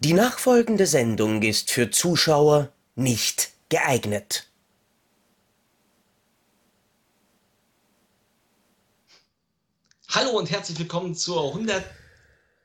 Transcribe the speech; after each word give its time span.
Die 0.00 0.12
nachfolgende 0.12 0.86
Sendung 0.86 1.42
ist 1.42 1.72
für 1.72 1.90
Zuschauer 1.90 2.72
nicht 2.94 3.50
geeignet. 3.68 4.48
Hallo 10.10 10.38
und 10.38 10.52
herzlich 10.52 10.78
willkommen 10.78 11.16
zur 11.16 11.48
100. 11.48 11.84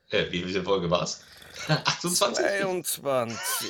Äh, 0.09 0.31
wie 0.31 0.43
viele 0.43 0.63
Folge 0.63 0.91
war's? 0.91 1.23
28? 1.67 2.45
22. 2.86 3.69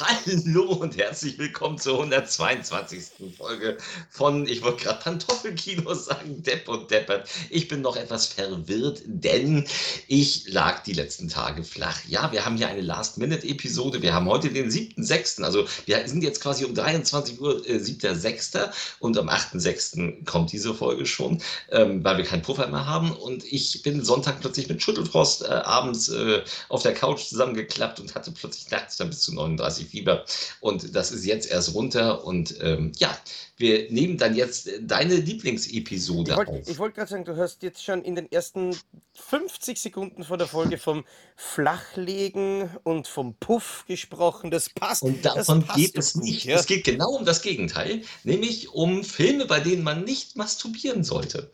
Hallo 0.00 0.72
und 0.72 0.96
herzlich 0.96 1.38
willkommen 1.38 1.78
zur 1.78 1.98
122. 1.98 3.36
Folge 3.36 3.76
von, 4.10 4.48
ich 4.48 4.62
wollte 4.62 4.84
gerade 4.84 5.00
Pantoffelkino 5.00 5.94
sagen, 5.94 6.42
Depp 6.42 6.68
und 6.68 6.90
Deppert. 6.90 7.28
Ich 7.50 7.68
bin 7.68 7.82
noch 7.82 7.96
etwas 7.96 8.26
verwirrt, 8.26 9.02
denn 9.04 9.66
ich 10.08 10.48
lag 10.48 10.82
die 10.82 10.94
letzten 10.94 11.28
Tage 11.28 11.62
flach. 11.62 12.00
Ja, 12.08 12.32
wir 12.32 12.44
haben 12.44 12.56
hier 12.56 12.68
eine 12.68 12.80
Last-Minute-Episode. 12.80 14.02
Wir 14.02 14.14
haben 14.14 14.26
heute 14.26 14.50
den 14.50 14.70
7.6., 14.70 15.42
also 15.42 15.66
wir 15.86 16.08
sind 16.08 16.24
jetzt 16.24 16.40
quasi 16.40 16.64
um 16.64 16.74
23 16.74 17.40
Uhr, 17.40 17.64
äh, 17.68 17.76
7.6. 17.76 18.70
und 18.98 19.18
am 19.18 19.28
8.6. 19.28 20.24
kommt 20.24 20.50
diese 20.50 20.74
Folge 20.74 21.06
schon, 21.06 21.40
ähm, 21.70 22.02
weil 22.02 22.16
wir 22.16 22.24
keinen 22.24 22.42
Puffer 22.42 22.66
mehr 22.66 22.86
haben 22.86 23.12
und 23.12 23.44
ich 23.44 23.82
bin 23.82 24.04
Sonntag 24.04 24.40
plötzlich 24.40 24.68
mit 24.68 24.82
Schüttelfrost 24.82 25.42
äh, 25.42 25.48
abends 25.48 26.08
äh, 26.08 26.42
auf 26.68 26.82
der 26.82 26.94
Couch 27.02 27.24
zusammengeklappt 27.24 27.98
und 27.98 28.14
hatte 28.14 28.30
plötzlich 28.30 28.70
nachts 28.70 28.96
dann 28.96 29.08
bis 29.10 29.22
zu 29.22 29.34
39 29.34 29.88
Fieber. 29.88 30.24
Und 30.60 30.94
das 30.94 31.10
ist 31.10 31.24
jetzt 31.24 31.50
erst 31.50 31.74
runter. 31.74 32.24
Und 32.24 32.54
ähm, 32.60 32.92
ja, 32.96 33.18
wir 33.56 33.90
nehmen 33.90 34.18
dann 34.18 34.36
jetzt 34.36 34.70
deine 34.80 35.16
Lieblingsepisode 35.16 36.30
Ich 36.30 36.36
wollte 36.36 36.52
auf. 36.52 36.78
wollt 36.78 36.94
gerade 36.94 37.10
sagen, 37.10 37.24
du 37.24 37.36
hast 37.36 37.64
jetzt 37.64 37.82
schon 37.82 38.04
in 38.04 38.14
den 38.14 38.30
ersten 38.30 38.76
50 39.14 39.80
Sekunden 39.80 40.22
vor 40.22 40.38
der 40.38 40.46
Folge 40.46 40.78
vom 40.78 41.04
Flachlegen 41.34 42.70
und 42.84 43.08
vom 43.08 43.34
Puff 43.34 43.84
gesprochen. 43.88 44.52
Das 44.52 44.70
passt. 44.70 45.02
Und 45.02 45.24
davon 45.24 45.64
passt 45.64 45.78
geht 45.80 45.98
es 45.98 46.14
nicht. 46.14 46.44
Ja? 46.44 46.56
Es 46.56 46.66
geht 46.66 46.84
genau 46.84 47.16
um 47.16 47.24
das 47.24 47.42
Gegenteil, 47.42 48.02
nämlich 48.22 48.68
um 48.68 49.02
Filme, 49.02 49.46
bei 49.46 49.58
denen 49.58 49.82
man 49.82 50.04
nicht 50.04 50.36
masturbieren 50.36 51.02
sollte. 51.02 51.50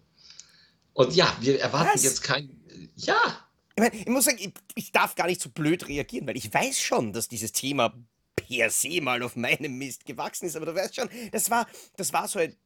Und 0.92 1.14
ja, 1.16 1.34
wir 1.40 1.58
erwarten 1.58 1.92
Was? 1.94 2.02
jetzt 2.02 2.22
kein. 2.22 2.50
Ja, 2.96 3.47
Ich, 3.78 3.80
mein, 3.80 3.92
ich 3.92 4.08
muss 4.08 4.24
sagen, 4.24 4.38
ich, 4.40 4.52
ich 4.74 4.90
darf 4.90 5.14
gar 5.14 5.28
nicht 5.28 5.40
so 5.40 5.50
blöd 5.50 5.86
reagieren, 5.86 6.26
weil 6.26 6.36
ich 6.36 6.52
weiß 6.52 6.80
schon, 6.80 7.12
dass 7.12 7.28
dieses 7.28 7.52
Thema 7.52 7.94
per 8.34 8.70
se 8.70 9.00
mal 9.00 9.22
auf 9.22 9.36
meinem 9.36 9.78
Mist 9.78 10.04
gewachsen 10.04 10.46
ist, 10.46 10.56
aber 10.56 10.66
du 10.66 10.74
weißt 10.74 10.96
schon, 10.96 11.08
das 11.30 11.48
war, 11.48 11.64
das 11.96 12.12
war 12.12 12.26
so 12.26 12.40
ein 12.40 12.56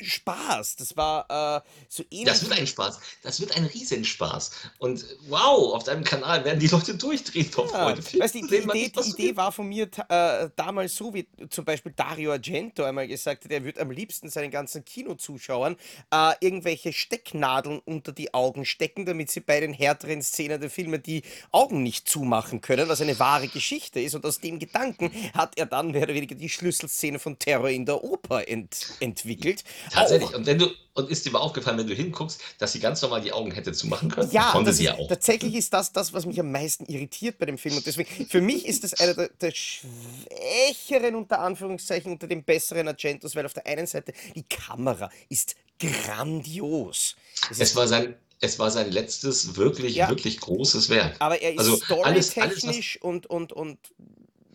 Spaß. 0.00 0.76
Das 0.76 0.96
war 0.96 1.26
äh, 1.58 1.68
so 1.88 2.04
ähnlich. 2.10 2.26
das 2.26 2.42
wird 2.42 2.58
ein 2.58 2.66
Spaß. 2.66 3.00
Das 3.22 3.40
wird 3.40 3.56
ein 3.56 3.64
Riesenspaß. 3.64 4.50
Und 4.78 5.04
wow, 5.28 5.74
auf 5.74 5.84
deinem 5.84 6.04
Kanal 6.04 6.44
werden 6.44 6.60
die 6.60 6.68
Leute 6.68 6.94
durchdrehen 6.94 7.50
vor 7.50 7.66
Ja, 7.66 7.84
Freude. 7.84 8.02
Weißt, 8.20 8.34
die, 8.34 8.42
die, 8.42 8.56
Idee, 8.56 8.66
nicht 8.66 8.96
die 8.96 9.10
Idee 9.10 9.36
war 9.36 9.52
von 9.52 9.68
mir 9.68 9.88
äh, 10.08 10.48
damals 10.56 10.94
so, 10.94 11.12
wie 11.14 11.26
zum 11.50 11.64
Beispiel 11.64 11.92
Dario 11.94 12.32
Argento 12.32 12.84
einmal 12.84 13.08
gesagt 13.08 13.44
hat, 13.44 13.50
er 13.50 13.64
würde 13.64 13.80
am 13.80 13.90
liebsten 13.90 14.30
seinen 14.30 14.50
ganzen 14.50 14.84
Kinozuschauern 14.84 15.76
äh, 16.12 16.32
irgendwelche 16.40 16.92
Stecknadeln 16.92 17.80
unter 17.84 18.12
die 18.12 18.34
Augen 18.34 18.64
stecken, 18.64 19.06
damit 19.06 19.30
sie 19.30 19.40
bei 19.40 19.60
den 19.60 19.72
härteren 19.72 20.22
Szenen 20.22 20.60
der 20.60 20.70
Filme 20.70 20.98
die 20.98 21.22
Augen 21.50 21.82
nicht 21.82 22.08
zumachen 22.08 22.60
können, 22.60 22.88
was 22.88 23.00
eine 23.00 23.18
wahre 23.18 23.48
Geschichte 23.48 24.00
ist. 24.00 24.14
Und 24.14 24.24
aus 24.24 24.40
dem 24.40 24.58
Gedanken 24.58 25.10
hat 25.34 25.58
er 25.58 25.66
dann 25.66 25.90
mehr 25.90 26.04
oder 26.04 26.14
weniger 26.14 26.34
die 26.34 26.48
Schlüsselszene 26.48 27.18
von 27.18 27.38
Terror 27.38 27.68
in 27.68 27.86
der 27.86 28.02
Oper 28.04 28.48
ent 28.48 28.88
entwickelt. 29.00 29.64
Tatsächlich. 29.90 30.34
Und 30.34 30.46
wenn 30.46 30.58
du, 30.58 30.68
und 30.94 31.10
ist 31.10 31.24
dir 31.24 31.30
mal 31.30 31.38
aufgefallen, 31.38 31.78
wenn 31.78 31.86
du 31.86 31.94
hinguckst, 31.94 32.40
dass 32.58 32.72
sie 32.72 32.80
ganz 32.80 33.00
normal 33.02 33.20
die 33.20 33.32
Augen 33.32 33.50
hätte 33.52 33.72
zumachen 33.72 34.10
können? 34.10 34.30
Ja, 34.30 34.50
Konnte 34.52 34.72
sie 34.72 34.84
ist, 34.84 34.90
ja 34.90 34.94
auch. 34.98 35.08
tatsächlich 35.08 35.54
ist 35.54 35.72
das 35.72 35.92
das, 35.92 36.12
was 36.12 36.26
mich 36.26 36.38
am 36.40 36.50
meisten 36.50 36.84
irritiert 36.86 37.38
bei 37.38 37.46
dem 37.46 37.58
Film. 37.58 37.76
Und 37.76 37.86
deswegen, 37.86 38.26
für 38.26 38.40
mich 38.40 38.66
ist 38.66 38.84
das 38.84 38.94
einer 39.00 39.14
der, 39.14 39.28
der 39.40 39.52
schwächeren, 39.52 41.14
unter 41.14 41.40
Anführungszeichen, 41.40 42.12
unter 42.12 42.26
den 42.26 42.42
besseren 42.44 42.88
Argentos, 42.88 43.34
weil 43.36 43.46
auf 43.46 43.54
der 43.54 43.66
einen 43.66 43.86
Seite 43.86 44.12
die 44.34 44.42
Kamera 44.44 45.10
ist 45.28 45.54
grandios. 45.78 47.16
Es 47.50 47.60
Es 47.60 47.70
ist, 47.70 47.76
war 47.76 47.86
sein, 47.86 48.16
es 48.40 48.58
war 48.58 48.70
sein 48.70 48.90
letztes 48.90 49.56
wirklich, 49.56 49.94
ja, 49.96 50.08
wirklich 50.08 50.40
großes 50.40 50.88
Werk. 50.90 51.16
aber 51.20 51.40
er 51.40 51.52
ist 51.52 51.58
Also 51.60 51.72
alles, 51.72 51.92
alles, 52.02 52.30
storytechnisch 52.30 53.02
und, 53.02 53.26
und, 53.26 53.52
und 53.52 53.78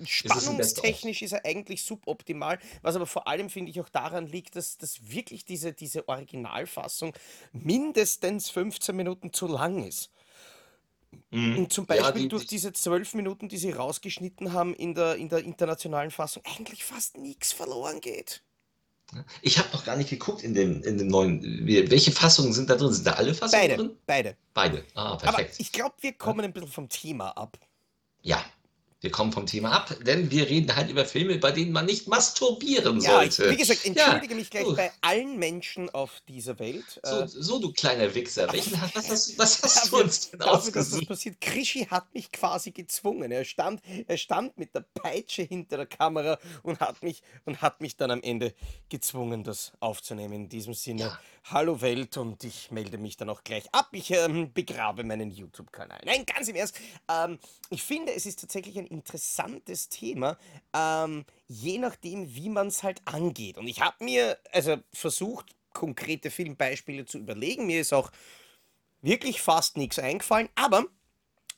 spannungstechnisch 0.06 1.22
ist 1.22 1.34
er 1.34 1.46
eigentlich 1.46 1.84
suboptimal, 1.84 2.60
was 2.82 2.96
aber 2.96 3.06
vor 3.06 3.28
allem, 3.28 3.50
finde 3.50 3.72
ich, 3.72 3.80
auch 3.82 3.90
daran 3.90 4.28
liegt, 4.28 4.56
dass, 4.56 4.78
dass 4.78 5.10
wirklich 5.12 5.46
diese, 5.46 5.74
diese 5.74 6.08
Originalfassung 6.08 7.14
mindestens 7.52 8.50
15 8.50 8.96
Minuten 8.96 9.34
zu 9.34 9.48
lang 9.48 9.84
ist. 9.84 10.12
Mhm. 11.32 11.58
Und 11.58 11.74
zum 11.74 11.86
Ja, 11.90 12.12
Beispiel 12.12 12.22
die, 12.24 12.28
durch 12.30 12.44
die, 12.44 12.56
diese 12.56 12.74
zwölf 12.74 13.14
Minuten, 13.14 13.48
die 13.50 13.58
sie 13.58 13.72
rausgeschnitten 13.72 14.54
haben 14.54 14.74
in 14.76 14.94
der, 14.96 15.16
in 15.16 15.30
der 15.30 15.40
internationalen 15.40 16.12
Fassung, 16.12 16.44
eigentlich 16.46 16.84
fast 16.84 17.18
nichts 17.18 17.52
verloren 17.54 18.02
geht. 18.02 18.44
ich 19.42 19.58
habe 19.60 19.70
noch 19.74 19.86
gar 19.86 19.96
nicht 19.96 20.10
geguckt 20.10 20.44
in 20.44 20.54
den, 20.54 20.82
in 20.84 20.98
den 20.98 21.08
neuen. 21.08 21.42
Welche 21.68 22.12
Fassungen 22.12 22.54
sind 22.54 22.70
da 22.70 22.76
drin? 22.76 22.92
Sind 22.94 23.06
da 23.08 23.14
alle 23.14 23.34
Fassungen 23.34 23.70
Beide, 23.70 23.76
drin? 23.76 23.98
beide. 24.06 24.38
Beide. 24.54 24.86
Ah, 24.96 25.18
Aber 25.26 25.38
perfekt. 25.38 25.56
ich 25.58 25.72
glaube, 25.72 25.96
wir 26.02 26.12
Ja. 26.12 26.18
kommen 26.18 26.42
ein 26.46 26.54
bisschen 26.54 26.70
vom 26.72 26.90
Thema 26.90 27.30
ab. 27.38 27.58
Ja, 28.22 28.44
wir 29.04 29.12
kommen 29.12 29.34
vom 29.34 29.46
Thema 29.46 29.72
ab, 29.74 29.96
denn 30.06 30.32
wir 30.32 30.48
reden 30.50 30.74
halt 30.76 30.90
über 30.90 31.06
Filme, 31.06 31.38
bei 31.38 31.52
denen 31.52 31.74
man 31.74 31.86
nicht 31.86 32.08
masturbieren 32.08 33.02
Ja, 33.02 33.22
ich, 33.22 33.38
wie 33.50 33.58
sollte. 33.58 33.58
gesagt, 33.58 33.82
Ja, 33.84 33.90
entschuldige 33.90 34.34
mich 34.36 34.50
gleich 34.50 34.64
du, 34.64 34.76
bei 34.76 34.92
allen 35.02 35.38
Menschen 35.38 35.90
auf 35.90 36.22
dieser 36.28 36.58
Welt. 36.58 37.02
so, 37.04 37.24
Äh, 37.24 37.28
so 37.28 37.60
du 37.60 37.74
kleiner 37.74 38.16
Wichser. 38.16 38.52
Welchen, 38.52 38.82
was, 38.94 39.10
hast, 39.10 39.38
was 39.38 39.62
hast 39.62 39.92
du 39.92 39.98
uns 40.00 40.30
denn 40.32 40.40
dafür, 40.40 40.72
dass 40.72 40.90
das 40.90 41.02
ausgesucht? 41.02 41.08
passiert. 41.08 41.42
Krischi 41.42 41.86
hat 41.86 42.14
mich 42.14 42.32
quasi 42.32 42.72
gezwungen. 42.72 43.32
Er 43.32 43.44
stand, 43.44 43.82
er 44.08 44.18
stand 44.18 44.58
mit 44.58 44.74
der 44.74 44.86
Peitsche 44.94 45.44
hinter 45.44 45.78
der 45.78 45.86
Kamera 45.86 46.40
und 46.64 46.80
hat 46.80 47.04
mich 47.04 47.22
und 47.46 47.62
hat 47.62 47.82
mich 47.82 47.98
dann 47.98 48.10
am 48.12 48.22
Ende 48.22 48.54
gezwungen, 48.90 49.44
das 49.44 49.74
aufzunehmen. 49.82 50.34
In 50.34 50.50
diesem 50.50 50.74
Sinne, 50.74 51.04
Ja, 51.04 51.20
hallo 51.46 51.82
Welt 51.82 52.18
und 52.18 52.44
ich 52.44 52.72
melde 52.72 52.98
mich 52.98 53.18
dann 53.18 53.30
auch 53.30 53.44
gleich 53.44 53.66
ab. 53.74 53.90
Ich 53.92 54.12
ähm, 54.12 54.54
begrabe 54.54 55.04
meinen 55.04 55.30
YouTube-Kanal. 55.30 56.02
Nein, 56.06 56.26
ganz 56.26 56.48
im 56.48 56.56
Ernst. 56.56 56.80
Ähm, 57.10 57.38
ich 57.70 57.84
finde, 57.84 58.14
es 58.14 58.26
ist 58.26 58.40
tatsächlich 58.40 58.78
ein 58.78 58.88
interessantes 58.88 59.90
Thema, 59.90 60.38
ähm, 60.74 61.26
je 61.48 61.78
nachdem, 61.80 62.34
wie 62.34 62.50
man 62.50 62.68
es 62.68 62.84
halt 62.84 63.02
angeht. 63.06 63.58
Und 63.58 63.68
ich 63.68 63.82
habe 63.82 64.04
mir 64.04 64.38
also 64.52 64.78
versucht, 64.94 65.48
konkrete 65.74 66.32
Filmbeispiele 66.32 67.06
zu 67.06 67.18
überlegen. 67.18 67.66
Mir 67.66 67.82
ist 67.82 67.94
auch 67.94 68.12
wirklich 69.02 69.42
fast 69.42 69.76
nichts 69.76 70.00
eingefallen, 70.00 70.50
aber 70.56 70.86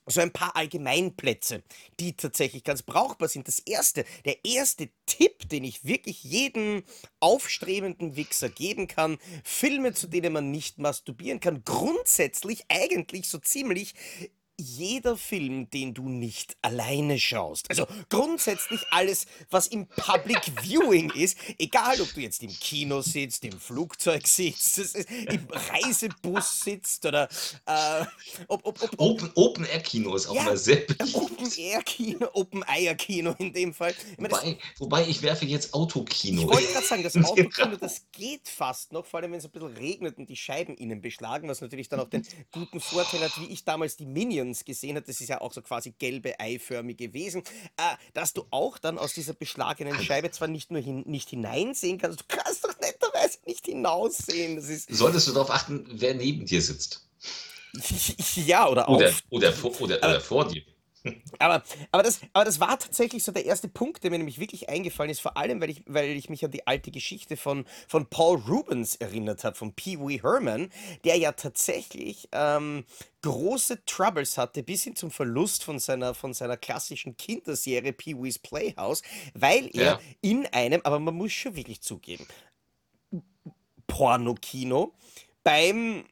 so 0.06 0.22
ein 0.22 0.32
paar 0.32 0.56
Allgemeinplätze, 0.56 1.64
die 2.00 2.14
tatsächlich 2.14 2.64
ganz 2.64 2.84
brauchbar 2.84 3.28
sind. 3.28 3.48
Das 3.48 3.60
erste, 3.60 4.06
der 4.26 4.44
erste 4.46 4.90
Tipp, 5.06 5.50
den 5.50 5.64
ich 5.64 5.86
wirklich 5.86 6.24
jedem 6.24 6.84
aufstrebenden 7.20 8.16
Wichser 8.16 8.50
geben 8.50 8.88
kann, 8.88 9.18
Filme, 9.44 9.94
zu 9.94 10.08
denen 10.08 10.34
man 10.34 10.52
nicht 10.52 10.78
masturbieren 10.78 11.40
kann, 11.40 11.64
grundsätzlich 11.64 12.66
eigentlich 12.70 13.28
so 13.28 13.40
ziemlich 13.40 13.96
jeder 14.60 15.18
Film, 15.18 15.70
den 15.70 15.94
du 15.94 16.08
nicht 16.08 16.56
alleine 16.62 17.20
schaust. 17.20 17.70
Also 17.70 17.86
grundsätzlich 18.10 18.82
alles, 18.92 19.26
was 19.50 19.68
im 19.68 19.88
Public 19.88 20.40
Viewing 20.62 21.12
ist, 21.12 21.38
egal 21.60 22.00
ob 22.02 22.14
du 22.14 22.22
jetzt 22.22 22.42
im 22.42 22.50
Kino 22.50 23.02
sitzt, 23.02 23.44
im 23.44 23.60
Flugzeug 23.60 24.28
sitzt, 24.28 24.80
im 25.10 25.48
Reisebus 25.50 26.62
sitzt 26.62 27.06
oder 27.06 27.28
äh, 27.66 28.06
ob, 28.48 28.66
ob, 28.66 28.82
ob, 28.82 29.00
Open, 29.00 29.32
Open 29.36 29.66
Air 29.66 29.82
Kino 29.82 30.16
ist 30.16 30.28
auch 30.28 30.36
ja, 30.36 30.42
immer 30.44 30.58
sehr 30.58 30.84
Open 31.14 31.36
beliebt. 31.36 31.58
Air 31.58 31.84
Kino, 31.84 32.28
Open 32.34 32.64
Air 32.68 32.96
Kino 32.96 33.36
in 33.40 33.52
dem 33.52 33.74
Fall. 33.74 33.94
Ich 34.12 34.18
meine, 34.18 34.30
das, 34.30 34.44
Wobei, 34.44 34.58
wobei 34.80 35.08
ich 35.08 35.22
werfe 35.22 35.46
jetzt 35.46 35.68
ich 35.68 35.74
Autokino 35.74 36.44
wollte 36.48 36.72
gerade 36.72 36.86
sagen, 36.86 37.04
das 37.04 37.16
Autokino, 37.24 37.76
das 37.76 38.06
geht 38.12 38.48
fast 38.48 38.94
noch, 38.94 39.06
vor 39.06 39.20
allem 39.20 39.32
wenn 39.32 39.40
es 39.40 39.46
ein 39.46 39.52
bisschen 39.52 39.76
regnet 39.76 40.18
und 40.18 40.30
die 40.30 40.36
Scheiben 40.38 40.76
innen 40.76 41.02
beschlagen, 41.02 41.50
was 41.50 41.62
natürlich 41.62 41.90
dann 41.90 42.00
auch 42.00 42.10
den 42.10 42.26
guten 42.52 42.80
Vorteil 42.80 43.22
hat, 43.22 43.40
wie 43.40 43.52
ich 43.52 43.66
damals 43.66 43.98
die 43.98 44.06
Minions 44.06 44.45
gesehen 44.54 44.96
habe, 44.96 45.06
das 45.06 45.22
ist 45.22 45.30
ja 45.30 45.42
auch 45.42 45.54
so 45.54 45.62
quasi 45.62 45.92
gelbe 45.98 46.40
eiförmige 46.40 47.14
Wesen, 47.14 47.42
äh, 47.78 47.96
dass 48.14 48.34
du 48.34 48.46
auch 48.52 48.78
dann 48.78 48.98
aus 48.98 49.14
dieser 49.14 49.34
beschlagenen 49.34 50.00
Scheibe 50.02 50.30
zwar 50.32 50.48
nicht 50.48 50.72
nur 50.72 50.82
hin, 50.82 51.04
nicht 51.08 51.30
hineinsehen 51.30 51.98
kannst, 51.98 52.22
du 52.22 52.26
kannst 52.28 52.64
doch 52.64 52.78
netterweise 52.80 53.40
nicht 53.46 53.66
hinaussehen. 53.66 54.56
Das 54.58 54.70
ist 54.70 54.90
Solltest 54.90 55.28
du 55.28 55.32
darauf 55.34 55.50
achten, 55.50 55.86
wer 55.92 56.14
neben 56.14 56.46
dir 56.46 56.62
sitzt. 56.62 57.08
ja 58.36 58.68
oder 58.68 58.88
Oder, 58.90 59.10
auf. 59.10 59.24
oder, 59.30 59.54
vor, 59.54 59.82
oder, 59.82 59.98
Aber 60.02 60.14
oder 60.14 60.22
vor 60.22 60.48
dir. 60.48 60.64
Aber, 61.40 61.64
aber, 61.92 62.04
das, 62.04 62.22
aber 62.34 62.46
das 62.46 62.60
war 62.60 62.80
tatsächlich 62.80 63.24
so 63.24 63.32
der 63.32 63.46
erste 63.46 63.68
Punkt, 63.68 64.04
der 64.04 64.12
mir 64.12 64.18
nämlich 64.18 64.40
wirklich 64.40 64.70
eingefallen 64.70 65.12
ist, 65.12 65.20
vor 65.20 65.38
allem, 65.38 65.62
weil 65.62 65.70
ich, 65.70 65.84
weil 65.86 66.10
ich 66.10 66.30
mich 66.30 66.44
an 66.46 66.52
die 66.52 66.66
alte 66.68 66.92
Geschichte 66.92 67.38
von, 67.38 67.66
von 67.88 68.08
Paul 68.08 68.38
Rubens 68.40 68.96
erinnert 68.96 69.44
habe, 69.44 69.56
von 69.56 69.74
Pee 69.74 70.00
Wee 70.00 70.22
Herman, 70.22 70.70
der 71.04 71.18
ja 71.18 71.34
tatsächlich 71.34 72.30
ähm, 72.32 72.86
große 73.22 73.84
Troubles 73.86 74.38
hatte, 74.38 74.64
bis 74.64 74.84
hin 74.84 74.96
zum 74.96 75.12
Verlust 75.12 75.64
von 75.64 75.80
seiner, 75.80 76.14
von 76.14 76.34
seiner 76.34 76.58
klassischen 76.58 77.18
Kinderserie 77.18 77.94
Pee 77.94 78.16
Wee's 78.16 78.40
Playhouse, 78.40 79.02
weil 79.34 79.70
er 79.74 79.98
Ja. 79.98 80.00
in 80.22 80.46
einem, 80.48 80.82
aber 80.84 81.00
man 81.00 81.16
muss 81.16 81.34
schon 81.34 81.56
wirklich 81.56 81.82
zugeben, 81.82 82.26
Pornokino 83.88 84.94
beim 85.44 86.06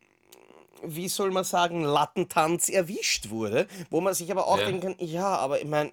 wie 0.86 1.08
soll 1.08 1.32
man 1.32 1.44
sagen, 1.44 1.84
Lattentanz 1.84 2.70
erwischt 2.70 3.30
wurde, 3.30 3.68
wo 3.90 4.02
man 4.02 4.14
sich 4.14 4.32
aber 4.32 4.48
auch 4.48 4.58
Ja. 4.60 4.66
denken 4.66 4.96
kann, 4.98 5.08
ja, 5.08 5.28
aber 5.38 5.62
ich 5.62 5.68
meine, 5.68 5.92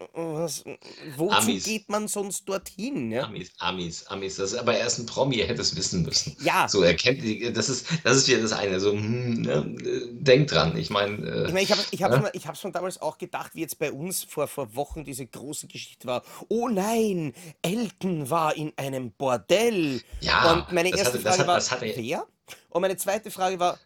wozu 1.17 1.31
Amis. 1.35 1.65
geht 1.65 1.89
man 1.89 2.09
sonst 2.09 2.49
dorthin? 2.49 3.11
Ja, 3.13 3.25
Amis, 3.25 3.53
Amis, 3.59 4.07
Amis. 4.07 4.37
Das 4.37 4.53
ist 4.53 4.59
aber 4.59 4.75
er 4.77 4.87
ist 4.87 4.99
ein 4.99 5.07
Promi, 5.07 5.39
er 5.41 5.49
hätte 5.49 5.63
es 5.63 5.77
wissen 5.77 6.03
müssen. 6.03 6.37
ja 6.39 6.69
So, 6.69 6.83
er 6.83 6.95
kennt 6.95 7.23
die, 7.23 7.53
das 7.53 7.69
ist, 7.69 7.87
das 8.05 8.17
ist 8.17 8.29
wieder 8.29 8.41
das 8.43 8.53
eine. 8.53 8.81
So, 8.81 8.93
hm, 8.93 9.43
ne, 9.43 9.77
denk 10.13 10.49
dran. 10.49 10.77
Ich 10.77 10.91
meine, 10.91 11.17
Ich 11.45 11.51
äh, 11.51 11.53
meine, 11.53 11.63
ich 11.63 11.73
habe 11.73 11.85
ich 11.91 12.03
hab's 12.03 12.17
ne? 12.17 12.23
mir, 12.23 12.31
ich 12.35 12.47
hab's 12.47 12.63
mir 12.65 12.73
damals 12.73 13.01
auch 13.01 13.19
gedacht, 13.19 13.55
wie 13.55 13.61
jetzt 13.61 13.79
bei 13.79 13.93
uns 13.93 14.25
vor, 14.25 14.47
vor 14.49 14.75
Wochen 14.75 15.05
diese 15.05 15.27
große 15.27 15.67
Geschichte 15.69 16.07
war. 16.07 16.23
Oh 16.49 16.69
nein, 16.69 17.33
Elton 17.63 18.31
war 18.31 18.57
in 18.57 18.73
einem 18.77 19.13
Bordell. 19.13 20.03
ja, 20.21 20.53
Und 20.53 20.73
meine 20.73 20.91
das 20.91 21.01
erste 21.01 21.19
hat, 21.19 21.23
Frage 21.37 21.39
hat, 21.41 21.47
war, 21.49 21.83
er, 21.83 21.97
wer? 21.97 22.27
Und 22.71 22.83
meine 22.83 22.97
zweite 22.97 23.31
Frage 23.31 23.59
war, 23.59 23.79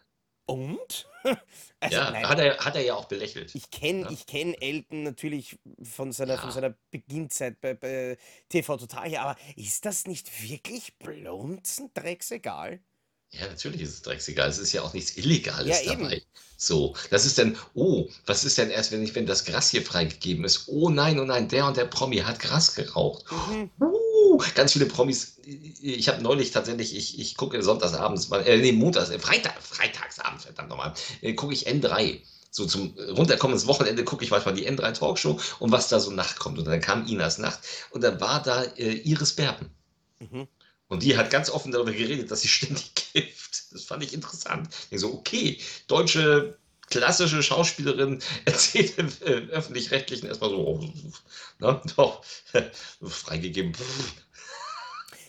und? 0.45 1.09
Also 1.81 2.01
ja, 2.01 2.09
nein, 2.09 2.29
hat 2.29 2.39
er, 2.39 2.57
hat 2.59 2.75
er 2.75 2.81
ja 2.83 2.95
auch 2.95 3.05
belächelt. 3.05 3.53
ich 3.53 3.71
kenne 3.71 4.03
Ja, 4.03 4.09
ich 4.09 4.25
kenn 4.27 4.53
Elton 4.53 5.03
natürlich 5.03 5.57
von 5.81 6.11
seiner, 6.11 6.37
von 6.37 6.49
ja, 6.49 6.51
seiner 6.51 6.75
Beginnzeit 6.91 7.61
bei, 7.61 7.73
bei 7.73 8.17
TV 8.49 8.77
Total 8.77 9.09
her, 9.09 9.21
aber 9.23 9.39
ist 9.55 9.85
das 9.85 10.05
nicht 10.07 10.43
wirklich 10.43 10.97
blunzendrecksegal? 10.99 12.81
ja, 13.31 13.47
natürlich 13.47 13.81
ist 13.81 13.89
es 13.93 14.01
drecksegal. 14.01 14.49
Es 14.49 14.57
ist 14.59 14.71
ja 14.73 14.81
auch 14.81 14.93
nichts 14.93 15.17
Ja, 15.59 15.79
Illegales 15.79 15.81
eben. 15.81 16.09
dabei. 16.09 16.21
So, 16.57 16.95
das 17.09 17.25
ist 17.25 17.37
dann, 17.37 17.57
oh, 17.73 18.09
was 18.25 18.43
ist 18.45 18.57
denn 18.57 18.69
erst, 18.71 18.91
wenn 18.91 19.03
ich, 19.03 19.13
wenn 19.15 19.25
das 19.25 19.43
Gras 19.45 19.69
hier 19.69 19.81
freigegeben 19.83 20.45
ist? 20.45 20.67
Oh 20.69 20.89
nein, 20.89 21.19
oh 21.19 21.25
nein, 21.25 21.49
der 21.49 21.65
und 21.67 21.75
der 21.77 21.85
Promi 21.85 22.17
hat 22.19 22.39
Gras 22.39 22.73
geraucht. 22.75 23.25
Mhm. 23.29 23.71
Uh, 23.79 23.87
ganz 24.55 24.73
viele 24.73 24.85
Promis. 24.85 25.37
Ich 25.43 26.07
habe 26.07 26.21
neulich 26.21 26.51
tatsächlich, 26.51 26.95
ich, 26.95 27.19
ich 27.19 27.35
gucke 27.37 27.61
sonntagsabends, 27.61 28.31
äh, 28.31 28.57
nee, 28.57 28.71
montags, 28.71 29.09
äh, 29.09 29.19
Freitag, 29.19 29.61
freitagsabends, 29.61 30.45
verdammt 30.45 30.69
nochmal, 30.69 30.93
äh, 31.21 31.33
gucke 31.33 31.53
ich 31.53 31.67
N3. 31.67 32.21
So 32.51 32.65
zum 32.65 32.97
runterkommen 33.09 33.55
ins 33.55 33.67
Wochenende 33.67 34.05
gucke 34.05 34.23
ich 34.23 34.31
manchmal 34.31 34.53
die 34.53 34.69
N3 34.69 34.93
Talkshow 34.93 35.39
und 35.59 35.71
was 35.71 35.89
da 35.89 35.99
so 35.99 36.11
nachkommt. 36.11 36.57
Und 36.57 36.65
dann 36.65 36.79
kam 36.79 37.05
Inas 37.05 37.37
Nacht 37.37 37.59
und 37.91 38.01
dann 38.01 38.21
war 38.21 38.41
da 38.41 38.63
äh, 38.63 38.93
Iris 38.93 39.33
Berben. 39.33 39.69
Mhm. 40.19 40.47
Und 40.87 41.03
die 41.03 41.17
hat 41.17 41.31
ganz 41.31 41.49
offen 41.49 41.71
darüber 41.71 41.91
geredet, 41.91 42.31
dass 42.31 42.41
sie 42.41 42.47
ständig 42.47 42.93
kifft. 42.95 43.73
Das 43.73 43.83
fand 43.83 44.03
ich 44.03 44.13
interessant. 44.13 44.69
Ich 44.89 45.01
so, 45.01 45.13
okay, 45.13 45.59
deutsche 45.87 46.57
klassische 46.89 47.43
Schauspielerin 47.43 48.21
erzählt 48.45 48.97
im 48.97 49.11
öffentlich-rechtlichen 49.21 50.27
erstmal 50.27 50.49
so, 50.49 50.57
oh, 50.57 50.93
ne, 51.59 51.81
doch, 51.95 52.23
freigegeben. 53.01 53.73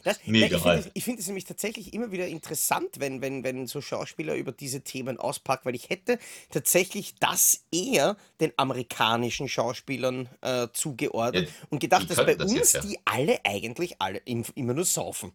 Das, 0.06 0.19
Mir 0.25 0.49
nein, 0.49 0.91
ich 0.94 1.03
finde 1.05 1.19
es 1.19 1.26
find 1.26 1.26
nämlich 1.26 1.44
tatsächlich 1.44 1.93
immer 1.93 2.12
wieder 2.12 2.29
interessant, 2.29 3.00
wenn, 3.00 3.20
wenn, 3.20 3.43
wenn 3.43 3.67
so 3.67 3.81
Schauspieler 3.81 4.37
über 4.37 4.53
diese 4.53 4.82
Themen 4.82 5.19
auspacken, 5.19 5.64
weil 5.64 5.75
ich 5.75 5.91
hätte 5.91 6.20
tatsächlich 6.50 7.17
das 7.17 7.64
eher 7.73 8.17
den 8.41 8.52
amerikanischen 8.56 9.49
Schauspielern 9.49 10.29
äh, 10.43 10.69
Ja, 10.69 10.69
zugeordnet 10.73 11.49
und 11.70 11.81
die 11.81 11.87
gedacht, 11.87 12.09
dass 12.09 12.19
bei 12.19 12.37
das 12.37 12.52
jetzt 12.52 12.76
uns 12.76 12.85
ja. 12.85 12.91
die 12.93 12.99
alle 13.05 13.44
eigentlich 13.44 14.00
alle 14.00 14.19
im, 14.19 14.44
immer 14.55 14.75
nur 14.75 14.85
saufen. 14.85 15.32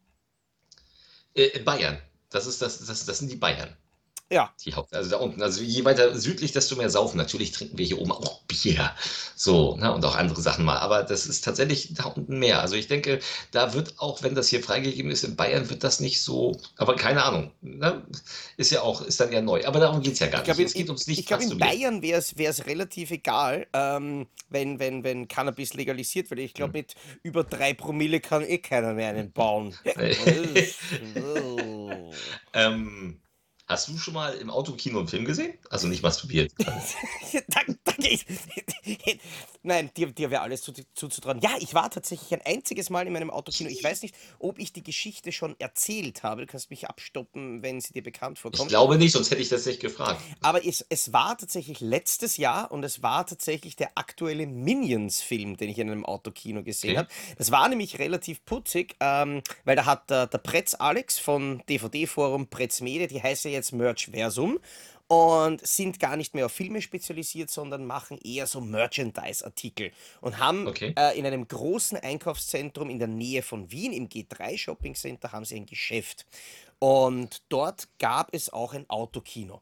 Äh, 1.33 1.59
Bayern. 1.59 2.01
Das 2.29 2.45
ist 2.47 2.61
das, 2.61 2.85
das, 2.85 3.05
das 3.05 3.19
sind 3.19 3.29
die 3.29 3.35
Bayern. 3.35 3.75
Ja, 4.31 4.49
Die 4.65 4.73
Haupt, 4.73 4.95
also 4.95 5.09
da 5.09 5.17
unten. 5.17 5.41
Also 5.41 5.61
je 5.61 5.83
weiter 5.83 6.17
südlich, 6.17 6.53
desto 6.53 6.77
mehr 6.77 6.89
saufen. 6.89 7.17
Natürlich 7.17 7.51
trinken 7.51 7.77
wir 7.77 7.85
hier 7.85 7.99
oben 7.99 8.13
auch 8.13 8.43
Bier. 8.43 8.95
So, 9.35 9.75
ne, 9.75 9.93
und 9.93 10.05
auch 10.05 10.15
andere 10.15 10.41
Sachen 10.41 10.63
mal. 10.63 10.77
Aber 10.77 11.03
das 11.03 11.25
ist 11.25 11.43
tatsächlich 11.43 11.93
da 11.95 12.05
unten 12.05 12.39
mehr. 12.39 12.61
Also 12.61 12.75
ich 12.75 12.87
denke, 12.87 13.19
da 13.51 13.73
wird 13.73 13.99
auch, 13.99 14.23
wenn 14.23 14.33
das 14.33 14.47
hier 14.47 14.63
freigegeben 14.63 15.11
ist, 15.11 15.25
in 15.25 15.35
Bayern 15.35 15.69
wird 15.69 15.83
das 15.83 15.99
nicht 15.99 16.21
so. 16.21 16.57
Aber 16.77 16.95
keine 16.95 17.23
Ahnung. 17.25 17.51
Ne? 17.61 18.03
Ist 18.55 18.71
ja 18.71 18.81
auch, 18.83 19.01
ist 19.01 19.19
dann 19.19 19.33
ja 19.33 19.41
neu. 19.41 19.65
Aber 19.65 19.81
darum 19.81 20.01
geht 20.01 20.13
es 20.13 20.19
ja 20.19 20.27
gar 20.27 20.39
ich 20.41 20.45
glaube, 20.45 20.61
nicht. 20.61 20.69
Es 20.69 20.75
in, 20.75 20.79
geht 20.81 20.89
ums 20.89 21.07
in, 21.07 21.13
ich 21.13 21.25
glaub, 21.25 21.41
in. 21.41 21.57
Bayern 21.57 22.01
wäre 22.01 22.21
es 22.21 22.65
relativ 22.65 23.11
egal, 23.11 23.67
ähm, 23.73 24.27
wenn, 24.49 24.79
wenn, 24.79 25.03
wenn 25.03 25.27
Cannabis 25.27 25.73
legalisiert 25.73 26.29
wird. 26.29 26.39
Ich 26.39 26.51
Hm. 26.51 26.55
glaube, 26.55 26.73
mit 26.79 26.95
über 27.23 27.43
drei 27.43 27.73
Promille 27.73 28.21
kann 28.21 28.43
eh 28.43 28.59
keiner 28.59 28.93
mehr 28.93 29.09
einen 29.09 29.31
bauen. 29.33 29.75
Oh. 31.15 32.13
ähm, 32.53 33.19
hast 33.71 33.87
du 33.87 33.97
schon 33.97 34.13
mal 34.13 34.33
im 34.35 34.49
Autokino 34.49 34.99
einen 34.99 35.07
Film 35.07 35.25
gesehen? 35.25 35.53
Also 35.69 35.87
nicht 35.87 36.03
masturbiert. 36.03 36.51
Danke, 37.47 37.77
danke. 37.83 38.07
Ich- 38.07 38.25
Nein, 39.63 39.91
dir, 39.95 40.07
dir 40.11 40.31
wäre 40.31 40.41
alles 40.41 40.63
zu- 40.63 40.73
zuzutrauen. 40.95 41.39
Ja, 41.41 41.51
ich 41.59 41.73
war 41.75 41.89
tatsächlich 41.91 42.33
ein 42.33 42.41
einziges 42.43 42.89
Mal 42.89 43.05
in 43.05 43.13
meinem 43.13 43.29
Autokino. 43.29 43.69
Ich 43.69 43.83
weiß 43.83 44.01
nicht, 44.01 44.15
ob 44.39 44.57
ich 44.57 44.73
die 44.73 44.81
Geschichte 44.83 45.31
schon 45.31 45.55
erzählt 45.59 46.23
habe. 46.23 46.41
Du 46.41 46.47
kannst 46.47 46.71
mich 46.71 46.87
abstoppen, 46.87 47.61
wenn 47.61 47.79
sie 47.79 47.93
dir 47.93 48.01
bekannt 48.01 48.37
Ich 48.37 48.41
vorkommt. 48.41 48.69
glaube 48.69 48.97
nicht, 48.97 49.11
sonst 49.11 49.29
hätte 49.29 49.41
ich 49.41 49.49
das 49.49 49.65
nicht 49.67 49.79
gefragt. 49.79 50.19
Aber 50.41 50.65
es, 50.65 50.83
es 50.89 51.13
war 51.13 51.37
tatsächlich 51.37 51.79
letztes 51.79 52.37
Jahr 52.37 52.71
und 52.71 52.83
es 52.83 53.03
war 53.03 53.25
tatsächlich 53.27 53.75
der 53.75 53.91
aktuelle 53.95 54.47
Minions-Film, 54.47 55.57
den 55.57 55.69
ich 55.69 55.77
in 55.77 55.91
einem 55.91 56.05
Autokino 56.05 56.63
gesehen 56.63 56.91
Okay. 56.91 56.97
habe. 56.97 57.09
Das 57.37 57.51
war 57.51 57.69
nämlich 57.69 57.99
relativ 57.99 58.43
putzig, 58.45 58.95
ähm, 58.99 59.43
weil 59.63 59.75
da 59.75 59.85
hat 59.85 60.09
der, 60.09 60.25
der 60.25 60.39
Pretz 60.39 60.73
Alex 60.73 61.19
von 61.19 61.61
DVD-Forum 61.69 62.47
Pretz 62.47 62.81
Media, 62.81 63.05
die 63.05 63.21
heißt 63.21 63.45
ja 63.45 63.51
jetzt 63.51 63.60
Merchversum 63.71 64.59
und 65.07 65.65
sind 65.65 65.99
gar 65.99 66.15
nicht 66.15 66.33
mehr 66.33 66.45
auf 66.45 66.53
Filme 66.53 66.81
spezialisiert, 66.81 67.49
sondern 67.49 67.85
machen 67.85 68.17
eher 68.23 68.47
so 68.47 68.61
Merchandise-Artikel 68.61 69.91
und 70.21 70.39
haben 70.39 70.69
Okay. 70.69 70.97
äh, 70.97 71.17
in 71.19 71.25
einem 71.25 71.47
großen 71.47 71.97
Einkaufszentrum 71.97 72.89
in 72.89 72.99
der 72.99 73.09
Nähe 73.09 73.41
von 73.43 73.71
Wien, 73.71 73.93
im 73.93 74.07
G3 74.09 74.57
Shopping 74.57 74.95
Center, 74.95 75.31
haben 75.33 75.45
sie 75.45 75.55
ein 75.57 75.65
Geschäft. 75.65 76.25
Und 76.79 77.43
dort 77.49 77.89
gab 77.99 78.33
es 78.33 78.51
auch 78.51 78.73
ein 78.73 78.89
Autokino. 78.89 79.61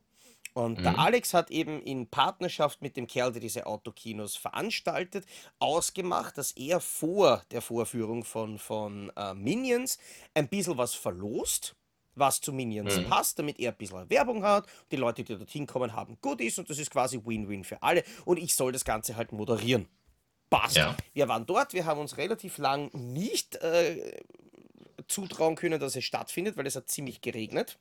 Und 0.54 0.84
der 0.84 0.98
Mhm. 0.98 1.00
Alex 1.00 1.34
hat 1.34 1.52
eben 1.52 1.82
in 1.82 2.10
Partnerschaft 2.10 2.82
mit 2.82 2.98
dem 2.98 3.08
Kerl, 3.08 3.32
der 3.32 3.42
diese 3.42 3.66
Autokinos 3.68 4.36
veranstaltet, 4.36 5.26
ausgemacht, 5.60 6.38
dass 6.38 6.52
er 6.54 6.80
vor 6.82 7.44
der 7.52 7.62
Vorführung 7.62 8.24
von, 8.26 8.58
von 8.58 9.12
äh, 9.16 9.34
Minions 9.36 10.00
ein 10.34 10.50
bisschen 10.50 10.78
was 10.78 10.96
verlost, 10.96 11.76
was 12.20 12.42
zu 12.42 12.52
Minions 12.54 12.98
Mhm. 12.98 13.06
passt, 13.06 13.40
damit 13.40 13.60
er 13.60 13.72
ein 13.72 13.78
bisschen 13.78 14.10
Werbung 14.10 14.44
hat. 14.44 14.68
Die 14.92 14.96
Leute, 14.98 15.24
die 15.24 15.36
dorthin 15.38 15.66
kommen, 15.66 15.94
haben 15.94 16.18
Goodies 16.22 16.60
und 16.60 16.70
das 16.70 16.78
ist 16.78 16.92
quasi 16.92 17.20
Win-Win 17.24 17.64
für 17.64 17.82
alle. 17.82 18.04
Und 18.26 18.38
ich 18.38 18.54
soll 18.54 18.72
das 18.72 18.86
Ganze 18.86 19.16
halt 19.16 19.32
moderieren. 19.32 19.88
Passt. 20.50 20.76
Ja. 20.78 20.96
Wir 21.14 21.28
waren 21.28 21.46
dort, 21.46 21.74
wir 21.74 21.86
haben 21.86 22.00
uns 22.00 22.18
relativ 22.18 22.58
lang 22.58 22.90
nicht 22.94 23.56
äh, 23.58 24.20
zutrauen 25.08 25.56
können, 25.56 25.80
dass 25.80 25.96
es 25.96 26.04
stattfindet, 26.04 26.58
weil 26.58 26.68
es 26.68 26.76
hat 26.76 26.90
ziemlich 26.90 27.22
geregnet. 27.22 27.78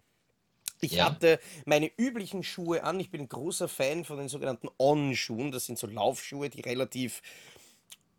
Ich 0.80 0.92
Ja. 0.92 1.06
hatte 1.06 1.40
meine 1.64 1.90
üblichen 1.96 2.42
Schuhe 2.44 2.84
an. 2.84 3.00
Ich 3.00 3.10
bin 3.10 3.22
ein 3.22 3.28
großer 3.28 3.68
Fan 3.68 4.04
von 4.04 4.18
den 4.18 4.28
sogenannten 4.28 4.68
On-Schuhen. 4.78 5.50
Das 5.50 5.66
sind 5.66 5.78
so 5.78 5.86
Laufschuhe, 5.88 6.50
die 6.50 6.60
relativ 6.60 7.20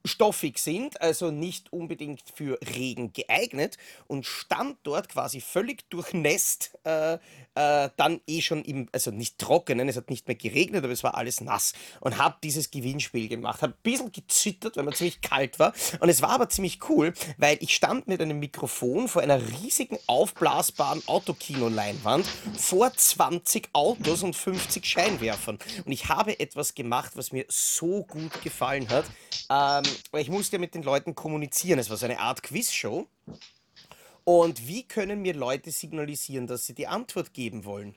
stoffig 0.06 0.60
sind, 0.60 1.02
also 1.02 1.32
nicht 1.32 1.72
unbedingt 1.74 2.24
für 2.34 2.60
Regen 2.76 3.14
geeignet 3.14 3.78
und 4.08 4.26
stand 4.26 4.78
dort 4.84 5.10
quasi 5.10 5.42
völlig 5.42 5.90
durchnässt, 5.90 6.78
äh, 6.84 7.18
äh, 7.56 7.90
dann 7.98 8.22
eh 8.28 8.42
schon 8.42 8.64
im, 8.64 8.88
also 8.92 9.12
nicht 9.12 9.38
trockenen, 9.38 9.90
es 9.90 9.98
hat 9.98 10.10
nicht 10.10 10.28
mehr 10.28 10.36
geregnet, 10.36 10.84
aber 10.84 10.94
es 10.94 11.04
war 11.04 11.16
alles 11.16 11.42
nass 11.42 11.74
und 12.00 12.18
habe 12.18 12.38
dieses 12.44 12.72
Gewinnspiel 12.72 13.28
gemacht, 13.28 13.62
habe 13.62 13.74
ein 13.74 13.82
bisschen 13.84 14.12
gezittert, 14.12 14.78
weil 14.78 14.84
mir 14.84 14.94
ziemlich 14.94 15.22
kalt 15.22 15.60
war 15.60 15.74
und 16.00 16.10
es 16.10 16.22
war 16.22 16.32
aber 16.32 16.50
ziemlich 16.50 16.80
cool, 16.90 17.14
weil 17.38 17.58
ich 17.60 17.76
stand 17.76 18.08
mit 18.08 18.22
einem 18.22 18.40
Mikrofon 18.40 19.08
vor 19.08 19.22
einer 19.22 19.42
riesigen 19.62 19.98
aufblasbaren 20.08 21.02
Autokino-Leinwand 21.08 22.26
vor 22.58 22.94
20 22.94 23.70
Autos 23.74 24.24
und 24.24 24.36
50 24.36 24.86
Scheinwerfern. 24.86 25.60
Und 25.86 25.92
ich 25.92 26.08
habe 26.08 26.40
etwas 26.40 26.76
gemacht, 26.76 27.12
was 27.16 27.32
mir 27.32 27.46
so 27.48 28.04
gut 28.04 28.42
gefallen 28.42 28.88
hat, 28.90 29.06
ähm, 29.50 29.89
ich 30.14 30.30
musste 30.30 30.56
ja 30.56 30.60
mit 30.60 30.76
den 30.76 30.84
Leuten 30.84 31.16
kommunizieren. 31.16 31.80
Es 31.80 31.90
war 31.90 31.98
so 31.98 32.06
eine 32.06 32.20
Art 32.20 32.44
Quizshow. 32.44 33.08
Und 34.24 34.68
wie 34.68 34.84
können 34.84 35.22
mir 35.22 35.34
Leute 35.34 35.72
signalisieren, 35.72 36.48
dass 36.48 36.66
sie 36.66 36.74
die 36.74 36.88
Antwort 36.88 37.34
geben 37.34 37.66
wollen? 37.66 37.96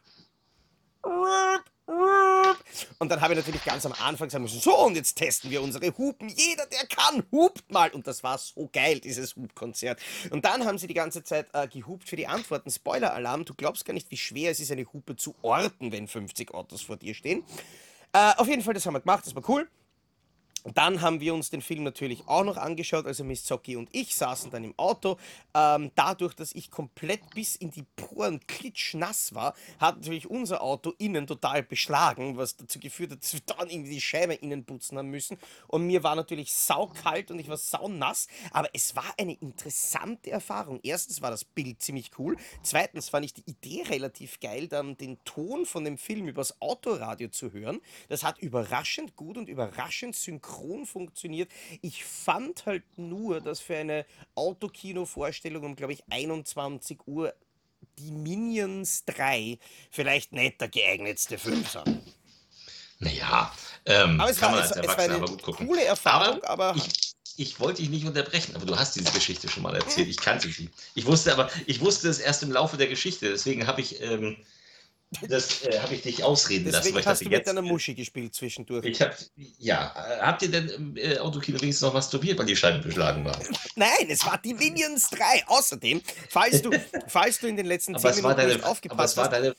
Und 2.98 3.08
dann 3.10 3.20
habe 3.20 3.34
ich 3.34 3.38
natürlich 3.40 3.64
ganz 3.64 3.84
am 3.84 3.92
Anfang 3.92 4.30
sagen 4.30 4.44
müssen, 4.44 4.60
so 4.60 4.78
und 4.78 4.94
jetzt 4.94 5.14
testen 5.14 5.50
wir 5.50 5.62
unsere 5.62 5.96
Hupen. 5.98 6.28
Jeder, 6.28 6.66
der 6.66 6.86
kann, 6.86 7.24
hupt 7.32 7.70
mal. 7.70 7.90
Und 7.90 8.06
das 8.06 8.22
war 8.22 8.38
so 8.38 8.68
geil, 8.72 9.00
dieses 9.00 9.36
Hupkonzert. 9.36 10.00
Und 10.30 10.44
dann 10.44 10.64
haben 10.64 10.78
sie 10.78 10.86
die 10.86 10.94
ganze 10.94 11.24
Zeit 11.24 11.48
äh, 11.52 11.66
gehupt 11.68 12.08
für 12.08 12.16
die 12.16 12.26
Antworten. 12.26 12.70
Spoiler-Alarm, 12.70 13.44
du 13.44 13.54
glaubst 13.54 13.84
gar 13.84 13.92
nicht, 13.92 14.10
wie 14.10 14.16
schwer 14.16 14.52
es 14.52 14.60
ist, 14.60 14.70
eine 14.70 14.90
Hupe 14.92 15.16
zu 15.16 15.34
orten, 15.42 15.92
wenn 15.92 16.06
50 16.06 16.54
Autos 16.54 16.82
vor 16.82 16.96
dir 16.96 17.14
stehen. 17.14 17.44
Äh, 18.12 18.32
auf 18.36 18.46
jeden 18.46 18.62
Fall, 18.62 18.74
das 18.74 18.86
haben 18.86 18.94
wir 18.94 19.00
gemacht, 19.00 19.26
das 19.26 19.34
war 19.34 19.42
cool. 19.48 19.68
Dann 20.64 21.00
haben 21.00 21.20
wir 21.20 21.34
uns 21.34 21.50
den 21.50 21.60
Film 21.60 21.82
natürlich 21.82 22.22
auch 22.28 22.44
noch 22.44 22.56
angeschaut, 22.56 23.06
also 23.06 23.24
Miss 23.24 23.44
Zocki 23.44 23.74
und 23.74 23.88
ich 23.92 24.14
saßen 24.14 24.50
dann 24.52 24.62
im 24.62 24.78
Auto. 24.78 25.16
Ähm, 25.54 25.90
dadurch, 25.96 26.34
dass 26.34 26.54
ich 26.54 26.70
komplett 26.70 27.34
bis 27.34 27.56
in 27.56 27.72
die 27.72 27.84
Poren 27.96 28.38
klitschnass 28.46 29.34
war, 29.34 29.54
hat 29.80 29.96
natürlich 29.96 30.30
unser 30.30 30.62
Auto 30.62 30.92
innen 30.98 31.26
total 31.26 31.64
beschlagen, 31.64 32.36
was 32.36 32.56
dazu 32.56 32.78
geführt 32.78 33.10
hat, 33.10 33.22
dass 33.22 33.32
wir 33.32 33.40
dann 33.44 33.70
irgendwie 33.70 33.94
die 33.94 34.00
Scheibe 34.00 34.34
innen 34.34 34.64
putzen 34.64 34.98
haben 34.98 35.10
müssen. 35.10 35.36
Und 35.66 35.84
mir 35.86 36.04
war 36.04 36.14
natürlich 36.14 36.52
saukalt 36.52 37.32
und 37.32 37.40
ich 37.40 37.48
war 37.48 37.56
saunass, 37.56 38.28
aber 38.52 38.68
es 38.72 38.94
war 38.94 39.12
eine 39.18 39.34
interessante 39.34 40.30
Erfahrung. 40.30 40.78
Erstens 40.84 41.22
war 41.22 41.32
das 41.32 41.44
Bild 41.44 41.82
ziemlich 41.82 42.12
cool. 42.18 42.36
Zweitens 42.62 43.08
fand 43.08 43.24
ich 43.24 43.34
die 43.34 43.50
Idee 43.50 43.82
relativ 43.88 44.38
geil, 44.38 44.68
dann 44.68 44.96
den 44.96 45.18
Ton 45.24 45.66
von 45.66 45.84
dem 45.84 45.98
Film 45.98 46.28
übers 46.28 46.60
Autoradio 46.60 47.28
zu 47.30 47.52
hören. 47.52 47.80
Das 48.08 48.22
hat 48.22 48.38
überraschend 48.38 49.16
gut 49.16 49.36
und 49.36 49.48
überraschend 49.48 50.14
synchron 50.14 50.51
synchron 50.52 50.86
funktioniert. 50.86 51.50
Ich 51.80 52.04
fand 52.04 52.66
halt 52.66 52.84
nur, 52.96 53.40
dass 53.40 53.60
für 53.60 53.76
eine 53.76 54.06
Autokino-Vorstellung 54.34 55.64
um, 55.64 55.76
glaube 55.76 55.92
ich, 55.92 56.02
21 56.10 57.06
Uhr 57.06 57.34
die 57.98 58.10
Minions 58.10 59.04
3 59.06 59.58
vielleicht 59.90 60.32
nicht 60.32 60.60
der 60.60 60.68
geeignetste 60.68 61.38
Film 61.38 61.64
sind. 61.64 62.00
Naja, 63.00 63.52
ähm, 63.84 64.20
aber 64.20 64.30
es 64.30 64.38
kann 64.38 64.52
war, 64.52 64.60
man 64.60 64.68
als 64.68 64.76
es, 64.76 64.86
es 64.86 64.86
war 64.86 64.98
eine 64.98 65.20
coole 65.66 65.84
Erfahrung, 65.84 66.42
aber, 66.44 66.68
aber 66.70 66.76
ich, 66.76 67.14
ich 67.36 67.58
wollte 67.58 67.82
dich 67.82 67.90
nicht 67.90 68.06
unterbrechen, 68.06 68.54
aber 68.54 68.64
du 68.64 68.76
hast 68.76 68.94
diese 68.94 69.10
Geschichte 69.10 69.48
schon 69.48 69.64
mal 69.64 69.74
erzählt. 69.74 70.08
Ich 70.08 70.18
kannte 70.18 70.48
sie. 70.48 70.70
Ich 70.94 71.06
wusste 71.06 71.32
aber, 71.32 71.50
ich 71.66 71.80
wusste 71.80 72.08
es 72.08 72.20
erst 72.20 72.44
im 72.44 72.52
Laufe 72.52 72.76
der 72.76 72.86
Geschichte. 72.86 73.30
Deswegen 73.30 73.66
habe 73.66 73.80
ich 73.80 74.00
ähm, 74.00 74.36
das 75.28 75.64
äh, 75.64 75.78
habe 75.80 75.94
ich 75.94 76.02
dich 76.02 76.24
ausreden 76.24 76.64
Deswegen 76.64 76.96
lassen. 76.96 77.08
hast 77.08 77.24
du 77.24 77.28
mit 77.28 77.46
deiner 77.46 77.62
Muschi 77.62 77.94
gespielt 77.94 78.34
zwischendurch. 78.34 78.84
Ich 78.84 79.00
hab, 79.00 79.16
ja, 79.58 79.92
äh, 79.94 80.20
habt 80.20 80.42
ihr 80.42 80.50
denn 80.50 80.68
im 80.68 80.96
äh, 80.96 81.18
Autokino 81.18 81.60
wenigstens 81.60 81.82
noch 81.82 81.94
masturbiert, 81.94 82.38
weil 82.38 82.46
die 82.46 82.56
Scheiben 82.56 82.82
beschlagen 82.82 83.24
waren? 83.24 83.42
Nein, 83.76 84.08
es 84.08 84.24
war 84.24 84.38
die 84.38 84.54
Minions 84.54 85.10
3. 85.10 85.44
Außerdem, 85.46 86.02
falls 86.28 86.62
du, 86.62 86.70
falls 87.08 87.38
du 87.38 87.46
in 87.46 87.56
den 87.56 87.66
letzten 87.66 87.98
10 87.98 88.16
Minuten 88.16 88.36
deine, 88.36 88.54
nicht 88.54 88.64
aufgepasst 88.64 89.18
aber 89.18 89.30
hast. 89.30 89.32
Deine, 89.32 89.56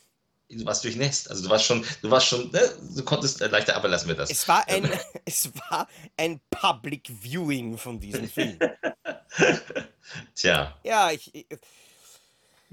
du 0.49 0.65
warst 0.65 0.83
durchnässt. 0.83 1.29
Also 1.29 1.43
du 1.43 1.49
warst 1.49 1.65
schon, 1.65 1.85
du 2.01 2.09
warst 2.09 2.27
schon, 2.27 2.49
ne, 2.51 2.61
du 2.95 3.03
konntest 3.03 3.41
äh, 3.41 3.47
leichter, 3.47 3.75
aber 3.75 3.87
lassen 3.87 4.07
wir 4.07 4.15
das. 4.15 4.31
Es 4.31 4.47
war 4.47 4.67
ein, 4.67 4.89
es 5.25 5.51
war 5.69 5.87
ein 6.17 6.41
Public 6.49 7.11
Viewing 7.21 7.77
von 7.77 7.99
diesem 7.99 8.27
Film. 8.27 8.57
Tja. 10.35 10.77
Ja, 10.83 11.11
ich 11.11 11.31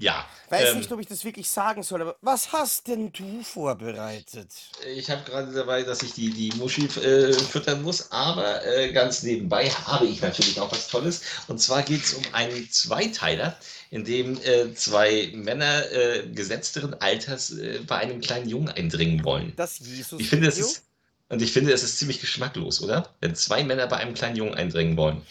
ja. 0.01 0.25
Weiß 0.49 0.71
ähm, 0.71 0.79
nicht, 0.79 0.91
ob 0.91 0.99
ich 0.99 1.07
das 1.07 1.23
wirklich 1.23 1.49
sagen 1.49 1.83
soll, 1.83 2.01
aber 2.01 2.17
was 2.21 2.51
hast 2.51 2.87
denn 2.87 3.13
du 3.13 3.41
vorbereitet? 3.43 4.49
Ich 4.95 5.09
habe 5.09 5.21
gerade 5.23 5.53
dabei, 5.53 5.83
dass 5.83 6.01
ich 6.01 6.13
die, 6.13 6.29
die 6.31 6.51
Muschi 6.57 6.85
äh, 6.85 7.33
füttern 7.33 7.83
muss, 7.83 8.11
aber 8.11 8.65
äh, 8.65 8.91
ganz 8.91 9.23
nebenbei 9.23 9.69
habe 9.69 10.07
ich 10.07 10.21
natürlich 10.21 10.59
auch 10.59 10.71
was 10.71 10.87
Tolles. 10.87 11.21
Und 11.47 11.59
zwar 11.59 11.83
geht 11.83 12.03
es 12.03 12.13
um 12.15 12.23
einen 12.33 12.69
Zweiteiler, 12.69 13.55
in 13.91 14.03
dem 14.03 14.41
äh, 14.41 14.73
zwei 14.73 15.31
Männer 15.33 15.89
äh, 15.91 16.27
gesetzteren 16.27 16.95
Alters 16.95 17.51
äh, 17.51 17.79
bei 17.85 17.97
einem 17.97 18.19
kleinen 18.19 18.49
Jungen 18.49 18.69
eindringen 18.69 19.23
wollen. 19.23 19.53
Das 19.55 19.79
Jesus. 19.79 20.19
Ich 20.19 20.29
finde, 20.29 20.47
es 20.47 20.57
ist, 20.57 20.83
und 21.29 21.41
ich 21.41 21.53
finde, 21.53 21.71
es 21.71 21.83
ist 21.83 21.97
ziemlich 21.97 22.19
geschmacklos, 22.19 22.81
oder? 22.81 23.09
Wenn 23.21 23.35
zwei 23.35 23.63
Männer 23.63 23.87
bei 23.87 23.97
einem 23.97 24.15
kleinen 24.15 24.35
Jungen 24.35 24.55
eindringen 24.55 24.97
wollen. 24.97 25.21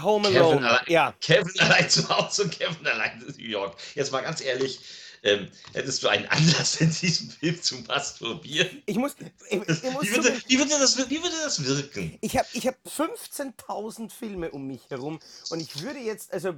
Home 0.00 0.28
Alone. 0.28 0.56
Kevin 0.56 0.64
allein, 0.64 0.84
ja. 0.88 1.14
Kevin 1.20 1.60
allein 1.60 1.90
zu 1.90 2.08
Hause 2.08 2.44
und 2.44 2.58
Kevin 2.58 2.86
allein 2.86 3.22
in 3.26 3.34
New 3.36 3.50
York. 3.50 3.76
Jetzt 3.94 4.12
mal 4.12 4.22
ganz 4.22 4.40
ehrlich, 4.40 4.80
ähm, 5.24 5.48
hättest 5.72 6.02
du 6.02 6.08
einen 6.08 6.26
Anlass 6.26 6.76
in 6.80 6.90
diesem 6.90 7.30
Film 7.30 7.60
zu 7.62 7.76
masturbieren? 7.80 8.82
Ich 8.86 8.96
muss. 8.96 9.14
Ich, 9.50 9.60
ich 9.60 9.82
muss 9.92 10.02
wie, 10.02 10.10
würde, 10.10 10.42
wie, 10.46 10.58
würde 10.58 10.70
das, 10.70 10.98
wie 11.10 11.22
würde 11.22 11.36
das 11.42 11.64
wirken? 11.64 12.18
Ich 12.20 12.36
habe 12.36 12.48
ich 12.52 12.66
hab 12.66 12.76
15.000 12.86 14.10
Filme 14.10 14.50
um 14.50 14.66
mich 14.66 14.90
herum 14.90 15.20
und 15.50 15.60
ich 15.60 15.82
würde 15.82 16.00
jetzt 16.00 16.32
also 16.32 16.54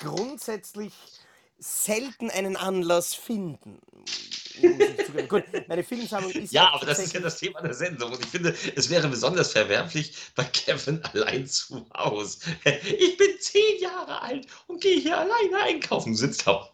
grundsätzlich 0.00 0.92
selten 1.58 2.30
einen 2.30 2.56
Anlass 2.56 3.14
finden. 3.14 3.80
Gut, 5.28 5.44
meine 5.66 5.82
Filmsammlung 5.82 6.32
ist. 6.32 6.52
Ja, 6.52 6.72
aber 6.72 6.86
das 6.86 6.98
ist 6.98 7.12
ja 7.12 7.20
das 7.20 7.38
Thema 7.38 7.60
der 7.60 7.74
Sendung. 7.74 8.12
Und 8.12 8.20
ich 8.20 8.30
finde, 8.30 8.54
es 8.76 8.88
wäre 8.88 9.08
besonders 9.08 9.52
verwerflich 9.52 10.14
bei 10.34 10.44
Kevin 10.44 11.02
allein 11.12 11.46
zu 11.46 11.86
Hause. 11.96 12.38
Ich 12.98 13.16
bin 13.16 13.28
zehn 13.40 13.80
Jahre 13.80 14.22
alt 14.22 14.46
und 14.66 14.80
gehe 14.80 15.00
hier 15.00 15.18
alleine 15.18 15.58
einkaufen. 15.64 16.14
Sitzt 16.14 16.46
da. 16.46 16.68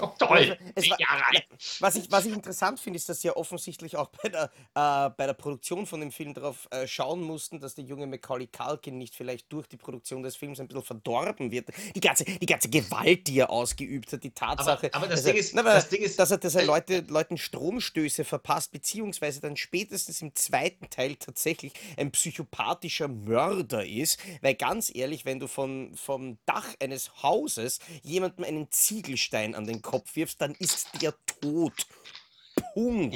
Oh, 0.00 0.10
toll. 0.18 0.56
Zehn 0.76 0.94
Jahre 0.98 1.26
alt. 1.26 1.44
Was 1.80 1.96
ich, 1.96 2.10
was 2.10 2.26
ich 2.26 2.32
interessant 2.32 2.80
finde, 2.80 2.98
ist, 2.98 3.08
dass 3.08 3.20
sie 3.20 3.28
ja 3.28 3.36
offensichtlich 3.36 3.96
auch 3.96 4.08
bei 4.08 4.28
der, 4.28 4.44
äh, 4.74 5.10
bei 5.16 5.26
der 5.26 5.34
Produktion 5.34 5.86
von 5.86 6.00
dem 6.00 6.10
Film 6.10 6.34
darauf 6.34 6.68
äh, 6.70 6.86
schauen 6.86 7.20
mussten, 7.22 7.60
dass 7.60 7.74
der 7.74 7.84
junge 7.84 8.06
Macaulay 8.06 8.46
Culkin 8.46 8.98
nicht 8.98 9.14
vielleicht 9.14 9.52
durch 9.52 9.66
die 9.66 9.76
Produktion 9.76 10.22
des 10.22 10.36
Films 10.36 10.60
ein 10.60 10.68
bisschen 10.68 10.82
verdorben 10.82 11.50
wird. 11.50 11.68
Die 11.94 12.00
ganze, 12.00 12.24
die 12.24 12.46
ganze 12.46 12.68
Gewalt, 12.68 13.26
die 13.26 13.38
er 13.38 13.50
ausgeübt 13.50 14.12
hat, 14.12 14.24
die 14.24 14.32
Tatsache. 14.32 14.90
Aber, 14.92 15.04
aber 15.04 15.06
das, 15.08 15.22
dass 15.22 15.24
Ding 15.24 15.34
er, 15.34 15.40
ist, 15.40 15.54
na, 15.54 15.62
das 15.62 15.88
Ding 15.88 16.02
ist. 16.02 16.18
Dass 16.18 16.30
er, 16.30 16.38
dass 16.38 16.54
er 16.54 16.64
Leute, 16.64 17.04
Leuten 17.20 17.36
Stromstöße 17.36 18.24
verpasst, 18.24 18.72
beziehungsweise 18.72 19.42
dann 19.42 19.54
spätestens 19.54 20.22
im 20.22 20.34
zweiten 20.34 20.88
Teil 20.88 21.16
tatsächlich 21.16 21.74
ein 21.98 22.10
psychopathischer 22.12 23.08
Mörder 23.08 23.86
ist. 23.86 24.18
Weil 24.40 24.54
ganz 24.54 24.90
ehrlich, 24.94 25.26
wenn 25.26 25.38
du 25.38 25.46
von, 25.46 25.94
vom 25.96 26.38
Dach 26.46 26.74
eines 26.80 27.22
Hauses 27.22 27.78
jemandem 28.02 28.46
einen 28.46 28.70
Ziegelstein 28.70 29.54
an 29.54 29.66
den 29.66 29.82
Kopf 29.82 30.16
wirfst, 30.16 30.40
dann 30.40 30.54
ist 30.54 30.88
der 31.02 31.14
tot. 31.26 31.86
Punkt. 32.72 33.14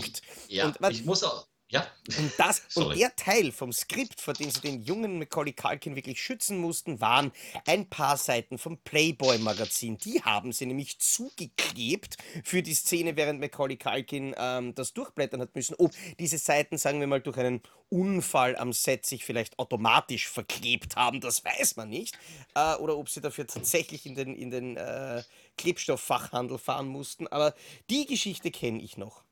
Ich, 0.48 0.54
ja, 0.54 0.74
man, 0.80 0.92
ich 0.92 1.04
muss 1.06 1.22
auch. 1.22 1.46
Ja. 1.74 1.88
Und, 2.18 2.32
das, 2.38 2.62
und 2.76 2.96
der 2.96 3.16
Teil 3.16 3.50
vom 3.50 3.72
Skript, 3.72 4.20
vor 4.20 4.32
dem 4.32 4.48
sie 4.48 4.60
den 4.60 4.82
jungen 4.82 5.18
Macaulay 5.18 5.52
Culkin 5.52 5.96
wirklich 5.96 6.22
schützen 6.22 6.58
mussten, 6.58 7.00
waren 7.00 7.32
ein 7.66 7.90
paar 7.90 8.16
Seiten 8.16 8.58
vom 8.58 8.78
Playboy-Magazin. 8.78 9.98
Die 9.98 10.22
haben 10.22 10.52
sie 10.52 10.66
nämlich 10.66 11.00
zugeklebt 11.00 12.16
für 12.44 12.62
die 12.62 12.74
Szene, 12.74 13.16
während 13.16 13.40
Macaulay 13.40 13.76
Culkin 13.76 14.36
ähm, 14.38 14.74
das 14.76 14.94
durchblättern 14.94 15.40
hat 15.40 15.56
müssen. 15.56 15.74
Ob 15.78 15.90
diese 16.20 16.38
Seiten, 16.38 16.78
sagen 16.78 17.00
wir 17.00 17.08
mal, 17.08 17.20
durch 17.20 17.38
einen 17.38 17.60
Unfall 17.88 18.54
am 18.54 18.72
Set 18.72 19.04
sich 19.04 19.24
vielleicht 19.24 19.58
automatisch 19.58 20.28
verklebt 20.28 20.94
haben, 20.94 21.20
das 21.20 21.44
weiß 21.44 21.74
man 21.74 21.90
nicht. 21.90 22.16
Äh, 22.54 22.76
oder 22.76 22.96
ob 22.96 23.08
sie 23.08 23.20
dafür 23.20 23.48
tatsächlich 23.48 24.06
in 24.06 24.14
den, 24.14 24.36
in 24.36 24.50
den 24.50 24.76
äh, 24.76 25.24
Klebstofffachhandel 25.56 26.58
fahren 26.58 26.86
mussten. 26.86 27.26
Aber 27.26 27.52
die 27.90 28.06
Geschichte 28.06 28.52
kenne 28.52 28.80
ich 28.80 28.96
noch. 28.96 29.23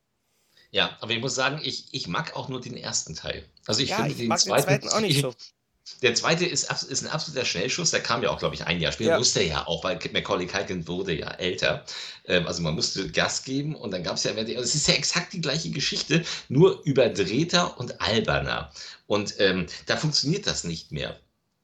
Ja, 0.72 0.96
aber 1.00 1.12
ich 1.12 1.20
muss 1.20 1.34
sagen, 1.34 1.60
ich, 1.62 1.92
ich 1.92 2.08
mag 2.08 2.34
auch 2.34 2.48
nur 2.48 2.60
den 2.60 2.76
ersten 2.76 3.14
Teil. 3.14 3.44
Also 3.66 3.82
ich 3.82 3.90
ja, 3.90 3.96
finde 3.96 4.12
ich 4.12 4.16
den, 4.16 4.36
zweiten, 4.36 4.68
den 4.68 4.80
zweiten 4.80 4.88
auch 4.88 5.00
nicht 5.00 5.20
so. 5.22 5.34
Der 6.00 6.14
zweite 6.14 6.46
ist, 6.46 6.70
ist 6.84 7.02
ein 7.04 7.10
absoluter 7.10 7.44
Schnellschuss. 7.44 7.90
Der 7.90 8.00
kam 8.00 8.22
ja 8.22 8.30
auch, 8.30 8.38
glaube 8.38 8.54
ich, 8.54 8.64
ein 8.64 8.80
Jahr 8.80 8.92
später. 8.92 9.10
Ja. 9.10 9.18
Musste 9.18 9.42
ja 9.42 9.66
auch, 9.66 9.84
weil 9.84 9.98
Macaulay 10.12 10.46
Culkin 10.46 10.88
wurde 10.88 11.12
ja 11.12 11.30
älter. 11.32 11.84
Ähm, 12.24 12.46
also 12.46 12.62
man 12.62 12.74
musste 12.74 13.10
Gas 13.10 13.44
geben 13.44 13.74
und 13.74 13.90
dann 13.90 14.02
gab 14.02 14.16
es 14.16 14.24
ja, 14.24 14.32
also 14.32 14.52
es 14.52 14.74
ist 14.74 14.88
ja 14.88 14.94
exakt 14.94 15.34
die 15.34 15.40
gleiche 15.40 15.70
Geschichte, 15.70 16.24
nur 16.48 16.82
überdrehter 16.84 17.78
und 17.78 18.00
alberner. 18.00 18.72
Und 19.06 19.34
ähm, 19.40 19.66
da 19.86 19.96
funktioniert 19.98 20.46
das 20.46 20.64
nicht 20.64 20.90
mehr. 20.90 21.20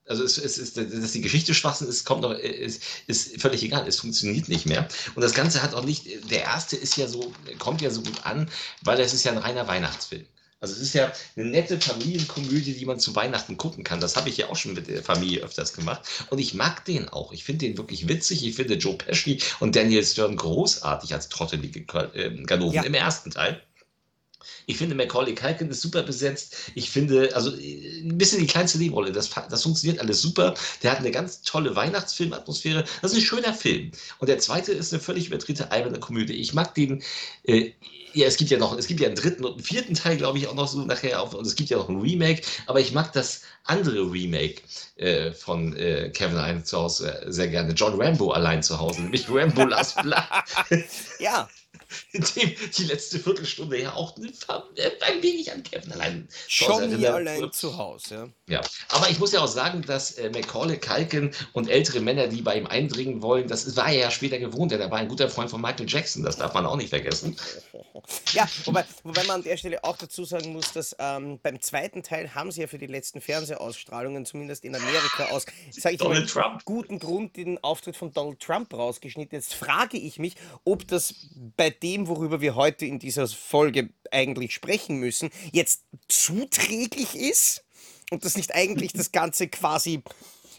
Also 0.09 0.25
es, 0.25 0.38
es 0.38 0.59
ist, 0.59 0.77
dass 0.77 1.12
die 1.12 1.21
Geschichte 1.21 1.55
Schwachsinn 1.55 1.88
ist, 1.88 2.05
kommt 2.05 2.23
noch, 2.23 2.33
ist, 2.33 2.83
ist 3.07 3.41
völlig 3.41 3.62
egal. 3.62 3.87
Es 3.87 4.00
funktioniert 4.00 4.49
nicht 4.49 4.67
mehr. 4.67 4.88
Und 5.15 5.23
das 5.23 5.35
Ganze 5.35 5.62
hat 5.62 5.75
auch 5.75 5.85
nicht, 5.85 6.31
der 6.31 6.43
erste 6.43 6.77
ist 6.77 6.97
ja 6.97 7.07
so, 7.07 7.33
kommt 7.59 7.83
ja 7.83 7.91
so 7.91 8.03
gut 8.03 8.25
an, 8.25 8.50
weil 8.83 9.00
es 9.00 9.12
ist 9.12 9.25
ja 9.25 9.33
ein 9.33 9.38
reiner 9.38 9.69
Weihnachtsfilm. 9.69 10.27
Also 10.61 10.75
es 10.75 10.81
ist 10.81 10.95
ja 10.95 11.12
eine 11.37 11.47
nette 11.47 11.81
Familienkomödie, 11.81 12.75
die 12.75 12.85
man 12.85 12.99
zu 12.99 13.15
Weihnachten 13.15 13.57
gucken 13.57 13.85
kann. 13.85 14.00
Das 14.00 14.17
habe 14.17 14.29
ich 14.29 14.38
ja 14.38 14.49
auch 14.49 14.57
schon 14.57 14.75
mit 14.75 14.88
der 14.88 15.05
Familie 15.05 15.43
öfters 15.43 15.73
gemacht. 15.73 16.03
Und 16.31 16.41
ich 16.41 16.55
mag 16.55 16.85
den 16.85 17.09
auch. 17.09 17.33
Ich 17.33 17.45
finde 17.45 17.67
den 17.67 17.79
wirklich 17.79 18.09
witzig. 18.09 18.45
Ich 18.45 18.57
finde 18.57 18.75
Joe 18.75 18.97
Pesci 18.97 19.41
und 19.61 19.77
Daniel 19.77 20.05
Stern 20.05 20.37
großartig 20.37 21.15
als 21.15 21.29
trottelige 21.29 21.85
Ganoven 21.85 22.75
ja. 22.75 22.83
im 22.83 22.95
ersten 22.95 23.31
Teil. 23.31 23.62
Ich 24.67 24.76
finde, 24.76 24.95
Macaulay 24.95 25.35
Culkin 25.35 25.71
ist 25.71 25.81
super 25.81 26.02
besetzt. 26.02 26.57
Ich 26.75 26.90
finde, 26.90 27.35
also 27.35 27.50
ein 27.50 28.19
bisschen 28.19 28.40
die 28.40 28.47
kleinste 28.47 28.78
Nebenrolle. 28.78 29.12
Das, 29.12 29.31
das 29.31 29.62
funktioniert 29.62 30.00
alles 30.00 30.21
super. 30.21 30.55
Der 30.83 30.93
hat 30.93 30.99
eine 30.99 31.11
ganz 31.11 31.43
tolle 31.43 31.75
Weihnachtsfilmatmosphäre. 31.75 32.85
Das 33.02 33.12
ist 33.12 33.19
ein 33.19 33.25
schöner 33.25 33.55
Film. 33.55 33.93
Und 34.19 34.28
der 34.28 34.38
zweite 34.38 34.73
ist 34.73 34.93
eine 34.93 35.00
völlig 35.00 35.28
überdrehte 35.28 35.71
alberne 35.73 36.00
Komödie. 36.00 36.35
Ich 36.35 36.55
mag 36.55 36.75
den. 36.75 37.02
Äh, 37.45 37.73
ja, 38.14 38.26
es 38.26 38.37
gibt 38.37 38.50
ja 38.50 38.59
noch, 38.59 38.76
es 38.76 38.87
gibt 38.87 39.00
ja 39.00 39.07
einen 39.07 39.17
dritten 39.17 39.45
und 39.45 39.52
einen 39.52 39.62
vierten 39.62 39.95
Teil, 39.95 40.17
glaube 40.17 40.38
ich, 40.38 40.47
auch 40.49 40.55
noch 40.55 40.69
so 40.69 40.81
nachher 40.85 41.23
auf, 41.23 41.35
und 41.35 41.47
es 41.47 41.55
gibt 41.55 41.71
ja 41.71 41.76
noch 41.76 41.88
ein 41.88 42.00
Remake, 42.00 42.43
aber 42.67 42.81
ich 42.81 42.93
mag 42.93 43.12
das 43.12 43.43
andere 43.64 44.11
Remake 44.11 44.62
äh, 44.97 45.33
von 45.33 45.76
äh, 45.76 46.11
Kevin 46.11 46.37
allein 46.37 46.64
zu 46.64 46.78
Hause 46.78 47.23
sehr 47.26 47.49
gerne. 47.49 47.75
John 47.75 48.00
Rambo 48.00 48.33
allein 48.33 48.62
zu 48.62 48.78
Hause, 48.78 49.02
nämlich 49.02 49.26
Rambo 49.28 49.64
Last 49.64 50.02
Blood. 50.02 50.25
ja, 51.21 51.49
dem 52.12 52.54
die 52.76 52.85
letzte 52.85 53.18
Viertelstunde 53.18 53.80
ja 53.80 53.95
auch 53.95 54.16
ein 54.16 54.33
ein 55.00 55.23
wenig 55.23 55.52
an 55.52 55.62
Kevin 55.62 55.92
allein 55.92 56.28
Johnny 56.49 56.92
erinnert 56.92 57.14
allein 57.14 57.52
zu 57.52 57.76
Hause, 57.76 58.33
Ja, 58.49 58.61
aber 58.90 59.09
ich 59.11 59.18
muss 59.18 59.33
ja 59.33 59.40
auch 59.40 59.49
sagen, 59.49 59.83
dass 59.83 60.12
äh, 60.12 60.30
Macaulay 60.30 60.78
Culkin 60.78 61.33
und 61.52 61.68
ältere 61.68 62.00
Männer, 62.00 62.28
die 62.28 62.42
bei 62.42 62.57
ihm 62.57 62.66
eindringen 62.66 63.23
wollen, 63.23 63.49
das 63.49 63.76
war 63.76 63.88
er 63.88 64.00
ja 64.00 64.11
später 64.11 64.38
gewohnt. 64.38 64.73
Er 64.73 64.90
war 64.90 64.99
ein 64.99 65.09
guter 65.09 65.28
Freund 65.28 65.50
von 65.50 65.61
Michael 65.61 65.88
Jackson, 65.88 66.23
das 66.23 66.37
darf 66.37 66.54
man 66.54 66.66
auch 66.66 66.76
nicht 66.76 66.90
vergessen. 66.90 67.37
Ja, 68.33 68.49
wobei, 68.64 68.85
wobei 69.02 69.25
man 69.25 69.37
an 69.37 69.42
der 69.42 69.57
Stelle 69.57 69.83
auch 69.85 69.97
dazu 69.97 70.25
sagen 70.25 70.52
muss, 70.52 70.73
dass 70.73 70.95
ähm, 70.99 71.40
beim 71.42 71.61
zweiten 71.61 72.02
Teil 72.02 72.35
haben 72.35 72.50
sie 72.50 72.61
ja 72.61 72.66
für 72.66 72.78
die 72.78 72.87
letzten 72.87 73.21
Fernsehausstrahlungen, 73.21 74.25
zumindest 74.25 74.64
in 74.64 74.75
Amerika, 74.75 75.26
aus, 75.30 75.47
sage 75.71 75.97
ich 75.97 76.02
mal, 76.02 76.25
Trump. 76.26 76.64
guten 76.64 76.99
Grund 76.99 77.37
den 77.37 77.62
Auftritt 77.62 77.97
von 77.97 78.12
Donald 78.12 78.40
Trump 78.40 78.73
rausgeschnitten. 78.73 79.37
Jetzt 79.37 79.54
frage 79.54 79.97
ich 79.97 80.18
mich, 80.18 80.37
ob 80.64 80.87
das 80.88 81.14
bei 81.57 81.71
dem, 81.82 82.08
worüber 82.08 82.40
wir 82.40 82.54
heute 82.54 82.87
in 82.87 82.99
dieser 82.99 83.26
Folge 83.28 83.90
eigentlich 84.11 84.54
sprechen 84.54 84.99
müssen, 84.99 85.30
jetzt 85.52 85.85
zuträglich 86.08 87.14
ist 87.14 87.64
und 88.11 88.25
das 88.25 88.37
nicht 88.37 88.54
eigentlich 88.54 88.92
das 88.92 89.12
Ganze 89.12 89.49
quasi 89.49 90.02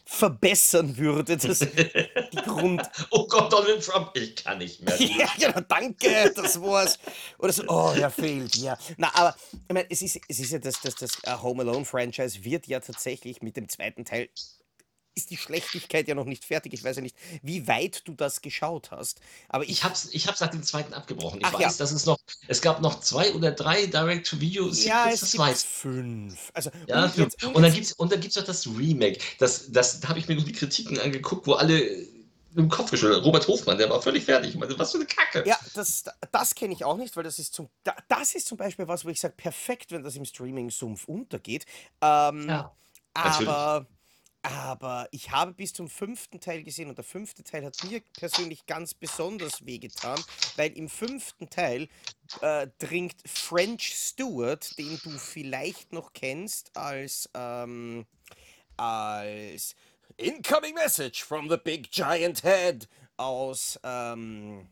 verbessern 0.09 0.97
würde, 0.97 1.37
das, 1.37 1.59
die 2.33 2.41
Grund, 2.43 2.81
Oh 3.11 3.27
Gott, 3.27 3.53
Donald 3.53 3.85
Trump, 3.85 4.09
ich 4.15 4.35
kann 4.37 4.57
nicht 4.57 4.81
mehr. 4.81 4.95
ja, 4.99 5.29
genau, 5.39 5.59
danke, 5.67 6.33
das 6.35 6.59
war's. 6.59 6.97
Oder 7.37 7.53
so, 7.53 7.63
oh, 7.67 7.93
er 7.95 8.09
fehlt, 8.09 8.55
ja. 8.55 8.75
Na, 8.97 9.11
aber 9.13 9.35
ich 9.51 9.73
meine, 9.73 9.85
es 9.91 10.01
ist, 10.01 10.19
es 10.27 10.39
ist 10.39 10.51
ja 10.51 10.57
das, 10.57 10.81
das, 10.81 10.95
das 10.95 11.11
äh, 11.23 11.37
Home 11.43 11.61
Alone-Franchise 11.61 12.43
wird 12.43 12.65
ja 12.65 12.79
tatsächlich 12.79 13.43
mit 13.43 13.55
dem 13.55 13.69
zweiten 13.69 14.03
Teil, 14.03 14.29
ist 15.19 15.29
die 15.29 15.37
Schlechtigkeit 15.37 16.07
ja 16.07 16.15
noch 16.15 16.25
nicht 16.25 16.45
fertig. 16.45 16.73
Ich 16.73 16.83
weiß 16.83 16.95
ja 16.95 17.01
nicht, 17.01 17.15
wie 17.43 17.67
weit 17.67 18.07
du 18.07 18.13
das 18.13 18.41
geschaut 18.41 18.91
hast. 18.91 19.21
Aber 19.47 19.63
ich, 19.63 19.69
Ich 19.69 19.83
hab's, 19.83 20.09
ich 20.11 20.27
hab's 20.27 20.39
nach 20.39 20.49
dem 20.49 20.63
zweiten 20.63 20.93
abgebrochen. 20.93 21.39
Ich 21.41 21.45
Ach 21.45 21.53
weiß, 21.53 21.61
ja. 21.61 21.71
dass 21.83 21.91
es 21.91 22.05
noch, 22.05 22.17
es 22.47 22.61
gab 22.61 22.81
noch 22.81 22.99
zwei 23.01 23.33
oder 23.33 23.51
drei 23.51 23.85
Direct-to-Video-Sequels, 23.85 24.85
ja, 24.85 25.09
es 25.09 25.21
gibt 25.31 25.37
weiß 25.37 25.63
fünf. 25.63 26.51
Also, 26.53 26.71
Ja, 26.87 27.05
und 27.05 27.17
jetzt, 27.17 27.43
und 27.43 27.61
dann 27.61 27.73
gibt's 27.73 27.93
und 27.93 28.11
dann 28.11 28.19
gibt's 28.19 28.35
noch 28.35 28.43
das 28.45 28.65
Remake. 28.67 29.19
Das, 29.39 29.71
das 29.71 29.99
da 29.99 30.09
habe 30.09 30.19
ich 30.19 30.27
mir 30.27 30.35
nur 30.35 30.45
die 30.45 30.53
Kritiken 30.53 30.99
angeguckt, 30.99 31.45
wo 31.47 31.53
alle 31.53 32.07
im 32.55 32.67
Kopf 32.67 32.89
geschüttelt. 32.89 33.23
Robert 33.23 33.47
Hofmann, 33.47 33.77
der 33.77 33.89
war 33.91 34.01
völlig 34.01 34.25
fertig. 34.25 34.55
Meine, 34.55 34.77
was 34.79 34.91
für 34.91 34.97
eine 34.97 35.05
Kacke. 35.05 35.43
Ja, 35.47 35.57
das, 35.75 36.03
das 36.31 36.55
kenne 36.55 36.73
ich 36.73 36.83
auch 36.83 36.97
nicht, 36.97 37.15
weil 37.15 37.23
das 37.23 37.37
ist 37.37 37.53
zum, 37.53 37.69
da- 37.83 37.95
das 38.07 38.33
ist 38.33 38.47
zum 38.47 38.57
Beispiel 38.57 38.87
was, 38.87 39.05
wo 39.05 39.09
ich 39.09 39.19
sage, 39.19 39.35
perfekt, 39.37 39.91
wenn 39.91 40.01
das 40.03 40.15
im 40.15 40.25
Streaming-Sumpf 40.25 41.07
untergeht. 41.07 41.65
Ähm, 42.01 42.49
Ja, 42.49 42.71
aber, 43.13 43.85
aber 44.41 45.07
ich 45.11 45.31
habe 45.31 45.53
bis 45.53 45.73
zum 45.73 45.89
fünften 45.89 46.39
Teil 46.39 46.63
gesehen 46.63 46.89
und 46.89 46.97
der 46.97 47.03
fünfte 47.03 47.43
Teil 47.43 47.65
hat 47.65 47.83
mir 47.83 48.01
persönlich 48.17 48.65
ganz 48.65 48.93
besonders 48.93 49.65
wehgetan, 49.65 50.19
weil 50.55 50.71
im 50.77 50.87
fünften 50.87 51.49
Teil 51.49 51.89
äh, 52.41 52.67
dringt 52.79 53.15
French 53.25 53.93
Stewart, 53.95 54.77
den 54.77 54.99
du 55.03 55.11
vielleicht 55.11 55.91
noch 55.91 56.13
kennst 56.13 56.75
als, 56.77 57.29
ähm, 57.33 58.05
als 58.77 59.75
Incoming 60.15 60.73
Message 60.73 61.23
from 61.23 61.49
the 61.49 61.57
Big 61.57 61.91
Giant 61.91 62.41
Head 62.43 62.87
aus 63.17 63.77
ähm, 63.83 64.69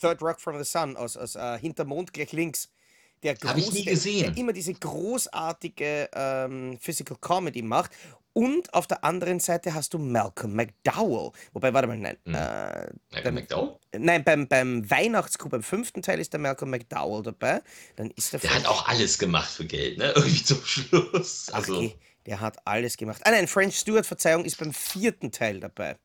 Third 0.00 0.22
Rock 0.22 0.40
from 0.40 0.58
the 0.58 0.64
Sun, 0.64 0.96
aus, 0.96 1.16
aus 1.16 1.34
äh, 1.34 1.58
Hintermond 1.58 2.12
gleich 2.12 2.32
links. 2.32 2.70
Der 3.22 3.36
Hab 3.44 3.56
ich 3.56 3.72
nie 3.72 3.84
gesehen. 3.84 4.34
Der 4.34 4.36
immer 4.36 4.52
diese 4.52 4.74
großartige 4.74 6.10
ähm, 6.12 6.78
Physical 6.80 7.16
Comedy 7.20 7.62
macht. 7.62 7.92
Und 8.34 8.72
auf 8.72 8.86
der 8.86 9.04
anderen 9.04 9.40
Seite 9.40 9.74
hast 9.74 9.92
du 9.92 9.98
Malcolm 9.98 10.54
McDowell. 10.54 11.32
Wobei, 11.52 11.74
warte 11.74 11.86
mal, 11.86 11.98
nein. 11.98 12.16
Hm. 12.24 12.34
Äh, 12.34 13.22
beim, 13.22 13.34
McDowell? 13.34 13.76
nein, 13.98 14.24
beim, 14.24 14.48
beim 14.48 14.90
Weihnachtskuh, 14.90 15.50
beim 15.50 15.62
fünften 15.62 16.00
Teil 16.00 16.18
ist 16.18 16.32
der 16.32 16.40
Malcolm 16.40 16.70
McDowell 16.70 17.22
dabei. 17.22 17.60
Dann 17.96 18.10
ist 18.12 18.32
der 18.32 18.40
Der 18.40 18.54
hat 18.54 18.66
auch 18.66 18.88
alles 18.88 19.18
gemacht 19.18 19.50
für 19.50 19.66
Geld, 19.66 19.98
ne? 19.98 20.12
Irgendwie 20.16 20.42
zum 20.42 20.64
Schluss. 20.64 21.50
Also, 21.50 21.76
okay, 21.76 21.94
der 22.26 22.40
hat 22.40 22.56
alles 22.66 22.96
gemacht. 22.96 23.20
Ah 23.24 23.30
nein, 23.30 23.48
French 23.48 23.76
Stewart, 23.78 24.06
Verzeihung, 24.06 24.44
ist 24.46 24.56
beim 24.56 24.72
vierten 24.72 25.30
Teil 25.30 25.60
dabei. 25.60 25.98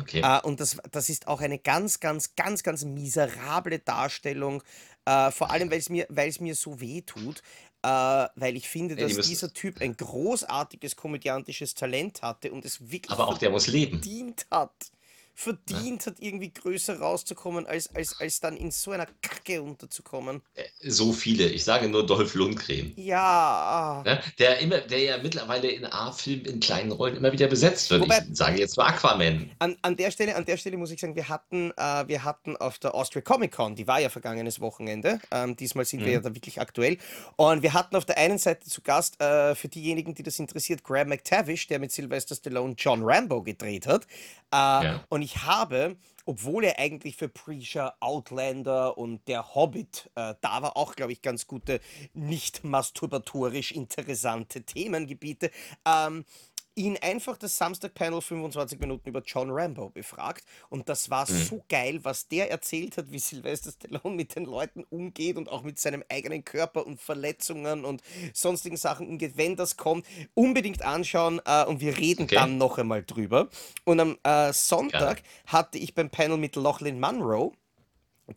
okay. 0.00 0.22
Äh, 0.22 0.40
und 0.40 0.58
das, 0.58 0.76
das 0.90 1.08
ist 1.08 1.28
auch 1.28 1.40
eine 1.40 1.60
ganz, 1.60 2.00
ganz, 2.00 2.34
ganz, 2.34 2.64
ganz 2.64 2.84
miserable 2.84 3.78
Darstellung. 3.78 4.64
Äh, 5.10 5.30
vor 5.32 5.50
allem, 5.50 5.70
weil 5.70 5.78
es 5.78 5.88
mir, 5.88 6.06
mir 6.40 6.54
so 6.54 6.80
weh 6.80 7.02
tut. 7.02 7.42
Äh, 7.82 7.88
weil 8.36 8.56
ich 8.56 8.68
finde, 8.68 8.94
Ja, 8.94 8.98
die 8.98 9.02
dass 9.04 9.16
müssen- 9.16 9.28
dieser 9.30 9.52
Typ 9.54 9.80
ein 9.80 9.96
großartiges 9.96 10.96
komödiantisches 10.96 11.74
Talent 11.74 12.20
hatte 12.22 12.52
und 12.52 12.64
es 12.64 12.90
wirklich 12.90 13.10
aber 13.10 13.26
auch 13.28 13.38
der 13.38 13.50
muss 13.50 13.66
leben. 13.66 13.92
verdient 13.92 14.46
hat. 14.50 14.92
Verdient 15.42 16.04
hat, 16.06 16.16
irgendwie 16.20 16.52
größer 16.52 16.98
rauszukommen, 16.98 17.66
als, 17.66 17.94
als, 17.94 18.20
als 18.20 18.40
dann 18.40 18.58
in 18.58 18.70
so 18.70 18.90
einer 18.90 19.06
Kacke 19.22 19.62
unterzukommen. 19.62 20.42
Äh, 20.54 20.64
So 20.90 21.12
viele. 21.14 21.46
Ich 21.48 21.64
sage 21.64 21.88
nur 21.88 22.04
Dolph 22.04 22.34
Lundgren. 22.34 22.92
Ja. 22.96 24.02
Ne? 24.04 24.20
Der, 24.38 24.58
immer, 24.58 24.78
der 24.82 24.98
ja 25.00 25.18
mittlerweile 25.18 25.68
in 25.70 25.86
A-Filmen 25.86 26.44
in 26.44 26.60
kleinen 26.60 26.92
Rollen 26.92 27.16
immer 27.16 27.32
wieder 27.32 27.46
besetzt 27.46 27.88
wird. 27.90 28.02
Wobei- 28.02 28.24
ich 28.30 28.36
sage 28.36 28.58
jetzt 28.60 28.76
nur 28.76 28.86
Aquaman. 28.86 29.50
An, 29.60 29.76
an, 29.80 29.96
der 29.96 30.10
Stelle, 30.10 30.36
an 30.36 30.44
der 30.44 30.58
Stelle 30.58 30.76
muss 30.76 30.90
ich 30.90 31.00
sagen, 31.00 31.16
wir 31.16 31.28
hatten, 31.28 31.70
äh, 31.76 32.06
wir 32.08 32.22
hatten 32.22 32.56
auf 32.58 32.78
der 32.78 32.94
Austria 32.94 33.22
Comic 33.22 33.52
Con, 33.52 33.74
die 33.76 33.86
war 33.86 33.98
ja 34.00 34.10
vergangenes 34.10 34.60
Wochenende, 34.60 35.20
ähm, 35.30 35.56
diesmal 35.56 35.86
sind 35.86 36.04
wir 36.04 36.12
ja 36.12 36.20
da 36.20 36.34
wirklich 36.34 36.60
aktuell, 36.60 36.98
und 37.36 37.62
wir 37.62 37.72
hatten 37.72 37.96
auf 37.96 38.04
der 38.04 38.18
einen 38.18 38.36
Seite 38.38 38.68
zu 38.68 38.82
Gast, 38.82 39.20
äh, 39.22 39.54
für 39.54 39.68
diejenigen, 39.68 40.14
die 40.14 40.22
das 40.22 40.38
interessiert, 40.38 40.84
Graham 40.84 41.08
McTavish, 41.08 41.66
der 41.68 41.78
mit 41.78 41.92
Sylvester 41.92 42.34
Stallone 42.34 42.74
John 42.76 43.00
Rambo 43.02 43.42
gedreht 43.42 43.86
hat. 43.86 44.04
Äh, 44.52 44.56
Ja. 44.56 45.04
Und 45.08 45.22
ich 45.22 45.29
habe, 45.38 45.96
obwohl 46.24 46.64
er 46.64 46.78
eigentlich 46.78 47.16
für 47.16 47.28
Preacher, 47.28 47.94
Outlander 48.00 48.96
und 48.98 49.26
Der 49.28 49.54
Hobbit, 49.54 50.10
äh, 50.14 50.34
da 50.40 50.62
war 50.62 50.76
auch, 50.76 50.94
glaube 50.94 51.12
ich, 51.12 51.22
ganz 51.22 51.46
gute, 51.46 51.80
nicht 52.14 52.64
masturbatorisch 52.64 53.72
interessante 53.72 54.62
Themengebiete, 54.62 55.50
ähm, 55.86 56.24
ihn 56.76 56.96
einfach 56.98 57.36
das 57.36 57.56
Samstag-Panel 57.58 58.20
25 58.22 58.78
Minuten 58.78 59.08
über 59.08 59.22
John 59.24 59.50
Rambo 59.50 59.90
befragt. 59.90 60.44
Und 60.68 60.88
das 60.88 61.10
war 61.10 61.26
so 61.26 61.64
geil, 61.68 62.00
was 62.04 62.28
der 62.28 62.50
erzählt 62.50 62.96
hat, 62.96 63.10
wie 63.10 63.18
Sylvester 63.18 63.70
Stallone 63.72 64.14
mit 64.16 64.34
den 64.36 64.44
Leuten 64.44 64.84
umgeht 64.88 65.36
und 65.36 65.48
auch 65.48 65.62
mit 65.62 65.78
seinem 65.78 66.04
eigenen 66.08 66.44
Körper 66.44 66.86
und 66.86 67.00
Verletzungen 67.00 67.84
und 67.84 68.02
sonstigen 68.32 68.76
Sachen 68.76 69.08
umgeht. 69.08 69.36
Wenn 69.36 69.56
das 69.56 69.76
kommt, 69.76 70.06
unbedingt 70.34 70.82
anschauen 70.82 71.40
äh, 71.44 71.64
und 71.64 71.80
wir 71.80 71.98
reden 71.98 72.24
Okay. 72.24 72.34
dann 72.36 72.56
noch 72.58 72.78
einmal 72.78 73.02
drüber. 73.04 73.48
Und 73.84 74.00
am 74.00 74.18
äh, 74.22 74.52
Sonntag 74.52 75.16
Gerne. 75.22 75.28
hatte 75.46 75.78
ich 75.78 75.94
beim 75.94 76.10
Panel 76.10 76.36
mit 76.36 76.56
Lachlan 76.56 77.00
Munro, 77.00 77.52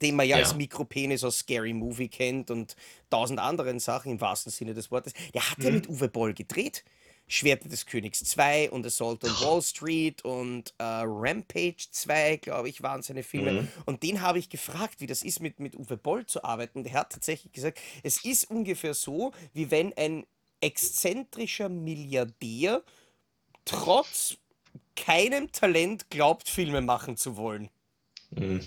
den 0.02 0.16
man 0.16 0.28
ja, 0.28 0.38
Ja. 0.38 0.44
als 0.44 0.56
Mikropenis 0.56 1.24
aus 1.24 1.40
Scary 1.40 1.74
Movie 1.74 2.10
kennt 2.10 2.50
und 2.50 2.76
tausend 3.12 3.40
anderen 3.40 3.80
Sachen 3.80 4.12
im 4.12 4.20
wahrsten 4.22 4.52
Sinne 4.52 4.74
des 4.74 4.90
Wortes. 4.90 5.14
Der 5.34 5.50
hat 5.52 5.64
ja 5.64 5.70
Mhm. 5.70 5.76
mit 5.76 5.88
Uwe 5.88 6.10
Boll 6.10 6.34
gedreht. 6.34 6.84
Schwerte 7.28 7.70
des 7.70 7.86
Königs 7.86 8.20
2 8.24 8.72
und 8.72 8.86
Assault 8.86 9.24
on 9.24 9.32
Wall 9.42 9.62
Street 9.62 10.24
und 10.24 10.74
äh, 10.78 10.84
Rampage 10.84 11.88
2, 11.90 12.38
glaube 12.38 12.70
ich, 12.70 12.84
waren 12.84 13.02
seine 13.02 13.24
Filme. 13.24 13.54
Mhm. 13.54 13.68
Und 13.86 14.04
den 14.04 14.22
habe 14.22 14.40
ich 14.40 14.50
gefragt, 14.50 14.96
wie 15.00 15.08
das 15.08 15.24
ist, 15.24 15.40
mit, 15.40 15.60
mit 15.60 15.76
Uwe 15.76 15.98
Boll 15.98 16.26
zu 16.26 16.44
arbeiten. 16.44 16.84
Der 16.84 16.94
hat 16.94 17.12
tatsächlich 17.12 17.54
gesagt, 17.54 17.80
es 18.04 18.24
ist 18.24 18.50
ungefähr 18.50 18.94
so, 18.94 19.32
wie 19.54 19.72
wenn 19.72 19.94
ein 19.94 20.26
exzentrischer 20.62 21.70
Milliardär 21.70 22.84
trotz 23.66 24.38
keinem 24.96 25.52
Talent 25.52 26.10
glaubt, 26.10 26.50
Filme 26.50 26.82
machen 26.82 27.18
zu 27.18 27.36
wollen. 27.38 27.70
Hm. 28.36 28.66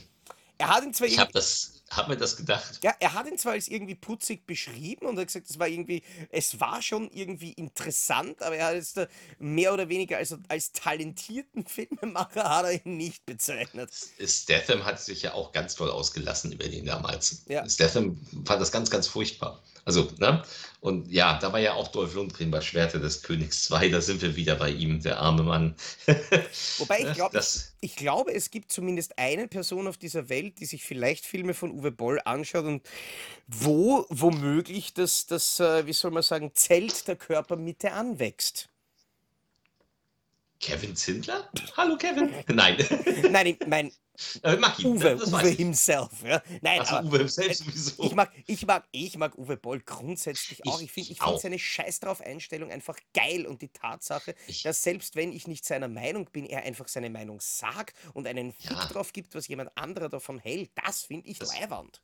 Er 0.58 0.68
hat 0.68 0.84
ihn 0.84 0.94
zwar 0.94 1.08
Ich 1.08 1.18
habe 1.18 1.32
das, 1.32 1.75
hab 1.90 2.08
mir 2.08 2.16
das 2.16 2.36
gedacht. 2.36 2.80
ja, 2.82 2.94
er 2.98 3.14
hat 3.14 3.26
ihn 3.26 3.38
zwar 3.38 3.52
als 3.52 3.68
irgendwie 3.68 3.94
putzig 3.94 4.46
beschrieben 4.46 5.06
und 5.06 5.18
hat 5.18 5.28
gesagt, 5.28 5.48
es 5.48 5.58
war 5.58 5.68
irgendwie, 5.68 6.02
es 6.30 6.58
war 6.58 6.82
schon 6.82 7.10
irgendwie 7.12 7.52
interessant, 7.52 8.42
aber 8.42 8.56
er 8.56 8.76
hat 8.76 8.96
da 8.96 9.06
mehr 9.38 9.72
oder 9.72 9.88
weniger 9.88 10.16
als, 10.16 10.36
als 10.48 10.72
talentierten 10.72 11.64
Filmemacher 11.66 12.48
hat 12.48 12.64
er 12.64 12.84
ihn 12.84 12.96
nicht 12.96 13.24
bezeichnet. 13.24 13.90
Statham 14.20 14.84
hat 14.84 15.00
sich 15.00 15.22
ja 15.22 15.34
auch 15.34 15.52
ganz 15.52 15.76
toll 15.76 15.90
ausgelassen 15.90 16.52
über 16.52 16.68
den 16.68 16.86
damals. 16.86 17.44
Ja. 17.46 17.68
Statham 17.68 18.20
fand 18.44 18.60
das 18.60 18.72
ganz, 18.72 18.90
ganz 18.90 19.06
furchtbar. 19.06 19.62
Also, 19.86 20.10
ne? 20.18 20.42
Und 20.80 21.08
ja, 21.12 21.38
da 21.38 21.52
war 21.52 21.60
ja 21.60 21.74
auch 21.74 21.88
Dolph 21.88 22.14
Lundgren 22.14 22.50
bei 22.50 22.60
Schwerte 22.60 22.98
des 22.98 23.22
Königs 23.22 23.64
2, 23.66 23.88
da 23.88 24.00
sind 24.00 24.20
wir 24.20 24.34
wieder 24.34 24.56
bei 24.56 24.70
ihm, 24.70 25.00
der 25.00 25.20
arme 25.20 25.44
Mann. 25.44 25.76
Wobei 26.78 27.00
ich 27.02 27.12
glaube, 27.14 27.32
Das- 27.32 27.72
ich 27.80 27.94
glaube, 27.94 28.34
es 28.34 28.50
gibt 28.50 28.72
zumindest 28.72 29.16
eine 29.16 29.46
Person 29.46 29.86
auf 29.86 29.96
dieser 29.96 30.28
Welt, 30.28 30.58
die 30.58 30.66
sich 30.66 30.82
vielleicht 30.84 31.24
Filme 31.24 31.54
von 31.54 31.70
Uwe 31.70 31.92
Boll 31.92 32.20
anschaut 32.24 32.64
und 32.64 32.82
wo 33.46 34.06
womöglich 34.10 34.92
das, 34.92 35.26
das 35.26 35.60
äh, 35.60 35.86
wie 35.86 35.92
soll 35.92 36.10
man 36.10 36.24
sagen, 36.24 36.50
Zelt 36.54 37.06
der 37.06 37.14
Körpermitte 37.14 37.92
anwächst. 37.92 38.68
Kevin 40.58 40.96
Zindler? 40.96 41.48
Hallo 41.76 41.96
Kevin? 41.96 42.30
Nein, 42.48 42.76
Nein, 43.30 43.46
ich 43.46 43.66
meine 43.68 43.92
äh, 44.42 44.56
mag 44.56 44.78
ihn. 44.78 44.86
Uwe, 44.96 45.16
das 45.16 45.32
Uwe 45.32 45.48
ich. 45.50 45.56
himself. 45.56 46.10
Ja? 46.24 46.42
Nein, 46.62 46.80
Also 46.80 46.96
aber 46.96 47.08
Uwe 47.08 47.28
selbst 47.28 47.64
sowieso. 47.64 48.02
Ich 48.04 48.14
mag, 48.14 48.30
ich 48.46 48.66
mag, 48.66 48.84
ich 48.92 49.16
mag 49.18 49.36
Uwe 49.38 49.56
Boll 49.56 49.80
grundsätzlich 49.80 50.64
auch. 50.66 50.80
Ich- 50.80 50.86
Ich 50.86 50.92
finde 50.92 51.10
ich 51.12 51.18
ich 51.18 51.22
find 51.22 51.40
seine 51.40 51.58
Scheiß 51.58 52.00
drauf 52.00 52.20
Einstellung 52.20 52.70
einfach 52.70 52.96
geil 53.14 53.46
und 53.46 53.62
die 53.62 53.68
Tatsache, 53.68 54.34
Ich- 54.46 54.62
dass 54.62 54.82
selbst 54.82 55.16
wenn 55.16 55.32
ich 55.32 55.46
nicht 55.46 55.64
seiner 55.64 55.88
Meinung 55.88 56.28
bin, 56.32 56.46
er 56.46 56.62
einfach 56.62 56.88
seine 56.88 57.10
Meinung 57.10 57.40
sagt 57.40 57.96
und 58.14 58.26
einen 58.26 58.52
Fick 58.52 58.70
Ja. 58.70 58.86
drauf 58.86 59.12
gibt, 59.12 59.34
was 59.34 59.48
jemand 59.48 59.70
anderer 59.76 60.08
davon 60.08 60.38
hält, 60.38 60.70
das 60.84 61.02
finde 61.02 61.28
ich 61.28 61.38
Das- 61.38 61.58
leiwand. 61.58 62.00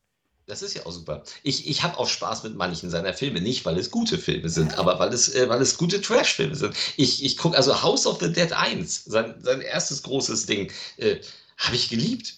Das 0.47 0.61
ist 0.61 0.75
ja 0.75 0.85
auch 0.87 0.91
super. 0.91 1.23
Ich, 1.45 1.69
ich 1.69 1.85
habe 1.85 1.97
auch 1.99 2.09
Spaß 2.09 2.43
mit 2.43 2.57
manchen 2.57 2.91
seiner 2.91 3.15
Filme, 3.15 3.41
nicht 3.41 3.65
weil 3.65 3.79
es 3.79 3.93
gute 3.93 4.19
Filme 4.19 4.49
sind, 4.49 4.77
aber 4.77 4.99
weil 4.99 5.13
es, 5.15 5.33
äh, 5.33 5.49
weil 5.49 5.63
es 5.63 5.79
gute 5.79 6.01
Trash-Filme 6.01 6.57
sind. 6.57 6.75
Ich, 6.97 7.25
ich 7.25 7.37
gucke 7.37 7.57
also 7.57 7.81
House 7.83 8.07
of 8.09 8.19
the 8.19 8.33
Dead 8.33 8.53
1, 8.53 9.05
sein, 9.05 9.37
sein 9.41 9.61
erstes 9.61 10.03
großes 10.03 10.47
Ding, 10.47 10.73
äh, 10.97 11.21
habe 11.59 11.77
ich 11.77 11.89
geliebt. 11.89 12.35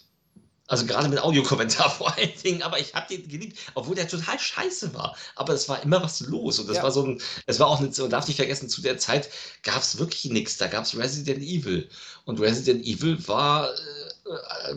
Also 0.66 0.86
gerade 0.86 1.08
mit 1.10 1.18
Audiokommentar 1.20 1.90
vor 1.98 2.16
allen 2.16 2.32
Dingen, 2.42 2.62
aber 2.62 2.80
ich 2.80 2.94
habe 2.94 3.06
den 3.14 3.28
geliebt, 3.28 3.58
obwohl 3.74 3.94
der 3.96 4.08
total 4.08 4.38
scheiße 4.38 4.94
war. 4.94 5.16
Aber 5.36 5.52
es 5.52 5.68
war 5.68 5.82
immer 5.82 6.02
was 6.02 6.20
los 6.20 6.58
und 6.58 6.68
das 6.68 6.78
Ja. 6.78 6.82
war 6.84 6.90
so 6.92 7.04
ein, 7.04 7.20
es 7.46 7.60
war 7.60 7.66
auch 7.68 7.80
nicht 7.80 7.94
so, 7.94 8.08
darf 8.08 8.26
nicht 8.28 8.36
vergessen, 8.36 8.70
zu 8.70 8.80
der 8.80 8.96
Zeit 8.98 9.28
gab 9.62 9.82
es 9.82 9.98
wirklich 9.98 10.24
nichts. 10.26 10.56
Da 10.56 10.66
gab 10.68 10.84
es 10.84 10.96
Resident 10.96 11.42
Evil 11.42 11.90
und 12.24 12.40
Resident 12.40 12.84
Evil 12.86 13.28
war, 13.28 13.74
äh, 13.74 13.78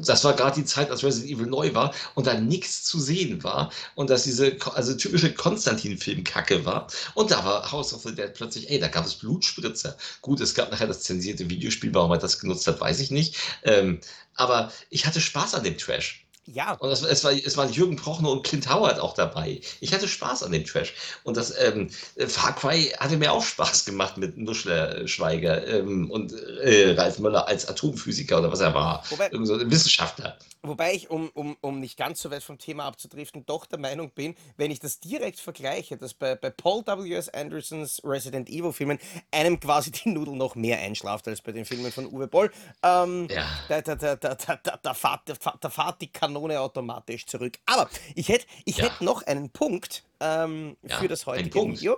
das 0.01 0.23
war 0.23 0.33
gerade 0.33 0.55
die 0.55 0.65
Zeit, 0.65 0.91
als 0.91 1.03
Resident 1.03 1.31
Evil 1.31 1.47
neu 1.47 1.73
war 1.73 1.93
und 2.15 2.27
da 2.27 2.33
nichts 2.33 2.83
zu 2.83 2.99
sehen 2.99 3.43
war 3.43 3.71
und 3.95 4.09
dass 4.09 4.23
diese, 4.23 4.57
also 4.73 4.93
typische 4.93 5.33
Konstantin-Film-Kacke 5.33 6.65
war. 6.65 6.87
Und 7.13 7.31
da 7.31 7.43
war 7.45 7.71
House 7.71 7.93
of 7.93 8.03
the 8.03 8.13
Dead 8.13 8.33
plötzlich, 8.33 8.69
ey, 8.69 8.79
da 8.79 8.87
gab 8.89 9.05
es 9.05 9.15
Blutspritzer. 9.15 9.95
Gut, 10.21 10.41
es 10.41 10.53
gab 10.53 10.71
nachher 10.71 10.87
das 10.87 11.01
zensierte 11.01 11.49
Videospiel, 11.49 11.93
warum 11.93 12.11
er 12.11 12.17
das 12.17 12.39
genutzt 12.39 12.67
hat, 12.67 12.81
weiß 12.81 12.99
ich 12.99 13.11
nicht. 13.11 13.37
Ähm, 13.63 14.01
aber 14.35 14.71
ich 14.89 15.05
hatte 15.05 15.21
Spaß 15.21 15.55
an 15.55 15.63
dem 15.63 15.77
Trash. 15.77 16.26
Ja, 16.47 16.73
Und 16.73 16.89
es, 16.89 17.01
es, 17.03 17.23
war, 17.25 17.33
es 17.33 17.57
waren 17.57 17.71
Jürgen 17.71 17.97
Prochnow 17.97 18.31
und 18.31 18.43
Clint 18.43 18.73
Howard 18.73 18.99
auch 18.99 19.13
dabei. 19.13 19.59
Ich 19.81 19.93
hatte 19.93 20.07
Spaß 20.07 20.43
an 20.43 20.53
dem 20.53 20.63
Trash. 20.63 20.93
Und 21.23 21.35
das 21.35 21.53
ähm, 21.59 21.89
Far 22.27 22.55
Cry 22.55 22.85
hatte 22.97 23.17
mir 23.17 23.33
auch 23.33 23.43
Spaß 23.43 23.83
gemacht 23.83 24.17
mit 24.17 24.37
Nuschler 24.37 25.05
Schweiger 25.07 25.67
ähm, 25.67 26.09
und 26.09 26.31
äh, 26.61 26.93
Ralf 26.97 27.19
Möller 27.19 27.47
als 27.47 27.67
Atomphysiker 27.67 28.39
oder 28.39 28.51
was 28.51 28.61
er 28.61 28.73
war. 28.73 29.03
Wobei- 29.09 29.29
so 29.43 29.55
ein 29.55 29.69
Wissenschaftler. 29.69 30.37
Wobei 30.63 30.93
ich, 30.93 31.09
um, 31.09 31.29
um, 31.29 31.55
um 31.61 31.79
nicht 31.79 31.97
ganz 31.97 32.19
so 32.21 32.31
weit 32.31 32.43
vom 32.43 32.57
Thema 32.57 32.85
abzudriften, 32.85 33.45
doch 33.45 33.65
der 33.67 33.77
Meinung 33.79 34.09
bin, 34.11 34.35
wenn 34.57 34.71
ich 34.71 34.79
das 34.79 34.99
direkt 34.99 35.39
vergleiche, 35.39 35.97
dass 35.97 36.13
bei, 36.13 36.35
bei 36.35 36.49
Paul 36.49 36.83
W.S. 36.85 37.29
Andersons 37.29 38.01
Resident 38.03 38.49
Evil 38.49 38.73
Filmen 38.73 38.99
einem 39.31 39.59
quasi 39.59 39.91
die 39.91 40.09
Nudel 40.09 40.35
noch 40.35 40.55
mehr 40.55 40.79
einschlaft 40.79 41.27
als 41.27 41.41
bei 41.41 41.51
den 41.51 41.63
Filmen 41.63 41.91
von 41.91 42.07
Uwe 42.07 42.27
Boll. 42.27 42.51
Ähm, 42.83 43.27
Ja. 43.29 43.47
da, 43.69 43.81
da, 43.81 43.95
da, 43.95 44.15
da, 44.15 44.35
da, 44.35 44.55
da, 44.61 44.79
da, 44.81 44.93
fahrt, 44.93 45.21
da, 45.29 45.35
fahrt, 45.35 45.63
da 45.63 45.69
fahrt 45.69 46.01
die 46.01 46.11
Kanone 46.37 46.59
automatisch 46.61 47.25
zurück. 47.25 47.57
Aber 47.65 47.89
ich 48.15 48.29
hätte 48.29 48.45
ich 48.65 48.77
Ja. 48.77 48.85
hätt 48.85 49.01
noch 49.01 49.23
einen 49.23 49.49
Punkt 49.49 50.03
ähm, 50.19 50.77
Ja, 50.83 50.99
für 50.99 51.07
das 51.07 51.25
heutige. 51.25 51.59
Video. 51.63 51.97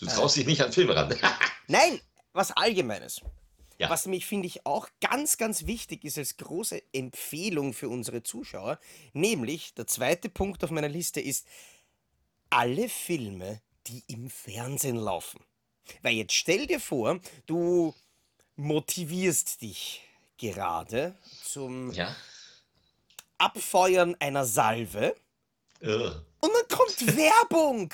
Du 0.00 0.06
traust 0.06 0.36
dich 0.36 0.46
nicht 0.46 0.60
an 0.60 0.72
Filme 0.72 0.96
ran. 0.96 1.14
Nein, 1.68 2.00
was 2.32 2.50
Allgemeines. 2.52 3.20
Ja. 3.78 3.90
Was 3.90 4.06
nämlich, 4.06 4.26
finde 4.26 4.46
ich, 4.46 4.66
auch 4.66 4.88
ganz, 5.00 5.36
ganz 5.36 5.66
wichtig 5.66 6.04
ist 6.04 6.16
als 6.16 6.36
große 6.36 6.80
Empfehlung 6.92 7.72
für 7.72 7.88
unsere 7.88 8.22
Zuschauer, 8.22 8.78
nämlich 9.14 9.74
der 9.74 9.88
zweite 9.88 10.28
Punkt 10.28 10.62
auf 10.62 10.70
meiner 10.70 10.88
Liste 10.88 11.20
ist 11.20 11.46
alle 12.50 12.88
Filme, 12.88 13.60
die 13.88 14.04
im 14.06 14.30
Fernsehen 14.30 14.96
laufen. 14.96 15.40
Weil 16.02 16.14
jetzt 16.14 16.34
stell 16.34 16.68
dir 16.68 16.78
vor, 16.78 17.18
du 17.46 17.94
motivierst 18.54 19.60
dich 19.60 20.02
gerade 20.38 21.16
zum 21.42 21.90
ja. 21.92 22.14
Abfeuern 23.38 24.16
einer 24.20 24.44
Salve 24.44 25.14
Äh. 25.80 25.88
und 25.88 26.14
dann 26.42 26.68
kommt 26.78 27.16
Werbung. 27.16 27.92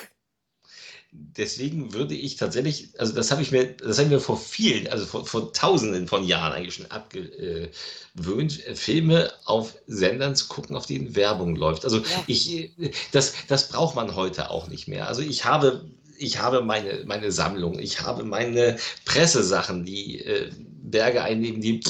Deswegen 1.13 1.93
würde 1.93 2.15
ich 2.15 2.37
tatsächlich, 2.37 2.97
also 2.97 3.11
das 3.13 3.31
habe 3.31 3.41
ich 3.41 3.51
mir, 3.51 3.73
das 3.73 3.97
habe 3.97 4.05
ich 4.07 4.13
mir 4.13 4.21
vor 4.21 4.37
vielen, 4.37 4.87
also 4.87 5.05
vor, 5.05 5.25
vor 5.25 5.51
tausenden 5.51 6.07
von 6.07 6.23
Jahren 6.25 6.53
eigentlich 6.53 6.75
schon 6.75 6.89
abgewöhnt, 6.89 8.65
äh, 8.65 8.75
Filme 8.75 9.29
auf 9.43 9.75
Sendern 9.87 10.37
zu 10.37 10.47
gucken, 10.47 10.75
auf 10.77 10.85
denen 10.85 11.13
Werbung 11.13 11.57
läuft. 11.57 11.83
Also 11.83 11.97
Ja. 11.97 12.23
ich, 12.27 12.53
äh, 12.79 12.91
das, 13.11 13.33
das 13.49 13.67
braucht 13.67 13.95
man 13.97 14.15
heute 14.15 14.49
auch 14.51 14.67
nicht 14.69 14.87
mehr. 14.87 15.09
Also 15.09 15.21
ich 15.21 15.43
habe, 15.43 15.85
ich 16.17 16.39
habe 16.39 16.61
meine, 16.61 17.03
meine 17.05 17.33
Sammlung, 17.33 17.77
ich 17.77 17.99
habe 17.99 18.23
meine 18.23 18.77
Pressesachen, 19.03 19.83
die 19.83 20.23
äh, 20.23 20.49
Berge 20.83 21.23
einnehmen, 21.23 21.59
die 21.59 21.81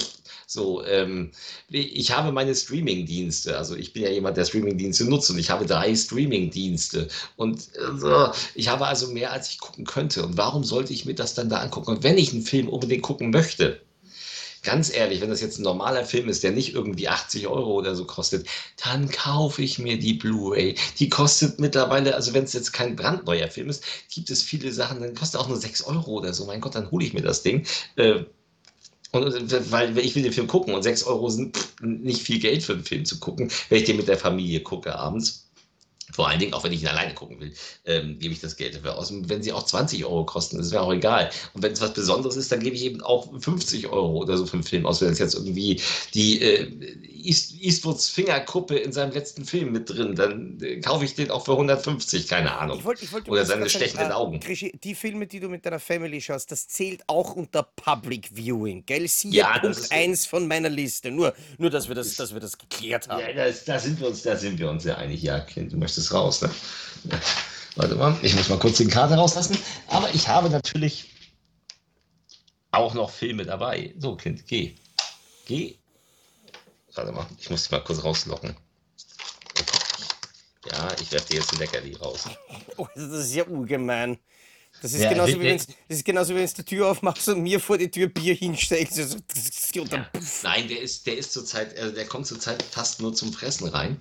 so, 0.52 0.84
ähm, 0.84 1.32
ich 1.70 2.12
habe 2.12 2.34
meine 2.34 2.54
Streaming-Dienste. 2.54 3.58
Also 3.58 3.74
ich 3.78 3.94
bin 3.94 4.04
ja 4.04 4.10
jemand, 4.10 4.36
der 4.36 4.44
Streaming-Dienste 4.44 5.06
nutzt 5.06 5.30
und 5.30 5.38
ich 5.40 5.50
habe 5.50 5.66
drei 5.66 5.96
Streaming-Dienste. 5.96 7.08
Und 7.38 7.70
äh, 7.76 8.30
ich 8.54 8.68
habe 8.68 8.86
also 8.86 9.08
mehr, 9.08 9.32
als 9.32 9.50
ich 9.50 9.60
gucken 9.60 9.86
könnte. 9.86 10.26
Und 10.26 10.36
warum 10.36 10.66
sollte 10.66 10.92
ich 10.92 11.06
mir 11.06 11.16
das 11.16 11.36
dann 11.36 11.48
da 11.48 11.60
angucken? 11.60 11.92
Und 11.92 12.04
wenn 12.04 12.18
ich 12.18 12.34
einen 12.34 12.42
Film 12.42 12.68
unbedingt 12.68 13.02
gucken 13.02 13.30
möchte, 13.30 13.80
ganz 14.62 14.94
ehrlich, 14.94 15.22
wenn 15.22 15.30
das 15.30 15.40
jetzt 15.40 15.58
ein 15.58 15.64
normaler 15.64 16.04
Film 16.04 16.28
ist, 16.28 16.44
der 16.44 16.52
nicht 16.52 16.74
irgendwie 16.76 17.08
80 17.08 17.48
Euro 17.48 17.72
oder 17.72 17.96
so 17.96 18.04
kostet, 18.04 18.46
dann 18.84 19.10
kaufe 19.10 19.62
ich 19.62 19.80
mir 19.80 19.98
die 19.98 20.16
Blu-ray. 20.16 20.76
Die 21.00 21.08
kostet 21.08 21.62
mittlerweile, 21.62 22.14
also 22.14 22.34
wenn 22.34 22.44
es 22.44 22.52
jetzt 22.52 22.74
kein 22.74 22.98
brandneuer 22.98 23.48
Film 23.48 23.70
ist, 23.70 23.86
gibt 24.14 24.30
es 24.30 24.44
viele 24.44 24.74
Sachen, 24.74 25.00
dann 25.00 25.16
kostet 25.16 25.40
auch 25.40 25.48
nur 25.48 25.56
6 25.56 25.84
Euro 25.84 26.12
oder 26.12 26.34
so. 26.34 26.46
Mein 26.46 26.60
Gott, 26.60 26.76
dann 26.76 26.92
hole 26.92 27.06
ich 27.06 27.14
mir 27.14 27.22
das 27.22 27.42
Ding. 27.42 27.66
Äh, 27.96 28.26
und 29.12 29.52
äh, 29.54 29.72
weil 29.72 29.98
ich 29.98 30.16
will 30.16 30.24
den 30.24 30.34
Film 30.34 30.48
gucken 30.48 30.74
und 30.74 30.84
6 30.84 31.04
Euro 31.04 31.30
sind 31.30 31.58
pff, 31.58 31.82
nicht 31.82 32.22
viel 32.22 32.40
Geld 32.40 32.64
für 32.64 32.74
einen 32.74 32.84
Film 32.84 33.06
zu 33.06 33.20
gucken, 33.20 33.52
wenn 33.70 33.80
ich 33.80 33.86
den 33.86 33.98
mit 33.98 34.08
der 34.08 34.18
Familie 34.18 34.62
gucke 34.62 34.96
abends. 34.96 35.51
Vor 36.14 36.28
allen 36.28 36.40
Dingen, 36.40 36.54
auch 36.54 36.64
wenn 36.64 36.72
ich 36.74 36.82
ihn 36.82 36.88
alleine 36.88 37.14
gucken 37.14 37.40
will, 37.40 37.54
ähm, 37.86 38.20
gebe 38.20 38.34
ich 38.34 38.40
das 38.40 38.58
Geld 38.58 38.76
dafür 38.76 38.98
aus. 38.98 39.12
Und 39.12 39.30
wenn 39.30 39.42
sie 39.44 39.54
auch 39.54 39.64
20 39.64 40.06
Euro 40.06 40.26
kosten, 40.26 40.58
das 40.58 40.72
wäre 40.72 40.84
auch 40.84 40.94
egal. 40.94 41.30
Und 41.54 41.64
wenn 41.64 41.72
es 41.72 41.82
was 41.82 41.94
Besonderes 41.94 42.36
ist, 42.36 42.52
dann 42.52 42.60
gebe 42.60 42.76
ich 42.76 42.84
eben 42.84 43.02
auch 43.02 43.30
50 43.40 43.88
Euro 43.88 44.18
oder 44.18 44.38
so 44.38 44.46
für 44.46 44.54
einen 44.54 44.64
Film 44.64 44.86
aus. 44.86 45.02
Wenn 45.02 45.12
es 45.12 45.20
jetzt 45.20 45.36
irgendwie 45.36 45.82
die 46.14 46.42
äh, 46.42 46.68
East, 47.24 47.54
Eastwoods 47.62 48.10
Fingerkuppe 48.10 48.78
in 48.78 48.92
seinem 48.92 49.12
letzten 49.12 49.46
Film 49.46 49.72
mit 49.72 49.90
drin, 49.90 50.16
dann 50.16 50.60
äh, 50.62 50.80
kaufe 50.80 51.06
ich 51.06 51.16
den 51.16 51.32
auch 51.32 51.46
für 51.46 51.52
150, 51.52 52.28
keine 52.28 52.58
Ahnung. 52.58 52.80
Ich 52.80 52.86
wollte, 52.86 53.06
ich 53.06 53.12
wollte 53.12 53.30
Oder 53.32 53.46
seine 53.46 53.70
stechenden 53.70 54.12
Augen. 54.12 54.40
Die 54.84 54.96
Filme, 54.96 55.28
die 55.28 55.40
du 55.40 55.50
mit 55.50 55.66
deiner 55.66 55.80
Family 55.80 56.20
schaust, 56.22 56.52
das 56.52 56.68
zählt 56.68 57.04
auch 57.08 57.36
unter 57.36 57.64
Public 57.64 58.30
Viewing, 58.34 58.86
gell? 58.86 59.08
Siehe 59.08 59.34
Ja, 59.34 59.54
das 59.54 59.62
Punkt 59.62 59.78
ist- 59.78 59.92
1 59.92 60.26
von 60.26 60.48
meiner 60.48 60.70
Liste. 60.70 61.12
Nur, 61.12 61.34
nur 61.58 61.70
dass, 61.70 61.88
wir 61.88 61.96
das, 61.96 62.16
dass 62.16 62.34
wir 62.34 62.40
das 62.40 62.58
geklärt 62.58 63.08
haben. 63.08 63.22
Ja, 63.22 63.34
das, 63.34 63.66
da, 63.66 63.80
sind 63.80 64.00
wir 64.00 64.08
uns, 64.08 64.24
da 64.24 64.36
sind 64.36 64.60
wir 64.60 64.70
uns 64.70 64.84
ja 64.84 64.96
einig. 64.96 65.22
Ja, 65.22 65.40
Kind, 65.40 65.74
du 65.74 65.78
möchtest 65.78 66.01
raus, 66.14 66.42
ne? 66.42 66.50
Warte 67.76 67.96
mal, 67.96 68.18
ich 68.22 68.36
muss 68.36 68.50
mal 68.50 68.60
kurz 68.60 68.78
den 68.78 68.90
Kater 68.90 69.16
rauslassen. 69.16 69.58
Aber 69.88 70.14
ich 70.14 70.28
habe 70.28 70.50
natürlich 70.50 71.10
auch 72.72 72.94
noch 72.94 73.10
Filme 73.10 73.46
dabei. 73.46 73.94
So, 73.98 74.16
Kind, 74.16 74.48
geh. 74.48 74.76
Geh. 75.46 75.76
Warte 76.96 77.12
mal, 77.12 77.26
ich 77.38 77.50
muss 77.50 77.64
dich 77.64 77.72
mal 77.72 77.84
kurz 77.84 78.04
rauslocken. 78.04 78.56
Ja, 80.72 80.88
ich 81.02 81.12
werfe 81.12 81.28
dir 81.30 81.40
jetzt 81.40 81.54
ein 81.54 81.60
Leckerli 81.60 81.96
raus. 81.96 82.26
Oh, 82.78 82.88
das 82.96 83.04
ist 83.04 83.34
ja 83.34 83.44
ungemein. 83.44 84.18
Das 84.82 84.94
ist, 84.94 85.02
Ja, 85.02 85.10
genauso, 85.10 85.40
wie- 85.40 85.44
wenn's, 85.46 85.68
das 85.88 85.98
ist 86.00 86.06
genauso, 86.06 86.34
wie 86.34 86.40
wenn 86.40 86.48
du 86.48 86.54
die 86.56 86.64
Tür 86.64 86.90
aufmachst 86.90 87.28
und 87.30 87.42
mir 87.42 87.60
vor 87.60 87.78
die 87.78 87.90
Tür 87.92 88.08
Bier 88.08 88.34
hinstellst. 88.34 88.98
Also, 88.98 89.18
Ja. 89.92 90.10
Nein, 90.44 90.68
der 90.68 90.82
ist, 90.82 91.06
der 91.06 91.18
ist 91.18 91.32
zurzeit, 91.34 91.78
also 91.78 91.94
der 91.94 92.06
kommt 92.08 92.26
zurzeit 92.26 92.64
fast 92.64 93.00
nur 93.00 93.14
zum 93.14 93.32
Fressen 93.32 93.68
rein, 93.68 93.98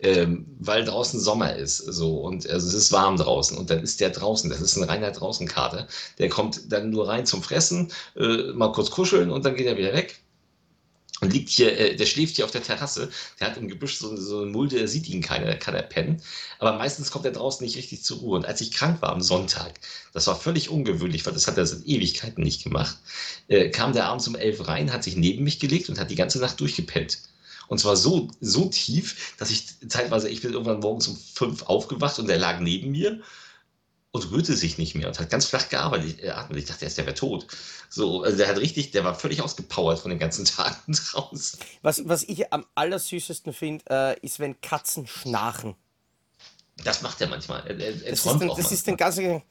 ähm, 0.00 0.46
weil 0.58 0.84
draußen 0.84 1.20
Sommer 1.20 1.54
ist. 1.54 1.78
So 1.78 2.18
und 2.18 2.48
also 2.50 2.66
es 2.66 2.74
ist 2.74 2.92
warm 2.92 3.16
draußen 3.16 3.56
und 3.56 3.70
dann 3.70 3.80
ist 3.82 4.00
der 4.00 4.10
draußen. 4.10 4.50
Das 4.50 4.60
ist 4.60 4.76
ein 4.76 4.82
reiner 4.84 5.12
Draußenkater. 5.12 5.86
Der 6.18 6.28
kommt 6.28 6.72
dann 6.72 6.90
nur 6.90 7.08
rein 7.08 7.26
zum 7.26 7.42
Fressen, 7.42 7.92
äh, 8.16 8.52
mal 8.54 8.72
kurz 8.72 8.90
kuscheln 8.90 9.30
und 9.30 9.44
dann 9.44 9.54
geht 9.54 9.66
er 9.66 9.76
wieder 9.76 9.92
weg. 9.92 10.20
Und 11.24 11.32
liegt 11.32 11.48
hier, 11.48 11.78
äh, 11.78 11.96
der 11.96 12.04
schläft 12.04 12.36
hier 12.36 12.44
auf 12.44 12.50
der 12.50 12.62
Terrasse. 12.62 13.08
Der 13.40 13.46
hat 13.46 13.56
im 13.56 13.66
Gebüsch 13.66 13.96
so, 13.96 14.14
so 14.14 14.42
eine 14.42 14.50
Mulde, 14.50 14.78
da 14.78 14.86
sieht 14.86 15.08
ihn 15.08 15.22
keiner, 15.22 15.46
da 15.46 15.54
kann 15.54 15.74
er 15.74 15.80
pennen. 15.80 16.20
Aber 16.58 16.76
meistens 16.76 17.10
kommt 17.10 17.24
er 17.24 17.32
draußen 17.32 17.64
nicht 17.64 17.78
richtig 17.78 18.02
zur 18.02 18.18
Ruhe. 18.18 18.36
Und 18.36 18.44
als 18.44 18.60
ich 18.60 18.72
krank 18.72 19.00
war 19.00 19.10
am 19.10 19.22
Sonntag, 19.22 19.72
das 20.12 20.26
war 20.26 20.36
völlig 20.36 20.68
ungewöhnlich, 20.68 21.24
weil 21.24 21.32
das 21.32 21.46
hat 21.46 21.56
er 21.56 21.64
seit 21.64 21.86
Ewigkeiten 21.86 22.44
nicht 22.44 22.62
gemacht, 22.62 22.98
äh, 23.48 23.70
kam 23.70 23.94
der 23.94 24.04
abends 24.04 24.28
um 24.28 24.34
elf 24.34 24.68
rein, 24.68 24.92
hat 24.92 25.02
sich 25.02 25.16
neben 25.16 25.44
mich 25.44 25.60
gelegt 25.60 25.88
und 25.88 25.98
hat 25.98 26.10
die 26.10 26.14
ganze 26.14 26.40
Nacht 26.40 26.60
durchgepennt. 26.60 27.20
Und 27.68 27.78
zwar 27.78 27.96
so, 27.96 28.28
so 28.42 28.66
tief, 28.66 29.34
dass 29.38 29.50
ich 29.50 29.64
zeitweise, 29.88 30.28
ich 30.28 30.42
bin 30.42 30.52
irgendwann 30.52 30.80
morgens 30.80 31.08
um 31.08 31.16
fünf 31.16 31.62
aufgewacht 31.62 32.18
und 32.18 32.28
er 32.28 32.38
lag 32.38 32.60
neben 32.60 32.90
mir 32.90 33.22
und 34.14 34.30
rührte 34.30 34.54
sich 34.54 34.78
nicht 34.78 34.94
mehr 34.94 35.08
und 35.08 35.18
hat 35.18 35.28
ganz 35.28 35.46
flach 35.46 35.68
gearbeitet. 35.68 36.22
äh, 36.22 36.30
atmet. 36.30 36.56
Ich 36.60 36.66
dachte 36.66 36.84
erst, 36.84 36.98
der 36.98 37.04
wäre 37.06 37.16
tot. 37.16 37.48
So, 37.90 38.22
also 38.22 38.36
der 38.36 38.46
hat 38.46 38.58
richtig, 38.58 38.92
der 38.92 39.02
war 39.02 39.16
völlig 39.16 39.42
ausgepowert 39.42 39.98
von 39.98 40.10
den 40.10 40.20
ganzen 40.20 40.44
Tagen 40.56 40.92
draußen. 40.92 41.58
was, 41.82 42.08
was 42.08 42.22
ich 42.22 42.52
am 42.52 42.64
allersüßesten 42.76 43.52
finde, 43.52 43.84
äh, 43.90 44.20
ist, 44.20 44.38
wenn 44.38 44.60
Katzen 44.60 45.08
schnarchen. 45.08 45.74
Das 46.84 47.02
macht 47.02 47.20
er 47.22 47.26
manchmal. 47.26 47.66
Er, 47.66 47.76
er, 47.76 47.92
Das, 47.92 48.20
ist 48.20 48.26
auch 48.28 48.38
das 48.56 48.70
ist 48.70 48.86
manchmal. 48.86 48.86
dann 48.86 48.96
ganz. 48.96 49.42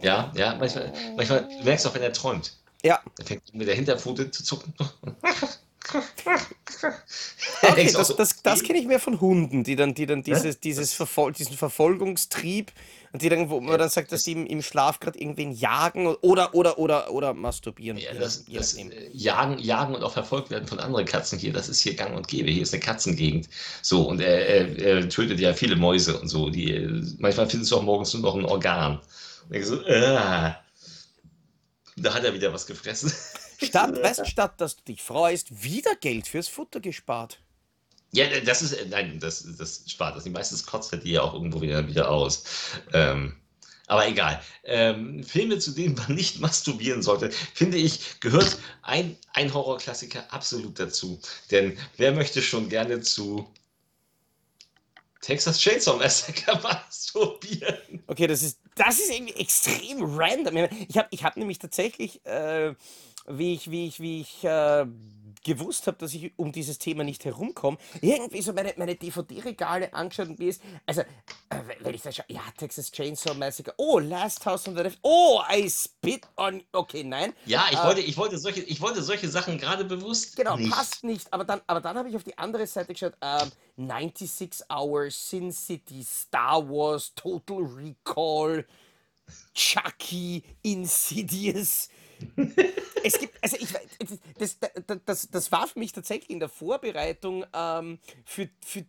Ja, 0.00 0.32
ja, 0.34 0.56
manchmal, 0.56 0.92
manchmal, 1.16 1.48
du 1.48 1.64
merkst 1.64 1.86
auch, 1.86 1.94
wenn 1.94 2.02
er 2.02 2.12
träumt. 2.12 2.56
Ja, 2.82 3.00
Er 3.20 3.24
fängt 3.24 3.54
mit 3.54 3.68
der 3.68 3.76
Hinterpfote 3.76 4.32
zu 4.32 4.42
zucken. 4.42 4.74
Okay, 7.62 7.90
das, 7.92 8.16
das, 8.16 8.42
das 8.42 8.62
kenne 8.62 8.78
ich 8.78 8.86
mehr 8.86 8.98
von 8.98 9.20
Hunden, 9.20 9.64
die 9.64 9.76
dann, 9.76 9.94
die 9.94 10.06
dann 10.06 10.22
dieses, 10.22 10.58
dieses 10.60 10.92
Verfol 10.92 11.32
diesen 11.32 11.56
Verfolgungstrieb 11.56 12.72
und 13.12 13.22
die 13.22 13.28
dann, 13.28 13.50
wo 13.50 13.60
man 13.60 13.78
dann 13.78 13.88
sagt, 13.88 14.10
dass 14.10 14.24
die 14.24 14.32
im, 14.32 14.46
im 14.46 14.62
Schlaf 14.62 15.00
gerade 15.00 15.18
irgendwen 15.18 15.52
jagen 15.52 16.06
oder 16.06 16.54
oder 16.54 16.78
oder 16.78 17.10
oder 17.10 17.34
masturbieren. 17.34 17.98
Ja, 17.98 18.14
das, 18.14 18.44
das 18.46 18.74
äh, 18.74 19.10
jagen, 19.12 19.58
jagen 19.58 19.94
und 19.94 20.02
auch 20.02 20.12
verfolgt 20.12 20.50
werden 20.50 20.66
von 20.66 20.80
anderen 20.80 21.04
Katzen 21.04 21.38
hier, 21.38 21.52
das 21.52 21.68
ist 21.68 21.80
hier 21.82 21.94
gang 21.94 22.16
und 22.16 22.26
gäbe. 22.26 22.50
Hier 22.50 22.62
ist 22.62 22.72
eine 22.72 22.80
Katzengegend. 22.80 23.48
So, 23.82 24.08
und 24.08 24.20
er, 24.20 24.46
er, 24.46 24.78
er 24.78 25.08
tötet 25.08 25.40
ja 25.40 25.52
viele 25.52 25.76
Mäuse 25.76 26.18
und 26.18 26.28
so. 26.28 26.50
Die, 26.50 26.88
manchmal 27.18 27.48
findest 27.48 27.70
du 27.70 27.76
auch 27.76 27.82
morgens 27.82 28.14
nur 28.14 28.22
noch 28.22 28.34
ein 28.34 28.44
Organ. 28.44 29.00
Und 29.48 29.56
ich 29.56 29.66
so, 29.66 29.82
äh, 29.82 30.52
da 31.96 32.14
hat 32.14 32.24
er 32.24 32.34
wieder 32.34 32.52
was 32.52 32.66
gefressen. 32.66 33.12
Statt, 33.66 33.96
weißt, 34.02 34.26
statt 34.26 34.60
dass 34.60 34.76
du 34.76 34.82
dich 34.84 35.02
freust, 35.02 35.62
wieder 35.62 35.94
Geld 35.96 36.28
fürs 36.28 36.48
Futter 36.48 36.80
gespart. 36.80 37.38
Ja, 38.14 38.26
das 38.40 38.60
ist, 38.60 38.76
nein, 38.90 39.18
das, 39.20 39.46
das 39.56 39.84
spart 39.86 40.16
das. 40.16 40.24
Die 40.24 40.30
meistens 40.30 40.66
kotzt 40.66 40.92
die 41.02 41.12
ja 41.12 41.22
auch 41.22 41.32
irgendwo 41.32 41.62
wieder, 41.62 41.86
wieder 41.88 42.10
aus. 42.10 42.44
Ähm, 42.92 43.36
aber 43.86 44.06
egal. 44.06 44.40
Ähm, 44.64 45.24
Filme, 45.24 45.58
zu 45.58 45.72
denen 45.72 45.94
man 45.94 46.14
nicht 46.14 46.40
masturbieren 46.40 47.02
sollte, 47.02 47.30
finde 47.30 47.78
ich, 47.78 48.20
gehört 48.20 48.58
ein, 48.82 49.16
ein 49.32 49.52
Horrorklassiker 49.52 50.32
absolut 50.32 50.78
dazu. 50.78 51.20
Denn 51.50 51.76
wer 51.96 52.12
möchte 52.12 52.42
schon 52.42 52.68
gerne 52.68 53.00
zu 53.00 53.48
Texas 55.20 55.58
Chainsaw 55.58 55.96
Massacre 55.96 56.58
masturbieren? 56.62 58.02
Okay, 58.06 58.26
das 58.26 58.42
ist, 58.42 58.58
das 58.74 58.98
ist 58.98 59.10
irgendwie 59.10 59.34
extrem 59.34 60.02
random. 60.02 60.68
Ich 60.88 60.98
habe 60.98 61.08
ich 61.10 61.24
hab 61.24 61.36
nämlich 61.36 61.58
tatsächlich, 61.58 62.24
äh, 62.26 62.74
wie 63.28 63.54
ich, 63.54 63.70
wie 63.70 63.86
ich, 63.86 64.00
wie 64.00 64.20
ich 64.20 64.44
äh, 64.44 64.86
gewusst 65.44 65.86
habe, 65.86 65.98
dass 65.98 66.14
ich 66.14 66.32
um 66.36 66.52
dieses 66.52 66.78
Thema 66.78 67.04
nicht 67.04 67.24
herumkomme, 67.24 67.78
irgendwie 68.00 68.42
so 68.42 68.52
meine, 68.52 68.74
meine 68.76 68.94
DVD-Regale 68.94 69.92
angeschaut 69.92 70.28
und 70.28 70.40
ist, 70.40 70.62
also, 70.86 71.00
äh, 71.00 71.06
wenn 71.80 71.94
ich 71.94 72.02
da 72.02 72.12
schaue, 72.12 72.26
ja, 72.28 72.42
Texas 72.56 72.90
Chainsaw 72.90 73.34
Massacre, 73.34 73.74
oh, 73.76 73.98
Last 73.98 74.44
House 74.46 74.68
on 74.68 74.76
the 74.76 74.82
Left, 74.82 74.98
oh, 75.02 75.40
I 75.50 75.68
spit 75.68 76.26
on, 76.36 76.62
okay, 76.72 77.02
nein. 77.02 77.32
Ja, 77.46 77.66
ich, 77.70 77.78
äh, 77.78 77.84
wollte, 77.84 78.00
ich, 78.00 78.16
wollte, 78.16 78.38
solche, 78.38 78.60
ich 78.62 78.80
wollte 78.80 79.02
solche 79.02 79.28
Sachen 79.28 79.58
gerade 79.58 79.84
bewusst 79.84 80.36
Genau, 80.36 80.56
nicht. 80.56 80.70
passt 80.70 81.04
nicht, 81.04 81.32
aber 81.32 81.44
dann, 81.44 81.60
aber 81.66 81.80
dann 81.80 81.96
habe 81.98 82.08
ich 82.08 82.16
auf 82.16 82.24
die 82.24 82.38
andere 82.38 82.66
Seite 82.66 82.92
geschaut, 82.92 83.14
ähm, 83.20 83.50
96 83.76 84.70
Hours, 84.70 85.30
Sin 85.30 85.52
City, 85.52 86.04
Star 86.04 86.68
Wars, 86.68 87.12
Total 87.14 87.62
Recall, 87.62 88.64
Chucky, 89.54 90.42
Insidious, 90.62 91.88
es 93.04 93.18
gibt, 93.18 93.36
also 93.42 93.56
ich 93.58 93.68
das, 94.38 94.58
das, 94.58 94.98
das, 95.04 95.30
das 95.30 95.52
war 95.52 95.66
für 95.66 95.78
mich 95.78 95.92
tatsächlich 95.92 96.30
in 96.30 96.40
der 96.40 96.48
Vorbereitung 96.48 97.44
ähm, 97.54 97.98
für, 98.24 98.48
für 98.64 98.84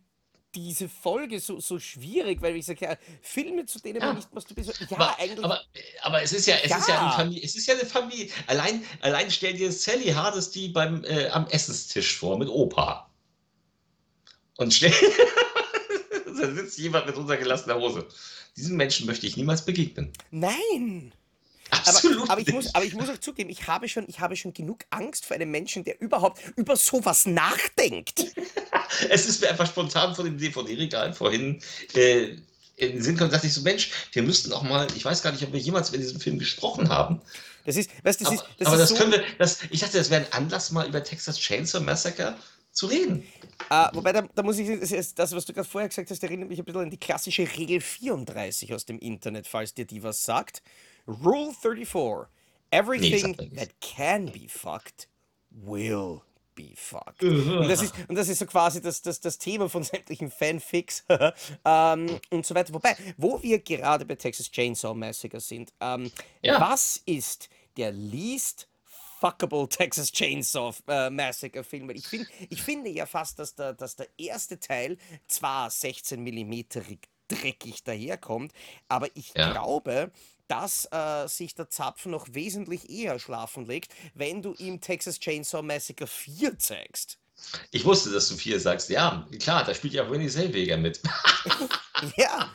diese 0.54 0.88
Folge 0.88 1.40
so, 1.40 1.60
so 1.60 1.78
schwierig, 1.78 2.40
weil 2.40 2.56
ich 2.56 2.66
sage, 2.66 2.84
ja, 2.84 2.96
Filme, 3.22 3.66
zu 3.66 3.80
denen 3.80 4.00
ja. 4.00 4.06
man 4.06 4.16
nicht 4.16 4.32
masturbiert. 4.32 4.68
Ja, 4.88 4.96
aber, 4.96 5.18
eigentlich. 5.18 5.44
Aber, 5.44 5.60
aber 6.02 6.22
es 6.22 6.32
ist 6.32 6.46
ja, 6.46 6.56
es 6.62 6.70
ja. 6.70 6.78
ist 6.78 6.88
ja 6.88 7.00
eine 7.00 7.12
Familie. 7.12 7.42
Es 7.42 7.56
ist 7.56 7.66
ja 7.66 7.74
eine 7.74 7.86
Familie. 7.86 8.28
Allein, 8.46 8.84
allein 9.00 9.30
stell 9.30 9.54
dir 9.54 9.72
Sally 9.72 10.12
Hardesty 10.12 10.68
beim, 10.68 11.04
äh, 11.04 11.28
am 11.28 11.46
Essenstisch 11.48 12.16
vor 12.16 12.38
mit 12.38 12.48
Opa. 12.48 13.10
Und 14.56 14.72
stell. 14.72 14.92
da 16.26 16.54
sitzt 16.54 16.78
jemand 16.78 17.06
mit 17.06 17.16
runtergelassener 17.16 17.76
Hose. 17.76 18.06
Diesem 18.56 18.76
Menschen 18.76 19.06
möchte 19.06 19.26
ich 19.26 19.36
niemals 19.36 19.64
begegnen. 19.64 20.12
Nein! 20.30 21.12
Absolut 21.70 22.22
aber, 22.22 22.32
aber, 22.32 22.40
ich 22.40 22.52
muss, 22.52 22.74
aber 22.74 22.84
ich 22.84 22.94
muss 22.94 23.08
auch 23.08 23.18
zugeben, 23.18 23.50
ich 23.50 23.66
habe, 23.66 23.88
schon, 23.88 24.04
ich 24.08 24.20
habe 24.20 24.36
schon 24.36 24.52
genug 24.52 24.84
Angst 24.90 25.24
vor 25.24 25.34
einem 25.34 25.50
Menschen, 25.50 25.84
der 25.84 26.00
überhaupt 26.00 26.40
über 26.56 26.76
sowas 26.76 27.26
nachdenkt. 27.26 28.24
es 29.10 29.26
ist 29.26 29.40
mir 29.40 29.50
einfach 29.50 29.66
spontan 29.66 30.14
von 30.14 30.24
dem 30.24 30.38
DVD-Regal 30.38 31.12
vorhin 31.14 31.60
äh, 31.94 32.36
in 32.76 32.92
den 32.92 33.02
Sinn 33.02 33.14
gekommen, 33.14 33.30
dachte 33.30 33.46
ich 33.46 33.54
so, 33.54 33.62
Mensch, 33.62 33.90
wir 34.12 34.22
müssten 34.22 34.52
auch 34.52 34.62
mal, 34.62 34.86
ich 34.96 35.04
weiß 35.04 35.22
gar 35.22 35.32
nicht, 35.32 35.44
ob 35.44 35.52
wir 35.52 35.60
jemals 35.60 35.90
über 35.90 35.98
diesen 35.98 36.20
Film 36.20 36.38
gesprochen 36.38 36.88
haben. 36.88 37.20
Das 37.64 37.76
ist, 37.76 37.90
weißt, 38.04 38.20
das 38.20 38.28
aber, 38.28 38.36
ist, 38.36 38.44
das 38.58 38.66
aber 38.66 38.76
ist 38.76 38.82
das 38.82 38.88
so 38.90 38.96
können 38.96 39.12
wir, 39.12 39.24
das, 39.38 39.60
ich 39.70 39.80
dachte, 39.80 39.98
das 39.98 40.10
wäre 40.10 40.26
ein 40.26 40.32
Anlass, 40.32 40.70
mal 40.70 40.86
über 40.86 41.02
Texas 41.02 41.38
Chainsaw 41.38 41.82
Massacre 41.82 42.36
zu 42.72 42.86
reden. 42.86 43.26
Uh, 43.70 43.86
wobei, 43.94 44.12
da, 44.12 44.22
da, 44.34 44.42
muss 44.42 44.58
ich, 44.58 44.68
das, 44.80 45.14
das 45.14 45.32
was 45.32 45.44
du 45.46 45.52
gerade 45.52 45.68
vorher 45.68 45.88
gesagt 45.88 46.10
hast, 46.10 46.22
erinnert 46.22 46.48
mich 46.48 46.58
ein 46.58 46.64
bisschen 46.64 46.82
an 46.82 46.90
die 46.90 46.98
klassische 46.98 47.48
Regel 47.56 47.80
34 47.80 48.74
aus 48.74 48.84
dem 48.84 48.98
Internet, 48.98 49.46
falls 49.46 49.74
dir 49.74 49.86
die 49.86 50.02
was 50.02 50.24
sagt. 50.24 50.62
Rule 51.06 51.52
34. 51.52 52.28
Everything 52.72 53.36
nee, 53.38 53.50
that 53.56 53.80
can 53.80 54.26
be 54.26 54.48
fucked 54.48 55.06
will 55.50 56.24
be 56.54 56.74
fucked. 56.76 57.22
und, 57.22 57.68
das 57.68 57.82
ist, 57.82 57.94
und 58.08 58.16
das 58.16 58.28
ist 58.28 58.38
so 58.38 58.46
quasi 58.46 58.80
das, 58.80 59.02
das, 59.02 59.20
das 59.20 59.38
Thema 59.38 59.68
von 59.68 59.82
sämtlichen 59.84 60.30
Fanfics 60.30 61.04
ähm, 61.64 62.20
und 62.30 62.46
so 62.46 62.54
weiter. 62.54 62.74
Wobei, 62.74 62.96
wo 63.16 63.42
wir 63.42 63.58
gerade 63.60 64.04
bei 64.04 64.14
Texas 64.14 64.50
Chainsaw 64.50 64.94
Massacre 64.94 65.40
sind, 65.40 65.72
ähm, 65.80 66.10
ja. 66.42 66.60
was 66.60 67.00
ist 67.06 67.48
der 67.76 67.92
least 67.92 68.68
fuckable 69.20 69.68
Texas 69.68 70.10
Chainsaw 70.12 70.74
äh, 70.88 71.10
Massacre 71.10 71.64
Film? 71.64 71.90
Ich, 71.90 72.06
find, 72.06 72.26
ich 72.50 72.62
finde 72.62 72.90
ja 72.90 73.06
fast, 73.06 73.38
dass 73.38 73.54
der, 73.54 73.72
dass 73.74 73.96
der 73.96 74.08
erste 74.18 74.58
Teil 74.58 74.96
zwar 75.26 75.70
16 75.70 76.22
mm 76.22 76.64
dreckig 77.28 77.82
daherkommt, 77.84 78.52
aber 78.88 79.08
ich 79.14 79.32
ja. 79.34 79.52
glaube, 79.52 80.10
dass 80.48 80.88
äh, 80.90 81.26
sich 81.26 81.54
der 81.54 81.70
Zapf 81.70 82.06
noch 82.06 82.26
wesentlich 82.32 82.90
eher 82.90 83.18
schlafen 83.18 83.66
legt, 83.66 83.92
wenn 84.14 84.42
du 84.42 84.54
ihm 84.54 84.80
Texas 84.80 85.18
Chainsaw 85.18 85.62
Massacre 85.62 86.06
4 86.06 86.58
zeigst. 86.58 87.18
Ich 87.70 87.84
wusste, 87.84 88.10
dass 88.10 88.28
du 88.28 88.36
4 88.36 88.60
sagst. 88.60 88.90
Ja, 88.90 89.26
klar, 89.40 89.64
da 89.64 89.74
spielt 89.74 89.94
ja 89.94 90.04
auch 90.04 90.10
Winnie 90.10 90.28
Selweger 90.28 90.76
mit. 90.76 91.00
ja, 92.16 92.50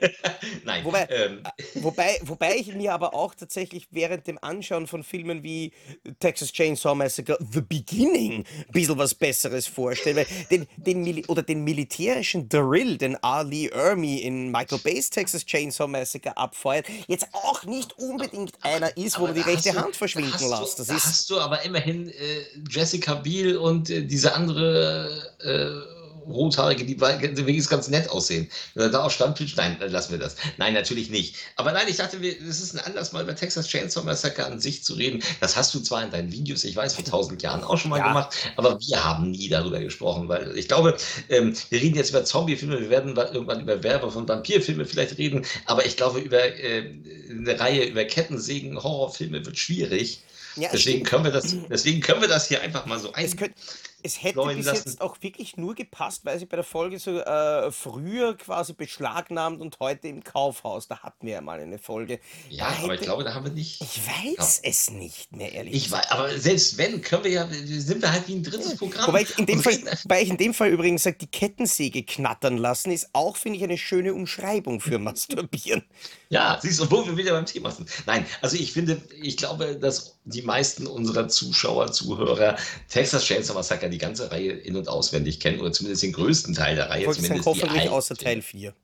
Nein. 0.64 0.84
Wobei, 0.84 1.08
ähm. 1.10 1.42
wobei, 1.74 2.18
wobei 2.22 2.56
ich 2.56 2.74
mir 2.74 2.92
aber 2.92 3.14
auch 3.14 3.34
tatsächlich 3.34 3.88
während 3.90 4.26
dem 4.26 4.38
Anschauen 4.42 4.86
von 4.86 5.02
Filmen 5.02 5.42
wie 5.42 5.72
Texas 6.20 6.52
Chainsaw 6.52 6.94
Massacre 6.94 7.38
The 7.52 7.60
Beginning 7.60 8.44
ein 8.44 8.72
bisschen 8.72 8.98
was 8.98 9.14
Besseres 9.14 9.66
vorstelle. 9.66 10.26
Den, 10.50 10.66
den, 10.76 11.24
oder 11.26 11.42
den 11.42 11.64
militärischen 11.64 12.48
Drill, 12.48 12.98
den 12.98 13.16
Ali 13.22 13.68
Ermi 13.68 14.18
in 14.18 14.50
Michael 14.50 14.78
Bay's 14.78 15.10
Texas 15.10 15.44
Chainsaw 15.44 15.88
Massacre 15.88 16.36
abfeuert, 16.36 16.86
jetzt 17.06 17.26
auch 17.32 17.64
nicht 17.64 17.98
unbedingt 17.98 18.52
einer 18.62 18.96
ist, 18.96 19.18
wo 19.18 19.24
aber 19.24 19.34
du 19.34 19.42
die 19.42 19.50
rechte 19.50 19.72
du, 19.72 19.80
Hand 19.80 19.96
verschwinden 19.96 20.32
lässt. 20.32 20.78
Das 20.78 20.86
da 20.86 20.96
ist, 20.96 21.06
hast 21.06 21.30
du 21.30 21.40
aber 21.40 21.62
immerhin 21.62 22.08
äh, 22.08 22.44
Jessica 22.68 23.14
Biel 23.14 23.56
und 23.56 23.90
äh, 23.90 24.04
diese 24.04 24.34
andere 24.34 25.32
äh, 25.40 26.01
Rothaarige, 26.26 26.84
die 26.84 27.00
wenigstens 27.00 27.68
ganz 27.68 27.88
nett 27.88 28.10
aussehen. 28.10 28.48
Wenn 28.74 28.84
er 28.84 28.90
da 28.90 29.04
auf 29.04 29.12
Stammtisch, 29.12 29.56
nein, 29.56 29.76
lassen 29.80 30.12
wir 30.12 30.18
das. 30.18 30.36
Nein, 30.56 30.74
natürlich 30.74 31.10
nicht. 31.10 31.36
Aber 31.56 31.72
nein, 31.72 31.86
ich 31.88 31.96
dachte, 31.96 32.18
es 32.18 32.60
ist 32.60 32.74
ein 32.74 32.80
Anlass, 32.80 33.12
mal 33.12 33.22
über 33.22 33.34
Texas 33.34 33.68
Chainsaw 33.68 34.04
Massacre 34.04 34.44
an 34.46 34.60
sich 34.60 34.84
zu 34.84 34.94
reden. 34.94 35.22
Das 35.40 35.56
hast 35.56 35.74
du 35.74 35.80
zwar 35.80 36.04
in 36.04 36.10
deinen 36.10 36.32
Videos, 36.32 36.64
ich 36.64 36.76
weiß, 36.76 36.94
vor 36.94 37.04
tausend 37.04 37.42
Jahren 37.42 37.64
auch 37.64 37.78
schon 37.78 37.90
mal 37.90 37.98
ja. 37.98 38.08
gemacht, 38.08 38.34
aber 38.56 38.78
wir 38.80 39.04
haben 39.04 39.30
nie 39.30 39.48
darüber 39.48 39.80
gesprochen, 39.80 40.28
weil 40.28 40.56
ich 40.56 40.68
glaube, 40.68 40.96
ähm, 41.28 41.54
wir 41.70 41.80
reden 41.80 41.96
jetzt 41.96 42.10
über 42.10 42.24
Zombie-Filme, 42.24 42.80
wir 42.80 42.90
werden 42.90 43.16
irgendwann 43.16 43.60
über 43.60 43.82
Werbe 43.82 44.10
von 44.10 44.28
Vampirfilme 44.28 44.84
vielleicht 44.84 45.18
reden, 45.18 45.44
aber 45.66 45.86
ich 45.86 45.96
glaube, 45.96 46.20
über 46.20 46.44
äh, 46.44 46.92
eine 47.30 47.58
Reihe 47.58 47.84
über 47.84 48.04
Kettensägen, 48.04 48.82
Horrorfilme 48.82 49.44
wird 49.44 49.58
schwierig. 49.58 50.22
Ja, 50.56 50.68
deswegen, 50.72 51.02
können 51.02 51.24
wir 51.24 51.30
das, 51.30 51.54
deswegen 51.70 52.00
können 52.00 52.20
wir 52.20 52.28
das 52.28 52.48
hier 52.48 52.60
einfach 52.60 52.86
mal 52.86 52.98
so 52.98 53.12
ein. 53.12 53.24
Es, 53.24 53.36
könnt, 53.36 53.54
es 54.02 54.22
hätte 54.22 54.42
bis 54.54 54.66
lassen. 54.66 54.88
jetzt 54.88 55.00
auch 55.00 55.16
wirklich 55.20 55.56
nur 55.56 55.74
gepasst, 55.74 56.24
weil 56.24 56.38
sie 56.38 56.46
bei 56.46 56.56
der 56.56 56.64
Folge 56.64 56.98
so 56.98 57.18
äh, 57.18 57.70
früher 57.70 58.36
quasi 58.36 58.72
beschlagnahmt 58.72 59.60
und 59.60 59.78
heute 59.80 60.08
im 60.08 60.24
Kaufhaus. 60.24 60.88
Da 60.88 61.00
hatten 61.00 61.26
wir 61.26 61.34
ja 61.34 61.40
mal 61.40 61.60
eine 61.60 61.78
Folge. 61.78 62.20
Ja, 62.48 62.70
hätte, 62.70 62.84
aber 62.84 62.94
ich 62.94 63.00
glaube, 63.00 63.24
da 63.24 63.34
haben 63.34 63.44
wir 63.44 63.52
nicht. 63.52 63.80
Ich 63.80 64.00
weiß 64.06 64.60
ja. 64.62 64.70
es 64.70 64.90
nicht 64.90 65.34
mehr, 65.34 65.52
ehrlich 65.52 65.74
ich 65.74 65.90
weiß, 65.90 66.10
Aber 66.10 66.38
selbst 66.38 66.76
wenn, 66.78 67.00
können 67.00 67.24
wir 67.24 67.30
ja, 67.30 67.48
sind 67.48 68.02
wir 68.02 68.12
halt 68.12 68.26
wie 68.28 68.34
ein 68.34 68.42
drittes 68.42 68.76
Programm. 68.76 69.06
Wobei 69.06 69.22
ich 69.22 69.38
in 69.38 69.46
dem, 69.46 69.62
Fall, 69.62 69.78
wobei 70.02 70.22
ich 70.22 70.30
in 70.30 70.36
dem 70.36 70.54
Fall 70.54 70.70
übrigens 70.70 71.02
sage, 71.02 71.16
die 71.20 71.26
Kettensäge 71.26 72.02
knattern 72.02 72.56
lassen, 72.56 72.90
ist 72.90 73.10
auch, 73.12 73.36
finde 73.36 73.58
ich, 73.58 73.64
eine 73.64 73.78
schöne 73.78 74.14
Umschreibung 74.14 74.80
für 74.80 74.98
Masturbieren. 75.02 75.84
Ja, 76.28 76.58
siehst 76.60 76.80
du, 76.80 76.90
wo 76.90 77.06
wir 77.06 77.16
wieder 77.16 77.32
beim 77.32 77.46
Thema 77.46 77.70
sind. 77.70 77.88
Nein, 78.06 78.26
also 78.40 78.56
ich 78.56 78.72
finde, 78.72 79.00
ich 79.20 79.36
glaube, 79.36 79.76
dass 79.76 80.18
die 80.24 80.42
meisten 80.42 80.86
unserer 80.86 81.28
Zuschauer, 81.28 81.92
Zuhörer 81.92 82.56
Texas 82.88 83.24
Chainsaw 83.24 83.54
Massacre 83.54 83.90
die 83.90 83.98
ganze 83.98 84.30
Reihe 84.30 84.52
in- 84.52 84.76
und 84.76 84.88
auswendig 84.88 85.40
kennen 85.40 85.60
oder 85.60 85.72
zumindest 85.72 86.02
den 86.02 86.12
größten 86.12 86.54
Teil 86.54 86.76
der 86.76 86.90
Reihe. 86.90 87.10
Zumindest 87.10 87.46
hoffentlich 87.46 87.88
außer 87.88 88.14
Teil 88.14 88.42
4. 88.42 88.74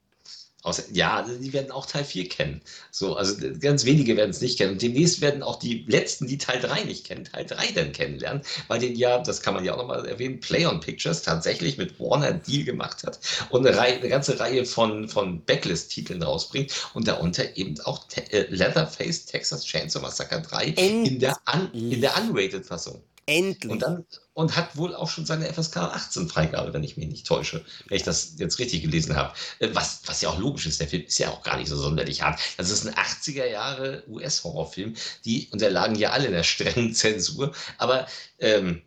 Außer, 0.65 0.83
ja, 0.93 1.23
die 1.23 1.53
werden 1.53 1.71
auch 1.71 1.87
Teil 1.87 2.05
4 2.05 2.29
kennen. 2.29 2.61
So, 2.91 3.15
also 3.15 3.37
ganz 3.61 3.85
wenige 3.85 4.17
werden 4.17 4.31
es 4.31 4.41
nicht 4.41 4.59
kennen. 4.59 4.73
Und 4.73 4.83
demnächst 4.83 5.21
werden 5.21 5.45
auch 5.45 5.57
die 5.57 5.85
letzten, 5.87 6.27
die 6.27 6.37
Teil 6.37 6.61
3 6.61 6.83
nicht 6.83 7.07
kennen, 7.07 7.25
Teil 7.25 7.47
3 7.47 7.73
dann 7.73 7.93
kennenlernen, 7.93 8.43
weil 8.67 8.81
den 8.81 8.97
ja, 8.97 9.19
das 9.23 9.41
kann 9.41 9.55
man 9.55 9.65
ja 9.65 9.75
auch 9.75 9.79
nochmal 9.79 10.05
erwähnen, 10.07 10.41
Play 10.41 10.67
on 10.67 10.81
Pictures 10.81 11.23
tatsächlich 11.23 11.79
mit 11.79 12.01
Warner 12.01 12.33
Deal 12.33 12.65
gemacht 12.65 13.05
hat 13.05 13.21
und 13.51 13.65
eine, 13.65 13.77
Reihe, 13.77 13.99
eine 13.99 14.09
ganze 14.09 14.41
Reihe 14.41 14.65
von, 14.65 15.09
von 15.09 15.45
Backlist-Titeln 15.45 16.23
rausbringt 16.25 16.73
und 16.93 17.07
darunter 17.07 17.57
eben 17.57 17.81
auch 17.83 18.09
Te 18.09 18.31
äh, 18.33 18.47
Leatherface 18.51 19.27
Texas 19.27 19.65
Chainsaw 19.65 20.03
Massacre 20.03 20.43
3 20.43 20.67
in 20.71 21.21
der, 21.21 21.39
un 21.55 21.71
in 21.73 22.01
der 22.01 22.17
Unrated-Fassung. 22.17 23.01
Endlich. 23.29 23.71
Und 23.71 23.83
dann 23.83 24.07
und 24.33 24.57
hat 24.57 24.77
wohl 24.77 24.95
auch 24.95 25.11
schon 25.11 25.27
seine 25.27 25.53
FSK 25.53 25.79
18 25.79 26.29
Freigabe, 26.29 26.73
wenn 26.73 26.83
ich 26.83 26.97
mich 26.97 27.09
nicht 27.09 27.27
täusche, 27.27 27.63
wenn 27.89 27.97
ich 27.97 28.05
das 28.05 28.35
jetzt 28.39 28.59
richtig 28.59 28.83
gelesen 28.83 29.17
habe. 29.17 29.35
Äh, 29.59 29.69
was, 29.73 30.01
was 30.07 30.23
ja 30.23 30.31
auch 30.31 30.39
logisch 30.39 30.65
ist, 30.65 30.81
der 30.81 30.89
Film 30.89 31.03
ist 31.03 31.19
ja 31.19 31.31
auch 31.31 31.43
gar 31.43 31.59
nicht 31.59 31.69
so 31.69 31.77
sonderlich 31.77 32.23
hart. 32.23 32.41
Das 32.57 32.71
ist 32.71 32.87
ein 32.87 32.95
80er 32.95 33.45
Jahre 33.45 34.05
US-Horrorfilm, 34.09 34.95
die 35.25 35.49
unterlagen 35.51 35.97
ja 35.97 36.11
alle 36.13 36.27
in 36.27 36.33
der 36.33 36.45
strengen 36.45 36.95
Zensur, 36.95 37.53
aber 37.77 38.07
ähm, 38.39 38.83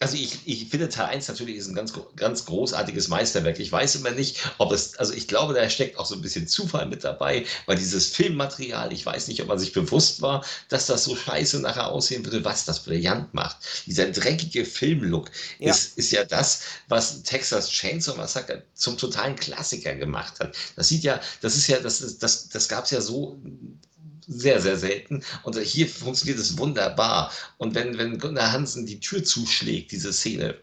also 0.00 0.16
ich, 0.16 0.38
ich 0.44 0.68
finde 0.68 0.88
Teil 0.88 1.06
1 1.06 1.26
natürlich 1.26 1.56
ist 1.56 1.66
ein 1.66 1.74
ganz, 1.74 1.92
ganz 2.14 2.44
großartiges 2.44 3.08
Meisterwerk. 3.08 3.58
Ich 3.58 3.72
weiß 3.72 3.96
immer 3.96 4.12
nicht, 4.12 4.38
ob 4.58 4.70
es, 4.70 4.96
also 4.96 5.12
ich 5.12 5.26
glaube, 5.26 5.54
da 5.54 5.68
steckt 5.68 5.98
auch 5.98 6.06
so 6.06 6.14
ein 6.14 6.20
bisschen 6.20 6.46
Zufall 6.46 6.86
mit 6.86 7.02
dabei, 7.02 7.44
weil 7.66 7.76
dieses 7.76 8.06
Filmmaterial, 8.06 8.92
ich 8.92 9.04
weiß 9.04 9.26
nicht, 9.26 9.42
ob 9.42 9.48
man 9.48 9.58
sich 9.58 9.72
bewusst 9.72 10.22
war, 10.22 10.44
dass 10.68 10.86
das 10.86 11.04
so 11.04 11.16
scheiße 11.16 11.60
nachher 11.60 11.88
aussehen 11.88 12.24
würde, 12.24 12.44
was 12.44 12.64
das 12.64 12.84
brillant 12.84 13.34
macht. 13.34 13.56
Dieser 13.86 14.08
dreckige 14.10 14.64
Filmlook 14.64 15.30
ja. 15.58 15.70
ist, 15.70 15.98
ist 15.98 16.12
ja 16.12 16.24
das, 16.24 16.62
was 16.86 17.22
Texas 17.24 17.68
Chainsaw 17.68 18.16
Massacre 18.16 18.62
zum 18.74 18.96
totalen 18.98 19.34
Klassiker 19.34 19.96
gemacht 19.96 20.38
hat. 20.38 20.56
Das 20.76 20.88
sieht 20.88 21.02
ja, 21.02 21.20
das 21.40 21.56
ist 21.56 21.66
ja, 21.66 21.80
das, 21.80 22.18
das, 22.18 22.48
das 22.48 22.68
gab 22.68 22.84
es 22.84 22.92
ja 22.92 23.00
so 23.00 23.40
sehr, 24.28 24.60
sehr 24.60 24.76
selten. 24.76 25.24
Und 25.42 25.58
hier 25.58 25.88
funktioniert 25.88 26.38
es 26.38 26.56
wunderbar. 26.58 27.32
Und 27.56 27.74
wenn, 27.74 27.98
wenn 27.98 28.18
Gunnar 28.18 28.52
Hansen 28.52 28.86
die 28.86 29.00
Tür 29.00 29.24
zuschlägt, 29.24 29.90
diese 29.90 30.12
Szene, 30.12 30.56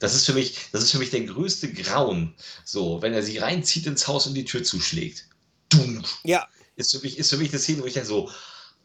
das 0.00 0.14
ist 0.14 0.26
für 0.26 0.34
mich, 0.34 0.68
das 0.72 0.82
ist 0.82 0.90
für 0.90 0.98
mich 0.98 1.10
der 1.10 1.22
größte 1.22 1.72
Grauen. 1.72 2.34
So, 2.64 3.00
wenn 3.00 3.14
er 3.14 3.22
sie 3.22 3.38
reinzieht 3.38 3.86
ins 3.86 4.06
Haus 4.06 4.26
und 4.26 4.34
die 4.34 4.44
Tür 4.44 4.62
zuschlägt. 4.62 5.26
Dumm. 5.68 6.04
Ja. 6.24 6.46
Ist 6.76 6.92
für 6.92 7.00
mich, 7.00 7.18
ist 7.18 7.30
für 7.30 7.38
mich 7.38 7.50
eine 7.50 7.58
Szene, 7.58 7.82
wo 7.82 7.86
ich 7.86 7.94
dann 7.94 8.04
so, 8.04 8.30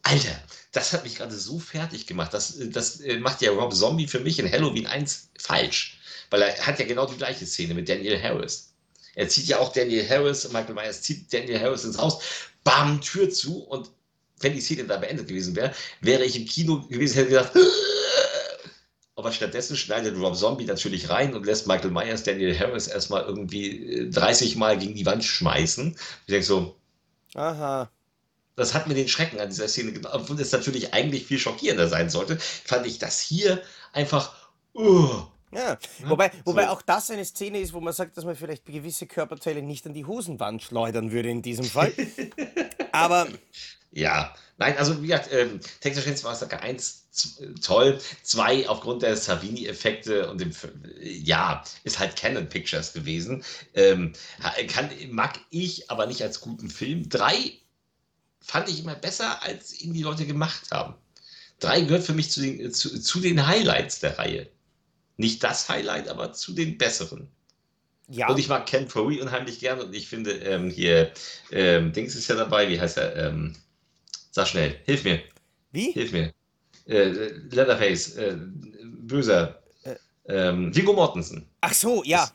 Alter, 0.02 0.42
das 0.72 0.92
hat 0.92 1.04
mich 1.04 1.16
gerade 1.16 1.36
so 1.36 1.58
fertig 1.58 2.06
gemacht. 2.06 2.34
Das, 2.34 2.54
das 2.58 3.00
äh, 3.00 3.18
macht 3.18 3.42
ja 3.42 3.52
Rob 3.52 3.74
Zombie 3.74 4.06
für 4.06 4.20
mich 4.20 4.38
in 4.38 4.50
Halloween 4.50 4.86
1 4.86 5.30
falsch. 5.38 5.98
Weil 6.30 6.42
er 6.42 6.66
hat 6.66 6.78
ja 6.78 6.84
genau 6.84 7.06
die 7.06 7.16
gleiche 7.16 7.46
Szene 7.46 7.74
mit 7.74 7.88
Daniel 7.88 8.20
Harris. 8.20 8.72
Er 9.14 9.28
zieht 9.28 9.46
ja 9.46 9.58
auch 9.58 9.72
Daniel 9.72 10.08
Harris, 10.08 10.50
Michael 10.50 10.74
Myers 10.74 11.02
zieht 11.02 11.32
Daniel 11.32 11.60
Harris 11.60 11.84
ins 11.84 11.98
Haus, 11.98 12.22
bam, 12.64 13.00
Tür 13.00 13.30
zu 13.30 13.62
und 13.62 13.90
wenn 14.44 14.54
die 14.54 14.60
Szene 14.60 14.84
da 14.84 14.98
beendet 14.98 15.26
gewesen 15.26 15.56
wäre, 15.56 15.72
wäre 16.00 16.24
ich 16.24 16.36
im 16.36 16.46
Kino 16.46 16.80
gewesen, 16.82 17.14
hätte 17.14 17.30
gedacht, 17.30 17.52
aber 19.16 19.32
stattdessen 19.32 19.76
schneidet 19.76 20.16
Rob 20.18 20.36
Zombie 20.36 20.66
natürlich 20.66 21.08
rein 21.08 21.34
und 21.34 21.46
lässt 21.46 21.66
Michael 21.66 21.90
Myers, 21.90 22.22
Daniel 22.22 22.56
Harris 22.56 22.86
erstmal 22.86 23.24
irgendwie 23.24 24.08
30 24.10 24.54
äh, 24.54 24.58
Mal 24.58 24.78
gegen 24.78 24.94
die 24.94 25.06
Wand 25.06 25.24
schmeißen. 25.24 25.96
Ich 26.26 26.30
denke 26.30 26.46
so, 26.46 26.76
aha. 27.34 27.90
Das 28.56 28.72
hat 28.72 28.86
mir 28.86 28.94
den 28.94 29.08
Schrecken 29.08 29.40
an 29.40 29.48
dieser 29.48 29.66
Szene 29.66 29.92
gemacht. 29.92 30.14
Obwohl 30.14 30.40
es 30.40 30.52
natürlich 30.52 30.94
eigentlich 30.94 31.26
viel 31.26 31.40
schockierender 31.40 31.88
sein 31.88 32.08
sollte, 32.08 32.38
fand 32.38 32.86
ich 32.86 33.00
das 33.00 33.18
hier 33.18 33.60
einfach. 33.92 34.32
Uh, 34.74 35.24
ja, 35.54 35.78
wobei, 36.04 36.32
wobei 36.44 36.68
auch 36.68 36.82
das 36.82 37.10
eine 37.10 37.24
Szene 37.24 37.60
ist, 37.60 37.72
wo 37.72 37.80
man 37.80 37.92
sagt, 37.92 38.16
dass 38.16 38.24
man 38.24 38.34
vielleicht 38.34 38.64
gewisse 38.66 39.06
Körperteile 39.06 39.62
nicht 39.62 39.86
an 39.86 39.94
die 39.94 40.04
Hosenwand 40.04 40.62
schleudern 40.62 41.12
würde 41.12 41.30
in 41.30 41.42
diesem 41.42 41.64
Fall. 41.64 41.92
Aber 42.94 43.26
ja, 43.90 44.32
nein, 44.56 44.78
also 44.78 45.02
wie 45.02 45.08
gesagt, 45.08 45.32
ähm, 45.32 45.58
Texas 45.80 46.04
Chainsaw 46.04 46.30
Massacre 46.30 46.60
1 46.60 47.08
toll, 47.60 48.00
2 48.22 48.68
aufgrund 48.68 49.02
der 49.02 49.16
Savini-Effekte 49.16 50.30
und 50.30 50.40
dem, 50.40 50.52
ja, 51.02 51.64
ist 51.82 51.98
halt 51.98 52.14
Canon 52.14 52.48
Pictures 52.48 52.92
gewesen. 52.92 53.42
Ähm, 53.74 54.12
kann, 54.68 54.90
mag 55.10 55.40
ich 55.50 55.90
aber 55.90 56.06
nicht 56.06 56.22
als 56.22 56.40
guten 56.40 56.70
Film. 56.70 57.08
3 57.08 57.58
fand 58.40 58.68
ich 58.68 58.78
immer 58.78 58.94
besser, 58.94 59.42
als 59.42 59.80
ihn 59.80 59.92
die 59.92 60.02
Leute 60.02 60.24
gemacht 60.24 60.70
haben. 60.70 60.94
3 61.58 61.80
gehört 61.80 62.04
für 62.04 62.14
mich 62.14 62.30
zu 62.30 62.42
den, 62.42 62.72
zu, 62.72 63.00
zu 63.00 63.18
den 63.18 63.44
Highlights 63.44 63.98
der 63.98 64.20
Reihe. 64.20 64.48
Nicht 65.16 65.42
das 65.42 65.68
Highlight, 65.68 66.06
aber 66.06 66.32
zu 66.32 66.52
den 66.52 66.78
besseren. 66.78 67.28
Ja. 68.08 68.28
Und 68.28 68.38
ich 68.38 68.48
mag 68.48 68.66
Ken 68.66 68.88
Furry 68.88 69.20
unheimlich 69.20 69.60
gern 69.60 69.80
und 69.80 69.94
ich 69.94 70.08
finde 70.08 70.32
ähm, 70.32 70.70
hier, 70.70 71.10
ähm, 71.50 71.92
Dings 71.92 72.14
ist 72.14 72.28
ja 72.28 72.34
dabei, 72.34 72.68
wie 72.68 72.80
heißt 72.80 72.98
er? 72.98 73.16
Ähm, 73.16 73.54
Sag 74.34 74.48
schnell, 74.48 74.80
hilf 74.84 75.04
mir. 75.04 75.22
Wie? 75.70 75.92
Hilf 75.92 76.10
mir. 76.10 76.32
Äh, 76.88 77.10
Leatherface, 77.52 78.16
äh, 78.16 78.36
böser. 78.82 79.62
Äh. 79.84 79.94
Ähm, 80.26 80.74
Viggo 80.74 80.92
Mortensen. 80.92 81.48
Ach 81.60 81.72
so, 81.72 82.02
ja. 82.02 82.28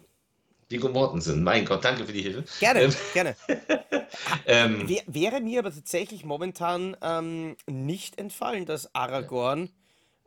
Viggo 0.69 0.87
Mortensen, 0.87 1.43
mein 1.43 1.65
Gott, 1.65 1.83
danke 1.83 2.05
für 2.05 2.13
die 2.13 2.21
Hilfe. 2.21 2.45
Gerne, 2.61 2.83
ähm, 2.83 2.93
gerne. 3.11 3.35
ähm, 4.45 4.87
wäre 5.07 5.41
mir 5.41 5.59
aber 5.59 5.73
tatsächlich 5.73 6.23
momentan 6.23 6.95
ähm, 7.01 7.57
nicht 7.67 8.17
entfallen, 8.17 8.65
dass 8.65 8.95
Aragorn 8.95 9.69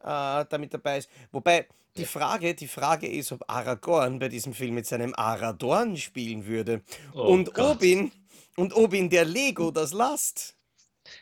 äh, 0.05 0.45
damit 0.51 0.75
dabei 0.75 0.99
ist. 0.99 1.09
Wobei 1.31 1.67
die 1.97 2.07
Frage, 2.07 2.55
die 2.55 2.69
Frage 2.69 3.07
ist, 3.07 3.33
ob 3.33 3.45
Aragorn 3.49 4.19
bei 4.19 4.29
diesem 4.29 4.55
Film 4.55 4.75
mit 4.75 4.87
seinem 4.87 5.15
Aradorn 5.15 5.97
spielen 5.97 6.47
würde. 6.47 6.83
Oh 7.15 7.23
und 7.23 7.55
Gott. 7.55 7.77
ob 7.77 7.83
ihn 7.83 8.13
und 8.57 8.75
ob 8.75 8.95
ihn 8.95 9.11
der 9.11 9.25
Lego 9.25 9.71
das 9.71 9.93
lasst. 9.93 10.57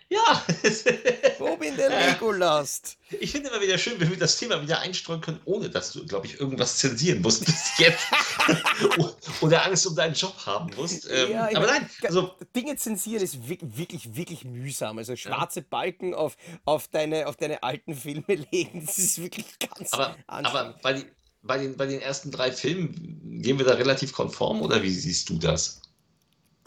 Ja. 0.09 0.45
Wo 1.39 1.57
bin 1.57 1.77
der 1.77 2.13
Legolas? 2.13 2.97
Ich 3.21 3.31
finde 3.31 3.49
immer 3.49 3.61
wieder 3.61 3.79
schön, 3.79 3.99
wenn 4.01 4.11
wir 4.11 4.19
das 4.19 4.37
Thema 4.37 4.61
wieder 4.61 4.81
einstreuen 4.81 5.21
können, 5.21 5.41
ohne 5.45 5.71
dass 5.71 5.93
du, 5.93 6.05
glaube 6.05 6.27
ich, 6.27 6.41
irgendwas 6.41 6.79
zensieren 6.79 7.23
musst 7.23 7.45
bis 7.45 7.79
jetzt. 7.79 8.07
Oder 9.41 9.65
Angst 9.65 9.87
um 9.87 9.95
deinen 9.95 10.15
Job 10.15 10.35
haben 10.45 10.71
musst. 10.77 11.09
Ähm, 11.11 11.31
ja, 11.31 11.49
aber 11.55 11.67
nein, 11.67 11.89
also 12.03 12.35
Dinge 12.57 12.77
zensieren 12.77 13.23
ist 13.23 13.49
wirklich, 13.49 14.17
wirklich 14.17 14.45
mühsam. 14.45 14.99
Also 14.99 15.15
schwarze 15.15 15.61
ja. 15.61 15.67
Balken 15.71 16.13
auf, 16.13 16.37
auf, 16.65 16.89
deine, 16.89 17.29
auf 17.29 17.37
deine 17.37 17.63
alten 17.63 17.95
Filme 17.95 18.47
legen, 18.51 18.85
das 18.85 18.99
ist 18.99 19.23
wirklich 19.23 19.47
ganz 19.59 19.93
Aber, 19.93 20.17
aber 20.27 20.79
bei, 20.83 21.05
bei, 21.43 21.59
den, 21.59 21.77
bei 21.77 21.87
den 21.87 22.01
ersten 22.01 22.33
drei 22.33 22.51
Filmen 22.51 23.41
gehen 23.43 23.59
wir 23.59 23.65
da 23.65 23.75
relativ 23.75 24.13
konform 24.13 24.61
oder 24.63 24.83
wie 24.83 24.91
siehst 24.91 25.29
du 25.29 25.39
das? 25.39 25.81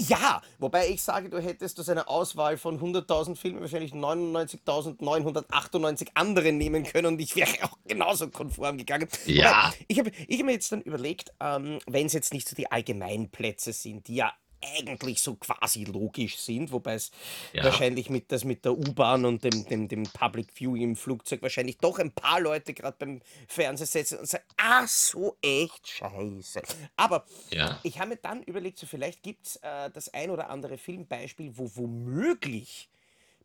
Ja, 0.07 0.41
wobei 0.59 0.89
ich 0.89 1.01
sage, 1.03 1.29
du 1.29 1.39
hättest 1.39 1.79
aus 1.79 1.89
einer 1.89 2.09
Auswahl 2.09 2.57
von 2.57 2.79
100.000 2.79 3.35
Filmen 3.35 3.61
wahrscheinlich 3.61 3.93
99.998 3.93 6.07
andere 6.15 6.51
nehmen 6.51 6.83
können 6.83 7.05
und 7.07 7.21
ich 7.21 7.35
wäre 7.35 7.51
auch 7.63 7.77
genauso 7.87 8.29
konform 8.29 8.77
gegangen. 8.77 9.07
Ja. 9.25 9.67
Wobei, 9.67 9.73
ich 9.87 9.99
habe 9.99 10.11
ich 10.27 10.39
hab 10.39 10.45
mir 10.45 10.53
jetzt 10.53 10.71
dann 10.71 10.81
überlegt, 10.81 11.33
ähm, 11.39 11.77
wenn 11.87 12.07
es 12.07 12.13
jetzt 12.13 12.33
nicht 12.33 12.49
so 12.49 12.55
die 12.55 12.71
Allgemeinplätze 12.71 13.73
sind, 13.73 14.07
die 14.07 14.15
ja 14.15 14.33
eigentlich 14.75 15.21
so 15.21 15.35
quasi 15.35 15.83
logisch 15.85 16.37
sind, 16.37 16.71
wobei 16.71 16.95
es 16.95 17.11
ja. 17.53 17.63
wahrscheinlich 17.63 18.09
mit, 18.09 18.31
das 18.31 18.43
mit 18.43 18.65
der 18.65 18.77
U-Bahn 18.77 19.25
und 19.25 19.43
dem, 19.43 19.65
dem, 19.65 19.87
dem 19.87 20.03
Public 20.03 20.51
Viewing 20.53 20.81
im 20.81 20.95
Flugzeug 20.95 21.41
wahrscheinlich 21.41 21.77
doch 21.77 21.99
ein 21.99 22.11
paar 22.11 22.39
Leute 22.39 22.73
gerade 22.73 22.97
beim 22.97 23.21
Fernsehen 23.47 23.87
setzen 23.87 24.19
und 24.19 24.27
sagen, 24.27 24.45
ah, 24.57 24.85
so 24.87 25.37
echt 25.41 25.87
scheiße. 25.87 26.61
Aber 26.95 27.25
ja. 27.51 27.79
ich 27.83 27.99
habe 27.99 28.09
mir 28.09 28.17
dann 28.17 28.43
überlegt, 28.43 28.79
so 28.79 28.85
vielleicht 28.85 29.23
gibt 29.23 29.47
es 29.47 29.55
äh, 29.57 29.89
das 29.91 30.13
ein 30.13 30.29
oder 30.29 30.49
andere 30.49 30.77
Filmbeispiel, 30.77 31.57
wo 31.57 31.69
womöglich 31.75 32.89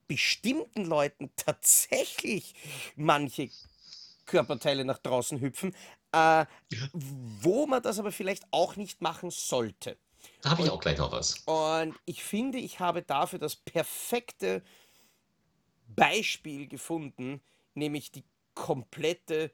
bestimmten 0.06 0.84
Leuten 0.86 1.30
tatsächlich 1.36 2.54
manche 2.96 3.50
Körperteile 4.26 4.84
nach 4.84 4.98
draußen 4.98 5.40
hüpfen, 5.40 5.74
äh, 6.12 6.16
ja. 6.16 6.46
wo 6.92 7.66
man 7.66 7.82
das 7.82 7.98
aber 7.98 8.12
vielleicht 8.12 8.44
auch 8.50 8.76
nicht 8.76 9.00
machen 9.00 9.30
sollte. 9.30 9.96
Da 10.42 10.50
habe 10.50 10.62
ich 10.62 10.70
auch 10.70 10.80
gleich 10.80 10.98
noch 10.98 11.12
was. 11.12 11.38
Und 11.46 11.94
ich 12.04 12.22
finde, 12.22 12.58
ich 12.58 12.80
habe 12.80 13.02
dafür 13.02 13.38
das 13.38 13.56
perfekte 13.56 14.62
Beispiel 15.88 16.68
gefunden, 16.68 17.40
nämlich 17.74 18.10
die 18.10 18.24
komplette, 18.54 19.52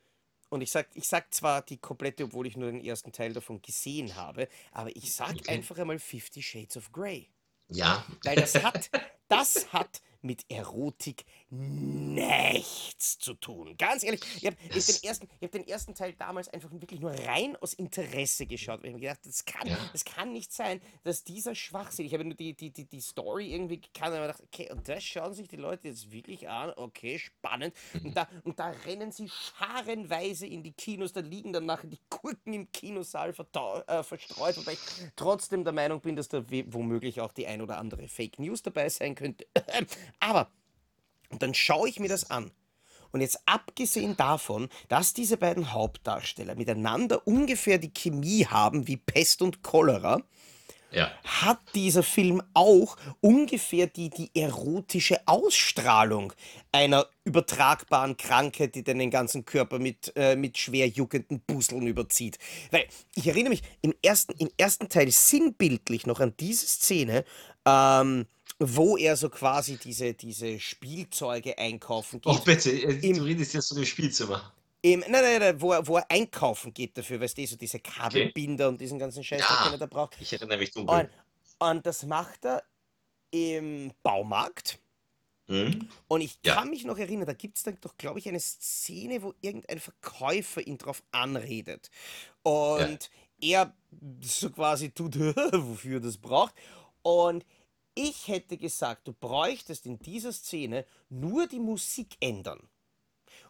und 0.51 0.61
ich 0.61 0.71
sage 0.71 0.89
ich 0.95 1.07
sag 1.07 1.33
zwar 1.33 1.63
die 1.63 1.79
komplette, 1.79 2.25
obwohl 2.25 2.47
ich 2.47 2.57
nur 2.57 2.71
den 2.71 2.85
ersten 2.85 3.13
Teil 3.13 3.33
davon 3.33 3.63
gesehen 3.63 4.15
habe, 4.17 4.49
aber 4.73 4.95
ich 4.97 5.15
sage 5.15 5.39
okay. 5.41 5.53
einfach 5.53 5.79
einmal 5.79 5.99
Fifty 5.99 6.43
Shades 6.43 6.77
of 6.77 6.93
Grey. 6.93 7.29
Ja. 7.69 8.05
Weil 8.23 8.37
das 8.37 8.55
hat, 8.63 8.91
das 9.29 9.73
hat 9.73 10.01
mit 10.23 10.45
Erotik 10.51 11.25
nichts 11.55 13.19
zu 13.19 13.35
tun. 13.35 13.77
Ganz 13.77 14.03
ehrlich, 14.03 14.21
ich 14.37 14.47
habe 14.47 14.57
hab 14.57 14.73
den, 14.73 15.03
ersten, 15.03 15.29
hab 15.43 15.51
den 15.51 15.67
ersten 15.67 15.95
Teil 15.95 16.13
damals 16.15 16.49
einfach 16.49 16.71
wirklich 16.73 17.01
nur 17.01 17.13
rein 17.13 17.57
aus 17.57 17.75
Interesse 17.75 18.47
geschaut. 18.47 18.81
Ich 18.83 18.91
habe 18.91 19.01
gedacht, 19.01 19.21
das 19.25 19.45
kann, 19.45 19.67
ja. 19.67 19.77
das 19.93 20.05
kann 20.05 20.33
nicht 20.33 20.53
sein, 20.53 20.81
dass 21.03 21.25
dieser 21.25 21.55
Schwachsinn, 21.55 22.07
ich 22.07 22.15
habe 22.15 22.25
nur 22.25 22.35
die, 22.35 22.55
die, 22.55 22.71
die, 22.71 22.85
die 22.87 23.01
Story 23.01 23.53
irgendwie 23.53 23.81
gekannt 23.81 24.15
und 24.15 24.21
gedacht, 24.21 24.43
okay, 24.43 24.71
und 24.71 24.89
das 24.89 25.03
schauen 25.03 25.35
sich 25.35 25.49
die 25.49 25.57
Leute 25.57 25.89
jetzt 25.89 26.11
wirklich 26.11 26.49
an, 26.49 26.73
okay, 26.77 27.19
spannend. 27.19 27.75
Mhm. 27.95 28.07
Und, 28.07 28.17
da, 28.17 28.29
und 28.45 28.59
da 28.59 28.69
rennen 28.87 29.13
sie 29.13 29.29
scharenweise 29.29 30.47
in 30.47 30.63
die 30.63 30.73
Kinos, 30.73 31.13
da 31.13 31.21
liegen 31.21 31.53
dann 31.53 31.67
nachher 31.67 31.89
die 31.89 32.01
Gurken 32.11 32.53
im 32.53 32.71
Kinosaal 32.73 33.31
äh, 33.31 34.03
verstreut, 34.03 34.57
wobei 34.57 34.73
ich 34.73 34.79
trotzdem 35.17 35.65
der 35.65 35.73
Meinung 35.73 36.01
bin, 36.01 36.17
dass 36.17 36.29
da 36.29 36.45
womöglich 36.67 37.21
auch 37.21 37.33
die 37.33 37.47
ein 37.47 37.63
oder 37.63 37.79
andere 37.79 38.09
Fake 38.09 38.39
News 38.39 38.63
dabei 38.63 38.89
sein 38.89 39.15
könnte. 39.15 39.47
Aber, 40.21 40.51
und 41.35 41.43
dann 41.43 41.53
schaue 41.53 41.89
ich 41.89 41.99
mir 42.01 42.09
das 42.09 42.31
an. 42.31 42.51
Und 43.11 43.21
jetzt 43.21 43.41
abgesehen 43.47 44.17
davon, 44.17 44.69
dass 44.89 45.15
diese 45.15 45.37
beiden 45.37 45.73
Hauptdarsteller 45.73 46.55
miteinander 46.55 47.27
ungefähr 47.27 47.79
die 47.79 47.93
Chemie 47.93 48.47
haben 48.47 48.89
wie 48.89 48.97
Pest 48.97 49.43
und 49.43 49.63
Cholera, 49.63 50.23
Ja. 50.91 51.11
hat 51.25 51.59
dieser 51.75 52.03
Film 52.05 52.41
auch 52.55 52.97
ungefähr 53.21 53.87
die, 53.89 54.11
die 54.11 54.31
erotische 54.35 55.21
Ausstrahlung 55.27 56.33
einer 56.71 57.07
übertragbaren 57.25 58.17
Krankheit, 58.17 58.75
die 58.77 58.85
den 58.85 59.11
ganzen 59.11 59.45
Körper 59.45 59.79
mit, 59.81 60.13
äh, 60.17 60.37
mit 60.37 60.57
schwer 60.59 60.89
juckenden 60.89 61.41
Busseln 61.41 61.87
überzieht. 61.87 62.39
Weil 62.71 62.87
ich 63.17 63.27
erinnere 63.27 63.51
mich 63.51 63.63
im 63.81 63.95
ersten, 64.03 64.35
im 64.39 64.51
ersten 64.57 64.89
Teil 64.89 65.11
sinnbildlich 65.11 66.07
noch 66.07 66.21
an 66.21 66.35
diese 66.39 66.67
Szene, 66.67 67.25
ähm, 67.65 68.27
wo 68.77 68.97
er 68.97 69.17
so 69.17 69.31
quasi 69.31 69.79
diese, 69.79 70.15
diese 70.15 70.59
Spielzeuge 70.61 71.59
einkaufen 71.59 72.21
Oh, 72.27 72.39
geht. 72.39 72.45
bitte, 72.45 72.71
äh, 72.71 73.01
Im, 73.01 73.17
du 73.17 73.23
redest 73.25 73.55
jetzt 73.55 73.69
von 73.69 73.77
dem 73.79 73.87
Spielzimmer. 73.87 74.53
im, 74.83 75.01
nein, 75.01 75.11
nein, 75.13 75.41
nein, 75.41 75.61
wo 75.61 75.73
er, 75.73 75.87
wo 75.87 75.97
er 75.97 76.11
einkaufen 76.11 76.75
geht 76.75 76.97
dafür, 76.99 77.21
weißt 77.21 77.39
du, 77.39 77.47
so 77.47 77.57
diese 77.57 77.81
Okay. 77.99 78.33
Kabelbinder 78.33 78.69
und 78.69 78.81
diesen 78.81 78.99
ganzen 78.99 79.25
Scheiß, 79.25 79.47
den 79.49 79.59
Ja, 79.59 79.73
er 79.73 79.79
da 79.79 79.87
braucht. 79.87 80.17
ich 80.19 80.33
erinnere 80.33 80.59
mich 80.59 80.73
Und, 80.85 81.09
dunkel. 81.09 81.11
und 81.59 81.87
das 81.87 82.05
macht 82.05 82.45
er 82.45 82.65
im 83.33 83.93
Baumarkt. 84.03 84.81
Hm? 85.49 85.89
Und 86.09 86.21
ich 86.21 86.39
Ja. 86.43 86.55
kann 86.55 86.71
mich 86.71 86.85
noch 86.85 86.99
erinnern, 86.99 87.27
da 87.27 87.33
gibt 87.33 87.57
es 87.57 87.63
dann 87.63 87.79
doch, 87.81 87.97
glaube 87.97 88.19
ich, 88.19 88.29
eine 88.29 88.41
Szene, 88.41 89.23
wo 89.23 89.35
irgendein 89.41 89.81
Verkäufer 89.81 90.67
ihn 90.67 90.79
drauf 90.79 91.03
anredet. 91.13 91.91
Ja. 92.77 92.89
Und 92.89 93.11
er 93.41 93.75
so 94.23 94.51
quasi 94.51 94.91
tut, 94.91 95.17
wofür 95.53 95.95
er 95.97 96.01
das 96.01 96.19
braucht. 96.19 96.55
Und 97.03 97.45
ich 97.95 98.29
hätte 98.29 98.57
gesagt, 98.57 99.09
du 99.09 99.13
bräuchtest 99.13 99.87
in 99.87 99.99
dieser 99.99 100.33
Szene 100.33 100.85
nur 101.09 101.47
die 101.47 101.61
Musik 101.61 102.17
ändern. 102.21 102.69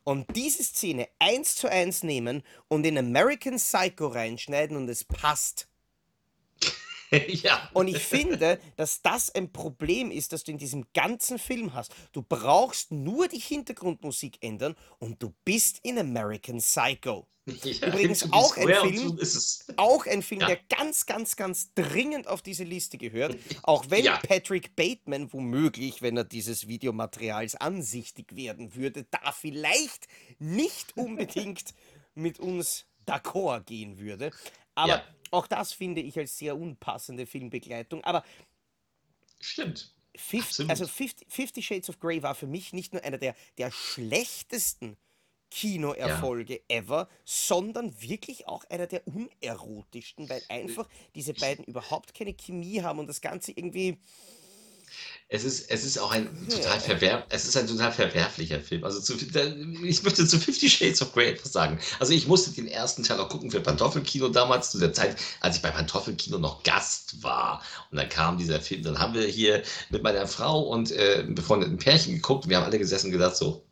Und 0.03 0.37
diese 0.37 0.63
Szene 0.63 1.09
eins 1.19 1.57
zu 1.57 1.71
eins 1.71 2.03
nehmen 2.03 2.43
und 2.69 2.85
in 2.85 2.99
American 2.99 3.57
Psycho 3.57 4.09
reinschneiden 4.09 4.77
und 4.77 4.89
es 4.89 5.05
passt. 5.05 5.69
ja. 7.29 7.69
Und 7.73 7.89
ich 7.89 7.99
finde, 7.99 8.59
dass 8.77 9.03
das 9.03 9.35
ein 9.35 9.53
Problem 9.53 10.11
ist, 10.11 10.33
das 10.33 10.45
du 10.45 10.53
in 10.53 10.59
diesem 10.59 10.87
ganzen 10.95 11.39
Film 11.39 11.75
hast. 11.75 11.95
Du 12.13 12.23
brauchst 12.23 12.93
nur 12.93 13.29
die 13.29 13.39
Hintergrundmusik 13.39 14.39
ändern 14.43 14.75
und 14.99 15.23
du 15.23 15.35
bist 15.45 15.81
in 15.83 15.99
American 15.99 16.59
Psycho. 16.59 17.27
Ja, 17.47 17.89
Übrigens 17.89 18.33
auch 18.33 18.57
ein 18.57 18.69
Film, 18.69 19.19
auch 19.77 20.07
ein 20.07 20.23
Film, 20.23 20.41
Ja. 20.41 20.47
der 20.47 20.61
ganz, 20.71 21.05
ganz, 21.05 21.37
ganz 21.37 21.75
dringend 21.75 22.27
auf 22.27 22.41
diese 22.41 22.65
Liste 22.65 22.97
gehört. 22.97 23.37
Auch 23.65 23.85
wenn 23.91 24.03
Ja. 24.03 24.17
Patrick 24.17 24.75
Bateman 24.75 25.31
womöglich, 25.31 26.01
wenn 26.01 26.17
er 26.17 26.25
dieses 26.25 26.69
Videomaterials 26.69 27.55
ansichtig 27.57 28.35
werden 28.35 28.75
würde, 28.75 29.05
da 29.11 29.31
vielleicht 29.33 30.09
nicht 30.39 30.97
unbedingt 30.97 31.75
mit 32.15 32.41
uns 32.41 32.87
d'accord 33.07 33.65
gehen 33.65 33.99
würde. 33.99 34.31
Aber. 34.75 35.05
Auch 35.35 35.47
das 35.47 35.73
finde 35.73 36.01
ich 36.01 36.19
als 36.19 36.39
sehr 36.39 36.57
unpassende 36.57 37.27
Filmbegleitung. 37.27 38.03
Aber 38.05 38.25
Stimmt. 39.41 39.93
50, 40.17 40.41
Absolut. 40.41 40.71
also 40.71 40.87
50, 40.87 41.27
Fifty 41.29 41.63
Shades 41.63 41.89
of 41.91 41.99
Grey 41.99 42.23
war 42.23 42.35
für 42.35 42.47
mich 42.47 42.73
nicht 42.73 42.93
nur 42.93 43.03
einer 43.03 43.19
der, 43.19 43.35
der 43.59 43.71
schlechtesten 43.71 44.97
Kinoerfolge 45.51 46.63
ever, 46.69 47.09
sondern 47.25 48.01
wirklich 48.01 48.49
auch 48.49 48.65
einer 48.71 48.87
der 48.87 49.03
unerotischsten, 49.07 50.29
weil 50.29 50.43
einfach 50.49 50.89
diese 51.15 51.35
beiden 51.35 51.65
überhaupt 51.65 52.15
keine 52.15 52.35
Chemie 52.35 52.83
haben 52.83 52.99
und 52.99 53.07
das 53.07 53.21
Ganze 53.21 53.53
irgendwie. 53.53 53.99
Es 55.29 55.43
ist, 55.43 55.71
es 55.71 55.85
ist 55.85 55.99
auch 55.99 56.13
ein 56.13 56.29
total 56.49 56.79
verwerf, 56.79 57.25
es 57.31 57.47
ist 57.47 57.57
ein 57.57 57.67
total 57.67 57.91
verwerflicher 57.91 58.61
Film. 58.61 58.85
Also 58.85 59.01
zu, 59.01 59.15
ich 59.15 60.03
möchte 60.03 60.27
zu 60.29 60.39
Fifty 60.39 60.69
Shades 60.69 61.01
of 61.03 61.13
Grey 61.13 61.31
etwas 61.31 61.51
sagen. 61.53 61.81
Also 61.99 62.13
ich 62.13 62.29
musste 62.29 62.51
den 62.53 62.69
ersten 62.69 63.03
Teil 63.03 63.19
auch 63.19 63.31
gucken 63.31 63.51
für 63.51 63.61
Pantoffelkino 63.61 64.29
damals, 64.29 64.71
zu 64.71 64.79
der 64.79 64.93
Zeit, 64.93 65.17
als 65.41 65.57
ich 65.57 65.63
bei 65.63 65.71
Pantoffelkino 65.71 66.39
noch 66.39 66.63
Gast 66.63 67.23
war. 67.23 67.63
Und 67.91 67.97
dann 67.97 68.09
kam 68.11 68.37
dieser 68.39 68.61
Film, 68.61 68.83
dann 68.83 68.99
haben 68.99 69.15
wir 69.15 69.27
hier 69.27 69.63
mit 69.89 70.03
meiner 70.03 70.27
Frau 70.29 70.61
und 70.61 70.93
äh, 70.93 71.21
einem 71.21 71.35
befreundeten 71.35 71.79
Pärchen 71.79 72.15
geguckt 72.15 72.45
und 72.45 72.51
wir 72.51 72.59
haben 72.59 72.65
alle 72.65 72.79
gesessen 72.79 73.07
und 73.07 73.13
gedacht 73.13 73.35
so, 73.37 73.65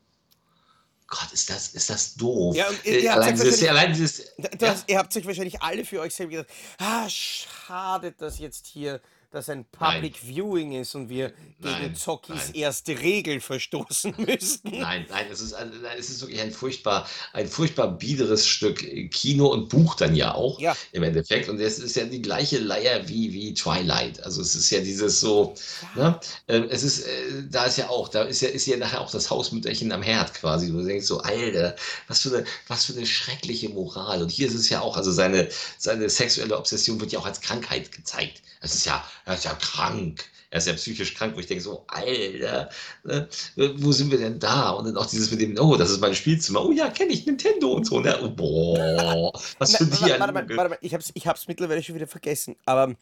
Gott, 1.07 1.31
ist 1.33 1.51
das, 1.51 1.69
ist 1.75 1.91
das 1.91 2.15
doof. 2.15 2.57
Ja, 2.57 2.69
und 2.71 2.85
ihr- 2.87 3.05
Äh, 3.05 3.09
allein, 3.09 3.35
dieses, 3.37 3.63
allein 3.69 3.93
dieses, 3.93 4.33
Du 4.59 4.65
ja, 4.67 4.75
ihr 4.87 4.99
habt 4.99 5.15
euch 5.15 5.27
wahrscheinlich 5.27 5.61
alle 5.61 5.85
für 5.85 6.01
euch 6.01 6.15
selber 6.15 6.31
gedacht, 6.33 6.49
ah, 6.79 7.07
schade, 7.11 8.13
dass 8.13 8.39
jetzt 8.39 8.67
hier 8.67 9.01
das 9.33 9.49
ein 9.49 9.64
Public 9.64 10.16
Viewing 10.18 10.72
ist 10.72 10.95
und 10.95 11.09
wir 11.09 11.30
gegen 11.61 11.72
Nein, 11.80 11.95
Zockies 11.97 12.49
nein. 12.49 12.55
erste 12.55 12.99
Regel 12.99 13.41
verstoßen 13.41 14.14
müssten. 14.18 14.78
Nein, 14.78 15.07
nein, 15.09 15.26
es 15.30 15.41
ist, 15.41 15.55
ein- 15.55 15.72
es 15.99 16.11
ist 16.11 16.20
wirklich 16.20 16.41
ein 16.41 16.53
furchtbar, 16.53 17.09
ein 17.33 17.49
furchtbar 17.49 17.97
biederes 17.97 18.47
Stück 18.47 18.78
Kino 19.11 19.47
und 19.49 19.68
Buch 19.70 19.95
dann 19.95 20.14
ja 20.14 20.35
auch 20.35 20.61
Ja. 20.61 20.76
im 20.93 21.03
Endeffekt. 21.03 21.49
Und 21.49 21.59
es 21.61 21.78
ist 21.78 21.97
ja 21.97 22.05
die 22.05 22.20
gleiche 22.20 22.59
Leier 22.59 23.09
wie, 23.09 23.33
wie 23.33 23.55
Twilight. 23.55 24.22
Also 24.22 24.43
es 24.43 24.55
ist 24.55 24.70
ja 24.70 24.80
dieses 24.80 25.20
so, 25.20 25.55
ne? 25.97 26.20
Ähm, 26.49 26.66
es 26.68 26.83
ist, 26.83 27.07
äh, 27.07 27.43
da 27.51 27.64
ist 27.64 27.78
ja 27.78 27.89
auch, 27.89 28.09
da 28.09 28.22
ist 28.24 28.43
ja, 28.43 28.49
ist 28.49 28.66
ja 28.66 28.76
nachher 28.76 29.01
auch 29.01 29.11
das 29.11 29.30
Hausmütterchen 29.30 29.91
am 29.93 30.03
Herd 30.03 30.35
quasi. 30.35 30.70
Du 30.70 30.83
denkst 30.85 31.07
so, 31.07 31.20
Alter, 31.20 31.74
was 32.09 32.20
für 32.20 32.37
eine, 32.37 32.45
was 32.68 32.85
für 32.85 32.93
eine 32.93 33.07
schreckliche 33.07 33.70
Moral. 33.70 34.20
Und 34.22 34.30
hier 34.30 34.47
ist 34.49 34.55
es 34.55 34.68
ja 34.68 34.80
auch, 34.83 34.97
also 34.97 35.11
seine, 35.11 35.49
seine 35.78 36.11
sexuelle 36.11 36.59
Obsession 36.59 37.01
wird 37.01 37.12
ja 37.12 37.18
auch 37.18 37.26
als 37.26 37.41
Krankheit 37.41 37.91
gezeigt. 37.93 38.43
Es 38.64 38.74
ist 38.76 38.85
ja, 38.87 39.05
er 39.25 39.35
ist 39.35 39.45
ja 39.45 39.55
krank. 39.55 40.25
Er 40.51 40.59
ist 40.59 40.66
ja 40.66 40.75
psychisch 40.75 41.14
krank, 41.14 41.35
wo 41.35 41.41
ich 41.41 41.47
denke 41.47 41.64
so, 41.64 41.85
Alter, 41.89 42.68
ne? 43.05 43.29
wo 43.77 43.91
sind 43.91 44.11
wir 44.11 44.18
denn 44.18 44.39
da? 44.39 44.70
Und 44.70 44.87
dann 44.87 44.97
auch 44.99 45.07
dieses 45.07 45.31
mit 45.31 45.41
dem, 45.41 45.57
oh, 45.59 45.77
das 45.77 45.91
ist 45.91 46.01
mein 46.01 46.14
Spielzimmer. 46.14 46.62
Oh 46.64 46.73
ja, 46.73 46.91
kenne 46.91 47.12
ich 47.12 47.25
Nintendo 47.25 47.73
und 47.73 47.87
so. 47.87 48.01
Ne? 48.01 48.18
Oh, 48.23 48.29
boah, 48.29 49.33
was 49.59 49.77
für 49.77 49.85
ein 49.85 49.91
warte, 49.93 50.20
warte, 50.20 50.33
mal, 50.33 50.43
Dialog. 50.43 50.57
warte 50.59 50.70
mal, 50.70 50.79
ich 50.83 50.93
hab's, 50.93 51.11
ich 51.14 51.27
hab's 51.27 51.49
mittlerweile 51.49 51.83
schon 51.83 51.95
wieder 51.95 52.07
vergessen, 52.07 52.57
aber 52.66 52.95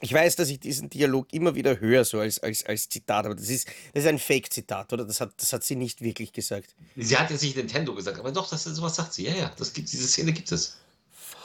ich 0.00 0.12
weiß, 0.12 0.36
dass 0.36 0.48
ich 0.48 0.60
diesen 0.60 0.88
Dialog 0.88 1.32
immer 1.32 1.54
wieder 1.54 1.78
höre, 1.78 2.04
so 2.04 2.20
als, 2.20 2.38
als, 2.38 2.64
als 2.64 2.88
Zitat, 2.88 3.26
aber 3.26 3.34
das 3.34 3.50
ist, 3.50 3.68
das 3.92 4.04
ist 4.04 4.08
ein 4.08 4.18
Fake-Zitat, 4.18 4.92
oder? 4.92 5.04
Das 5.04 5.20
hat, 5.20 5.32
das 5.36 5.52
hat 5.52 5.62
sie 5.62 5.76
nicht 5.76 6.00
wirklich 6.00 6.32
gesagt. 6.32 6.74
Sie 6.96 7.16
hat 7.16 7.30
jetzt 7.30 7.42
nicht 7.42 7.56
Nintendo 7.56 7.94
gesagt, 7.94 8.18
aber 8.18 8.32
doch, 8.32 8.48
das, 8.48 8.64
sowas 8.64 8.96
sagt 8.96 9.12
sie. 9.12 9.26
Ja, 9.26 9.34
ja, 9.34 9.52
das 9.58 9.72
gibt, 9.72 9.92
diese 9.92 10.08
Szene 10.08 10.32
gibt 10.32 10.50
es. 10.50 10.78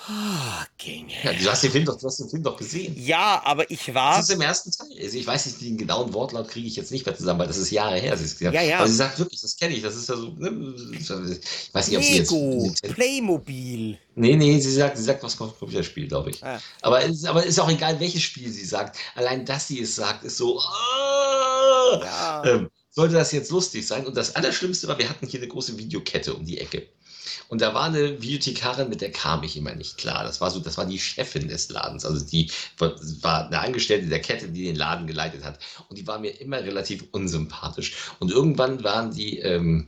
Fucking 0.05 1.09
Ja, 1.23 1.33
du 1.33 1.49
hast 1.49 1.63
den 1.63 1.71
Film 1.71 1.85
doch, 1.85 1.97
du 1.97 2.05
hast 2.07 2.17
den 2.19 2.29
Film 2.29 2.43
doch 2.43 2.57
gesehen. 2.57 2.93
Ja, 2.97 3.41
aber 3.43 3.69
ich 3.71 3.85
Das 3.87 3.95
war. 3.95 4.19
ist 4.19 4.29
im 4.29 4.41
ersten 4.41 4.71
Teil. 4.71 4.87
Also 5.01 5.17
ich 5.17 5.25
weiß 5.25 5.45
nicht, 5.47 5.61
den 5.61 5.77
genauen 5.77 6.13
Wortlaut 6.13 6.47
kriege 6.47 6.67
ich 6.67 6.75
jetzt 6.75 6.91
nicht 6.91 7.05
mehr 7.05 7.15
zusammen, 7.17 7.39
weil 7.39 7.47
das 7.47 7.57
ist 7.57 7.71
Jahre 7.71 7.97
her. 7.97 8.13
ich 8.13 8.21
es. 8.21 8.39
Ja, 8.39 8.51
ja. 8.51 8.77
Aber 8.79 8.87
sie 8.87 8.95
sagt 8.95 9.17
wirklich, 9.17 9.41
das 9.41 9.57
kenne 9.57 9.73
ich. 9.75 9.81
Das 9.81 9.95
ist 9.95 10.07
ja 10.09 10.15
so. 10.15 10.29
Ne? 10.37 10.75
Ich 10.91 11.09
weiß 11.09 11.87
nicht, 11.87 11.97
ob 11.97 12.03
sie 12.03 12.17
jetzt. 12.17 12.31
Lego, 12.31 12.73
Playmobil. 12.93 13.97
Nee, 14.15 14.35
nee, 14.35 14.59
sie 14.59 14.71
sagt, 14.71 14.97
sie 14.97 15.03
sagt 15.03 15.23
was 15.23 15.33
vom 15.33 15.49
Computerspiel, 15.57 16.07
glaube 16.07 16.29
ich. 16.29 16.43
Ah. 16.43 16.61
Aber 16.81 17.03
es 17.03 17.11
ist, 17.17 17.25
aber 17.25 17.43
ist 17.43 17.59
auch 17.59 17.69
egal, 17.69 17.99
welches 17.99 18.21
Spiel 18.21 18.49
sie 18.51 18.65
sagt. 18.65 18.97
Allein, 19.15 19.45
dass 19.45 19.67
sie 19.67 19.81
es 19.81 19.95
sagt, 19.95 20.23
ist 20.23 20.37
so. 20.37 20.59
ah! 20.59 21.99
Ja. 22.03 22.43
Ähm, 22.45 22.69
sollte 22.91 23.15
das 23.15 23.31
jetzt 23.31 23.51
lustig 23.51 23.85
sein? 23.85 24.05
Und 24.05 24.15
das 24.15 24.35
Allerschlimmste 24.35 24.87
war, 24.87 24.97
wir 24.97 25.09
hatten 25.09 25.27
hier 25.27 25.39
eine 25.41 25.49
große 25.49 25.77
Videokette 25.77 26.33
um 26.33 26.45
die 26.45 26.59
Ecke. 26.59 26.87
Und 27.47 27.61
da 27.61 27.73
war 27.73 27.85
eine 27.85 28.21
Videothekarin, 28.21 28.89
mit 28.89 29.01
der 29.01 29.11
kam 29.11 29.43
ich 29.43 29.55
immer 29.57 29.73
nicht 29.75 29.97
klar. 29.97 30.23
Das 30.23 30.41
war 30.41 30.51
so, 30.51 30.59
das 30.59 30.77
war 30.77 30.85
die 30.85 30.99
Chefin 30.99 31.47
des 31.47 31.69
Ladens. 31.69 32.05
Also 32.05 32.25
die 32.25 32.49
war 32.77 33.47
eine 33.47 33.59
Angestellte 33.59 34.07
der 34.07 34.21
Kette, 34.21 34.49
die 34.49 34.63
den 34.63 34.75
Laden 34.75 35.07
geleitet 35.07 35.43
hat. 35.43 35.59
Und 35.89 35.97
die 35.97 36.07
war 36.07 36.19
mir 36.19 36.39
immer 36.41 36.57
relativ 36.57 37.05
unsympathisch. 37.11 37.93
Und 38.19 38.31
irgendwann 38.31 38.83
waren 38.83 39.13
die 39.13 39.39
ähm, 39.39 39.87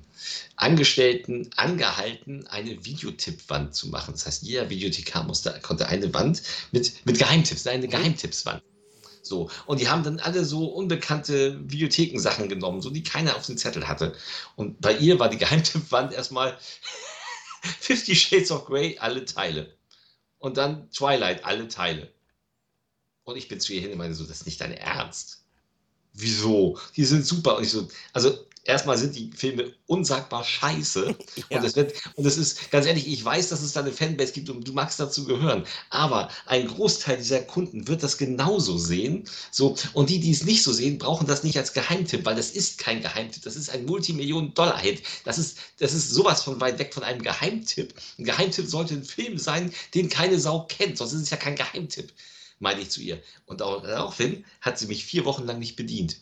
Angestellten 0.56 1.50
angehalten, 1.56 2.48
eine 2.48 2.84
Videotippwand 2.86 3.76
zu 3.76 3.90
machen. 3.90 4.14
Das 4.14 4.26
heißt, 4.26 4.44
jeder 4.44 4.70
Videothekar 4.70 5.24
musste, 5.24 5.60
konnte 5.62 5.88
eine 5.88 6.14
Wand 6.14 6.42
mit, 6.72 7.06
mit 7.06 7.18
Geheimtipps, 7.20 7.68
eine 7.68 7.88
Geheimtippswand. 7.88 8.62
So. 9.28 9.50
Und 9.66 9.80
die 9.80 9.90
haben 9.90 10.04
dann 10.04 10.20
alle 10.20 10.46
so 10.46 10.66
unbekannte 10.66 11.60
Videothekensachen 11.70 12.50
genommen, 12.50 12.82
so 12.82 12.90
die 12.90 13.04
keiner 13.04 13.36
auf 13.36 13.46
dem 13.46 13.58
Zettel 13.58 13.88
hatte. 13.88 14.14
Und 14.56 14.80
bei 14.82 14.96
ihr 14.98 15.20
war 15.20 15.30
die 15.30 15.38
Geheimtippwand 15.38 16.14
erstmal 16.14 16.58
Fifty 17.62 18.16
Shades 18.16 18.52
of 18.52 18.66
Grey, 18.66 18.98
alle 19.00 19.26
Teile. 19.26 19.76
Und 20.40 20.58
dann 20.58 20.90
Twilight, 20.92 21.44
alle 21.46 21.68
Teile. 21.68 22.12
Und 23.24 23.38
ich 23.38 23.48
bin 23.48 23.60
zu 23.60 23.74
ihr 23.74 23.82
hin 23.82 23.92
und 23.92 23.98
meine 23.98 24.14
so, 24.14 24.24
das 24.24 24.38
ist 24.42 24.46
nicht 24.46 24.62
dein 24.62 24.74
Ernst. 24.74 25.47
Wieso? 26.18 26.80
Die 26.96 27.06
sind 27.06 27.26
super. 27.26 27.64
So, 27.64 27.88
also 28.12 28.38
erstmal 28.68 28.98
sind 28.98 29.16
die 29.16 29.32
Filme 29.36 29.72
unsagbar 29.88 30.44
scheiße. 30.44 31.16
Ja. 31.50 31.58
Und, 31.58 31.64
das 31.64 31.76
wird, 31.76 31.94
und 32.16 32.26
das 32.26 32.38
ist, 32.38 32.72
ganz 32.72 32.88
ehrlich, 32.88 33.08
ich 33.08 33.24
weiß, 33.24 33.50
dass 33.50 33.62
es 33.62 33.72
da 33.72 33.80
eine 33.80 33.92
Fanbase 33.94 34.34
gibt 34.34 34.50
und 34.50 34.68
du 34.68 34.74
magst 34.74 35.00
dazu 35.00 35.24
gehören. 35.24 35.66
Aber 35.90 36.30
ein 36.46 36.68
Großteil 36.68 37.18
dieser 37.18 37.42
Kunden 37.42 37.88
wird 37.88 38.04
das 38.04 38.18
genauso 38.18 38.78
sehen. 38.78 39.24
So, 39.52 39.76
und 39.94 40.10
die, 40.10 40.20
die 40.20 40.32
es 40.32 40.44
nicht 40.44 40.64
so 40.64 40.74
sehen, 40.74 40.98
brauchen 40.98 41.28
das 41.28 41.44
nicht 41.44 41.58
als 41.58 41.72
Geheimtipp, 41.74 42.26
weil 42.26 42.36
das 42.36 42.52
ist 42.52 42.80
kein 42.80 43.02
Geheimtipp. 43.02 43.44
Das 43.44 43.56
ist 43.56 43.70
ein 43.70 43.86
Multimillionen-Dollar-Hit. 43.86 45.04
Das 45.24 45.38
ist, 45.38 45.58
das 45.78 45.94
ist 45.94 46.10
sowas 46.10 46.44
von 46.44 46.60
weit 46.60 46.80
weg 46.80 46.94
von 46.94 47.04
einem 47.04 47.22
Geheimtipp. 47.22 47.94
Ein 48.18 48.26
Geheimtipp 48.26 48.68
sollte 48.68 48.96
ein 48.96 49.06
Film 49.06 49.38
sein, 49.38 49.72
den 49.94 50.10
keine 50.10 50.40
Sau 50.40 50.66
kennt. 50.68 50.98
Sonst 50.98 51.14
ist 51.14 51.22
es 51.22 51.30
ja 51.30 51.38
kein 51.38 51.56
Geheimtipp, 51.56 52.12
meine 52.60 52.82
ich 52.82 52.92
zu 52.92 53.02
ihr. 53.02 53.22
Und 53.46 53.62
daraufhin 53.62 54.46
hat 54.62 54.80
sie 54.80 54.88
mich 54.88 55.06
vier 55.06 55.26
Wochen 55.26 55.46
lang 55.46 55.60
nicht 55.60 55.76
bedient. 55.76 56.18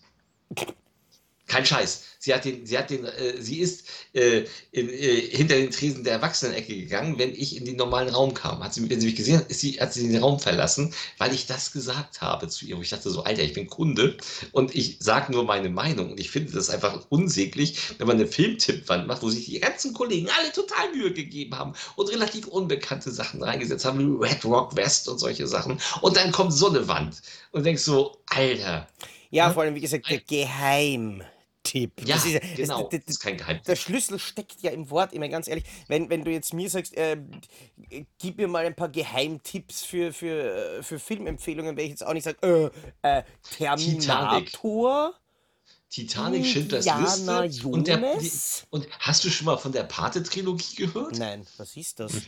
Kein 1.47 1.65
Scheiß. 1.65 2.03
Sie 2.25 2.33
hat 2.33 2.43
den, 2.43 2.65
sie 2.65 2.75
hat 2.75 2.89
den, 2.89 3.05
äh, 3.05 3.39
sie 3.39 3.59
ist 3.59 3.85
äh, 4.13 4.45
in, 4.71 4.89
äh, 4.89 5.21
hinter 5.21 5.55
den 5.57 5.69
Tresen 5.69 6.03
der 6.03 6.13
Erwachsenenecke 6.13 6.75
gegangen, 6.75 7.19
wenn 7.19 7.35
ich 7.35 7.55
in 7.55 7.65
den 7.65 7.75
normalen 7.75 8.09
Raum 8.09 8.33
kam. 8.33 8.63
Hat 8.63 8.73
sie, 8.73 8.89
wenn 8.89 8.99
sie 8.99 9.05
mich 9.05 9.15
gesehen 9.15 9.37
hat, 9.37 9.53
sie, 9.53 9.73
hat 9.73 9.93
sie 9.93 10.07
den 10.07 10.23
Raum 10.23 10.39
verlassen, 10.39 10.91
weil 11.19 11.35
ich 11.35 11.45
das 11.45 11.71
gesagt 11.71 12.21
habe 12.21 12.47
zu 12.47 12.65
ihr. 12.65 12.77
Wo 12.77 12.81
ich 12.81 12.89
dachte 12.89 13.11
so, 13.11 13.23
Alter, 13.23 13.43
ich 13.43 13.53
bin 13.53 13.67
Kunde 13.67 14.17
und 14.53 14.73
ich 14.73 14.97
sage 14.99 15.31
nur 15.31 15.43
meine 15.43 15.69
Meinung. 15.69 16.13
Und 16.13 16.19
ich 16.19 16.31
finde 16.31 16.51
das 16.51 16.71
einfach 16.71 17.05
unsäglich, 17.09 17.77
wenn 17.99 18.07
man 18.07 18.15
eine 18.15 18.25
Filmtippwand 18.25 19.05
macht, 19.05 19.21
wo 19.21 19.29
sich 19.29 19.45
die 19.45 19.59
ganzen 19.59 19.93
Kollegen 19.93 20.27
alle 20.39 20.51
total 20.51 20.91
Mühe 20.95 21.13
gegeben 21.13 21.55
haben 21.55 21.73
und 21.95 22.11
relativ 22.11 22.47
unbekannte 22.47 23.11
Sachen 23.11 23.43
reingesetzt 23.43 23.85
haben, 23.85 23.99
wie 23.99 24.25
Red 24.25 24.43
Rock 24.45 24.75
West 24.75 25.07
und 25.07 25.19
solche 25.19 25.45
Sachen. 25.45 25.79
Und 26.01 26.17
dann 26.17 26.31
kommt 26.31 26.53
so 26.53 26.69
eine 26.69 26.87
Wand 26.87 27.21
und 27.51 27.67
denkst 27.67 27.83
so, 27.83 28.17
Alter. 28.25 28.87
Ja, 29.29 29.51
vor 29.51 29.61
allem, 29.61 29.75
wie 29.75 29.81
gesagt, 29.81 30.07
Geheim. 30.27 31.21
Tipp. 31.65 31.91
Ja, 32.05 32.15
Das 32.15 32.25
ist, 32.25 32.39
genau. 32.55 32.83
das, 32.83 32.89
Das 32.91 32.99
das, 33.05 33.15
ist 33.15 33.19
kein 33.19 33.37
Geheimtipp. 33.37 33.65
der 33.65 33.75
Schlüssel 33.75 34.19
steckt 34.19 34.61
ja 34.61 34.71
im 34.71 34.89
Wort, 34.89 35.11
immer 35.11 35.27
ganz 35.27 35.47
ehrlich. 35.49 35.65
Wenn, 35.89 36.09
wenn 36.09 36.23
du 36.23 36.31
jetzt 36.31 36.53
mir 36.53 36.69
sagst, 36.69 36.95
äh, 36.95 37.17
gib 38.19 38.37
mir 38.37 38.47
mal 38.47 38.65
ein 38.65 38.75
paar 38.75 38.89
Geheimtipps 38.89 39.83
für, 39.83 40.13
für, 40.13 40.77
äh, 40.77 40.83
für 40.83 40.99
Filmempfehlungen, 40.99 41.75
werde 41.75 41.83
ich 41.83 41.89
jetzt 41.89 42.05
auch 42.05 42.13
nicht 42.13 42.23
sagen, 42.23 42.37
äh, 42.41 42.69
äh, 43.19 43.23
Terminator, 43.57 45.13
Titanic, 45.89 46.45
Schindlers 46.45 46.85
Indiana 46.85 47.41
Liste 47.43 47.67
und, 47.67 47.87
der, 47.87 47.97
die, 48.19 48.31
und 48.69 48.87
hast 48.99 49.23
du 49.23 49.29
schon 49.29 49.45
mal 49.45 49.57
von 49.57 49.71
der 49.71 49.83
Pate-Trilogie 49.83 50.75
gehört? 50.75 51.17
Nein, 51.17 51.45
was 51.57 51.75
ist 51.75 51.99
das? 51.99 52.13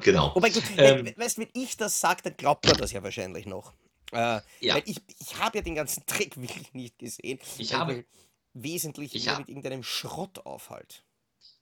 Genau. 0.00 0.30
Wobei, 0.36 0.50
gut, 0.50 0.62
Ähm, 0.76 1.04
wenn, 1.06 1.16
weißt, 1.18 1.38
wenn 1.38 1.48
ich 1.54 1.76
das 1.76 1.98
sage, 2.00 2.22
dann 2.22 2.36
glaubt 2.36 2.64
man 2.66 2.76
das 2.76 2.92
ja 2.92 3.02
wahrscheinlich 3.02 3.46
noch. 3.46 3.72
Äh, 4.12 4.40
Ja. 4.60 4.76
Ich, 4.84 4.96
ich 5.18 5.36
habe 5.38 5.58
ja 5.58 5.62
den 5.62 5.74
ganzen 5.74 6.04
Trick 6.06 6.40
wirklich 6.40 6.72
nicht 6.72 7.00
gesehen. 7.00 7.40
Ich 7.58 7.74
habe- 7.74 7.96
wir 7.96 8.04
wesentlich 8.54 9.14
ich 9.14 9.28
hab- 9.28 9.38
mit 9.40 9.48
irgendeinem 9.48 9.82
Schrott 9.82 10.44
aufhalt. 10.46 11.02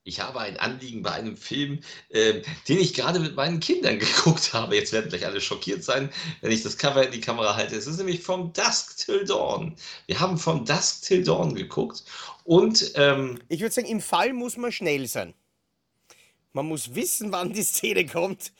Ich 0.02 0.18
habe 0.20 0.40
ein 0.40 0.56
Anliegen 0.56 1.02
bei 1.02 1.10
einem 1.12 1.36
Film, 1.36 1.80
ähm, 2.10 2.42
den 2.68 2.78
ich 2.80 2.94
gerade 2.94 3.20
mit 3.20 3.36
meinen 3.36 3.60
Kindern 3.60 3.98
geguckt 3.98 4.54
habe. 4.54 4.74
Jetzt 4.74 4.92
werden 4.92 5.10
gleich 5.10 5.26
alle 5.26 5.40
schockiert 5.42 5.84
sein, 5.84 6.10
wenn 6.40 6.50
ich 6.52 6.62
das 6.62 6.78
Cover 6.78 7.04
in 7.04 7.12
die 7.12 7.20
Kamera 7.20 7.54
halte. 7.54 7.76
Es 7.76 7.86
ist 7.86 7.98
nämlich 7.98 8.22
From 8.22 8.52
Dusk 8.54 8.96
Till 8.96 9.24
Dawn. 9.26 9.76
Wir 10.06 10.18
haben 10.18 10.38
From 10.38 10.64
Dusk 10.64 11.02
Till 11.04 11.22
Dawn 11.22 11.54
geguckt 11.54 12.04
und 12.44 12.92
ähm, 12.94 13.38
Ich 13.48 13.60
würde 13.60 13.74
sagen, 13.74 13.88
im 13.88 14.00
Fall 14.00 14.32
muss 14.32 14.56
man 14.56 14.72
schnell 14.72 15.06
sein. 15.06 15.34
Man 16.52 16.66
muss 16.66 16.94
wissen, 16.94 17.30
wann 17.30 17.52
die 17.52 17.62
Szene 17.62 18.06
kommt 18.06 18.52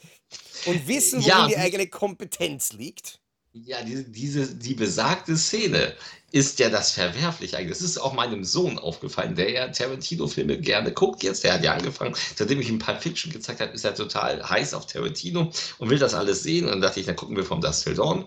und 0.66 0.86
wissen, 0.86 1.20
Ja, 1.22 1.38
worin 1.38 1.48
die 1.48 1.54
die- 1.54 1.60
eigene 1.60 1.86
Kompetenz 1.88 2.72
liegt. 2.74 3.19
Ja, 3.52 3.82
diese, 3.82 4.04
diese, 4.04 4.54
die 4.54 4.74
besagte 4.74 5.36
Szene 5.36 5.94
ist 6.32 6.58
ja 6.60 6.70
das 6.70 6.92
Verwerfliche 6.92 7.56
eigentlich. 7.56 7.78
Das 7.78 7.82
ist 7.82 7.98
auch 7.98 8.12
meinem 8.12 8.44
Sohn 8.44 8.78
aufgefallen, 8.78 9.34
der 9.34 9.50
ja 9.50 9.68
Tarantino-Filme 9.68 10.58
gerne 10.60 10.92
guckt 10.92 11.22
jetzt. 11.24 11.42
Der 11.42 11.54
hat 11.54 11.64
ja 11.64 11.74
angefangen, 11.74 12.14
seitdem 12.36 12.60
ich 12.60 12.68
ihm 12.68 12.78
Pulp 12.78 13.02
Fiction 13.02 13.32
gezeigt 13.32 13.60
habe, 13.60 13.72
ist 13.72 13.84
er 13.84 13.94
total 13.94 14.48
heiß 14.48 14.74
auf 14.74 14.86
Tarantino 14.86 15.50
und 15.78 15.90
will 15.90 15.98
das 15.98 16.14
alles 16.14 16.42
sehen. 16.44 16.64
Und 16.66 16.70
dann 16.72 16.80
dachte 16.82 17.00
ich, 17.00 17.06
dann 17.06 17.16
gucken 17.16 17.36
wir 17.36 17.44
From 17.44 17.60
Dusk 17.60 17.84
Till 17.84 17.94
Dawn. 17.94 18.26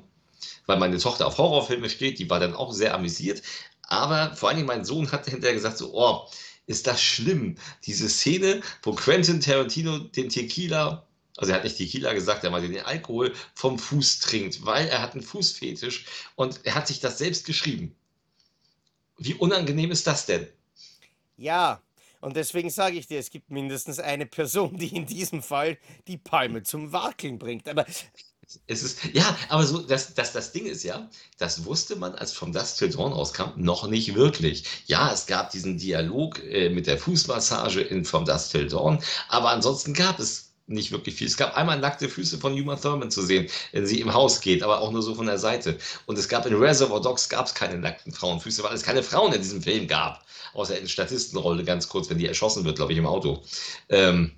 weil 0.65 0.79
meine 0.79 0.97
Tochter 0.97 1.27
auf 1.27 1.37
Horrorfilme 1.37 1.89
steht, 1.89 2.19
die 2.19 2.29
war 2.29 2.39
dann 2.39 2.53
auch 2.55 2.73
sehr 2.73 2.93
amüsiert. 2.95 3.41
Aber 3.83 4.35
vor 4.35 4.49
allen 4.49 4.57
Dingen 4.57 4.67
mein 4.67 4.85
Sohn 4.85 5.11
hat 5.11 5.27
hinterher 5.27 5.55
gesagt, 5.55 5.77
so, 5.77 5.93
oh, 5.93 6.29
ist 6.65 6.87
das 6.87 7.01
schlimm, 7.01 7.55
diese 7.85 8.09
Szene, 8.09 8.61
wo 8.83 8.93
Quentin 8.93 9.41
Tarantino 9.41 9.99
den 9.99 10.29
Tequila, 10.29 11.05
also 11.37 11.51
er 11.51 11.57
hat 11.57 11.63
nicht 11.63 11.77
Tequila 11.77 12.13
gesagt, 12.13 12.43
er 12.43 12.51
meinte 12.51 12.69
den 12.69 12.85
Alkohol 12.85 13.33
vom 13.55 13.79
Fuß 13.79 14.19
trinkt, 14.19 14.65
weil 14.65 14.87
er 14.87 15.01
hat 15.01 15.13
einen 15.13 15.23
Fußfetisch 15.23 16.05
und 16.35 16.59
er 16.63 16.75
hat 16.75 16.87
sich 16.87 16.99
das 16.99 17.17
selbst 17.17 17.45
geschrieben. 17.45 17.95
Wie 19.17 19.33
unangenehm 19.35 19.91
ist 19.91 20.07
das 20.07 20.25
denn? 20.25 20.47
Ja, 21.37 21.81
und 22.21 22.35
deswegen 22.35 22.69
sage 22.69 22.97
ich 22.97 23.07
dir, 23.07 23.19
es 23.19 23.31
gibt 23.31 23.49
mindestens 23.49 23.99
eine 23.99 24.25
Person, 24.25 24.77
die 24.77 24.95
in 24.95 25.05
diesem 25.05 25.41
Fall 25.41 25.77
die 26.07 26.17
Palme 26.17 26.63
zum 26.63 26.93
Wackeln 26.93 27.39
bringt. 27.39 27.67
Aber 27.67 27.85
Es 28.67 28.83
ist, 28.83 28.99
ja, 29.13 29.37
aber 29.49 29.65
so, 29.65 29.79
das, 29.79 30.13
das, 30.13 30.33
das 30.33 30.51
Ding 30.51 30.65
ist 30.65 30.83
ja, 30.83 31.09
das 31.37 31.65
wusste 31.65 31.95
man, 31.95 32.13
als 32.15 32.33
From 32.33 32.51
Dusk 32.51 32.77
Till 32.77 32.89
Dawn 32.89 33.13
rauskam, 33.13 33.51
noch 33.55 33.87
nicht 33.87 34.15
wirklich. 34.15 34.65
Ja, 34.85 35.11
es 35.11 35.25
gab 35.25 35.51
diesen 35.51 35.77
Dialog 35.77 36.39
äh, 36.43 36.69
mit 36.69 36.87
der 36.87 36.97
Fußmassage 36.97 37.81
in 37.81 38.05
From 38.05 38.25
Dusk 38.25 38.51
Till 38.51 38.67
Dawn, 38.67 39.01
aber 39.29 39.49
ansonsten 39.49 39.93
gab 39.93 40.19
es 40.19 40.52
nicht 40.67 40.91
wirklich 40.91 41.15
viel. 41.15 41.27
Es 41.27 41.37
gab 41.37 41.55
einmal 41.57 41.79
nackte 41.79 42.07
Füße 42.07 42.37
von 42.37 42.53
Uma 42.53 42.75
Thurman 42.75 43.11
zu 43.11 43.21
sehen, 43.21 43.49
wenn 43.71 43.85
sie 43.85 43.99
im 43.99 44.13
Haus 44.13 44.39
geht, 44.39 44.63
aber 44.63 44.79
auch 44.79 44.91
nur 44.91 45.01
so 45.01 45.15
von 45.15 45.25
der 45.25 45.37
Seite. 45.37 45.77
Und 46.05 46.17
es 46.17 46.29
gab 46.29 46.45
in 46.45 46.55
Reservoir 46.55 47.01
Dogs 47.01 47.27
gab 47.27 47.47
es 47.47 47.53
keine 47.53 47.77
nackten 47.77 48.13
Frauenfüße, 48.13 48.63
weil 48.63 48.73
es 48.73 48.83
keine 48.83 49.03
Frauen 49.03 49.33
in 49.33 49.41
diesem 49.41 49.61
Film 49.61 49.87
gab. 49.87 50.25
Außer 50.53 50.79
in 50.79 50.87
Statistenrolle 50.87 51.63
ganz 51.63 51.89
kurz, 51.89 52.09
wenn 52.09 52.17
die 52.17 52.27
erschossen 52.27 52.63
wird, 52.63 52.77
glaube 52.77 52.93
ich, 52.93 52.97
im 52.97 53.07
Auto. 53.07 53.43
Ähm, 53.89 54.31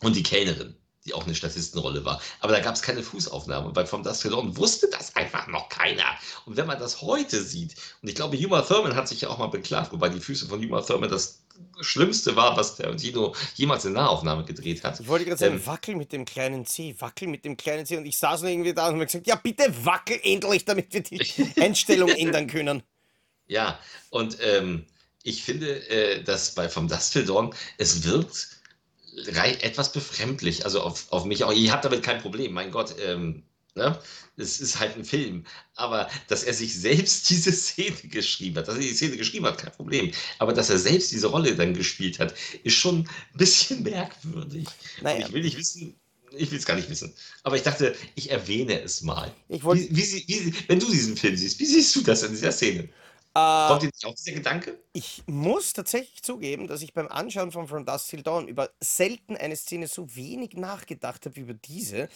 und 0.00 0.16
die 0.16 0.22
Kellnerin, 0.22 0.74
die 1.04 1.14
auch 1.14 1.24
eine 1.24 1.34
Statistenrolle 1.34 2.04
war. 2.04 2.20
Aber 2.40 2.52
da 2.52 2.60
gab 2.60 2.74
es 2.74 2.82
keine 2.82 3.02
Fußaufnahme. 3.02 3.70
Bei 3.70 3.86
From 3.86 4.02
Dusk 4.02 4.22
Till 4.22 4.30
Dawn 4.30 4.56
wusste 4.56 4.88
das 4.90 5.14
einfach 5.16 5.46
noch 5.46 5.68
keiner. 5.68 6.04
Und 6.46 6.56
wenn 6.56 6.66
man 6.66 6.78
das 6.78 7.02
heute 7.02 7.42
sieht, 7.42 7.74
und 8.02 8.08
ich 8.08 8.14
glaube, 8.14 8.36
Uma 8.36 8.62
Thurman 8.62 8.96
hat 8.96 9.08
sich 9.08 9.20
ja 9.20 9.28
auch 9.28 9.38
mal 9.38 9.48
beklagt, 9.48 9.92
wobei 9.92 10.08
die 10.08 10.20
Füße 10.20 10.46
von 10.46 10.64
Uma 10.64 10.80
Thurman 10.80 11.10
das 11.10 11.42
Schlimmste 11.80 12.34
war, 12.36 12.56
was 12.56 12.76
Tarantino 12.76 13.34
jemals 13.54 13.84
in 13.84 13.92
Nahaufnahme 13.92 14.44
gedreht 14.44 14.82
hat. 14.84 14.98
ich 15.00 15.06
wollte 15.06 15.24
gerade 15.24 15.38
sagen, 15.38 15.54
Ähm. 15.54 15.66
wackel 15.66 15.94
mit 15.94 16.12
dem 16.12 16.24
kleinen 16.24 16.66
C, 16.66 16.94
wackel 16.98 17.28
mit 17.28 17.44
dem 17.44 17.56
kleinen 17.56 17.86
C. 17.86 17.96
Und 17.96 18.06
ich 18.06 18.18
saß 18.18 18.42
nur 18.42 18.50
irgendwie 18.50 18.74
da 18.74 18.88
und 18.88 18.94
habe 18.94 19.06
gesagt, 19.06 19.26
ja 19.26 19.36
bitte 19.36 19.72
wackel 19.84 20.18
endlich, 20.22 20.64
damit 20.64 20.92
wir 20.92 21.02
die 21.02 21.20
Einstellung 21.60 22.08
ändern 22.08 22.46
können. 22.48 22.82
Ja, 23.46 23.78
und 24.10 24.38
ähm, 24.42 24.84
ich 25.22 25.42
finde, 25.42 25.88
äh, 25.88 26.22
dass 26.22 26.54
bei 26.54 26.68
Vom 26.68 26.88
Dusk 26.88 27.12
Till 27.12 27.24
Dawn, 27.24 27.54
es 27.78 28.04
wirkt 28.04 28.58
etwas 29.62 29.92
befremdlich, 29.92 30.64
also 30.64 30.80
auf, 30.80 31.10
auf 31.10 31.24
mich 31.24 31.42
auch. 31.44 31.52
Ihr 31.52 31.72
habt 31.72 31.84
damit 31.84 32.02
kein 32.02 32.20
Problem, 32.20 32.52
mein 32.52 32.70
Gott, 32.70 32.94
ähm, 33.04 33.42
ne? 33.78 33.98
Es 34.36 34.60
ist 34.60 34.78
halt 34.78 34.96
ein 34.96 35.04
Film. 35.04 35.44
Aber 35.74 36.08
dass 36.28 36.44
er 36.44 36.54
sich 36.54 36.74
selbst 36.78 37.28
diese 37.30 37.52
Szene 37.52 37.96
geschrieben 38.04 38.56
hat, 38.56 38.68
dass 38.68 38.76
er 38.76 38.82
die 38.82 38.94
Szene 38.94 39.16
geschrieben 39.16 39.46
hat, 39.46 39.58
kein 39.58 39.72
Problem. 39.72 40.12
Aber 40.38 40.52
dass 40.52 40.70
er 40.70 40.78
selbst 40.78 41.10
diese 41.12 41.28
Rolle 41.28 41.54
dann 41.56 41.74
gespielt 41.74 42.18
hat, 42.18 42.34
ist 42.62 42.74
schon 42.74 43.00
ein 43.00 43.08
bisschen 43.38 43.82
merkwürdig. 43.84 44.68
Naja. 45.00 45.26
Ich 45.26 45.32
will 45.32 45.42
nicht 45.42 45.56
wissen, 45.56 45.98
ich 46.32 46.50
will 46.50 46.58
es 46.58 46.66
gar 46.66 46.76
nicht 46.76 46.90
wissen. 46.90 47.14
Aber 47.42 47.56
ich 47.56 47.62
dachte, 47.62 47.96
ich 48.14 48.30
erwähne 48.30 48.80
es 48.82 49.02
mal. 49.02 49.34
Ich 49.48 49.64
wollte, 49.64 49.88
Wie, 49.90 49.96
wie, 49.96 50.24
wie, 50.28 50.54
wenn 50.68 50.78
du 50.80 50.86
diesen 50.90 51.16
Film 51.16 51.36
siehst, 51.36 51.58
wie 51.58 51.66
siehst 51.66 51.96
du 51.96 52.02
das 52.02 52.22
in 52.22 52.30
dieser 52.32 52.52
Szene? 52.52 52.88
äh, 53.34 53.68
Kommt 53.68 53.82
dir 53.82 53.86
nicht 53.86 54.04
auch 54.04 54.14
dieser 54.14 54.32
Gedanke? 54.32 54.78
Ich 54.92 55.22
muss 55.26 55.72
tatsächlich 55.72 56.22
zugeben, 56.22 56.66
dass 56.66 56.82
ich 56.82 56.92
beim 56.92 57.08
Anschauen 57.08 57.52
von 57.52 57.68
From 57.68 57.86
Dusk 57.86 58.08
Till 58.10 58.22
Dawn 58.22 58.48
über 58.48 58.70
selten 58.80 59.36
eine 59.36 59.56
Szene 59.56 59.86
so 59.86 60.14
wenig 60.16 60.54
nachgedacht 60.54 61.24
habe 61.26 61.36
wie 61.36 61.40
über 61.40 61.54
diese. 61.54 62.08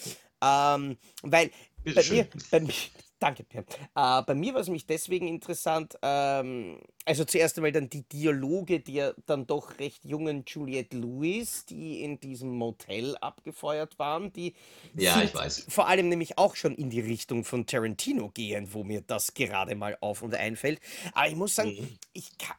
Ähm, 0.42 0.98
weil 1.22 1.50
bei 1.84 2.04
mir, 2.10 2.26
bei 2.50 2.60
mir, 2.60 2.72
danke. 3.20 3.44
Äh, 3.54 4.22
bei 4.22 4.34
mir 4.34 4.54
war 4.54 4.60
es 4.60 4.66
nämlich 4.66 4.86
deswegen 4.86 5.28
interessant, 5.28 5.96
ähm, 6.02 6.80
also 7.04 7.24
zuerst 7.24 7.56
einmal 7.58 7.72
dann 7.72 7.88
die 7.90 8.02
Dialoge 8.08 8.80
der 8.80 9.14
dann 9.26 9.46
doch 9.46 9.78
recht 9.78 10.04
jungen 10.04 10.44
Juliette 10.46 10.96
Lewis, 10.96 11.64
die 11.66 12.02
in 12.02 12.18
diesem 12.20 12.50
Motel 12.56 13.16
abgefeuert 13.20 13.98
waren, 13.98 14.32
die 14.32 14.54
Ja, 14.96 15.22
ich 15.22 15.34
weiß. 15.34 15.66
vor 15.68 15.88
allem 15.88 16.08
nämlich 16.08 16.38
auch 16.38 16.56
schon 16.56 16.74
in 16.74 16.90
die 16.90 17.00
Richtung 17.00 17.44
von 17.44 17.66
Tarantino 17.66 18.30
gehen, 18.30 18.72
wo 18.72 18.84
mir 18.84 19.00
das 19.02 19.34
gerade 19.34 19.74
mal 19.74 19.96
auf 20.00 20.22
und 20.22 20.34
einfällt. 20.34 20.80
Aber 21.14 21.28
ich 21.28 21.36
muss 21.36 21.54
sagen, 21.54 21.72
Mhm. 21.78 21.98
ich, 22.12 22.36
ka- 22.38 22.56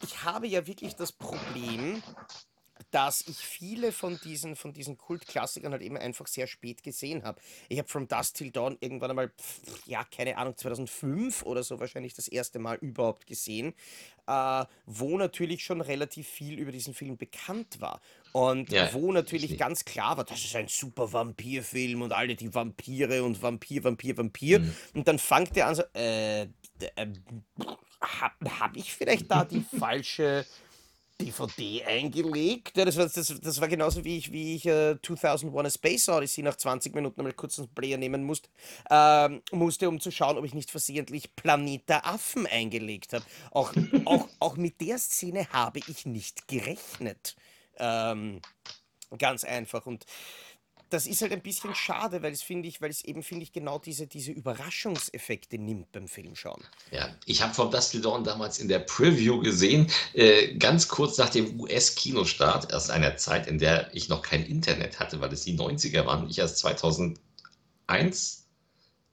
ich 0.00 0.24
habe 0.24 0.46
ja 0.46 0.66
wirklich 0.66 0.96
das 0.96 1.12
Problem, 1.12 2.02
dass 2.90 3.22
ich 3.26 3.36
viele 3.36 3.92
von 3.92 4.18
diesen, 4.24 4.56
von 4.56 4.72
diesen 4.72 4.96
Kultklassikern 4.96 5.72
halt 5.72 5.82
eben 5.82 5.96
einfach 5.96 6.26
sehr 6.26 6.46
spät 6.46 6.82
gesehen 6.82 7.24
habe. 7.24 7.40
Ich 7.68 7.78
habe 7.78 7.88
From 7.88 8.08
Dusk 8.08 8.34
Till 8.34 8.50
Dawn 8.50 8.76
irgendwann 8.80 9.10
einmal, 9.10 9.28
pff, 9.28 9.60
ja, 9.86 10.04
keine 10.04 10.36
Ahnung, 10.38 10.56
2005 10.56 11.42
oder 11.42 11.62
so 11.62 11.80
wahrscheinlich 11.80 12.14
das 12.14 12.28
erste 12.28 12.58
Mal 12.58 12.76
überhaupt 12.76 13.26
gesehen, 13.26 13.74
äh, 14.26 14.64
wo 14.86 15.18
natürlich 15.18 15.64
schon 15.64 15.80
relativ 15.80 16.28
viel 16.28 16.58
über 16.58 16.72
diesen 16.72 16.94
Film 16.94 17.16
bekannt 17.16 17.80
war. 17.80 18.00
Und 18.32 18.70
Ja, 18.70 18.92
wo 18.92 19.12
natürlich 19.12 19.58
ganz 19.58 19.84
klar 19.84 20.16
war, 20.16 20.24
das 20.24 20.44
ist 20.44 20.54
ein 20.54 20.68
super 20.68 21.12
Vampirfilm 21.12 22.02
und 22.02 22.12
alle 22.12 22.36
die 22.36 22.54
Vampire 22.54 23.22
und 23.22 23.42
Vampir, 23.42 23.84
Vampir, 23.84 24.16
Vampir. 24.16 24.60
Mhm. 24.60 24.74
Und 24.94 25.08
dann 25.08 25.18
fängt 25.18 25.56
er 25.56 25.66
an 25.66 25.74
so, 25.74 25.82
äh, 25.94 26.42
äh, 26.42 26.48
habe 28.00 28.60
hab 28.60 28.76
ich 28.76 28.92
vielleicht 28.92 29.30
da 29.30 29.44
die 29.44 29.64
falsche 29.78 30.46
DVD 31.20 31.84
eingelegt? 31.84 32.76
Ja, 32.76 32.84
das, 32.84 32.96
war, 32.96 33.08
das, 33.08 33.40
das 33.40 33.60
war 33.60 33.68
genauso 33.68 34.04
wie 34.04 34.18
ich, 34.18 34.32
wie 34.32 34.54
ich 34.56 34.66
äh, 34.66 34.96
2001 35.02 35.66
A 35.66 35.70
Space 35.70 36.08
Odyssey 36.08 36.42
nach 36.42 36.56
20 36.56 36.94
Minuten 36.94 37.22
mal 37.22 37.32
kurz 37.32 37.58
einen 37.58 37.68
Player 37.68 37.98
nehmen 37.98 38.24
musste, 38.24 38.48
ähm, 38.90 39.42
musste, 39.50 39.88
um 39.88 40.00
zu 40.00 40.10
schauen, 40.10 40.38
ob 40.38 40.44
ich 40.44 40.54
nicht 40.54 40.70
versehentlich 40.70 41.34
Planet 41.34 41.88
der 41.88 42.06
Affen 42.06 42.46
eingelegt 42.46 43.12
habe. 43.12 43.24
Auch, 43.50 43.72
auch, 44.04 44.28
auch 44.38 44.56
mit 44.56 44.80
der 44.80 44.98
Szene 44.98 45.48
habe 45.52 45.80
ich 45.80 46.06
nicht 46.06 46.48
gerechnet. 46.48 47.36
Ähm, 47.78 48.40
ganz 49.18 49.44
einfach. 49.44 49.86
Und 49.86 50.04
das 50.90 51.06
ist 51.06 51.22
halt 51.22 51.32
ein 51.32 51.42
bisschen 51.42 51.74
schade, 51.74 52.22
weil 52.22 52.32
es 52.32 52.42
finde 52.42 52.68
ich, 52.68 52.80
weil 52.80 52.90
es 52.90 53.04
eben 53.04 53.22
finde 53.22 53.42
ich 53.42 53.52
genau 53.52 53.78
diese, 53.78 54.06
diese 54.06 54.32
Überraschungseffekte 54.32 55.58
nimmt 55.58 55.92
beim 55.92 56.08
Filmschauen. 56.08 56.62
Ja, 56.90 57.08
ich 57.26 57.42
habe 57.42 57.54
vom 57.54 57.70
Dusty 57.70 58.00
Dawn 58.00 58.24
damals 58.24 58.58
in 58.58 58.68
der 58.68 58.80
Preview 58.80 59.40
gesehen, 59.40 59.90
äh, 60.14 60.54
ganz 60.56 60.88
kurz 60.88 61.18
nach 61.18 61.28
dem 61.28 61.60
US-Kinostart, 61.60 62.72
erst 62.72 62.90
einer 62.90 63.16
Zeit, 63.16 63.46
in 63.46 63.58
der 63.58 63.94
ich 63.94 64.08
noch 64.08 64.22
kein 64.22 64.44
Internet 64.44 64.98
hatte, 65.00 65.20
weil 65.20 65.32
es 65.32 65.44
die 65.44 65.58
90er 65.58 66.06
waren, 66.06 66.28
ich 66.28 66.38
erst 66.38 66.58
2001 66.58 68.37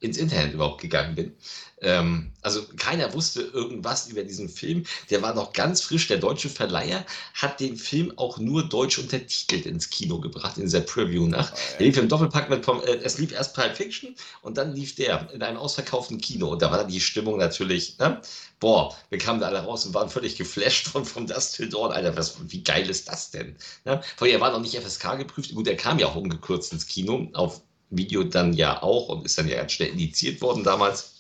ins 0.06 0.18
Internet 0.18 0.54
überhaupt 0.54 0.82
gegangen 0.82 1.16
bin. 1.16 1.36
Ähm, 1.82 2.32
also 2.42 2.64
keiner 2.78 3.14
wusste 3.14 3.42
irgendwas 3.42 4.08
über 4.08 4.24
diesen 4.24 4.50
Film. 4.50 4.86
Der 5.10 5.22
war 5.22 5.34
noch 5.34 5.54
ganz 5.54 5.82
frisch. 5.82 6.08
Der 6.08 6.18
deutsche 6.18 6.50
Verleiher 6.50 7.06
hat 7.34 7.60
den 7.60 7.76
Film 7.76 8.14
auch 8.18 8.38
nur 8.38 8.68
deutsch 8.68 8.98
untertitelt 8.98 9.66
ins 9.66 9.90
Kino 9.90 10.20
gebracht 10.20 10.58
in 10.58 10.64
dieser 10.64 10.82
Preview-Nacht. 10.82 11.54
Oh, 11.54 11.58
ja. 11.58 11.78
Der 11.78 11.88
lief 11.88 11.98
im 11.98 12.08
Doppelpack 12.08 12.50
mit, 12.50 12.68
äh, 12.68 13.00
es 13.04 13.18
lief 13.18 13.34
erst 13.34 13.54
Pulp 13.56 13.76
Fiction 13.76 14.16
und 14.42 14.58
dann 14.58 14.74
lief 14.74 14.96
der 14.96 15.32
in 15.34 15.42
einem 15.44 15.58
ausverkauften 15.58 16.20
Kino. 16.20 16.50
Und 16.50 16.62
da 16.62 16.72
war 16.72 16.78
dann 16.78 16.88
die 16.88 17.02
Stimmung 17.02 17.38
natürlich, 17.38 17.98
ne? 18.00 18.22
boah, 18.60 18.96
wir 19.10 19.18
kamen 19.18 19.40
da 19.40 19.48
alle 19.48 19.60
raus 19.60 19.86
und 19.86 19.94
waren 19.94 20.10
völlig 20.10 20.38
geflasht 20.38 20.88
von, 20.88 21.06
von 21.06 21.28
Das 21.28 21.52
Till 21.52 21.70
Dawn. 21.70 21.92
Alter, 21.92 22.16
was, 22.16 22.38
wie 22.48 22.64
geil 22.64 22.90
ist 22.90 23.10
das 23.10 23.32
denn? 23.32 23.56
Ne? 23.84 24.02
Vorher 24.16 24.40
war 24.40 24.52
noch 24.52 24.62
nicht 24.62 24.76
FSK 24.76 25.18
geprüft. 25.18 25.54
Gut, 25.54 25.68
er 25.68 25.76
kam 25.76 26.00
ja 26.00 26.08
auch 26.08 26.16
ungekürzt 26.16 26.74
ins 26.74 26.88
Kino 26.88 27.28
auf 27.34 27.62
Video 27.90 28.24
dann 28.24 28.54
ja 28.54 28.82
auch 28.82 29.10
und 29.10 29.26
ist 29.26 29.38
dann 29.38 29.48
ja 29.48 29.58
ganz 29.58 29.74
schnell 29.74 29.90
indiziert 29.90 30.42
worden 30.42 30.64
damals. 30.64 31.14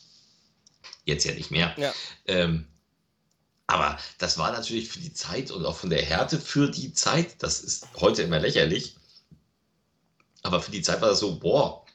Jetzt 1.05 1.26
ja 1.26 1.34
nicht 1.34 1.51
mehr. 1.51 1.74
Ja. 1.78 1.93
Ähm, 2.26 2.68
aber 3.68 3.97
das 4.18 4.38
war 4.38 4.51
natürlich 4.51 4.89
für 4.89 4.99
die 4.99 5.13
Zeit 5.13 5.51
und 5.51 5.66
auch 5.66 5.78
von 5.78 5.89
der 5.89 6.01
Härte 6.01 6.39
für 6.39 6.70
die 6.70 6.93
Zeit, 6.93 7.36
das 7.39 7.61
ist 7.61 7.88
heute 7.99 8.22
immer 8.22 8.39
lächerlich. 8.39 8.95
Aber 10.43 10.61
für 10.61 10.72
die 10.72 10.84
Zeit 10.84 11.01
war 11.01 11.09
das 11.09 11.20
so, 11.20 11.39
boah, 11.39 11.86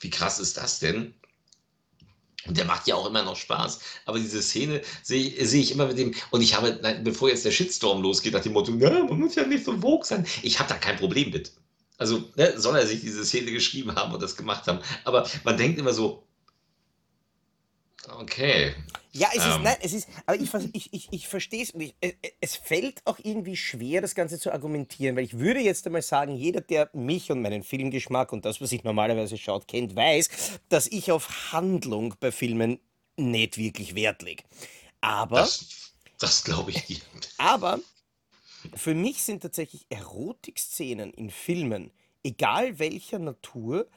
wie 0.00 0.10
krass 0.10 0.38
ist 0.38 0.56
das 0.56 0.78
denn? 0.78 1.14
Und 2.46 2.56
der 2.56 2.64
macht 2.64 2.86
ja 2.86 2.94
auch 2.94 3.06
immer 3.06 3.22
noch 3.22 3.36
Spaß. 3.36 3.80
Aber 4.06 4.18
diese 4.18 4.42
Szene 4.42 4.82
sehe 5.02 5.46
seh 5.46 5.60
ich 5.60 5.72
immer 5.72 5.86
mit 5.86 5.98
dem. 5.98 6.14
Und 6.30 6.40
ich 6.40 6.54
habe, 6.54 6.72
bevor 7.02 7.28
jetzt 7.28 7.44
der 7.44 7.50
Shitstorm 7.50 8.02
losgeht, 8.02 8.32
nach 8.32 8.42
dem 8.42 8.52
Motto, 8.52 8.72
na, 8.74 9.04
man 9.04 9.18
muss 9.18 9.34
ja 9.34 9.46
nicht 9.46 9.64
so 9.64 9.78
vogue 9.78 10.06
sein. 10.06 10.26
Ich 10.42 10.58
habe 10.58 10.68
da 10.68 10.76
kein 10.76 10.96
Problem 10.96 11.30
mit. 11.30 11.52
Also 12.00 12.24
ne, 12.34 12.58
soll 12.58 12.76
er 12.76 12.86
sich 12.86 13.02
diese 13.02 13.26
Szene 13.26 13.52
geschrieben 13.52 13.94
haben 13.94 14.14
und 14.14 14.22
das 14.22 14.34
gemacht 14.34 14.66
haben. 14.66 14.80
Aber 15.04 15.28
man 15.44 15.58
denkt 15.58 15.78
immer 15.78 15.92
so, 15.92 16.26
okay. 18.18 18.74
Ja, 19.12 19.28
es 19.34 19.44
ähm. 19.44 19.50
ist, 19.50 19.60
nein, 19.60 19.76
es 19.82 19.92
ist, 19.92 20.08
aber 20.24 20.40
ich, 20.40 20.50
ich, 20.72 20.92
ich, 20.94 21.08
ich 21.10 21.28
verstehe 21.28 21.62
es 21.62 21.72
und 21.72 21.82
ich, 21.82 21.94
es 22.40 22.56
fällt 22.56 23.02
auch 23.04 23.18
irgendwie 23.22 23.54
schwer, 23.54 24.00
das 24.00 24.14
Ganze 24.14 24.38
zu 24.38 24.50
argumentieren, 24.50 25.14
weil 25.14 25.24
ich 25.24 25.38
würde 25.38 25.60
jetzt 25.60 25.84
einmal 25.84 26.00
sagen, 26.00 26.36
jeder, 26.36 26.62
der 26.62 26.88
mich 26.94 27.30
und 27.30 27.42
meinen 27.42 27.62
Filmgeschmack 27.62 28.32
und 28.32 28.46
das, 28.46 28.62
was 28.62 28.72
ich 28.72 28.82
normalerweise 28.82 29.36
schaut, 29.36 29.68
kennt, 29.68 29.94
weiß, 29.94 30.30
dass 30.70 30.86
ich 30.86 31.12
auf 31.12 31.52
Handlung 31.52 32.14
bei 32.18 32.32
Filmen 32.32 32.80
nicht 33.18 33.58
wirklich 33.58 33.94
Wert 33.94 34.22
lege. 34.22 34.42
Aber. 35.02 35.36
Das, 35.36 35.92
das 36.18 36.44
glaube 36.44 36.70
ich 36.70 36.82
dir. 36.86 37.00
Aber 37.36 37.78
für 38.74 38.94
mich 38.94 39.22
sind 39.22 39.42
tatsächlich 39.42 39.86
Erotikszenen 39.90 41.12
in 41.12 41.30
Filmen, 41.30 41.90
egal 42.22 42.78
welcher 42.78 43.18
Natur, 43.18 43.88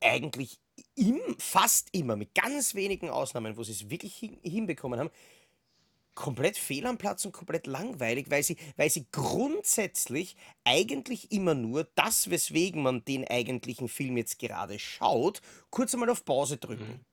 eigentlich 0.00 0.58
im, 0.94 1.20
fast 1.38 1.88
immer, 1.92 2.16
mit 2.16 2.34
ganz 2.34 2.74
wenigen 2.74 3.10
Ausnahmen, 3.10 3.56
wo 3.56 3.62
sie 3.62 3.72
es 3.72 3.90
wirklich 3.90 4.14
hin, 4.14 4.38
hinbekommen 4.42 4.98
haben, 4.98 5.10
komplett 6.14 6.58
fehl 6.58 6.86
am 6.86 6.98
Platz 6.98 7.24
und 7.24 7.32
komplett 7.32 7.66
langweilig, 7.66 8.26
weil 8.28 8.42
sie, 8.42 8.56
weil 8.76 8.90
sie 8.90 9.06
grundsätzlich 9.12 10.36
eigentlich 10.64 11.32
immer 11.32 11.54
nur 11.54 11.88
das, 11.94 12.30
weswegen 12.30 12.82
man 12.82 13.04
den 13.04 13.26
eigentlichen 13.26 13.88
Film 13.88 14.16
jetzt 14.16 14.38
gerade 14.38 14.78
schaut, 14.78 15.40
kurz 15.70 15.94
einmal 15.94 16.10
auf 16.10 16.24
Pause 16.24 16.58
drücken. 16.58 17.04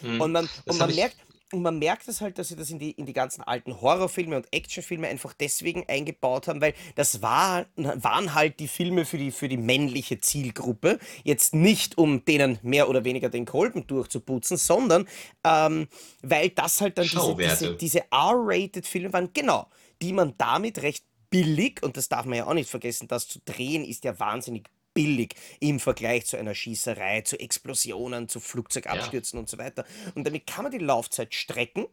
Mhm. 0.00 0.20
Und 0.20 0.32
man, 0.32 0.48
und 0.66 0.78
man 0.78 0.94
merkt, 0.94 1.16
und 1.52 1.62
man 1.62 1.78
merkt 1.78 2.08
es 2.08 2.20
halt, 2.20 2.38
dass 2.38 2.48
sie 2.48 2.56
das 2.56 2.70
in 2.70 2.78
die, 2.78 2.90
in 2.90 3.06
die 3.06 3.12
ganzen 3.12 3.42
alten 3.42 3.80
Horrorfilme 3.80 4.36
und 4.36 4.52
Actionfilme 4.52 5.06
einfach 5.06 5.32
deswegen 5.32 5.84
eingebaut 5.88 6.48
haben, 6.48 6.60
weil 6.60 6.74
das 6.96 7.22
war, 7.22 7.66
waren 7.76 8.34
halt 8.34 8.58
die 8.58 8.66
Filme 8.66 9.04
für 9.04 9.16
die, 9.16 9.30
für 9.30 9.48
die 9.48 9.56
männliche 9.56 10.18
Zielgruppe. 10.18 10.98
Jetzt 11.22 11.54
nicht, 11.54 11.98
um 11.98 12.24
denen 12.24 12.58
mehr 12.62 12.88
oder 12.88 13.04
weniger 13.04 13.28
den 13.28 13.44
Kolben 13.44 13.86
durchzuputzen, 13.86 14.56
sondern 14.56 15.06
ähm, 15.44 15.86
weil 16.22 16.50
das 16.50 16.80
halt 16.80 16.98
dann 16.98 17.06
diese, 17.06 17.36
diese, 17.36 17.76
diese 17.76 18.00
R-rated 18.10 18.86
Filme 18.86 19.12
waren, 19.12 19.30
genau, 19.32 19.68
die 20.02 20.12
man 20.12 20.34
damit 20.38 20.82
recht 20.82 21.04
billig, 21.30 21.82
und 21.82 21.96
das 21.96 22.08
darf 22.08 22.24
man 22.24 22.38
ja 22.38 22.46
auch 22.46 22.54
nicht 22.54 22.70
vergessen, 22.70 23.08
das 23.08 23.28
zu 23.28 23.40
drehen 23.44 23.84
ist 23.84 24.04
ja 24.04 24.18
wahnsinnig 24.18 24.68
billig 24.96 25.34
im 25.60 25.78
Vergleich 25.78 26.24
zu 26.24 26.38
einer 26.38 26.54
Schießerei, 26.54 27.20
zu 27.20 27.38
Explosionen, 27.38 28.30
zu 28.30 28.40
Flugzeugabstürzen 28.40 29.36
ja. 29.36 29.40
und 29.40 29.48
so 29.48 29.58
weiter. 29.58 29.84
Und 30.14 30.26
damit 30.26 30.46
kann 30.46 30.64
man 30.64 30.72
die 30.72 30.78
Laufzeit 30.78 31.34
strecken. 31.34 31.86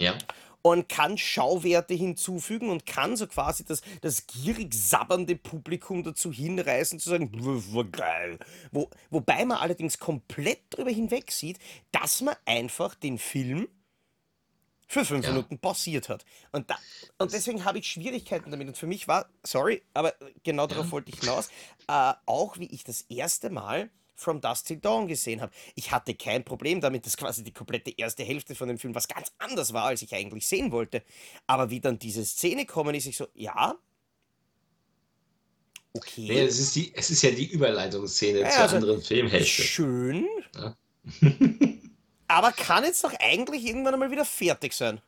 Ja. 0.00 0.18
Und 0.62 0.88
kann 0.88 1.18
Schauwerte 1.18 1.94
hinzufügen 1.94 2.70
und 2.70 2.86
kann 2.86 3.16
so 3.16 3.26
quasi 3.26 3.64
das, 3.64 3.82
das 4.00 4.26
gierig 4.26 4.74
sabbernde 4.74 5.36
Publikum 5.36 6.02
dazu 6.02 6.32
hinreißen, 6.32 6.98
zu 6.98 7.10
sagen, 7.10 7.30
war 7.74 7.84
geil. 7.84 8.38
Wo, 8.72 8.88
wobei 9.10 9.44
man 9.44 9.58
allerdings 9.58 9.98
komplett 9.98 10.62
darüber 10.70 10.90
hinweg 10.90 11.30
sieht, 11.30 11.58
dass 11.92 12.22
man 12.22 12.34
einfach 12.46 12.94
den 12.94 13.18
Film 13.18 13.68
für 14.86 15.04
fünf 15.04 15.24
ja. 15.24 15.32
Minuten 15.32 15.58
pausiert 15.58 16.08
hat. 16.08 16.24
Und, 16.52 16.70
da, 16.70 16.76
und 17.18 17.32
deswegen 17.32 17.64
habe 17.64 17.78
ich 17.78 17.86
Schwierigkeiten 17.86 18.50
damit. 18.50 18.68
Und 18.68 18.76
für 18.76 18.86
mich 18.86 19.08
war, 19.08 19.28
sorry, 19.42 19.82
aber 19.94 20.14
genau 20.42 20.66
darauf 20.66 20.86
ja. 20.86 20.92
wollte 20.92 21.10
ich 21.10 21.20
hinaus, 21.20 21.48
äh, 21.88 22.12
auch 22.26 22.58
wie 22.58 22.66
ich 22.66 22.84
das 22.84 23.02
erste 23.02 23.50
Mal 23.50 23.90
From 24.16 24.40
Dust 24.40 24.68
Till 24.68 24.76
Dawn 24.76 25.08
gesehen 25.08 25.40
habe. 25.40 25.52
Ich 25.74 25.90
hatte 25.90 26.14
kein 26.14 26.44
Problem 26.44 26.80
damit, 26.80 27.04
dass 27.04 27.16
quasi 27.16 27.42
die 27.42 27.52
komplette 27.52 27.90
erste 27.96 28.22
Hälfte 28.22 28.54
von 28.54 28.68
dem 28.68 28.78
Film 28.78 28.94
was 28.94 29.08
ganz 29.08 29.32
anderes 29.38 29.72
war, 29.72 29.86
als 29.86 30.02
ich 30.02 30.14
eigentlich 30.14 30.46
sehen 30.46 30.70
wollte. 30.70 31.02
Aber 31.46 31.70
wie 31.70 31.80
dann 31.80 31.98
diese 31.98 32.24
Szene 32.24 32.64
kommen, 32.64 32.94
ist 32.94 33.06
ich 33.06 33.16
so, 33.16 33.26
ja. 33.34 33.74
Okay. 35.92 36.26
Nee, 36.28 36.42
es, 36.42 36.58
ist 36.58 36.76
die, 36.76 36.92
es 36.94 37.10
ist 37.10 37.22
ja 37.22 37.30
die 37.30 37.46
Überleitungsszene 37.46 38.40
ja, 38.40 38.50
zur 38.50 38.62
also, 38.62 38.76
anderen 38.76 39.02
Filmhälfte. 39.02 39.62
Schön. 39.62 40.26
Ja. 40.54 40.76
Aber 42.28 42.52
kann 42.52 42.84
jetzt 42.84 43.04
doch 43.04 43.12
eigentlich 43.20 43.64
irgendwann 43.64 43.94
einmal 43.94 44.10
wieder 44.10 44.24
fertig 44.24 44.72
sein. 44.72 45.00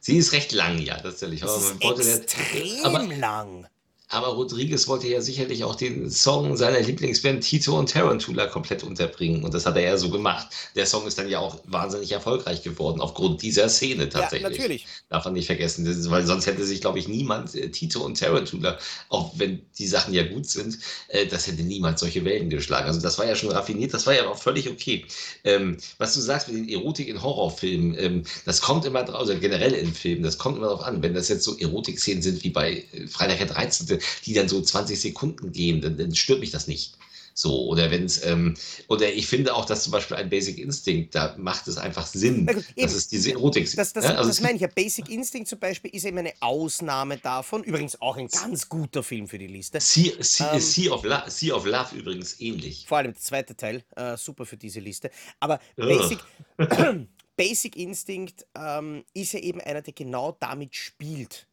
Sie 0.00 0.18
ist 0.18 0.32
recht 0.32 0.52
lang, 0.52 0.78
ja, 0.78 0.96
tatsächlich. 0.96 1.40
Das 1.40 1.56
ist 1.56 1.82
extrem 1.82 2.84
aber, 2.84 3.02
lang. 3.02 3.68
Aber 4.08 4.28
Rodriguez 4.28 4.86
wollte 4.86 5.08
ja 5.08 5.20
sicherlich 5.20 5.64
auch 5.64 5.74
den 5.74 6.10
Song 6.10 6.56
seiner 6.56 6.80
Lieblingsband 6.80 7.42
Tito 7.42 7.76
und 7.76 7.90
Tarantula 7.90 8.46
komplett 8.46 8.84
unterbringen. 8.84 9.42
Und 9.42 9.52
das 9.52 9.66
hat 9.66 9.76
er 9.76 9.82
ja 9.82 9.98
so 9.98 10.10
gemacht. 10.10 10.46
Der 10.76 10.86
Song 10.86 11.06
ist 11.08 11.18
dann 11.18 11.28
ja 11.28 11.40
auch 11.40 11.58
wahnsinnig 11.64 12.12
erfolgreich 12.12 12.62
geworden, 12.62 13.00
aufgrund 13.00 13.42
dieser 13.42 13.68
Szene 13.68 14.08
tatsächlich. 14.08 14.42
Ja, 14.42 14.50
natürlich. 14.50 14.86
Darf 15.08 15.24
man 15.24 15.34
nicht 15.34 15.46
vergessen. 15.46 15.84
Ist, 15.86 16.08
weil 16.08 16.24
sonst 16.24 16.46
hätte 16.46 16.64
sich, 16.64 16.80
glaube 16.80 17.00
ich, 17.00 17.08
niemand 17.08 17.56
äh, 17.56 17.68
Tito 17.70 18.04
und 18.04 18.18
Tarantula, 18.18 18.78
auch 19.08 19.32
wenn 19.36 19.62
die 19.76 19.88
Sachen 19.88 20.14
ja 20.14 20.22
gut 20.22 20.46
sind, 20.46 20.78
äh, 21.08 21.26
das 21.26 21.48
hätte 21.48 21.64
niemand 21.64 21.98
solche 21.98 22.24
Wellen 22.24 22.48
geschlagen. 22.48 22.86
Also 22.86 23.00
das 23.00 23.18
war 23.18 23.26
ja 23.26 23.34
schon 23.34 23.50
raffiniert, 23.50 23.92
das 23.92 24.06
war 24.06 24.14
ja 24.14 24.28
auch 24.28 24.38
völlig 24.38 24.70
okay. 24.70 25.04
Ähm, 25.42 25.78
was 25.98 26.14
du 26.14 26.20
sagst 26.20 26.46
mit 26.46 26.56
den 26.56 26.68
Erotik 26.68 27.08
in 27.08 27.20
Horrorfilmen, 27.22 27.98
ähm, 27.98 28.22
das 28.44 28.60
kommt 28.60 28.84
immer 28.84 29.02
drauf, 29.02 29.16
also 29.16 29.36
generell 29.36 29.72
in 29.72 29.92
Filmen, 29.92 30.22
das 30.22 30.38
kommt 30.38 30.58
immer 30.58 30.68
darauf 30.68 30.84
an. 30.84 31.02
Wenn 31.02 31.14
das 31.14 31.28
jetzt 31.28 31.42
so 31.42 31.58
Erotik-Szenen 31.58 32.22
sind 32.22 32.44
wie 32.44 32.50
bei 32.50 32.84
äh, 32.92 33.08
Freitag 33.08 33.38
der 33.38 33.48
13 33.48 33.95
die 34.24 34.34
dann 34.34 34.48
so 34.48 34.60
20 34.60 35.00
Sekunden 35.00 35.52
gehen, 35.52 35.80
dann, 35.80 35.96
dann 35.96 36.14
stört 36.14 36.40
mich 36.40 36.50
das 36.50 36.66
nicht. 36.66 36.96
So, 37.38 37.66
oder 37.66 37.90
wenn 37.90 38.06
es, 38.06 38.24
ähm, 38.24 38.54
oder 38.88 39.12
ich 39.12 39.26
finde 39.26 39.54
auch, 39.54 39.66
dass 39.66 39.82
zum 39.82 39.92
Beispiel 39.92 40.16
ein 40.16 40.30
Basic 40.30 40.56
Instinct, 40.56 41.14
da 41.14 41.34
macht 41.36 41.68
es 41.68 41.76
einfach 41.76 42.06
Sinn, 42.06 42.46
gut, 42.46 42.64
dass 42.78 42.94
es 42.94 43.08
diese 43.08 43.32
Erotik 43.32 43.70
das, 43.76 43.92
das, 43.92 44.06
ja? 44.06 44.14
also 44.14 44.30
das 44.30 44.40
meine 44.40 44.54
ich 44.54 44.62
ja. 44.62 44.68
Basic 44.68 45.10
Instinct 45.10 45.50
zum 45.50 45.58
Beispiel 45.58 45.90
ist 45.94 46.06
eben 46.06 46.16
eine 46.16 46.32
Ausnahme 46.40 47.18
davon. 47.18 47.62
Übrigens 47.62 48.00
auch 48.00 48.16
ein 48.16 48.28
ganz 48.28 48.70
guter 48.70 49.02
Film 49.02 49.28
für 49.28 49.36
die 49.36 49.48
Liste. 49.48 49.80
Sea, 49.82 50.12
sea, 50.20 50.54
ähm, 50.54 50.60
sea, 50.60 50.90
of, 50.90 51.04
Love, 51.04 51.30
sea 51.30 51.54
of 51.54 51.66
Love 51.66 51.94
übrigens 51.94 52.40
ähnlich. 52.40 52.86
Vor 52.88 52.96
allem 52.96 53.12
der 53.12 53.20
zweite 53.20 53.54
Teil, 53.54 53.84
äh, 53.96 54.16
super 54.16 54.46
für 54.46 54.56
diese 54.56 54.80
Liste. 54.80 55.10
Aber 55.38 55.60
Basic, 55.76 56.18
Basic 57.36 57.76
Instinct 57.76 58.46
ähm, 58.58 59.04
ist 59.12 59.34
ja 59.34 59.40
eben 59.40 59.60
einer, 59.60 59.82
der 59.82 59.92
genau 59.92 60.34
damit 60.40 60.74
spielt. 60.74 61.46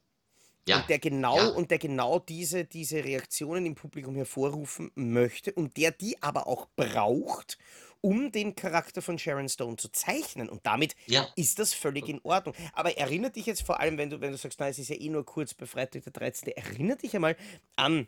Ja. 0.68 0.80
Und 0.80 0.90
der 0.90 1.00
genau 1.00 1.38
ja. 1.38 1.48
und 1.50 1.72
der 1.72 1.78
genau 1.78 2.20
diese, 2.20 2.64
diese 2.64 3.04
Reaktionen 3.04 3.66
im 3.66 3.76
Publikum 3.76 4.16
hervorrufen 4.16 4.92
möchte 4.96 5.52
und 5.54 5.76
der 5.78 5.92
die 5.92 6.22
aber 6.22 6.48
auch 6.48 6.68
braucht, 6.76 7.58
um 8.00 8.32
den 8.32 8.56
Charakter 8.56 9.02
von 9.02 9.18
Sharon 9.18 9.48
Stone 9.48 9.78
zu 9.78 9.90
zeichnen. 9.90 10.50
Und 10.50 10.66
damit 10.66 10.96
ja. 11.08 11.28
ist 11.36 11.60
das 11.60 11.74
völlig 11.74 12.10
in 12.10 12.20
Ordnung. 12.24 12.54
Aber 12.74 12.98
erinnert 12.98 13.38
dich 13.38 13.46
jetzt 13.46 13.64
vor 13.64 13.80
allem, 13.80 13.98
wenn 13.98 14.10
du, 14.10 14.20
wenn 14.20 14.32
du 14.32 14.38
sagst, 14.38 14.60
na, 14.60 14.68
es 14.68 14.78
ist 14.78 14.90
ja 14.90 14.98
eh 14.98 15.10
nur 15.10 15.26
kurz 15.26 15.54
bei 15.54 15.66
Freitag 15.66 16.04
der 16.04 16.12
13., 16.12 16.50
erinnert 16.50 17.02
dich 17.04 17.16
einmal 17.16 17.38
an 17.78 18.08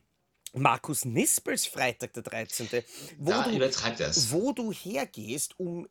Markus 0.54 1.06
Nispels 1.06 1.66
Freitag 1.66 2.14
der 2.14 2.24
13., 2.24 2.68
wo, 3.18 3.32
da 3.32 3.44
du, 3.44 3.60
wo 4.32 4.52
du 4.52 4.72
hergehst, 4.72 5.58
um 5.60 5.88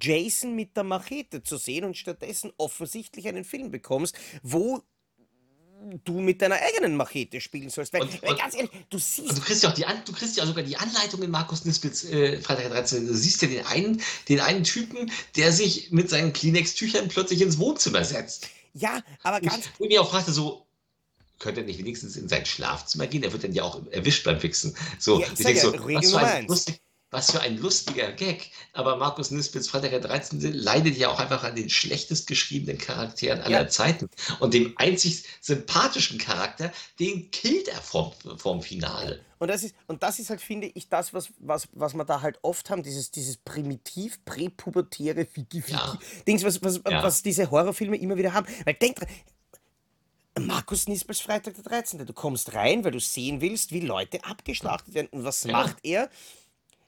Jason 0.00 0.54
mit 0.54 0.76
der 0.76 0.84
Machete 0.84 1.42
zu 1.42 1.56
sehen 1.56 1.84
und 1.84 1.96
stattdessen 1.96 2.52
offensichtlich 2.56 3.28
einen 3.28 3.44
Film 3.44 3.70
bekommst, 3.70 4.16
wo 4.42 4.82
du 6.04 6.20
mit 6.20 6.42
deiner 6.42 6.56
eigenen 6.56 6.96
Machete 6.96 7.40
spielen 7.40 7.70
sollst. 7.70 7.92
Weil, 7.92 8.02
Und, 8.02 8.22
weil 8.22 8.30
und, 8.30 8.38
ganz 8.38 8.54
ehrlich, 8.54 8.70
du 8.90 8.96
und 8.96 9.02
siehst, 9.02 9.36
du 9.36 9.40
kriegst 9.40 9.62
ja 9.62 9.70
auch 9.70 9.74
die 9.74 9.86
An 9.86 10.02
du 10.04 10.12
kriegst 10.12 10.36
ja 10.36 10.46
sogar 10.46 10.64
die 10.64 10.76
Anleitung 10.76 11.22
in 11.22 11.30
Markus 11.30 11.64
Nispels 11.64 12.04
äh, 12.04 12.40
Freitag 12.40 12.64
der 12.64 12.72
13. 12.72 13.06
Du 13.06 13.14
siehst 13.14 13.42
ja 13.42 13.48
den 13.48 13.66
einen, 13.66 14.02
den 14.28 14.40
einen 14.40 14.64
Typen, 14.64 15.10
der 15.36 15.52
sich 15.52 15.90
mit 15.90 16.10
seinen 16.10 16.32
Kleenex-Tüchern 16.32 17.08
plötzlich 17.08 17.40
ins 17.40 17.58
Wohnzimmer 17.58 18.04
setzt. 18.04 18.48
ja, 18.74 19.00
aber 19.22 19.36
Und 19.36 19.48
ganz, 19.48 19.66
ich 19.78 19.88
mir 19.88 20.00
auch 20.00 20.10
fragte 20.10 20.32
so, 20.32 20.66
könnte 21.38 21.60
er 21.60 21.66
nicht 21.66 21.78
wenigstens 21.78 22.16
in 22.16 22.28
sein 22.28 22.46
Schlafzimmer 22.46 23.06
gehen? 23.06 23.22
Er 23.22 23.32
wird 23.32 23.44
dann 23.44 23.52
ja 23.52 23.64
auch 23.64 23.84
erwischt 23.90 24.24
beim 24.24 24.38
Fixen. 24.40 24.76
So, 24.98 25.20
ja, 25.20 25.26
ich 25.26 25.32
ich 25.32 25.44
denke 25.44 25.60
ja, 25.60 26.02
so, 26.02 26.14
was 26.14 26.30
für, 26.30 26.36
ein 26.36 26.46
lustig, 26.46 26.80
was 27.12 27.30
für 27.30 27.40
ein 27.40 27.58
lustiger 27.58 28.10
Gag. 28.10 28.50
Aber 28.72 28.96
Markus 28.96 29.30
Nispels 29.30 29.68
Freitag 29.68 29.90
der 29.90 30.00
13. 30.00 30.40
leidet 30.52 30.96
ja 30.96 31.10
auch 31.10 31.20
einfach 31.20 31.44
an 31.44 31.54
den 31.54 31.70
schlechtest 31.70 32.26
geschriebenen 32.26 32.78
Charakteren 32.78 33.40
aller 33.42 33.62
Ja, 33.62 33.68
Zeiten. 33.68 34.08
Und 34.40 34.54
dem 34.54 34.72
einzig 34.76 35.24
sympathischen 35.40 36.18
Charakter, 36.18 36.72
den 36.98 37.30
killt 37.30 37.68
er 37.68 37.80
vom, 37.80 38.12
vom 38.36 38.62
Finale. 38.62 39.20
Und 39.38 39.48
das 39.48 39.62
ist, 39.62 39.74
und 39.88 40.02
das 40.02 40.18
ist 40.18 40.30
halt, 40.30 40.40
finde 40.40 40.70
ich, 40.74 40.88
das, 40.88 41.12
was, 41.12 41.28
was, 41.38 41.68
was 41.72 41.94
wir 41.94 42.04
da 42.04 42.22
halt 42.22 42.38
oft 42.42 42.70
haben, 42.70 42.82
dieses, 42.82 43.10
dieses 43.10 43.36
primitiv 43.36 44.24
präpubertäre 44.24 45.26
Ja, 45.66 45.98
Dings, 46.26 46.44
was, 46.44 46.62
was, 46.62 46.80
ja. 46.88 47.02
was 47.02 47.22
diese 47.22 47.50
Horrorfilme 47.50 47.96
immer 47.96 48.16
wieder 48.16 48.32
haben. 48.32 48.46
Weil 48.64 48.74
denk 48.74 48.96
dran, 48.96 49.08
Markus 50.38 50.88
Nispels 50.88 51.20
Freitag 51.20 51.54
der 51.54 51.64
13. 51.64 52.06
Du 52.06 52.12
kommst 52.14 52.54
rein, 52.54 52.84
weil 52.84 52.92
du 52.92 53.00
sehen 53.00 53.42
willst, 53.42 53.70
wie 53.70 53.80
Leute 53.80 54.24
abgeschlachtet 54.24 54.94
werden. 54.94 55.08
Und 55.10 55.24
was 55.24 55.44
macht 55.44 55.76
er? 55.82 56.08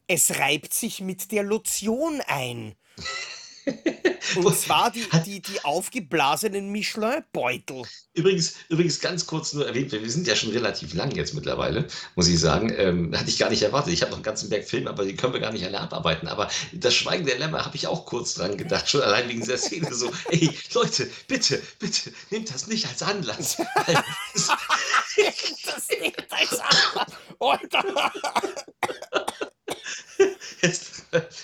Es 0.06 0.38
reibt 0.38 0.74
sich 0.74 1.00
mit 1.00 1.32
der 1.32 1.42
Lotion 1.42 2.20
ein. 2.26 2.74
Und 4.36 4.58
zwar 4.58 4.90
die, 4.90 5.06
die, 5.24 5.40
die 5.40 5.64
aufgeblasenen 5.64 6.70
Michelin-Beutel. 6.70 7.82
Übrigens, 8.12 8.54
übrigens 8.68 9.00
ganz 9.00 9.26
kurz 9.26 9.54
nur 9.54 9.66
erwähnt, 9.66 9.92
wir 9.92 10.10
sind 10.10 10.26
ja 10.26 10.36
schon 10.36 10.50
relativ 10.50 10.92
lang 10.92 11.10
jetzt 11.12 11.32
mittlerweile, 11.34 11.86
muss 12.14 12.28
ich 12.28 12.38
sagen. 12.38 12.72
Ähm, 12.76 13.16
hatte 13.16 13.30
ich 13.30 13.38
gar 13.38 13.48
nicht 13.48 13.62
erwartet. 13.62 13.94
Ich 13.94 14.02
habe 14.02 14.10
noch 14.10 14.18
einen 14.18 14.24
ganzen 14.24 14.50
Berg 14.50 14.68
Filme, 14.68 14.90
aber 14.90 15.04
die 15.04 15.16
können 15.16 15.32
wir 15.32 15.40
gar 15.40 15.52
nicht 15.52 15.64
alle 15.64 15.80
abarbeiten. 15.80 16.28
Aber 16.28 16.50
das 16.72 16.94
Schweigen 16.94 17.24
der 17.24 17.38
Lämmer 17.38 17.64
habe 17.64 17.76
ich 17.76 17.86
auch 17.86 18.04
kurz 18.04 18.34
dran 18.34 18.58
gedacht, 18.58 18.88
schon 18.88 19.02
allein 19.02 19.28
wegen 19.28 19.40
dieser 19.40 19.58
Szene 19.58 19.94
so, 19.94 20.12
ey, 20.28 20.50
Leute, 20.74 21.08
bitte, 21.26 21.62
bitte, 21.78 22.12
nehmt 22.30 22.52
das 22.52 22.66
nicht 22.66 22.86
als 22.86 23.02
Anlass. 23.02 23.56
Das 25.16 25.88
nicht 26.00 26.32
als 26.32 26.58
Anlass. 26.58 27.12
Alter. 27.38 28.12
es, 30.60 31.02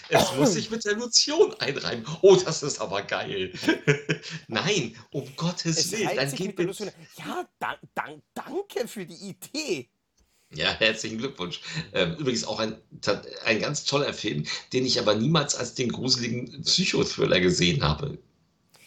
es 0.09 0.37
muss 0.37 0.55
sich 0.55 0.71
mit 0.71 0.85
der 0.85 0.97
Lotion 0.97 1.55
einreiben. 1.61 2.05
Oh, 2.23 2.37
das 2.37 2.63
ist 2.63 2.81
aber 2.81 3.03
geil. 3.03 3.53
Nein, 4.49 4.97
um 5.11 5.25
Gottes 5.37 5.79
Es 5.79 5.93
Willen, 5.93 6.17
dann 6.17 6.35
geht 6.35 6.59
mit. 6.59 6.79
Ja, 7.19 7.49
dan, 7.59 7.77
dan, 7.95 8.23
danke 8.35 8.89
für 8.89 9.07
die 9.07 9.15
Idee. 9.15 9.89
Ja, 10.53 10.73
herzlichen 10.73 11.19
Glückwunsch. 11.19 11.61
Ähm, 11.93 12.17
übrigens 12.17 12.45
auch 12.45 12.59
ein, 12.59 12.77
ein 13.45 13.61
ganz 13.61 13.85
toller 13.85 14.13
Film, 14.13 14.45
den 14.73 14.85
ich 14.85 14.99
aber 14.99 15.15
niemals 15.15 15.55
als 15.55 15.75
den 15.75 15.93
gruseligen 15.93 16.63
Psychothriller 16.63 17.39
gesehen 17.41 17.85
habe. 17.85 18.19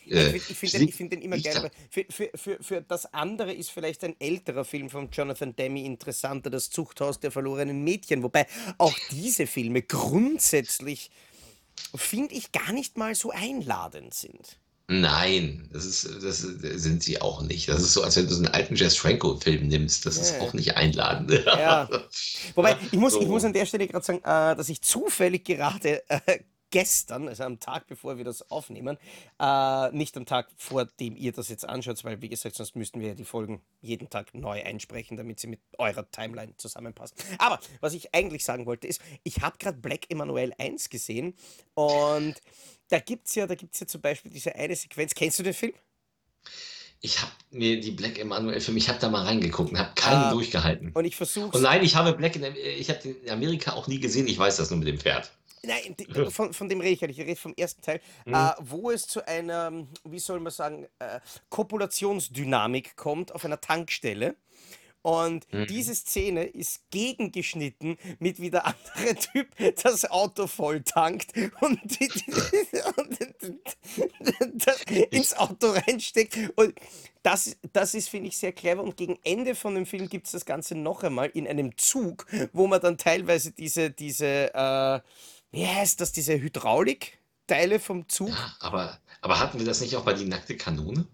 Äh, 0.10 0.36
ich 0.36 0.58
finde 0.58 0.80
find 0.80 0.89
ich 0.89 0.95
den, 0.97 1.10
find 1.10 1.14
immer 1.24 1.39
geil, 1.39 1.72
für, 1.89 2.06
für, 2.10 2.30
für, 2.36 2.64
für 2.64 2.82
das 2.82 3.14
andere 3.14 3.54
ist 3.54 3.72
vielleicht 3.72 4.04
ein 4.04 4.16
älterer 4.20 4.66
Film 4.66 4.89
von 4.89 5.10
Jonathan 5.12 5.56
Demme 5.56 5.84
interessanter, 5.84 6.49
das 6.49 6.70
Zuchthaus 6.70 7.20
der 7.20 7.32
verlorenen 7.32 7.84
Mädchen. 7.84 8.24
Wobei 8.24 8.47
auch 8.78 8.99
diese 9.12 9.47
Filme 9.47 9.82
grundsätzlich, 9.84 11.12
finde 11.95 12.36
ich, 12.36 12.51
gar 12.51 12.74
nicht 12.74 12.97
mal 12.97 13.16
so 13.16 13.32
einladend 13.32 14.14
sind. 14.14 14.60
Nein, 14.89 15.70
das 15.72 15.86
ist, 15.86 16.06
das 16.24 16.39
sind 16.39 17.01
sie 17.04 17.22
auch 17.22 17.41
nicht. 17.41 17.70
Das 17.70 17.82
ist 17.82 17.93
so, 17.93 18.04
als 18.04 18.18
wenn 18.18 18.28
du 18.28 18.34
so 18.34 18.43
einen 18.43 18.54
alten 18.54 18.76
Jess 18.76 18.97
Franco-Film 18.97 19.68
nimmst. 19.70 20.06
Das 20.06 20.18
ist 20.20 20.34
Ja, 20.34 20.39
auch 20.39 20.54
nicht 20.54 20.76
einladend. 20.76 21.32
ja. 21.56 21.89
Wobei, 22.56 22.78
ich 22.91 22.99
muss, 22.99 23.16
ich 23.18 23.28
muss 23.28 23.43
So. 23.43 23.47
an 23.47 23.54
der 23.54 23.66
Stelle 23.66 23.88
gerade 23.88 24.06
sagen, 24.06 24.20
äh, 24.20 24.56
dass 24.58 24.68
ich 24.70 24.82
zufällig 24.82 25.45
gerade 25.45 26.04
äh, 26.10 26.39
gestern, 26.74 27.28
also 27.28 27.43
am 27.43 27.59
Tag, 27.59 27.86
bevor 27.86 28.17
wir 28.17 28.26
das 28.26 28.49
aufnehmen, 28.49 28.97
äh, 29.39 29.91
nicht 29.91 30.17
am 30.17 30.26
Tag, 30.26 30.47
vor 30.57 30.86
dem 30.99 31.15
ihr 31.15 31.32
das 31.32 31.47
jetzt 31.49 31.69
anschaut, 31.69 32.03
weil, 32.03 32.19
wie 32.24 32.30
gesagt, 32.30 32.55
sonst 32.55 32.76
müssten 32.76 32.99
wir 32.99 33.09
ja 33.09 33.13
die 33.13 33.26
Folgen 33.26 33.61
jeden 33.80 34.09
Tag 34.09 34.34
neu 34.34 34.63
einsprechen, 34.63 35.15
damit 35.15 35.39
sie 35.39 35.45
mit 35.47 35.59
eurer 35.78 36.09
Timeline 36.09 36.57
zusammenpassen. 36.57 37.15
Aber 37.38 37.59
was 37.80 37.93
ich 37.93 38.13
eigentlich 38.15 38.43
sagen 38.43 38.65
wollte, 38.65 38.88
ist, 38.88 39.01
ich 39.24 39.41
habe 39.41 39.57
gerade 39.59 39.78
Black 39.78 40.09
Emanuel 40.09 40.51
1 40.57 40.89
gesehen 40.89 41.36
und 41.76 42.34
da 42.89 42.99
gibt 42.99 43.28
es 43.28 43.36
ja, 43.36 43.45
da 43.45 43.53
gibt's 43.53 43.80
ja 43.80 43.86
zum 43.86 44.01
Beispiel 44.01 44.32
diese 44.32 44.55
eine 44.55 44.76
Sequenz. 44.76 45.13
Kennst 45.13 45.38
du 45.38 45.43
den 45.43 45.53
Film? 45.53 45.74
Ich 47.05 47.21
habe 47.21 47.32
mir 47.51 47.82
die 47.82 47.91
Black 47.91 48.17
Emanuel-Filme, 48.17 48.80
ich 48.80 48.88
habe 48.88 48.97
da 48.97 49.09
mal 49.09 49.24
reingeguckt 49.26 49.71
und 49.71 49.78
habe 49.78 49.91
keinen 49.93 50.30
Äh, 50.30 50.32
durchgehalten. 50.32 50.91
und 50.93 51.03
ich 51.05 51.13
Und 51.13 51.17
versuche 51.17 51.59
nein, 51.59 51.84
ich 51.84 51.95
habe 51.95 52.13
Black 52.13 52.36
in, 52.38 52.43
ich 52.55 52.89
habe 52.89 53.09
in 53.09 53.30
Amerika 53.30 53.74
auch 53.74 53.88
nie 53.88 53.99
gesehen. 53.99 54.26
Ich 54.28 54.38
weiß 54.39 54.55
das 54.57 54.69
nur 54.69 54.80
mit 54.80 54.88
dem 54.88 54.97
Pferd. 54.97 55.30
Nein, 55.66 55.95
die- 55.97 56.05
die- 56.05 56.26
von, 56.32 56.53
von 56.53 56.70
dem 56.70 56.82
rede 56.82 56.93
ich 56.93 57.01
ja 57.01 57.07
nicht. 57.07 57.20
Ich 57.20 57.26
rede 57.26 57.39
vom 57.39 57.53
ersten 57.55 57.82
Teil, 57.82 58.01
Hm. 58.26 58.34
äh, 58.34 58.51
wo 58.59 58.91
es 58.91 59.07
zu 59.07 59.26
einer, 59.28 59.72
wie 60.03 60.20
soll 60.20 60.39
man 60.39 60.51
sagen, 60.51 60.88
äh, 60.99 61.20
Kopulationsdynamik 61.49 62.95
kommt 62.95 63.32
auf 63.34 63.45
einer 63.45 63.61
Tankstelle. 63.61 64.36
Und 65.05 65.51
Mhm. 65.53 65.68
diese 65.68 65.93
Szene 65.95 66.45
ist 66.45 66.89
gegengeschnitten 66.89 67.97
mit 68.20 68.39
wie 68.39 68.49
der 68.49 68.66
andere 68.68 69.16
Typ 69.16 69.47
das 69.84 70.09
Auto 70.09 70.47
voll 70.47 70.82
tankt 70.82 71.34
und, 71.59 71.80
die, 71.99 72.09
und 72.95 73.20
das 74.66 74.82
ins 75.11 75.34
Auto 75.36 75.72
reinsteckt. 75.72 76.38
Und 76.55 76.74
das, 77.22 77.57
das 77.74 77.95
ist, 77.95 78.07
finde 78.07 78.30
ich, 78.30 78.38
sehr 78.38 78.53
clever. 78.53 78.82
Und 78.82 78.95
gegen 78.95 79.20
Ende 79.26 79.55
von 79.55 79.76
dem 79.76 79.86
Film 79.86 80.07
gibt 80.07 80.28
es 80.28 80.32
das 80.32 80.45
Ganze 80.45 80.76
noch 80.76 81.03
einmal 81.03 81.30
in 81.34 81.49
einem 81.49 81.78
Zug, 81.78 82.26
wo 82.53 82.68
man 82.68 82.80
dann 82.80 82.97
teilweise 82.97 83.51
diese, 83.51 83.89
diese 83.91 84.53
äh, 84.53 84.99
wie 85.54 85.66
heißt 85.66 86.01
das, 86.01 86.12
diese 86.12 86.34
Hydraulikteile 86.34 87.80
vom 87.80 88.10
Zug. 88.10 88.28
Ja, 88.30 88.56
aber, 88.60 88.99
aber 89.22 89.39
hatten 89.39 89.58
wir 89.60 89.66
das 89.66 89.80
nicht 89.80 89.95
auch 89.95 90.04
bei 90.04 90.14
die 90.14 90.26
nackte 90.26 90.58
Kanone? 90.58 91.06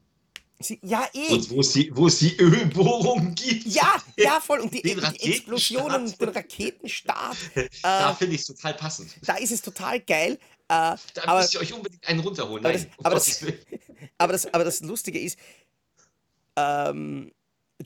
Sie, 0.61 0.77
ja, 0.83 1.07
eh. 1.13 1.27
Und 1.33 1.49
wo 1.51 1.61
es 1.61 1.71
die, 1.71 1.95
wo 1.95 2.07
es 2.07 2.19
die 2.19 2.35
Ölbohrung 2.37 3.33
gibt. 3.35 3.65
Ja, 3.67 3.95
ja, 4.17 4.41
voll. 4.41 4.59
Und 4.59 4.73
die, 4.73 4.81
die 4.81 4.91
Explosionen 5.31 6.05
und 6.05 6.19
den 6.19 6.29
Raketenstart. 6.29 7.37
Da 7.81 8.11
Äh, 8.11 8.15
finde 8.15 8.35
ich 8.35 8.41
es 8.41 8.47
total 8.47 8.73
passend. 8.73 9.11
da 9.25 9.35
ist 9.35 9.51
es 9.51 9.61
total 9.61 10.01
geil. 10.01 10.33
Äh, 10.33 10.37
Da 10.67 10.97
aber, 11.25 11.39
müsst 11.39 11.53
ihr 11.53 11.61
euch 11.61 11.71
unbedingt 11.73 12.05
einen 12.07 12.19
runterholen. 12.19 12.65
aber, 12.65 12.73
Nein, 12.73 12.87
das, 12.89 12.97
um 12.97 13.05
aber, 13.05 13.15
das, 13.15 13.43
aber, 14.17 14.33
das, 14.33 14.53
aber 14.53 14.63
das 14.65 14.79
Lustige 14.81 15.19
ist, 15.19 15.39
ähm, 16.57 17.31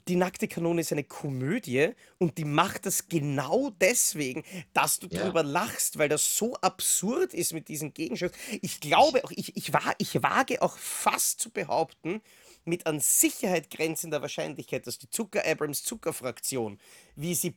die 0.08 0.16
nackte 0.16 0.48
Kanone 0.48 0.80
ist 0.80 0.90
eine 0.92 1.04
Komödie 1.04 1.90
und 2.18 2.36
die 2.38 2.44
macht 2.44 2.84
das 2.86 3.08
genau 3.08 3.70
deswegen, 3.70 4.42
dass 4.72 4.98
du 4.98 5.06
Ja. 5.08 5.22
drüber 5.24 5.42
lachst, 5.44 5.98
weil 5.98 6.08
das 6.08 6.36
so 6.36 6.54
absurd 6.56 7.32
ist 7.32 7.52
mit 7.52 7.68
diesen 7.68 7.94
Gegenschüssen. 7.94 8.34
Ich 8.60 8.80
glaube 8.80 9.24
auch, 9.24 9.30
ich, 9.30 9.56
ich, 9.56 9.72
wa- 9.72 9.94
ich 9.98 10.20
wage 10.22 10.62
auch 10.62 10.76
fast 10.78 11.40
zu 11.40 11.50
behaupten, 11.50 12.20
mit 12.64 12.86
an 12.86 12.98
Sicherheit 12.98 13.70
grenzender 13.70 14.20
Wahrscheinlichkeit, 14.22 14.86
dass 14.86 14.98
die 14.98 15.10
Zucker-Abrams-Zucker-Fraktion, 15.10 16.78
wie 17.14 17.34
sie 17.34 17.54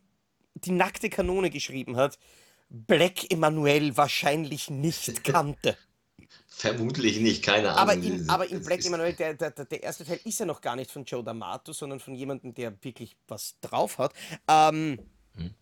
die 0.55 0.71
nackte 0.71 1.09
Kanone 1.09 1.49
geschrieben 1.49 1.95
hat, 1.97 2.17
Black 2.69 3.31
Emanuel 3.31 3.95
wahrscheinlich 3.95 4.69
nicht 4.69 5.23
kannte. 5.23 5.77
Vermutlich 6.60 7.20
nicht, 7.20 7.43
keine 7.43 7.76
Ahnung. 7.76 7.78
Aber 7.78 7.93
in, 8.01 8.28
aber 8.28 8.51
Es 8.51 8.64
Black 8.64 8.84
Emanuel, 8.84 9.14
der, 9.14 9.36
der, 9.36 9.51
der 9.51 9.84
erste 9.84 10.05
Teil 10.05 10.20
ist 10.24 10.39
ja 10.39 10.45
noch 10.45 10.62
gar 10.62 10.76
nicht 10.76 10.89
von 10.91 11.05
Joe 11.05 11.22
D'Amato, 11.24 11.72
sondern 11.74 11.99
von 11.99 12.16
jemandem, 12.16 12.53
der 12.55 12.84
wirklich 12.84 13.16
was 13.28 13.60
drauf 13.62 13.97
hat. 13.99 14.14
Ähm, 14.47 14.99
Hm. 15.36 15.53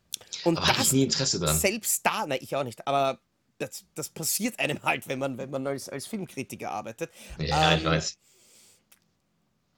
und 0.43 0.57
Aber 0.57 0.67
hatte 0.67 0.81
ich 0.81 0.89
das 0.89 0.91
nie 0.91 1.03
Interesse 1.03 1.39
dran. 1.39 1.61
selbst 1.61 2.05
da, 2.05 2.25
nein, 2.27 2.39
ich 2.41 2.55
auch 2.55 2.63
nicht, 2.63 2.87
aber 2.87 3.19
das, 3.57 3.85
das 3.95 4.09
passiert 4.09 4.59
einem 4.59 4.83
halt, 4.83 5.07
wenn 5.07 5.19
man, 5.19 5.37
wenn 5.37 5.49
man 5.49 5.65
als, 5.67 5.89
als 5.89 6.07
Filmkritiker 6.07 6.71
arbeitet. 6.71 7.11
Ja, 7.37 7.73
ich 7.73 7.83
Ähm, 7.83 7.85
weiß. 7.85 8.17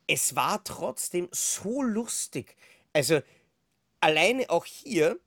es 0.08 0.36
war 0.36 0.64
trotzdem 0.64 1.30
so 1.32 1.82
lustig. 1.82 2.56
Also 2.94 3.22
alleine 4.02 4.50
auch 4.50 4.66
hier, 4.66 5.20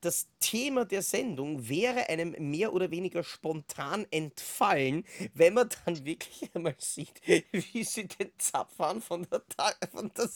das 0.00 0.28
Thema 0.40 0.84
der 0.84 1.02
Sendung 1.02 1.68
wäre 1.68 2.08
einem 2.08 2.34
mehr 2.38 2.72
oder 2.72 2.90
weniger 2.90 3.22
spontan 3.22 4.06
entfallen, 4.10 5.04
wenn 5.34 5.54
man 5.54 5.68
dann 5.84 6.04
wirklich 6.04 6.50
einmal 6.54 6.74
sieht, 6.78 7.20
wie 7.52 7.84
sie 7.84 8.06
den 8.06 8.30
Zapfhahn 8.38 9.00
von 9.02 9.26
der, 9.30 9.42
Ta 9.48 9.72
von 9.92 10.10
der, 10.16 10.28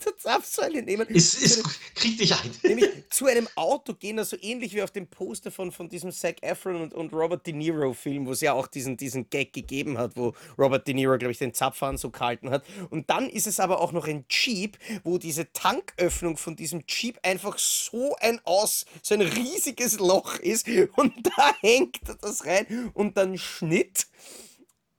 der 0.04 0.18
Zapfsäule 0.18 0.82
nehmen. 0.82 1.06
Ist, 1.08 1.32
zu 1.38 1.44
ist, 1.44 1.56
dem- 1.58 1.70
krieg 1.94 2.18
dich 2.18 2.34
ein. 2.34 2.50
Nämlich 2.62 2.88
zu 3.10 3.26
einem 3.26 3.48
Auto 3.56 3.94
gehen, 3.94 4.18
also 4.18 4.36
ähnlich 4.40 4.74
wie 4.74 4.82
auf 4.82 4.90
dem 4.90 5.06
Poster 5.06 5.50
von, 5.50 5.70
von 5.72 5.88
diesem 5.88 6.12
Zac 6.12 6.42
Efron 6.42 6.80
und, 6.80 6.94
und 6.94 7.12
Robert 7.12 7.46
De 7.46 7.52
Niro 7.52 7.92
Film, 7.92 8.26
wo 8.26 8.32
es 8.32 8.40
ja 8.40 8.52
auch 8.54 8.66
diesen, 8.66 8.96
diesen 8.96 9.28
Gag 9.30 9.52
gegeben 9.52 9.98
hat, 9.98 10.16
wo 10.16 10.34
Robert 10.58 10.86
De 10.86 10.94
Niro, 10.94 11.16
glaube 11.18 11.32
ich, 11.32 11.38
den 11.38 11.52
Zapfhahn 11.54 11.96
so 11.98 12.10
gehalten 12.10 12.50
hat. 12.50 12.64
Und 12.90 13.10
dann 13.10 13.28
ist 13.28 13.46
es 13.46 13.60
aber 13.60 13.80
auch 13.80 13.92
noch 13.92 14.06
ein 14.06 14.24
Jeep, 14.30 14.78
wo 15.04 15.18
diese 15.26 15.52
Tanköffnung 15.52 16.36
von 16.36 16.54
diesem 16.54 16.84
Jeep 16.86 17.18
einfach 17.24 17.58
so 17.58 18.14
ein 18.20 18.40
Aus, 18.44 18.86
so 19.02 19.14
ein 19.14 19.22
riesiges 19.22 19.98
Loch 19.98 20.38
ist 20.38 20.68
und 20.96 21.12
da 21.36 21.52
hängt 21.60 21.98
das 22.20 22.46
rein 22.46 22.92
und 22.94 23.16
dann 23.16 23.36
Schnitt 23.36 24.06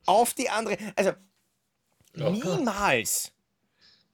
auf 0.05 0.33
die 0.33 0.49
andere. 0.49 0.77
Also 0.97 1.13
Gott. 2.13 2.33
niemals 2.33 3.31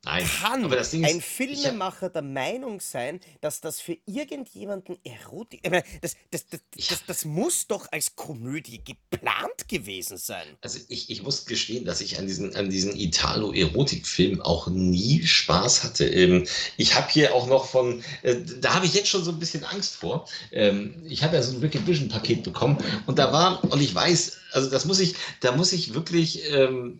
Nein, 0.05 0.29
aber 0.43 0.59
kann 0.59 0.69
das 0.69 0.91
Ding 0.91 1.05
ein 1.05 1.11
ist, 1.11 1.17
ich 1.17 1.23
Filmemacher 1.23 2.09
der 2.09 2.23
Meinung 2.23 2.81
sein, 2.81 3.21
dass 3.39 3.61
das 3.61 3.79
für 3.79 3.97
irgendjemanden 4.05 4.97
Erotik. 5.05 5.61
Ich 5.63 5.71
meine, 5.71 5.85
das, 6.01 6.17
das, 6.29 6.45
das, 6.47 6.59
ich 6.75 6.87
das, 6.89 7.05
das 7.05 7.23
muss 7.23 7.67
doch 7.67 7.87
als 7.89 8.13
Komödie 8.17 8.81
geplant 8.83 9.69
gewesen 9.69 10.17
sein. 10.17 10.45
Also 10.59 10.79
ich, 10.89 11.09
ich 11.09 11.23
muss 11.23 11.45
gestehen, 11.45 11.85
dass 11.85 12.01
ich 12.01 12.19
an 12.19 12.27
diesen, 12.27 12.53
an 12.57 12.69
diesen 12.69 12.93
Italo-Erotik-Film 12.97 14.41
auch 14.41 14.67
nie 14.67 15.25
Spaß 15.25 15.85
hatte. 15.85 16.05
Ähm, 16.05 16.45
ich 16.75 16.95
habe 16.95 17.09
hier 17.09 17.33
auch 17.33 17.47
noch 17.47 17.65
von, 17.67 18.03
äh, 18.23 18.35
da 18.59 18.73
habe 18.73 18.85
ich 18.85 18.93
jetzt 18.93 19.07
schon 19.07 19.23
so 19.23 19.31
ein 19.31 19.39
bisschen 19.39 19.63
Angst 19.63 19.95
vor. 19.95 20.27
Ähm, 20.51 21.01
ich 21.07 21.23
habe 21.23 21.37
ja 21.37 21.41
so 21.41 21.55
ein 21.55 21.61
Wicked 21.61 21.87
Vision-Paket 21.87 22.43
bekommen 22.43 22.77
und 23.05 23.19
da 23.19 23.31
war, 23.31 23.63
und 23.71 23.81
ich 23.81 23.95
weiß, 23.95 24.37
also 24.51 24.69
das 24.69 24.83
muss 24.83 24.99
ich, 24.99 25.15
da 25.39 25.53
muss 25.53 25.71
ich 25.71 25.93
wirklich, 25.93 26.43
ähm, 26.51 26.99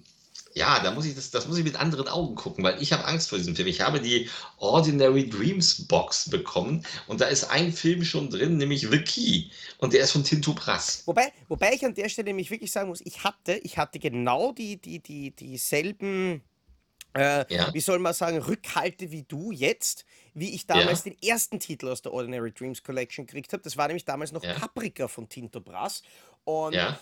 ja, 0.56 0.80
da 0.80 0.92
muss 0.92 1.06
ich 1.06 1.16
das, 1.16 1.32
das 1.32 1.48
muss 1.48 1.58
ich 1.58 1.64
mit 1.64 1.76
anderen 1.76 2.08
Augen 2.08 2.36
gucken, 2.36 2.64
weil 2.64 2.82
ich 2.82 2.94
habe 2.94 3.06
Angst 3.06 3.30
vor 3.30 3.38
diesem 3.38 3.56
Film. 3.56 3.68
Ich 3.68 3.82
habe 3.82 4.00
die 4.00 4.30
Ordinary 4.58 5.28
Dreams 5.28 5.88
Box 5.88 6.30
bekommen 6.30 6.86
und 7.08 7.22
da 7.22 7.26
ist 7.26 7.46
ein 7.46 7.74
Film 7.74 8.04
schon 8.04 8.30
drin, 8.30 8.58
nämlich 8.58 8.82
The 8.82 9.02
Key 9.02 9.50
und 9.80 9.94
der 9.94 10.04
ist 10.04 10.12
von 10.12 10.24
Tinto 10.24 10.54
Brass. 10.54 11.04
Wobei, 11.06 11.32
wobei 11.48 11.74
ich 11.74 11.86
an 11.86 11.94
der 11.94 12.10
Stelle 12.10 12.28
nämlich 12.28 12.52
wirklich 12.52 12.72
sagen 12.72 12.90
muss, 12.90 13.02
ich 13.02 13.24
hatte, 13.24 13.54
ich 13.64 13.78
hatte 13.78 14.00
genau 14.00 14.52
die, 14.52 14.78
die, 14.78 15.00
die, 15.00 15.32
dieselben, 15.32 16.42
äh, 17.16 17.54
Ja, 17.54 17.74
wie 17.74 17.80
soll 17.80 18.00
man 18.00 18.14
sagen, 18.14 18.38
Rückhalte 18.38 19.12
wie 19.12 19.24
du 19.24 19.52
jetzt, 19.52 20.06
wie 20.34 20.54
ich 20.54 20.66
damals 20.66 21.06
ja, 21.06 21.12
den 21.12 21.22
ersten 21.22 21.60
Titel 21.60 21.88
aus 21.90 22.02
der 22.02 22.14
Ordinary 22.14 22.52
Dreams 22.52 22.84
Collection 22.84 23.26
gekriegt 23.26 23.54
habe. 23.54 23.64
Das 23.64 23.78
war 23.78 23.88
nämlich 23.88 24.06
damals 24.06 24.32
noch 24.32 24.44
ja, 24.44 24.54
Paprika 24.54 25.08
von 25.08 25.30
Tinto 25.30 25.62
Brass. 25.62 26.02
Und 26.44 26.74
ja. 26.74 27.00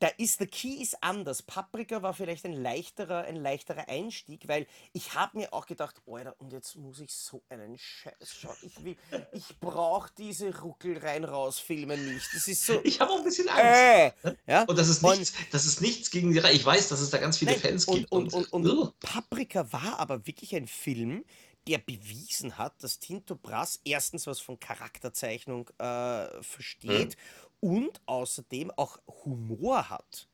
Da 0.00 0.08
ist 0.18 0.38
The 0.38 0.46
Key 0.46 0.82
ist 0.82 1.02
anders. 1.02 1.42
Paprika 1.42 2.02
war 2.02 2.14
vielleicht 2.14 2.44
ein 2.44 2.52
leichterer, 2.52 3.24
ein 3.24 3.36
leichterer 3.36 3.88
Einstieg, 3.88 4.46
weil 4.46 4.66
ich 4.92 5.14
habe 5.14 5.38
mir 5.38 5.52
auch 5.52 5.66
gedacht, 5.66 5.96
Alter, 6.06 6.34
und 6.38 6.52
jetzt 6.52 6.76
muss 6.76 7.00
ich 7.00 7.10
so 7.12 7.42
einen 7.48 7.78
Scheiß 7.78 8.34
schauen. 8.38 8.56
Ich 8.62 8.84
will, 8.84 8.96
ich 9.32 9.58
brauche 9.60 10.10
diese 10.16 10.56
Ruckel 10.60 10.98
rein 10.98 11.24
raus 11.24 11.58
Filme 11.58 11.96
nicht. 11.96 12.28
Das 12.34 12.46
ist 12.46 12.66
so, 12.66 12.80
Ich 12.84 13.00
habe 13.00 13.12
auch 13.12 13.18
ein 13.18 13.24
bisschen 13.24 13.48
Angst. 13.48 13.64
äh, 13.64 14.12
ja. 14.46 14.64
Und 14.64 14.78
das 14.78 14.88
ist 14.88 15.02
Und 15.02 15.18
nichts, 15.18 15.32
das 15.50 15.64
ist 15.64 15.80
nichts 15.80 16.10
gegen 16.10 16.32
die 16.32 16.38
Reihe. 16.38 16.54
Ich 16.54 16.64
weiß, 16.64 16.88
dass 16.88 17.00
es 17.00 17.10
da 17.10 17.18
ganz 17.18 17.38
viele 17.38 17.52
nein, 17.52 17.60
Fans 17.60 17.86
und, 17.86 17.96
gibt 17.96 18.12
und, 18.12 18.34
und 18.34 18.52
und, 18.52 18.66
und 18.66 19.00
Paprika 19.00 19.72
war 19.72 19.98
aber 19.98 20.26
wirklich 20.26 20.54
ein 20.54 20.66
Film, 20.66 21.24
der 21.66 21.78
bewiesen 21.78 22.56
hat, 22.56 22.82
dass 22.82 22.98
Tinto 22.98 23.36
Brass 23.36 23.80
erstens 23.84 24.26
was 24.26 24.40
von 24.40 24.58
Charakterzeichnung 24.58 25.68
äh, 25.78 26.42
versteht 26.42 27.16
und 27.60 28.00
außerdem 28.06 28.70
auch 28.72 28.98
Humor 29.24 29.88
hat. 29.88 30.28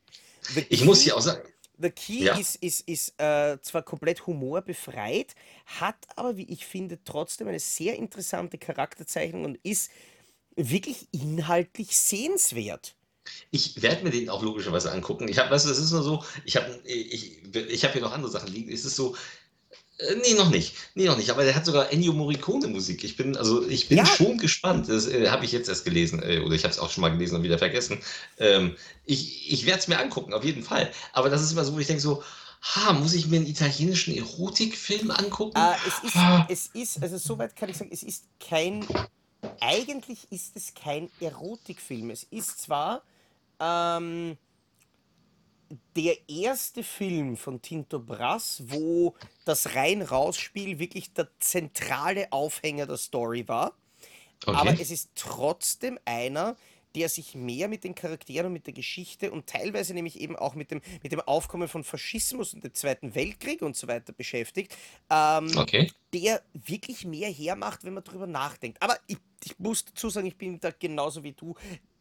The 0.54 0.66
ich 0.68 0.84
muss 0.84 1.00
hier 1.00 1.16
auch 1.16 1.20
sagen, 1.20 1.42
The 1.78 1.90
Key 1.90 2.24
ja, 2.24 2.38
ist, 2.38 2.56
ist, 2.56 2.88
ist 2.88 3.20
äh, 3.20 3.58
zwar 3.60 3.82
komplett 3.82 4.26
humorbefreit, 4.26 5.34
hat 5.66 5.96
aber, 6.14 6.36
wie 6.36 6.44
ich 6.44 6.66
finde, 6.66 6.98
trotzdem 7.04 7.48
eine 7.48 7.58
sehr 7.58 7.96
interessante 7.96 8.58
Charakterzeichnung 8.58 9.44
und 9.44 9.58
ist 9.62 9.90
wirklich 10.54 11.08
inhaltlich 11.10 11.96
sehenswert. 11.96 12.94
ich 13.50 13.82
werde 13.82 14.04
mir 14.04 14.10
den 14.10 14.28
auch 14.28 14.42
logischerweise 14.42 14.92
angucken. 14.92 15.28
Ich 15.28 15.38
habe, 15.38 15.50
weißt 15.50 15.64
du, 15.64 15.70
das 15.70 15.78
ist 15.78 15.90
nur 15.90 16.02
so, 16.02 16.24
ich 16.44 16.56
habe 16.56 16.80
ich, 16.84 17.42
ich 17.54 17.84
hab 17.84 17.92
hier 17.92 18.02
noch 18.02 18.12
andere 18.12 18.30
Sachen 18.30 18.52
liegen. 18.52 18.70
Es 18.70 18.84
ist 18.84 18.96
so, 18.96 19.16
nee, 20.22 20.34
noch 20.34 20.50
nicht. 20.50 20.74
Nee, 20.94 21.06
noch 21.06 21.16
nicht. 21.16 21.30
Aber 21.30 21.44
der 21.44 21.54
hat 21.54 21.66
sogar 21.66 21.92
Ennio 21.92 22.12
Morricone 22.12 22.68
Musik. 22.68 23.04
Ich 23.04 23.16
bin, 23.16 23.36
also 23.36 23.66
ich 23.68 23.88
bin 23.88 23.98
Ja, 23.98 24.06
schon 24.06 24.38
gespannt. 24.38 24.88
Das 24.88 25.06
äh, 25.06 25.28
habe 25.28 25.44
ich 25.44 25.52
jetzt 25.52 25.68
erst 25.68 25.84
gelesen. 25.84 26.22
Äh, 26.22 26.40
oder 26.40 26.54
ich 26.54 26.64
habe 26.64 26.72
es 26.72 26.78
auch 26.78 26.90
schon 26.90 27.02
mal 27.02 27.10
gelesen 27.10 27.36
und 27.36 27.42
wieder 27.42 27.58
vergessen. 27.58 27.98
Ähm, 28.38 28.76
ich 29.04 29.52
ich 29.52 29.66
werde 29.66 29.80
es 29.80 29.88
mir 29.88 29.98
angucken, 29.98 30.32
auf 30.32 30.44
jeden 30.44 30.62
Fall. 30.62 30.90
Aber 31.12 31.30
das 31.30 31.42
ist 31.42 31.52
immer 31.52 31.64
so, 31.64 31.74
wo 31.74 31.78
ich 31.78 31.86
denke 31.86 32.02
so, 32.02 32.22
ha, 32.62 32.92
muss 32.94 33.12
ich 33.14 33.26
mir 33.26 33.36
einen 33.36 33.46
italienischen 33.46 34.16
Erotikfilm 34.16 35.10
angucken? 35.10 35.58
äh, 35.58 35.74
es 35.86 36.02
ist, 36.02 36.16
Ah, 36.16 36.46
es 36.48 36.66
ist, 36.72 37.02
also 37.02 37.18
soweit 37.18 37.54
kann 37.56 37.68
ich 37.68 37.76
sagen, 37.76 37.90
es 37.92 38.02
ist 38.02 38.24
kein, 38.40 38.86
eigentlich 39.60 40.26
ist 40.30 40.56
es 40.56 40.72
kein 40.74 41.10
Erotikfilm. 41.20 42.10
Es 42.10 42.24
ist 42.24 42.60
zwar 42.62 43.02
ähm, 43.60 44.36
der 45.96 46.16
erste 46.28 46.82
Film 46.82 47.36
von 47.36 47.62
Tinto 47.62 47.98
Brass, 47.98 48.62
wo 48.66 49.14
das 49.44 49.74
Rein-Raus-Spiel 49.74 50.78
wirklich 50.78 51.12
der 51.12 51.28
zentrale 51.40 52.30
Aufhänger 52.32 52.86
der 52.86 52.96
Story 52.96 53.46
war. 53.48 53.74
Aber 54.46 54.70
okay. 54.70 54.82
es 54.82 54.90
ist 54.90 55.10
trotzdem 55.14 55.98
einer, 56.04 56.56
der 56.94 57.08
sich 57.08 57.34
mehr 57.34 57.68
mit 57.68 57.84
den 57.84 57.94
Charakteren 57.94 58.46
und 58.46 58.52
mit 58.52 58.66
der 58.66 58.74
Geschichte 58.74 59.30
und 59.30 59.46
teilweise 59.46 59.94
nämlich 59.94 60.20
eben 60.20 60.36
auch 60.36 60.54
mit 60.54 60.70
dem, 60.70 60.80
mit 61.02 61.12
dem 61.12 61.20
Aufkommen 61.20 61.68
von 61.68 61.82
Faschismus 61.82 62.54
und 62.54 62.62
dem 62.62 62.72
Zweiten 62.74 63.14
Weltkrieg 63.14 63.62
und 63.62 63.76
so 63.76 63.88
weiter 63.88 64.12
beschäftigt, 64.12 64.76
ähm, 65.10 65.50
Okay. 65.56 65.90
der 66.12 66.42
wirklich 66.52 67.04
mehr 67.04 67.30
hermacht, 67.30 67.84
wenn 67.84 67.94
man 67.94 68.04
drüber 68.04 68.26
nachdenkt. 68.26 68.80
Aber 68.80 68.96
ich, 69.06 69.18
ich 69.44 69.58
muss 69.58 69.84
dazu 69.84 70.08
sagen, 70.08 70.26
ich 70.26 70.36
bin 70.36 70.60
da 70.60 70.70
genauso 70.70 71.22
wie 71.22 71.32
du. 71.32 71.54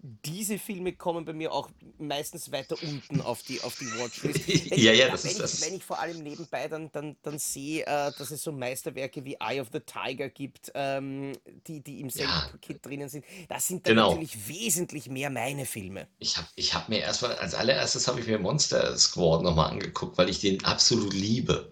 Diese 0.05 0.59
Filme 0.59 0.93
kommen 0.97 1.23
bei 1.23 1.31
mir 1.31 1.53
auch 1.53 1.69
meistens 1.97 2.51
weiter 2.51 2.81
unten 2.81 3.21
auf 3.21 3.41
die, 3.43 3.61
auf 3.61 3.77
die 3.77 3.95
Watchlist. 3.95 4.47
Wenn 4.49 4.59
ich, 4.61 4.71
Ja, 4.75 4.91
ja, 4.91 5.07
ja, 5.07 5.09
das 5.09 5.23
wenn 5.23 5.29
ist 5.29 5.39
ich, 5.39 5.61
wenn 5.61 5.73
das. 5.73 5.73
ich 5.73 5.83
vor 5.85 5.99
allem 5.99 6.21
nebenbei 6.23 6.67
dann, 6.67 6.91
dann, 6.91 7.15
dann 7.21 7.39
sehe, 7.39 7.83
äh, 7.85 8.11
dass 8.17 8.29
es 8.31 8.43
so 8.43 8.51
Meisterwerke 8.51 9.23
wie 9.23 9.37
Eye 9.39 9.61
of 9.61 9.69
the 9.71 9.79
Tiger 9.79 10.27
gibt, 10.29 10.71
ähm, 10.75 11.31
die, 11.67 11.81
die 11.81 12.01
im 12.01 12.09
selben 12.09 12.41
Ja, 12.41 12.43
Paket 12.43 12.85
drinnen 12.85 13.07
sind, 13.07 13.23
das 13.47 13.67
sind 13.67 13.87
dann 13.87 13.95
genau. 13.95 14.01
natürlich 14.01 14.47
wesentlich 14.49 15.09
mehr 15.09 15.29
meine 15.29 15.65
Filme. 15.65 16.07
Ich 16.17 16.37
habe 16.37 16.47
ich 16.55 16.73
hab 16.73 16.89
mir 16.89 17.01
erstmal, 17.01 17.35
als 17.37 17.53
allererstes 17.53 18.07
habe 18.07 18.19
ich 18.19 18.25
mir 18.25 18.39
Monster 18.39 18.97
Squad 18.97 19.43
nochmal 19.43 19.69
angeguckt, 19.69 20.17
weil 20.17 20.27
ich 20.29 20.39
den 20.39 20.63
absolut 20.65 21.13
liebe. 21.13 21.71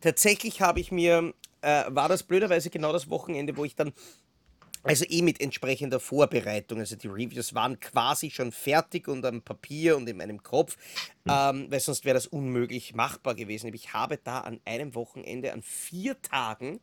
Tatsächlich 0.00 0.60
habe 0.60 0.80
ich 0.80 0.92
mir, 0.92 1.34
äh, 1.60 1.84
war 1.88 2.08
das 2.08 2.22
blöderweise 2.22 2.70
genau 2.70 2.92
das 2.92 3.10
Wochenende, 3.10 3.56
wo 3.56 3.64
ich 3.64 3.74
dann 3.76 3.92
Also 4.82 5.04
eh 5.08 5.22
mit 5.22 5.40
entsprechender 5.40 6.00
Vorbereitung. 6.00 6.78
Also 6.78 6.96
die 6.96 7.08
Reviews 7.08 7.54
waren 7.54 7.78
quasi 7.80 8.30
schon 8.30 8.52
fertig 8.52 9.08
und 9.08 9.24
am 9.24 9.42
Papier 9.42 9.96
und 9.96 10.08
in 10.08 10.16
meinem 10.16 10.42
Kopf, 10.42 10.76
Hm. 11.26 11.32
ähm, 11.32 11.66
weil 11.70 11.80
sonst 11.80 12.04
wäre 12.04 12.14
das 12.14 12.26
unmöglich 12.26 12.94
machbar 12.94 13.34
gewesen. 13.34 13.72
Ich 13.74 13.92
habe 13.92 14.18
da 14.18 14.40
an 14.40 14.60
einem 14.64 14.94
Wochenende, 14.94 15.52
an 15.52 15.62
vier 15.62 16.20
Tagen, 16.22 16.80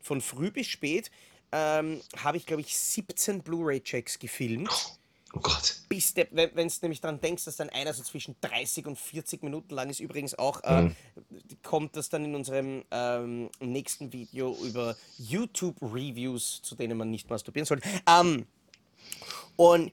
von 0.00 0.20
früh 0.20 0.50
bis 0.50 0.66
spät, 0.66 1.10
ähm, 1.52 2.00
habe 2.16 2.36
ich, 2.36 2.46
glaube 2.46 2.62
ich, 2.62 2.76
17 2.76 3.42
Blu-ray-Checks 3.42 4.18
gefilmt. 4.18 4.68
Oh 4.70 5.05
Gott. 5.40 5.76
Bis 5.88 6.14
der, 6.14 6.26
wenn 6.30 6.68
du 6.68 6.74
nämlich 6.82 7.00
dran 7.00 7.20
denkst, 7.20 7.44
dass 7.44 7.56
dann 7.56 7.68
einer 7.70 7.92
so 7.92 8.02
zwischen 8.02 8.36
30 8.40 8.86
und 8.86 8.98
40 8.98 9.42
Minuten 9.42 9.74
lang 9.74 9.90
ist, 9.90 10.00
übrigens 10.00 10.38
auch, 10.38 10.62
äh, 10.64 10.76
Hm. 10.82 10.96
kommt 11.62 11.96
das 11.96 12.08
dann 12.08 12.24
in 12.24 12.34
unserem 12.34 12.84
ähm, 12.90 13.50
nächsten 13.60 14.12
Video 14.12 14.56
über 14.62 14.96
YouTube-Reviews, 15.18 16.60
zu 16.62 16.74
denen 16.74 16.98
man 16.98 17.10
nicht 17.10 17.30
masturbieren 17.30 17.66
soll. 17.66 17.80
Ähm, 18.06 18.46
und 19.56 19.92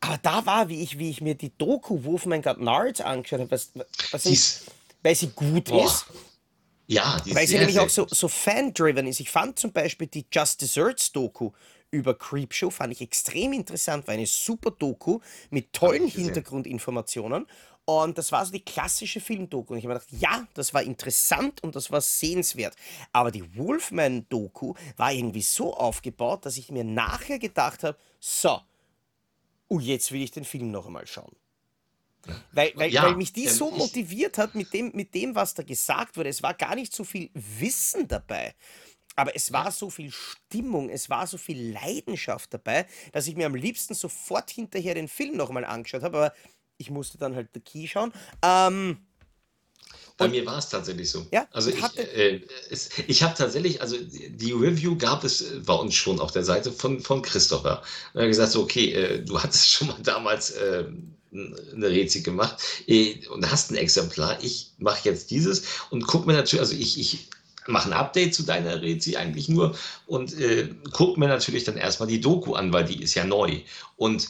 aber 0.00 0.18
da 0.18 0.46
war, 0.46 0.68
wie 0.68 0.82
ich, 0.82 0.98
wie 0.98 1.10
ich 1.10 1.20
mir 1.20 1.34
die 1.34 1.50
Doku 1.58 2.04
Wolfman 2.04 2.42
Got 2.42 2.60
Nards 2.60 3.00
angeschaut 3.00 3.40
habe, 3.40 3.50
was, 3.50 3.72
was 4.12 4.26
ich, 4.26 4.32
ist, 4.32 4.64
weil 5.02 5.14
sie 5.14 5.28
gut 5.28 5.64
boah, 5.64 5.86
ist, 5.86 6.06
ja, 6.86 7.20
die 7.24 7.30
ist 7.30 7.36
weil 7.36 7.46
sie 7.46 7.58
nämlich 7.58 7.78
auch 7.80 7.88
so, 7.88 8.06
so 8.08 8.28
fan-driven 8.28 9.06
ist. 9.06 9.20
Ich 9.20 9.30
fand 9.30 9.58
zum 9.58 9.72
Beispiel 9.72 10.06
die 10.06 10.24
Just 10.30 10.62
Desserts 10.62 11.12
Doku 11.12 11.50
über 11.90 12.14
Creepshow, 12.14 12.70
fand 12.70 12.92
ich 12.92 13.00
extrem 13.00 13.52
interessant, 13.52 14.06
war 14.06 14.14
eine 14.14 14.26
super 14.26 14.70
Doku 14.70 15.20
mit 15.50 15.72
tollen. 15.72 16.06
Hintergrundinformationen. 16.06 17.46
Und 17.84 18.18
das 18.18 18.32
war 18.32 18.44
so 18.44 18.52
die 18.52 18.62
klassische 18.62 19.18
Filmdoku. 19.18 19.72
Und 19.72 19.78
ich 19.78 19.84
habe 19.86 19.94
mir 19.94 20.00
gedacht, 20.00 20.20
ja, 20.20 20.46
das 20.52 20.74
war 20.74 20.82
interessant 20.82 21.62
und 21.62 21.74
das 21.74 21.90
war 21.90 22.02
sehenswert. 22.02 22.76
Aber 23.14 23.30
die 23.30 23.56
Wolfman-Doku 23.56 24.74
war 24.98 25.10
irgendwie 25.10 25.40
so 25.40 25.74
aufgebaut, 25.74 26.44
dass 26.44 26.58
ich 26.58 26.70
mir 26.70 26.84
nachher 26.84 27.38
gedacht 27.38 27.84
habe, 27.84 27.96
so, 28.20 28.60
oh, 29.68 29.80
jetzt 29.80 30.12
will 30.12 30.20
ich 30.20 30.30
den 30.30 30.44
Film 30.44 30.70
noch 30.70 30.86
einmal 30.86 31.06
schauen. 31.06 31.34
Weil, 32.52 32.72
weil, 32.74 32.76
weil 32.76 32.92
Ja, 32.92 33.16
mich 33.16 33.32
die 33.32 33.46
ähm, 33.46 33.54
so 33.54 33.70
motiviert 33.70 34.36
hat 34.36 34.54
mit 34.54 34.74
dem, 34.74 34.90
mit 34.94 35.14
dem, 35.14 35.34
was 35.34 35.54
da 35.54 35.62
gesagt 35.62 36.18
wurde. 36.18 36.28
Es 36.28 36.42
war 36.42 36.52
gar 36.52 36.74
nicht 36.74 36.92
so 36.94 37.04
viel 37.04 37.30
Wissen 37.32 38.06
dabei, 38.06 38.54
aber 39.18 39.34
es 39.34 39.52
war 39.52 39.72
so 39.72 39.90
viel 39.90 40.12
Stimmung, 40.12 40.90
es 40.90 41.10
war 41.10 41.26
so 41.26 41.38
viel 41.38 41.72
Leidenschaft 41.72 42.54
dabei, 42.54 42.86
dass 43.12 43.26
ich 43.26 43.34
mir 43.34 43.46
am 43.46 43.56
liebsten 43.56 43.94
sofort 43.94 44.48
hinterher 44.48 44.94
den 44.94 45.08
Film 45.08 45.36
nochmal 45.36 45.64
angeschaut 45.64 46.04
habe. 46.04 46.16
Aber 46.16 46.34
ich 46.76 46.88
musste 46.90 47.18
dann 47.18 47.34
halt 47.34 47.48
The 47.52 47.58
Key 47.58 47.88
schauen. 47.88 48.12
Ähm, 48.42 48.98
bei 50.16 50.26
und 50.26 50.30
mir 50.30 50.46
war 50.46 50.58
es 50.58 50.68
tatsächlich 50.68 51.10
so. 51.10 51.26
ja, 51.32 51.48
Also 51.52 51.70
und 51.70 51.78
ich, 51.78 51.98
äh, 51.98 52.40
es, 52.70 52.90
ich 53.08 53.24
habe 53.24 53.34
tatsächlich, 53.36 53.82
also 53.82 53.96
die 53.98 54.52
Review 54.52 54.96
gab 54.96 55.24
es 55.24 55.40
äh, 55.40 55.60
bei 55.66 55.74
uns 55.74 55.96
schon 55.96 56.20
auf 56.20 56.30
der 56.30 56.44
Seite 56.44 56.70
von, 56.70 57.00
von 57.00 57.20
Christopher. 57.20 57.82
Er 58.14 58.22
hat 58.22 58.28
gesagt, 58.28 58.52
so, 58.52 58.62
okay, 58.62 58.92
äh, 58.92 59.24
du 59.24 59.42
hattest 59.42 59.68
schon 59.72 59.88
mal 59.88 59.98
damals 60.00 60.50
äh, 60.52 60.84
eine 61.32 61.88
Rezi 61.88 62.22
gemacht 62.22 62.56
äh, 62.86 63.26
und 63.28 63.50
hast 63.50 63.72
ein 63.72 63.76
Exemplar. 63.76 64.38
Ich 64.44 64.74
mache 64.78 65.08
jetzt 65.08 65.32
dieses 65.32 65.64
und 65.90 66.06
guck 66.06 66.26
mir 66.26 66.34
natürlich, 66.34 66.60
also 66.60 66.74
ich, 66.74 67.00
ich 67.00 67.28
mache 67.68 67.88
ein 67.88 67.92
Update 67.92 68.34
zu 68.34 68.42
deiner 68.42 68.82
Rezi 68.82 69.16
eigentlich 69.16 69.48
nur 69.48 69.76
und 70.06 70.38
äh, 70.38 70.70
guck 70.92 71.18
mir 71.18 71.28
natürlich 71.28 71.64
dann 71.64 71.76
erstmal 71.76 72.08
die 72.08 72.20
Doku 72.20 72.54
an, 72.54 72.72
weil 72.72 72.84
die 72.84 73.02
ist 73.02 73.14
ja 73.14 73.24
neu. 73.24 73.60
Und 73.96 74.28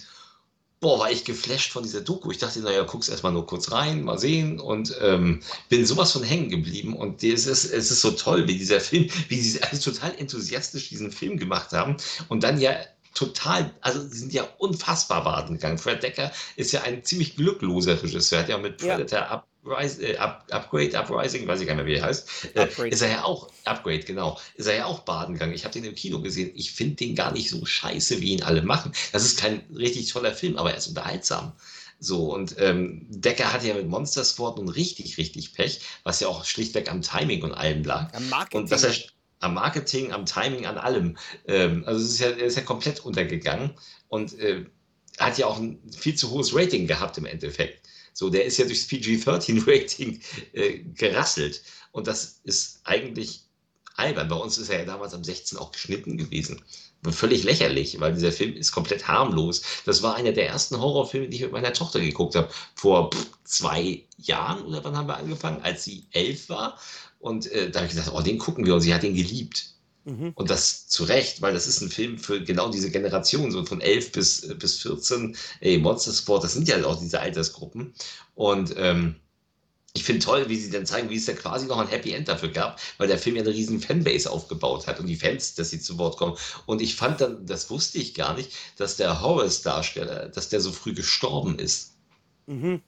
boah, 0.81 0.99
war 0.99 1.11
ich 1.11 1.25
geflasht 1.25 1.73
von 1.73 1.83
dieser 1.83 2.01
Doku. 2.01 2.31
Ich 2.31 2.39
dachte, 2.39 2.61
naja, 2.61 2.83
guck's 2.83 3.09
erstmal 3.09 3.33
nur 3.33 3.47
kurz 3.47 3.73
rein, 3.73 4.05
mal 4.05 4.19
sehen 4.19 4.61
und 4.61 4.95
ähm, 5.01 5.41
bin 5.69 5.87
sowas 5.87 6.13
von 6.13 6.23
hängen 6.23 6.51
geblieben. 6.51 6.97
Und 6.97 7.23
es 7.23 7.47
ist, 7.47 7.65
es 7.65 7.91
ist 7.91 8.01
so 8.01 8.13
toll, 8.13 8.47
wie 8.47 8.59
dieser 8.59 8.81
Film, 8.81 9.09
wie 9.29 9.41
sie 9.41 9.63
also 9.63 9.91
total 9.91 10.15
enthusiastisch 10.17 10.89
diesen 10.89 11.11
Film 11.11 11.39
gemacht 11.39 11.73
haben 11.73 11.97
und 12.29 12.43
dann 12.43 12.61
ja 12.61 12.77
total, 13.15 13.75
also 13.81 14.01
sie 14.09 14.19
sind 14.19 14.33
ja 14.33 14.47
unfassbar 14.59 15.25
baden 15.25 15.57
gegangen. 15.57 15.79
Fred 15.79 16.03
Decker 16.03 16.31
ist 16.57 16.73
ja 16.73 16.83
ein 16.83 17.03
ziemlich 17.05 17.37
glückloser 17.37 18.01
Regisseur, 18.01 18.41
hat 18.41 18.49
ja 18.49 18.59
mit 18.59 18.79
Predator 18.79 19.19
ja. 19.19 19.45
Uprise, 19.69 20.03
äh, 20.03 20.17
Up, 20.17 20.47
Upgrade, 20.51 20.99
Uprising, 20.99 21.47
weiß 21.47 21.61
ich 21.61 21.67
gar 21.67 21.75
nicht 21.75 21.85
mehr, 21.85 21.95
wie 21.95 21.99
er 21.99 22.07
heißt, 22.07 22.57
äh, 22.57 22.89
ist 22.89 23.03
er 23.03 23.11
ja 23.11 23.25
auch, 23.25 23.51
Upgrade, 23.65 24.01
genau, 24.01 24.39
ist 24.55 24.67
er 24.67 24.77
ja 24.77 24.87
auch 24.87 25.01
baden 25.01 25.35
gegangen. 25.35 25.55
Ich 25.55 25.65
habe 25.65 25.73
den 25.73 25.85
im 25.85 25.95
Kino 25.95 26.21
gesehen. 26.21 26.51
Ich 26.55 26.73
finde 26.73 26.97
den 26.97 27.15
gar 27.15 27.33
nicht 27.33 27.51
so 27.51 27.65
scheiße, 27.65 28.21
wie 28.21 28.33
ihn 28.33 28.43
alle 28.43 28.63
machen. 28.63 28.93
Das 29.13 29.25
ist 29.25 29.39
kein 29.39 29.63
richtig 29.75 30.11
toller 30.11 30.33
Film, 30.33 30.57
aber 30.57 30.73
er 30.73 30.79
ist 30.79 30.89
unterhaltsam. 30.89 31.53
So, 32.01 32.33
und 32.33 32.55
ähm, 32.59 33.07
Decker 33.09 33.53
hatte 33.53 33.67
ja 33.67 33.75
mit 33.75 33.89
Monster 33.89 34.25
Squad 34.25 34.57
nun 34.57 34.69
richtig, 34.69 35.19
richtig 35.19 35.53
Pech, 35.53 35.81
was 36.05 36.21
ja 36.21 36.29
auch 36.29 36.45
schlichtweg 36.45 36.91
am 36.91 37.03
Timing 37.03 37.43
und 37.43 37.53
allem 37.53 37.83
lag. 37.83 38.15
Am 38.15 38.29
Marketing. 38.29 38.61
Und 38.61 38.71
dass 38.71 38.85
er, 38.85 38.95
am 39.41 39.55
Marketing, 39.55 40.13
am 40.13 40.25
Timing, 40.25 40.67
an 40.67 40.79
allem. 40.79 41.17
Ähm, 41.47 41.83
also 41.87 42.05
es 42.05 42.13
ist 42.13 42.21
ja, 42.21 42.31
er 42.31 42.47
ist 42.47 42.57
ja 42.57 42.63
komplett 42.63 43.01
untergegangen 43.01 43.73
und 44.09 44.39
äh, 44.39 44.65
hat 45.19 45.39
ja 45.39 45.47
auch 45.47 45.59
ein 45.59 45.81
viel 45.91 46.15
zu 46.15 46.31
hohes 46.31 46.55
Rating 46.55 46.87
gehabt 46.87 47.19
im 47.19 47.27
Endeffekt. 47.27 47.88
So, 48.19 48.31
der 48.31 48.47
ist 48.47 48.59
ja 48.59 48.65
durchs 48.65 48.89
PG-13-Rating 48.89 50.21
äh, 50.53 50.79
gerasselt. 50.97 51.63
Und 51.93 52.09
das 52.09 52.41
ist 52.43 52.81
eigentlich 52.83 53.45
albern. 53.95 54.27
Bei 54.27 54.35
uns 54.35 54.59
ist 54.59 54.71
er 54.71 54.81
ja 54.81 54.85
damals 54.87 55.15
am 55.15 55.23
16 55.23 55.57
auch 55.57 55.71
geschnitten 55.71 56.19
gewesen. 56.19 56.61
Völlig 57.13 57.45
lächerlich, 57.45 58.01
weil 58.01 58.15
dieser 58.15 58.33
Film 58.33 58.57
ist 58.57 58.73
komplett 58.73 59.07
harmlos. 59.07 59.63
Das 59.85 60.03
war 60.03 60.17
einer 60.17 60.33
der 60.33 60.49
ersten 60.49 60.81
Horrorfilme, 60.81 61.29
die 61.29 61.37
ich 61.37 61.43
mit 61.45 61.53
meiner 61.53 61.73
Tochter 61.73 62.01
geguckt 62.01 62.35
habe. 62.35 62.51
Vor 62.75 63.13
pff, 63.13 63.25
zwei 63.45 64.03
Jahren 64.17 64.65
oder 64.65 64.83
wann 64.83 64.97
haben 64.97 65.07
wir 65.07 65.17
angefangen? 65.17 65.63
Als 65.63 65.85
sie 65.85 66.09
elf 66.11 66.49
war. 66.49 66.77
Und 67.21 67.47
äh, 67.53 67.71
da 67.71 67.79
habe 67.79 67.87
ich 67.87 67.95
gesagt, 67.95 68.13
oh, 68.13 68.21
den 68.21 68.39
gucken 68.39 68.67
wir 68.67 68.75
und 68.75 68.81
sie 68.81 68.93
hat 68.93 69.05
ihn 69.05 69.15
geliebt. 69.15 69.75
Mhm. 70.09 70.33
Und 70.35 70.49
das 70.49 70.89
zu 70.89 71.05
Recht, 71.05 71.43
weil 71.43 71.53
das 71.53 71.67
ist 71.67 71.83
ein 71.83 71.91
Film 71.91 72.19
für 72.19 72.43
genau 72.43 72.71
diese 72.71 72.91
Generation, 72.91 73.53
so 73.53 73.65
von 73.67 73.83
11 73.83 74.13
bis, 74.13 74.43
äh, 74.43 74.55
bis 74.55 74.79
14. 74.81 75.37
Ey, 75.61 75.77
Monster 75.79 76.13
Sport, 76.13 76.45
das 76.45 76.55
sind 76.55 76.67
ja 76.67 76.83
auch 76.85 76.99
diese 76.99 77.21
Altersgruppen. 77.21 77.93
Und 78.35 78.75
ähm, 78.79 79.17
ich 79.93 80.05
finde 80.05 80.25
toll, 80.25 80.49
wie 80.49 80.57
sie 80.57 80.71
dann 80.71 80.87
zeigen, 80.87 81.11
wie 81.11 81.17
es 81.17 81.27
da 81.27 81.35
quasi 81.35 81.67
noch 81.67 81.79
ein 81.79 81.89
Happy 81.89 82.13
End 82.13 82.29
dafür 82.29 82.49
gab, 82.49 82.81
weil 82.97 83.09
der 83.09 83.19
Film 83.19 83.37
ja 83.37 83.43
eine 83.43 83.53
riesen 83.53 83.81
Fanbase 83.81 84.31
aufgebaut 84.31 84.87
hat 84.87 84.99
und 84.99 85.09
die 85.09 85.17
Fans, 85.17 85.55
dass 85.55 85.71
sie 85.71 85.81
zu 85.81 85.99
Wort 85.99 86.17
kommen. 86.17 86.39
Und 86.65 86.81
ich 86.81 86.97
fand 86.97 87.21
dann, 87.21 87.45
das 87.45 87.69
wusste 87.69 87.99
ich 87.99 88.15
gar 88.15 88.35
nicht, 88.35 88.53
dass 88.79 88.97
der 88.97 89.21
Horace-Darsteller, 89.21 90.29
dass 90.31 90.49
der 90.49 90.61
so 90.61 90.73
früh 90.73 90.95
gestorben 90.95 91.59
ist. 91.59 91.97
Mhm. 92.47 92.81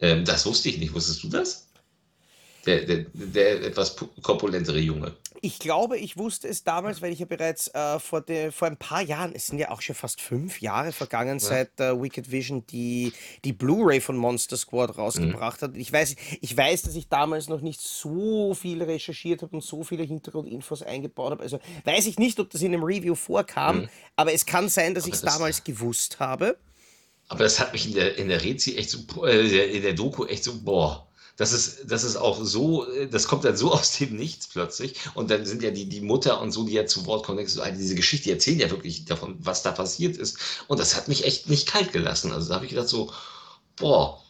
Ähm, 0.00 0.24
das 0.26 0.44
wusste 0.44 0.68
ich 0.68 0.78
nicht. 0.78 0.92
Wusstest 0.92 1.22
du 1.22 1.28
das? 1.28 1.67
Der, 2.68 2.84
der, 2.84 3.06
der 3.14 3.62
etwas 3.64 3.96
korpulentere 4.20 4.78
Junge. 4.78 5.16
Ich 5.40 5.58
glaube, 5.58 5.96
ich 5.96 6.18
wusste 6.18 6.48
es 6.48 6.64
damals, 6.64 7.00
weil 7.00 7.12
ich 7.12 7.20
ja 7.20 7.24
bereits 7.24 7.68
äh, 7.68 7.98
vor, 7.98 8.20
de, 8.20 8.50
vor 8.50 8.68
ein 8.68 8.76
paar 8.76 9.00
Jahren, 9.00 9.32
es 9.34 9.46
sind 9.46 9.58
ja 9.58 9.70
auch 9.70 9.80
schon 9.80 9.94
fast 9.94 10.20
fünf 10.20 10.60
Jahre 10.60 10.92
vergangen, 10.92 11.38
ja. 11.38 11.46
seit 11.46 11.80
äh, 11.80 11.98
Wicked 11.98 12.30
Vision 12.30 12.66
die, 12.66 13.14
die 13.44 13.54
Blu-ray 13.54 14.02
von 14.02 14.18
Monster 14.18 14.58
Squad 14.58 14.98
rausgebracht 14.98 15.62
mhm. 15.62 15.66
hat. 15.66 15.76
Ich 15.76 15.90
weiß, 15.90 16.14
ich 16.42 16.54
weiß, 16.54 16.82
dass 16.82 16.94
ich 16.94 17.08
damals 17.08 17.48
noch 17.48 17.62
nicht 17.62 17.80
so 17.80 18.52
viel 18.52 18.82
recherchiert 18.82 19.40
habe 19.40 19.56
und 19.56 19.64
so 19.64 19.82
viele 19.82 20.02
Hintergrundinfos 20.02 20.82
eingebaut 20.82 21.30
habe. 21.30 21.42
Also 21.42 21.58
weiß 21.84 22.06
ich 22.06 22.18
nicht, 22.18 22.38
ob 22.38 22.50
das 22.50 22.60
in 22.60 22.74
einem 22.74 22.84
Review 22.84 23.14
vorkam, 23.14 23.78
mhm. 23.78 23.88
aber 24.16 24.34
es 24.34 24.44
kann 24.44 24.68
sein, 24.68 24.94
dass 24.94 25.06
ich 25.06 25.14
es 25.14 25.22
damals 25.22 25.64
gewusst 25.64 26.20
habe. 26.20 26.58
Aber 27.28 27.44
das 27.44 27.58
hat 27.60 27.72
mich 27.72 27.86
in 27.86 27.94
der, 27.94 28.18
in 28.18 28.28
der 28.28 28.44
Rezi 28.44 28.76
echt 28.76 28.90
so, 28.90 29.24
äh, 29.24 29.76
in 29.76 29.82
der 29.82 29.94
Doku 29.94 30.26
echt 30.26 30.44
so, 30.44 30.60
boah 30.62 31.07
das 31.38 31.52
ist, 31.52 31.90
das 31.90 32.02
ist 32.02 32.16
auch 32.16 32.42
so, 32.44 32.84
das 33.10 33.28
kommt 33.28 33.44
dann 33.44 33.56
so 33.56 33.72
aus 33.72 33.96
dem 33.96 34.16
Nichts 34.16 34.48
plötzlich. 34.48 34.96
Und 35.14 35.30
dann 35.30 35.46
sind 35.46 35.62
ja 35.62 35.70
die, 35.70 35.88
die 35.88 36.02
Mutter 36.02 36.40
und 36.40 36.52
so, 36.52 36.64
die 36.64 36.74
ja 36.74 36.84
zu 36.84 37.06
Wort 37.06 37.24
kommen, 37.24 37.46
so, 37.46 37.62
diese 37.64 37.94
Geschichte 37.94 38.24
die 38.24 38.32
erzählen 38.32 38.58
ja 38.58 38.70
wirklich 38.70 39.04
davon, 39.04 39.36
was 39.38 39.62
da 39.62 39.70
passiert 39.70 40.16
ist. 40.16 40.38
Und 40.66 40.80
das 40.80 40.96
hat 40.96 41.08
mich 41.08 41.24
echt 41.24 41.48
nicht 41.48 41.68
kalt 41.68 41.92
gelassen. 41.92 42.32
Also 42.32 42.48
da 42.48 42.56
habe 42.56 42.66
ich 42.66 42.72
gedacht 42.72 42.88
so, 42.88 43.12
boah, 43.76 44.20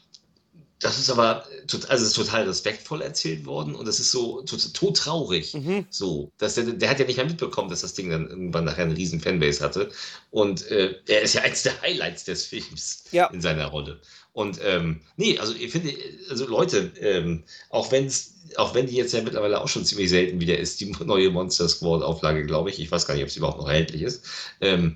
das 0.80 0.98
ist 0.98 1.10
aber, 1.10 1.44
also 1.88 2.04
ist 2.04 2.14
total 2.14 2.44
respektvoll 2.44 3.02
erzählt 3.02 3.46
worden 3.46 3.74
und 3.74 3.88
das 3.88 3.98
ist 3.98 4.12
so 4.12 4.42
todtraurig. 4.42 5.54
Mhm. 5.54 5.86
So, 5.90 6.30
dass 6.38 6.54
der, 6.54 6.64
der 6.64 6.90
hat 6.90 7.00
ja 7.00 7.06
nicht 7.06 7.16
mehr 7.16 7.26
mitbekommen, 7.26 7.70
dass 7.70 7.80
das 7.80 7.94
Ding 7.94 8.10
dann 8.10 8.28
irgendwann 8.28 8.64
nachher 8.64 8.84
eine 8.84 8.96
riesen 8.96 9.20
Fanbase 9.20 9.64
hatte. 9.64 9.90
Und 10.30 10.70
äh, 10.70 10.94
er 11.08 11.22
ist 11.22 11.34
ja 11.34 11.42
eins 11.42 11.62
der 11.62 11.80
Highlights 11.80 12.24
des 12.24 12.44
Films 12.44 13.04
ja. 13.10 13.26
in 13.28 13.40
seiner 13.40 13.66
Rolle. 13.66 14.00
Und 14.38 14.60
ähm, 14.62 15.00
nee, 15.16 15.36
also 15.40 15.52
ich 15.52 15.72
finde, 15.72 15.92
also 16.30 16.46
Leute, 16.46 16.92
ähm, 17.00 17.42
auch 17.70 17.90
wenn 17.90 18.08
auch 18.54 18.72
wenn 18.72 18.86
die 18.86 18.94
jetzt 18.94 19.12
ja 19.12 19.20
mittlerweile 19.20 19.60
auch 19.60 19.66
schon 19.66 19.84
ziemlich 19.84 20.10
selten 20.10 20.40
wieder 20.40 20.56
ist, 20.56 20.78
die 20.80 20.86
neue 21.04 21.30
Monster 21.30 21.68
Squad 21.68 22.04
Auflage, 22.04 22.46
glaube 22.46 22.70
ich, 22.70 22.78
ich 22.78 22.88
weiß 22.88 23.04
gar 23.04 23.14
nicht, 23.14 23.24
ob 23.24 23.30
sie 23.30 23.40
überhaupt 23.40 23.58
noch 23.58 23.66
erhältlich 23.66 24.02
ist, 24.02 24.24
ähm, 24.60 24.94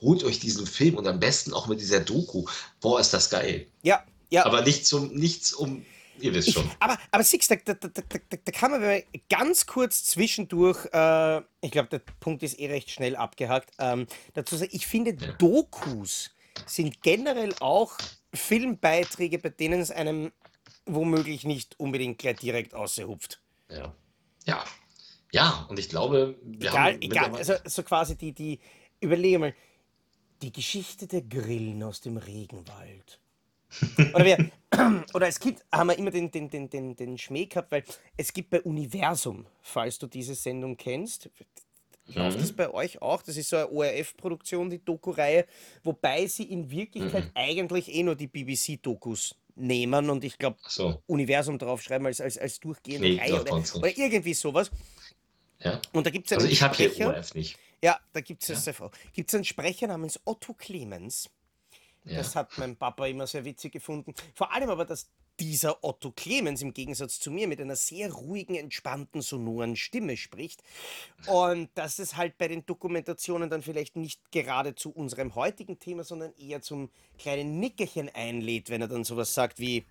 ruht 0.00 0.22
euch 0.22 0.38
diesen 0.38 0.64
Film 0.68 0.94
und 0.94 1.08
am 1.08 1.18
besten 1.18 1.52
auch 1.52 1.66
mit 1.66 1.80
dieser 1.80 1.98
Doku. 1.98 2.44
Boah, 2.80 3.00
ist 3.00 3.12
das 3.12 3.30
geil. 3.30 3.66
Ja, 3.82 4.04
ja. 4.30 4.46
Aber 4.46 4.62
nicht 4.62 4.86
zum, 4.86 5.12
nichts 5.12 5.52
um, 5.52 5.84
ihr 6.20 6.32
wisst 6.32 6.52
schon. 6.52 6.64
Ich, 6.64 6.76
aber, 6.78 6.96
aber 7.10 7.24
siehst 7.24 7.50
da, 7.50 7.56
da, 7.56 7.74
da, 7.74 7.88
da, 7.90 8.52
kann 8.52 8.70
man 8.70 9.02
ganz 9.28 9.66
kurz 9.66 10.04
zwischendurch, 10.04 10.86
äh, 10.92 11.38
ich 11.62 11.72
glaube, 11.72 11.88
der 11.88 12.00
Punkt 12.20 12.44
ist 12.44 12.60
eh 12.60 12.68
recht 12.68 12.92
schnell 12.92 13.16
abgehakt, 13.16 13.72
ähm, 13.80 14.06
dazu 14.34 14.54
sagen, 14.54 14.70
ich 14.72 14.86
finde 14.86 15.16
ja. 15.18 15.32
Dokus 15.32 16.30
sind 16.66 17.02
generell 17.02 17.54
auch 17.60 17.96
Filmbeiträge, 18.32 19.38
bei 19.38 19.50
denen 19.50 19.80
es 19.80 19.90
einem 19.90 20.32
womöglich 20.86 21.44
nicht 21.44 21.78
unbedingt 21.78 22.18
gleich 22.18 22.36
direkt 22.36 22.74
aushupft. 22.74 23.40
Ja. 23.70 23.94
Ja. 24.44 24.64
Ja, 25.32 25.66
und 25.68 25.78
ich 25.78 25.88
glaube, 25.88 26.38
wir 26.42 26.70
egal, 26.70 26.92
haben. 26.92 27.02
Egal, 27.02 27.34
also 27.34 27.54
so 27.64 27.82
quasi 27.82 28.16
die, 28.16 28.32
die, 28.32 28.60
überlege 29.00 29.38
mal, 29.38 29.54
die 30.42 30.52
Geschichte 30.52 31.06
der 31.06 31.22
Grillen 31.22 31.82
aus 31.82 32.00
dem 32.00 32.18
Regenwald. 32.18 33.20
Oder, 34.14 34.24
wir, 34.24 34.50
oder 35.14 35.26
als 35.26 35.40
Kind 35.40 35.64
haben 35.72 35.88
wir 35.88 35.98
immer 35.98 36.12
den, 36.12 36.30
den, 36.30 36.48
den, 36.48 36.70
den, 36.70 36.94
den 36.94 37.18
Schmäh 37.18 37.46
gehabt, 37.46 37.72
weil 37.72 37.82
es 38.16 38.32
gibt 38.32 38.50
bei 38.50 38.60
Universum, 38.62 39.46
falls 39.62 39.98
du 39.98 40.06
diese 40.06 40.36
Sendung 40.36 40.76
kennst, 40.76 41.28
Läuft 42.06 42.36
mhm. 42.36 42.40
das 42.42 42.52
bei 42.52 42.70
euch 42.70 43.00
auch? 43.00 43.22
Das 43.22 43.36
ist 43.36 43.48
so 43.48 43.56
eine 43.56 43.70
ORF-Produktion, 43.70 44.68
die 44.68 44.84
Doku-Reihe, 44.84 45.46
wobei 45.82 46.26
sie 46.26 46.44
in 46.44 46.70
Wirklichkeit 46.70 47.24
mhm. 47.24 47.30
eigentlich 47.34 47.92
eh 47.94 48.02
nur 48.02 48.14
die 48.14 48.26
BBC-Dokus 48.26 49.36
nehmen 49.56 50.10
und 50.10 50.24
ich 50.24 50.36
glaube 50.36 50.58
so. 50.66 51.00
Universum 51.06 51.58
draufschreiben 51.58 52.06
als, 52.06 52.20
als, 52.20 52.36
als 52.36 52.60
durchgehende 52.60 53.08
nee, 53.08 53.18
Reihe 53.18 53.40
oder, 53.40 53.54
oder, 53.54 53.98
irgendwie 53.98 54.34
sowas. 54.34 54.70
Ja. 55.60 55.80
Und 55.92 56.06
da 56.06 56.10
gibt 56.10 56.26
es 56.26 56.36
Also 56.36 56.46
ich 56.46 56.60
habe 56.60 56.76
hier 56.76 57.08
ORF 57.08 57.34
nicht. 57.34 57.58
Ja, 57.82 57.98
da 58.12 58.20
gibt 58.20 58.48
es 58.48 58.64
ja. 58.66 58.90
Gibt's 59.12 59.34
einen 59.34 59.44
Sprecher 59.44 59.86
namens 59.86 60.20
Otto 60.24 60.54
Clemens. 60.54 61.30
Ja. 62.04 62.16
Das 62.16 62.36
hat 62.36 62.56
mein 62.58 62.76
Papa 62.76 63.06
immer 63.06 63.26
sehr 63.26 63.44
witzig 63.44 63.72
gefunden. 63.72 64.14
Vor 64.34 64.52
allem 64.52 64.68
aber, 64.68 64.84
dass 64.84 65.08
dieser 65.40 65.82
Otto 65.82 66.12
Clemens 66.12 66.62
im 66.62 66.72
Gegensatz 66.72 67.18
zu 67.18 67.30
mir 67.30 67.48
mit 67.48 67.60
einer 67.60 67.76
sehr 67.76 68.12
ruhigen, 68.12 68.54
entspannten, 68.54 69.22
sonoren 69.22 69.76
Stimme 69.76 70.16
spricht. 70.16 70.62
Und 71.26 71.70
dass 71.74 71.98
es 71.98 72.16
halt 72.16 72.38
bei 72.38 72.48
den 72.48 72.66
Dokumentationen 72.66 73.50
dann 73.50 73.62
vielleicht 73.62 73.96
nicht 73.96 74.32
gerade 74.32 74.74
zu 74.74 74.90
unserem 74.90 75.34
heutigen 75.34 75.78
Thema, 75.78 76.04
sondern 76.04 76.32
eher 76.34 76.62
zum 76.62 76.90
kleinen 77.18 77.58
Nickerchen 77.58 78.08
einlädt, 78.08 78.70
wenn 78.70 78.80
er 78.80 78.88
dann 78.88 79.04
sowas 79.04 79.34
sagt 79.34 79.58
wie 79.58 79.84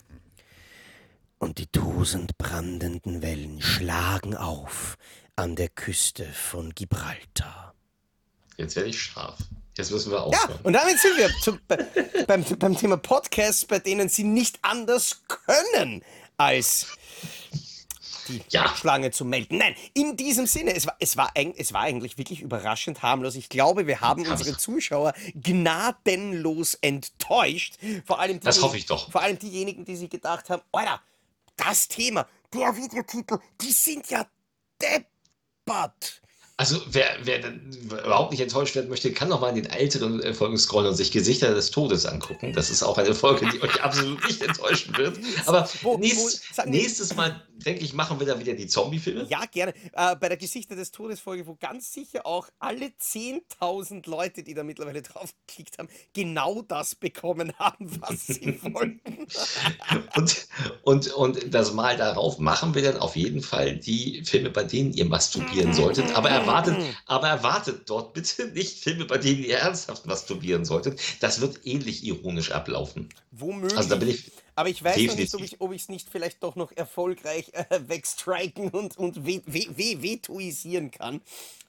Und 1.39 1.57
die 1.57 1.67
tausend 1.67 2.37
brandenden 2.37 3.21
Wellen 3.21 3.61
schlagen 3.61 4.35
auf 4.35 4.97
an 5.35 5.55
der 5.55 5.69
Küste 5.69 6.25
von 6.25 6.73
Gibraltar. 6.73 7.73
Jetzt 8.57 8.75
werde 8.75 8.89
ich 8.89 9.01
scharf. 9.01 9.39
Jetzt 9.75 9.91
müssen 9.91 10.11
wir 10.11 10.21
aufhören. 10.21 10.51
Ja, 10.51 10.59
und 10.63 10.73
damit 10.73 10.99
sind 10.99 11.17
wir 11.17 11.29
zum, 11.41 11.59
beim, 12.27 12.43
beim 12.59 12.77
Thema 12.77 12.97
Podcasts, 12.97 13.65
bei 13.65 13.79
denen 13.79 14.07
sie 14.07 14.23
nicht 14.23 14.59
anders 14.61 15.23
können, 15.27 16.03
als 16.37 16.87
die 18.27 18.41
ja. 18.49 18.73
Schlange 18.75 19.11
zu 19.11 19.25
melden. 19.25 19.57
Nein, 19.57 19.75
in 19.93 20.15
diesem 20.15 20.45
Sinne, 20.45 20.75
es 20.75 20.85
war, 20.85 20.95
es, 20.99 21.17
war, 21.17 21.31
es 21.35 21.73
war 21.73 21.81
eigentlich 21.81 22.17
wirklich 22.17 22.41
überraschend 22.41 23.01
harmlos. 23.01 23.35
Ich 23.35 23.49
glaube, 23.49 23.87
wir 23.87 24.01
haben 24.01 24.25
unsere 24.27 24.57
Zuschauer 24.57 25.13
gnadenlos 25.33 26.75
enttäuscht. 26.75 27.77
Vor 28.05 28.19
allem 28.19 28.39
das 28.39 28.61
hoffe 28.61 28.77
ich 28.77 28.85
doch. 28.85 29.11
Vor 29.11 29.21
allem 29.21 29.39
diejenigen, 29.39 29.85
die 29.85 29.95
sich 29.95 30.09
gedacht 30.09 30.49
haben, 30.49 30.61
Alter, 30.71 31.01
das 31.57 31.87
Thema, 31.87 32.27
der 32.53 32.75
Videotitel, 32.75 33.39
die 33.61 33.71
sind 33.71 34.09
ja 34.09 34.25
deppert. 34.81 36.21
Also, 36.55 36.79
wer, 36.91 37.07
wer 37.23 37.39
überhaupt 38.05 38.29
nicht 38.29 38.39
enttäuscht 38.39 38.75
werden 38.75 38.87
möchte, 38.87 39.11
kann 39.11 39.27
noch 39.29 39.41
mal 39.41 39.49
in 39.49 39.55
den 39.55 39.65
älteren 39.65 40.21
äh, 40.21 40.35
Folgen 40.35 40.55
scrollen 40.59 40.87
und 40.87 40.95
sich 40.95 41.11
Gesichter 41.11 41.51
des 41.51 41.71
Todes 41.71 42.05
angucken. 42.05 42.53
Das 42.53 42.69
ist 42.69 42.83
auch 42.83 42.99
eine 42.99 43.15
Folge, 43.15 43.49
die 43.49 43.59
euch 43.63 43.81
absolut 43.81 44.23
nicht 44.27 44.39
enttäuschen 44.39 44.95
wird. 44.95 45.17
Aber 45.47 45.67
wo, 45.81 45.97
nächst, 45.97 46.55
wo, 46.55 46.69
nächstes 46.69 47.15
Mal, 47.15 47.41
denke 47.65 47.83
ich, 47.83 47.95
machen 47.95 48.19
wir 48.19 48.27
dann 48.27 48.39
wieder 48.39 48.53
die 48.53 48.67
Zombie-Filme. 48.67 49.25
Ja, 49.29 49.45
gerne. 49.51 49.73
Äh, 49.93 50.15
bei 50.15 50.29
der 50.29 50.37
Gesichter 50.37 50.75
des 50.75 50.91
Todes 50.91 51.19
Folge, 51.19 51.47
wo 51.47 51.55
ganz 51.55 51.91
sicher 51.91 52.23
auch 52.27 52.47
alle 52.59 52.85
10.000 52.85 54.07
Leute, 54.07 54.43
die 54.43 54.53
da 54.53 54.63
mittlerweile 54.63 55.01
drauf 55.01 55.33
geklickt 55.47 55.79
haben, 55.79 55.89
genau 56.13 56.61
das 56.61 56.93
bekommen 56.93 57.51
haben, 57.57 57.89
was 57.99 58.27
sie 58.27 58.59
wollten. 58.61 59.25
und, 60.15 60.47
und, 60.83 61.07
und 61.13 61.51
das 61.51 61.73
Mal 61.73 61.97
darauf 61.97 62.37
machen 62.37 62.75
wir 62.75 62.83
dann 62.83 62.97
auf 62.97 63.15
jeden 63.15 63.41
Fall 63.41 63.75
die 63.75 64.23
Filme, 64.23 64.51
bei 64.51 64.63
denen 64.63 64.93
ihr 64.93 65.05
masturbieren 65.05 65.73
solltet. 65.73 66.15
Aber 66.15 66.42
erwartet, 66.47 66.77
aber 67.05 67.27
erwartet 67.27 67.89
dort 67.89 68.13
bitte 68.13 68.47
nicht 68.47 68.79
Filme, 68.79 69.05
bei 69.05 69.17
denen 69.17 69.43
ihr 69.43 69.57
ernsthaft 69.57 70.05
masturbieren 70.05 70.65
solltet. 70.65 70.99
Das 71.19 71.41
wird 71.41 71.65
ähnlich 71.65 72.03
ironisch 72.03 72.51
ablaufen. 72.51 73.09
Womöglich. 73.31 73.77
Also 73.77 73.89
da 73.89 73.95
bin 73.95 74.09
ich 74.09 74.31
aber 74.55 74.69
ich 74.69 74.83
weiß 74.83 75.01
noch 75.07 75.15
nicht, 75.15 75.61
ob 75.61 75.71
ich 75.71 75.83
es 75.83 75.89
nicht 75.89 76.09
vielleicht 76.09 76.43
doch 76.43 76.55
noch 76.55 76.71
erfolgreich 76.71 77.51
äh, 77.53 77.79
wegstriken 77.87 78.69
und, 78.69 78.97
und 78.97 79.25
vetuisieren 79.25 80.91
kann. 80.91 81.21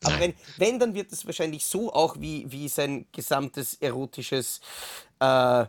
Aber 0.03 0.21
wenn, 0.21 0.35
wenn, 0.59 0.79
dann 0.79 0.95
wird 0.95 1.11
es 1.11 1.25
wahrscheinlich 1.25 1.65
so 1.65 1.93
auch 1.93 2.21
wie, 2.21 2.51
wie 2.51 2.69
sein 2.69 3.07
gesamtes 3.13 3.75
erotisches 3.75 4.61
äh, 5.19 5.65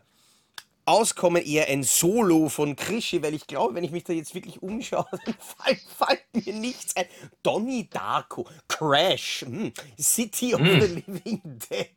Auskommen 0.86 1.44
eher 1.44 1.68
ein 1.68 1.84
Solo 1.84 2.50
von 2.50 2.76
Krischi, 2.76 3.22
weil 3.24 3.34
ich 3.34 3.48
glaube, 3.48 3.76
wenn 3.76 3.84
ich 3.84 3.92
mich 3.92 4.04
da 4.04 4.14
jetzt 4.14 4.36
wirklich 4.36 4.62
umschaue, 4.62 5.06
dann 5.26 5.36
fällt, 5.40 5.82
fällt 5.82 6.46
mir 6.46 6.54
nichts 6.54 6.96
ein. 6.96 7.06
Donnie 7.44 7.90
Darko, 7.90 8.48
Crash, 8.68 9.42
hm, 9.42 9.74
City 10.00 10.54
of 10.54 10.62
hm. 10.62 10.82
the 10.82 10.88
Living 10.88 11.42
Dead. 11.44 11.90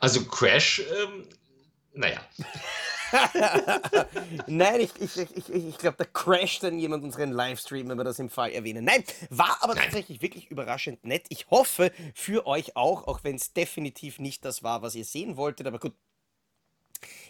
Also 0.00 0.24
Crash, 0.24 0.82
ähm, 1.02 1.24
naja. 1.94 2.20
Nein, 4.46 4.80
ich, 4.80 4.90
ich, 5.00 5.36
ich, 5.36 5.50
ich 5.50 5.78
glaube, 5.78 5.96
da 5.96 6.04
crasht 6.04 6.62
dann 6.62 6.78
jemand 6.78 7.04
unseren 7.04 7.32
Livestream, 7.32 7.88
wenn 7.88 7.98
wir 7.98 8.04
das 8.04 8.18
im 8.18 8.30
Fall 8.30 8.52
erwähnen. 8.52 8.84
Nein, 8.84 9.02
war 9.30 9.58
aber 9.60 9.74
Nein. 9.74 9.84
tatsächlich 9.84 10.22
wirklich 10.22 10.50
überraschend 10.50 11.04
nett. 11.04 11.26
Ich 11.28 11.48
hoffe 11.50 11.90
für 12.14 12.46
euch 12.46 12.76
auch, 12.76 13.06
auch 13.06 13.24
wenn 13.24 13.36
es 13.36 13.52
definitiv 13.52 14.18
nicht 14.18 14.44
das 14.44 14.62
war, 14.62 14.82
was 14.82 14.94
ihr 14.94 15.04
sehen 15.04 15.36
wolltet. 15.36 15.66
Aber 15.66 15.78
gut, 15.78 15.94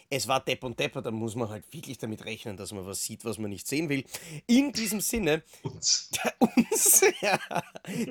es 0.09 0.27
war 0.27 0.39
Depp 0.39 0.63
und 0.63 0.79
Depper, 0.79 1.01
dann 1.01 1.13
muss 1.13 1.35
man 1.35 1.49
halt 1.49 1.71
wirklich 1.71 1.97
damit 1.99 2.25
rechnen, 2.25 2.57
dass 2.57 2.71
man 2.71 2.85
was 2.85 3.03
sieht, 3.03 3.25
was 3.25 3.37
man 3.37 3.51
nicht 3.51 3.67
sehen 3.67 3.89
will. 3.89 4.03
In 4.47 4.71
diesem 4.71 5.01
Sinne, 5.01 5.43
uns. 5.61 6.09
uns 6.39 7.03
ja, 7.21 7.39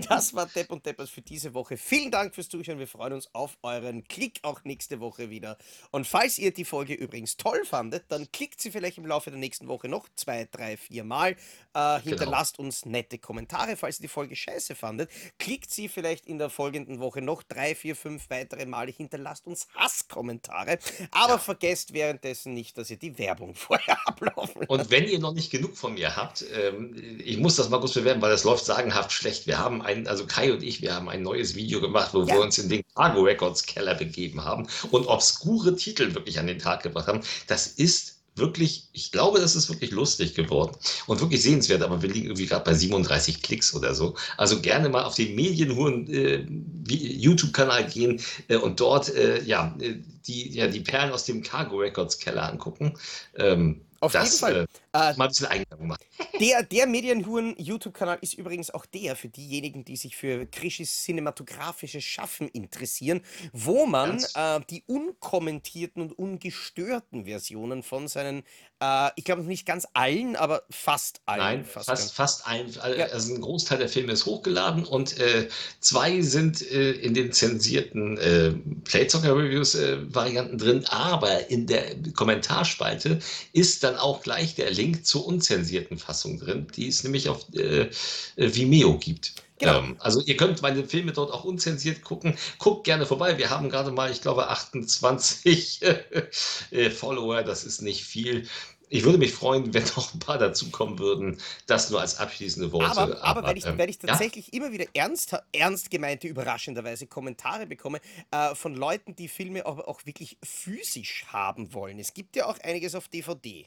das 0.08 0.32
war 0.32 0.46
Depp 0.46 0.70
und 0.70 0.86
Deppers 0.86 1.10
für 1.10 1.22
diese 1.22 1.54
Woche. 1.54 1.76
Vielen 1.76 2.10
Dank 2.10 2.34
fürs 2.34 2.48
Zuschauen. 2.48 2.78
Wir 2.78 2.86
freuen 2.86 3.14
uns 3.14 3.34
auf 3.34 3.58
euren 3.62 4.04
Klick 4.04 4.38
auch 4.42 4.62
nächste 4.64 5.00
Woche 5.00 5.30
wieder. 5.30 5.58
Und 5.90 6.06
falls 6.06 6.38
ihr 6.38 6.52
die 6.52 6.64
Folge 6.64 6.94
übrigens 6.94 7.36
toll 7.36 7.64
fandet, 7.64 8.04
dann 8.08 8.30
klickt 8.30 8.60
sie 8.60 8.70
vielleicht 8.70 8.98
im 8.98 9.06
Laufe 9.06 9.30
der 9.30 9.40
nächsten 9.40 9.66
Woche 9.66 9.88
noch 9.88 10.08
zwei, 10.14 10.46
drei, 10.50 10.76
vier 10.76 11.02
Mal. 11.02 11.36
Äh, 11.74 12.00
hinterlasst 12.00 12.58
genau. 12.58 12.66
uns 12.66 12.84
nette 12.84 13.18
Kommentare. 13.18 13.76
Falls 13.76 13.98
ihr 13.98 14.02
die 14.02 14.08
Folge 14.08 14.36
scheiße 14.36 14.76
fandet, 14.76 15.10
klickt 15.38 15.70
sie 15.70 15.88
vielleicht 15.88 16.26
in 16.26 16.38
der 16.38 16.50
folgenden 16.50 17.00
Woche 17.00 17.22
noch 17.22 17.42
drei, 17.42 17.74
vier, 17.74 17.96
fünf 17.96 18.30
weitere 18.30 18.66
Male. 18.66 18.92
Hinterlasst 18.92 19.46
uns 19.48 19.66
Hasskommentare. 19.74 20.78
Aber 21.10 21.34
ja. 21.34 21.38
vergesst 21.38 21.87
vergesst 21.88 21.92
währenddessen 21.92 22.54
nicht, 22.54 22.78
dass 22.78 22.90
ihr 22.90 22.96
die 22.96 23.18
Werbung 23.18 23.54
vorher 23.54 23.98
ablaufen 24.06 24.60
lasst. 24.60 24.70
Und 24.70 24.90
wenn 24.90 25.04
ihr 25.08 25.18
noch 25.18 25.34
nicht 25.34 25.50
genug 25.50 25.76
von 25.76 25.94
mir 25.94 26.16
habt, 26.16 26.44
ähm, 26.54 27.20
ich 27.24 27.38
muss 27.38 27.56
das 27.56 27.68
mal 27.68 27.78
kurz 27.78 27.94
bewerben, 27.94 28.22
weil 28.22 28.30
das 28.30 28.44
läuft 28.44 28.64
sagenhaft 28.64 29.12
schlecht. 29.12 29.46
Wir 29.46 29.58
haben 29.58 29.82
ein, 29.82 30.06
also 30.06 30.26
Kai 30.26 30.52
und 30.52 30.62
ich, 30.62 30.82
wir 30.82 30.94
haben 30.94 31.08
ein 31.08 31.22
neues 31.22 31.54
Video 31.54 31.80
gemacht, 31.80 32.14
wo 32.14 32.22
ja. 32.22 32.34
wir 32.34 32.40
uns 32.40 32.58
in 32.58 32.68
den 32.68 32.82
Cargo 32.94 33.22
Records 33.22 33.66
Keller 33.66 33.94
begeben 33.94 34.44
haben 34.44 34.66
und 34.90 35.06
obskure 35.06 35.76
Titel 35.76 36.14
wirklich 36.14 36.38
an 36.38 36.46
den 36.46 36.58
Tag 36.58 36.82
gebracht 36.82 37.08
haben. 37.08 37.20
Das 37.46 37.66
ist 37.66 38.17
wirklich, 38.38 38.88
ich 38.92 39.12
glaube, 39.12 39.40
das 39.40 39.56
ist 39.56 39.68
wirklich 39.68 39.90
lustig 39.90 40.34
geworden 40.34 40.76
und 41.06 41.20
wirklich 41.20 41.42
sehenswert, 41.42 41.82
aber 41.82 42.02
wir 42.02 42.08
liegen 42.08 42.26
irgendwie 42.26 42.46
gerade 42.46 42.64
bei 42.64 42.74
37 42.74 43.42
Klicks 43.42 43.74
oder 43.74 43.94
so. 43.94 44.16
Also 44.36 44.60
gerne 44.60 44.88
mal 44.88 45.04
auf 45.04 45.14
den 45.14 45.34
Medienhuren 45.34 46.08
äh, 46.08 46.46
YouTube-Kanal 46.88 47.86
gehen 47.86 48.20
äh, 48.48 48.56
und 48.56 48.80
dort 48.80 49.14
äh, 49.14 49.42
ja, 49.42 49.76
äh, 49.80 49.96
die, 50.26 50.50
ja, 50.50 50.68
die 50.68 50.80
Perlen 50.80 51.12
aus 51.12 51.24
dem 51.24 51.42
Cargo 51.42 51.76
Records 51.76 52.18
Keller 52.18 52.48
angucken. 52.50 52.94
Ähm, 53.36 53.80
auf 54.00 54.12
das, 54.12 54.40
jeden 54.40 54.54
Fall. 54.54 54.66
Äh, 54.98 55.12
äh, 55.12 55.16
mal 55.16 55.24
ein 55.24 55.28
bisschen 55.28 55.46
Eingang 55.46 55.86
machen. 55.86 56.04
Der, 56.40 56.62
der 56.62 56.86
Medienhuren-YouTube-Kanal 56.86 58.18
ist 58.20 58.34
übrigens 58.34 58.70
auch 58.70 58.86
der 58.86 59.16
für 59.16 59.28
diejenigen, 59.28 59.84
die 59.84 59.96
sich 59.96 60.16
für 60.16 60.46
Krishis 60.46 61.02
cinematografisches 61.04 62.04
Schaffen 62.04 62.48
interessieren, 62.48 63.22
wo 63.52 63.86
man 63.86 64.24
äh, 64.34 64.60
die 64.70 64.82
unkommentierten 64.86 66.02
und 66.02 66.18
ungestörten 66.18 67.24
Versionen 67.24 67.82
von 67.82 68.08
seinen, 68.08 68.42
äh, 68.80 69.10
ich 69.16 69.24
glaube 69.24 69.42
nicht 69.42 69.66
ganz 69.66 69.86
allen, 69.94 70.36
aber 70.36 70.62
fast 70.70 71.20
allen. 71.26 71.38
Nein, 71.38 71.64
fast, 71.64 71.88
fast, 71.88 72.14
fast 72.14 72.46
allen. 72.46 72.70
Ja. 72.72 73.06
Also 73.06 73.34
ein 73.34 73.40
Großteil 73.40 73.78
der 73.78 73.88
Filme 73.88 74.12
ist 74.12 74.26
hochgeladen 74.26 74.84
und 74.84 75.18
äh, 75.18 75.48
zwei 75.80 76.20
sind 76.22 76.62
äh, 76.70 76.92
in 76.92 77.14
den 77.14 77.32
zensierten 77.32 78.18
äh, 78.18 78.52
Playzocker-Reviews-Varianten 78.84 80.58
drin, 80.58 80.84
aber 80.86 81.50
in 81.50 81.66
der 81.66 81.96
Kommentarspalte 82.14 83.18
ist 83.52 83.84
dann 83.84 83.96
auch 83.96 84.22
gleich 84.22 84.54
der 84.54 84.70
Link 84.70 84.87
zur 84.94 85.26
unzensierten 85.26 85.98
Fassung 85.98 86.38
drin, 86.38 86.66
die 86.76 86.88
es 86.88 87.02
nämlich 87.04 87.28
auf 87.28 87.52
äh, 87.54 87.88
Vimeo 88.36 88.98
gibt. 88.98 89.34
Genau. 89.58 89.78
Ähm, 89.78 89.96
also 89.98 90.20
ihr 90.22 90.36
könnt 90.36 90.62
meine 90.62 90.84
Filme 90.84 91.12
dort 91.12 91.32
auch 91.32 91.44
unzensiert 91.44 92.02
gucken. 92.02 92.36
Guckt 92.58 92.84
gerne 92.84 93.06
vorbei. 93.06 93.38
Wir 93.38 93.50
haben 93.50 93.68
gerade 93.70 93.90
mal, 93.90 94.10
ich 94.10 94.20
glaube, 94.20 94.48
28 94.48 95.82
äh, 96.70 96.90
Follower. 96.90 97.42
Das 97.42 97.64
ist 97.64 97.82
nicht 97.82 98.04
viel. 98.04 98.46
Ich 98.90 99.04
würde 99.04 99.18
mich 99.18 99.34
freuen, 99.34 99.74
wenn 99.74 99.84
noch 99.96 100.14
ein 100.14 100.18
paar 100.18 100.38
dazukommen 100.38 100.98
würden. 100.98 101.38
Das 101.66 101.90
nur 101.90 102.00
als 102.00 102.18
abschließende 102.18 102.72
Worte. 102.72 102.90
Aber, 102.90 103.22
aber, 103.22 103.24
aber 103.24 103.48
wenn, 103.48 103.56
ich, 103.56 103.66
ähm, 103.66 103.76
wenn 103.76 103.88
ich 103.88 103.98
tatsächlich 103.98 104.46
ja? 104.46 104.52
immer 104.54 104.72
wieder 104.72 104.86
ernst, 104.94 105.36
ernst 105.52 105.90
gemeinte, 105.90 106.28
überraschenderweise 106.28 107.06
Kommentare 107.06 107.66
bekomme 107.66 108.00
äh, 108.30 108.54
von 108.54 108.74
Leuten, 108.74 109.14
die 109.14 109.28
Filme 109.28 109.66
aber 109.66 109.88
auch 109.88 110.06
wirklich 110.06 110.38
physisch 110.42 111.26
haben 111.28 111.74
wollen. 111.74 111.98
Es 111.98 112.14
gibt 112.14 112.36
ja 112.36 112.46
auch 112.46 112.58
einiges 112.60 112.94
auf 112.94 113.08
DVD. 113.08 113.66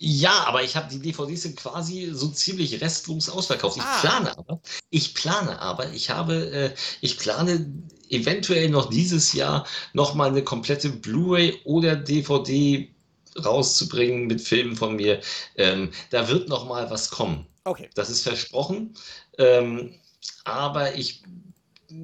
Ja, 0.00 0.44
aber 0.46 0.62
ich 0.62 0.76
habe 0.76 0.88
die 0.88 1.00
DVDs 1.00 1.42
sind 1.42 1.56
quasi 1.56 2.10
so 2.12 2.28
ziemlich 2.28 2.80
restlos 2.80 3.28
ausverkauft. 3.28 3.78
Ich 3.78 3.82
ah. 3.82 4.00
plane 4.00 4.38
aber, 4.38 4.60
ich 4.90 5.14
plane 5.14 5.60
aber, 5.60 5.90
ich 5.92 6.10
habe, 6.10 6.50
äh, 6.52 6.74
ich 7.00 7.18
plane 7.18 7.66
eventuell 8.08 8.70
noch 8.70 8.90
dieses 8.90 9.32
Jahr 9.32 9.66
noch 9.94 10.14
mal 10.14 10.28
eine 10.28 10.44
komplette 10.44 10.88
Blu-ray 10.88 11.60
oder 11.64 11.96
DVD 11.96 12.88
rauszubringen 13.44 14.28
mit 14.28 14.40
Filmen 14.40 14.76
von 14.76 14.96
mir. 14.96 15.20
Ähm, 15.56 15.90
da 16.10 16.28
wird 16.28 16.48
noch 16.48 16.66
mal 16.66 16.88
was 16.90 17.10
kommen. 17.10 17.46
Okay. 17.64 17.90
Das 17.94 18.08
ist 18.08 18.22
versprochen. 18.22 18.94
Ähm, 19.36 19.94
aber 20.44 20.94
ich 20.94 21.22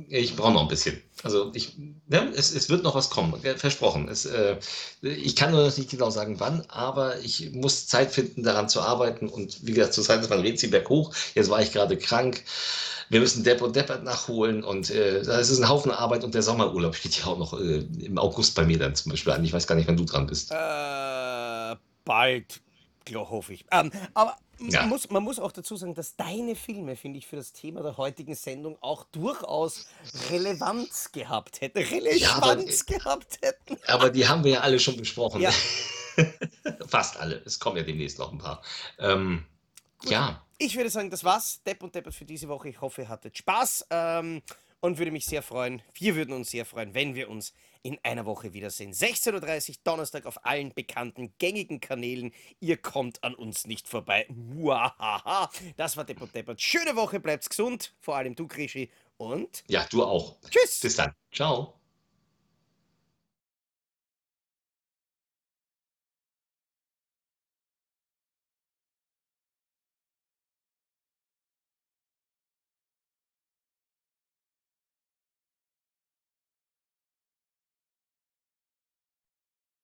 ich 0.09 0.37
brauche 0.37 0.53
noch 0.53 0.63
ein 0.63 0.69
bisschen. 0.69 1.03
Also 1.23 1.51
ich, 1.55 1.77
ne, 1.79 2.33
es, 2.35 2.55
es 2.55 2.69
wird 2.69 2.83
noch 2.83 2.95
was 2.95 3.11
kommen, 3.11 3.35
versprochen. 3.57 4.09
Es, 4.09 4.25
äh, 4.25 4.57
ich 5.03 5.37
kann 5.37 5.51
nur 5.51 5.67
noch 5.67 5.77
nicht 5.77 5.91
genau 5.91 6.11
sagen, 6.11 6.41
wann, 6.41 6.65
aber 6.69 7.21
ich 7.21 7.53
muss 7.53 7.87
Zeit 7.87 8.11
finden, 8.11 8.43
daran 8.43 8.69
zu 8.69 8.81
arbeiten. 8.81 9.29
Und 9.29 9.67
wie 9.67 9.73
gesagt, 9.73 9.95
zurzeit 9.95 10.21
ist 10.21 10.31
mein 10.31 10.41
Rätsel 10.41 10.71
berghoch. 10.71 11.15
Jetzt 11.35 11.51
war 11.51 11.61
ich 11.61 11.73
gerade 11.73 11.99
krank. 11.99 12.45
Wir 13.11 13.21
müssen 13.21 13.45
Depp 13.45 13.61
und 13.61 13.77
Deppert 13.77 14.03
nachholen 14.03 14.65
und 14.65 14.91
äh, 14.91 15.23
das 15.23 15.51
ist 15.51 15.59
ein 15.59 15.69
Haufen 15.69 15.91
Arbeit 15.91 16.25
und 16.25 16.35
der 16.35 16.43
Sommerurlaub 16.43 16.95
steht 16.95 17.19
ja 17.19 17.27
auch 17.27 17.39
noch 17.39 17.53
äh, 17.61 17.87
im 18.01 18.17
August 18.19 18.55
bei 18.55 18.65
mir 18.65 18.79
dann 18.79 18.95
zum 18.95 19.11
Beispiel 19.11 19.33
an. 19.33 19.45
Ich 19.45 19.53
weiß 19.53 19.67
gar 19.67 19.75
nicht, 19.75 19.87
wann 19.87 19.99
du 19.99 20.05
dran 20.05 20.27
bist. 20.27 20.51
Äh, 20.51 21.77
bald, 22.05 22.61
hoffe 23.15 23.53
ich. 23.53 23.67
Ähm, 23.71 23.93
aber 24.15 24.37
ja. 24.61 24.81
man, 24.81 24.89
muss, 24.89 25.11
man 25.11 25.23
muss 25.23 25.39
auch 25.39 25.53
dazu 25.53 25.77
sagen, 25.77 25.95
dass 25.95 26.17
deine 26.17 26.55
Filme, 26.55 26.97
finde 26.97 27.19
ich, 27.19 27.27
für 27.27 27.37
das 27.37 27.53
Thema 27.53 27.83
der 27.83 27.97
heutigen 27.97 28.35
Sendung 28.35 28.77
auch 28.81 29.05
durchaus 29.05 29.87
Relevanz 30.31 31.13
gehabt 31.13 31.61
hätten. 31.61 31.79
Relevanz 31.79 32.21
ja, 32.21 32.35
aber, 32.37 32.57
gehabt 32.57 33.39
hätten. 33.43 33.79
Aber 33.87 34.11
die 34.11 34.27
haben 34.27 34.45
wir 34.45 34.53
ja 34.53 34.61
alle 34.61 34.79
schon 34.79 34.97
besprochen. 34.97 35.41
Ja. 35.41 35.53
Fast 36.89 37.19
alle. 37.19 37.43
Es 37.45 37.59
kommen 37.59 37.77
ja 37.77 37.83
demnächst 37.83 38.19
noch 38.19 38.33
ein 38.33 38.39
paar. 38.39 38.63
Ähm, 38.99 39.45
ja. 40.05 40.45
Ich 40.59 40.77
würde 40.77 40.91
sagen, 40.91 41.11
das 41.11 41.25
war's. 41.25 41.63
Depp 41.65 41.83
und 41.83 41.95
Deppert 41.95 42.15
für 42.15 42.25
diese 42.25 42.49
Woche. 42.49 42.69
Ich 42.69 42.81
hoffe, 42.81 43.03
ihr 43.03 43.09
hattet 43.09 43.37
Spaß 43.37 43.87
ähm, 43.91 44.43
und 44.81 44.99
würde 44.99 45.11
mich 45.11 45.27
sehr 45.27 45.43
freuen. 45.43 45.83
Wir 45.95 46.15
würden 46.15 46.35
uns 46.35 46.51
sehr 46.51 46.65
freuen, 46.65 46.95
wenn 46.95 47.15
wir 47.15 47.29
uns 47.29 47.53
in 47.85 47.99
einer 48.03 48.25
Woche 48.25 48.55
wiedersehen. 48.55 48.93
16.30 48.93 49.69
Uhr 49.69 49.75
Donnerstag 49.85 50.27
auf 50.27 50.45
allen 50.45 50.73
bekannten 50.75 51.35
gängigen 51.39 51.81
Kanälen. 51.81 52.33
Ihr 52.59 52.79
kommt 52.79 53.23
an 53.23 53.35
uns 53.35 53.67
nicht 53.67 53.87
vorbei. 53.87 54.27
Muahaha. 54.31 55.51
Das 55.77 55.97
war 55.97 56.05
Deppert 56.05 56.35
Deppert. 56.35 56.61
Schöne 56.61 56.97
Woche, 56.97 57.21
bleibt's 57.21 57.49
gesund. 57.49 57.95
Vor 58.01 58.17
allem 58.17 58.35
du, 58.35 58.49
Krischi. 58.49 58.91
Und? 59.19 59.65
Ja, 59.69 59.87
du 59.91 60.03
auch. 60.03 60.37
Tschüss. 60.51 60.81
Bis 60.81 60.97
dann. 60.97 61.13
Ciao. 61.31 61.79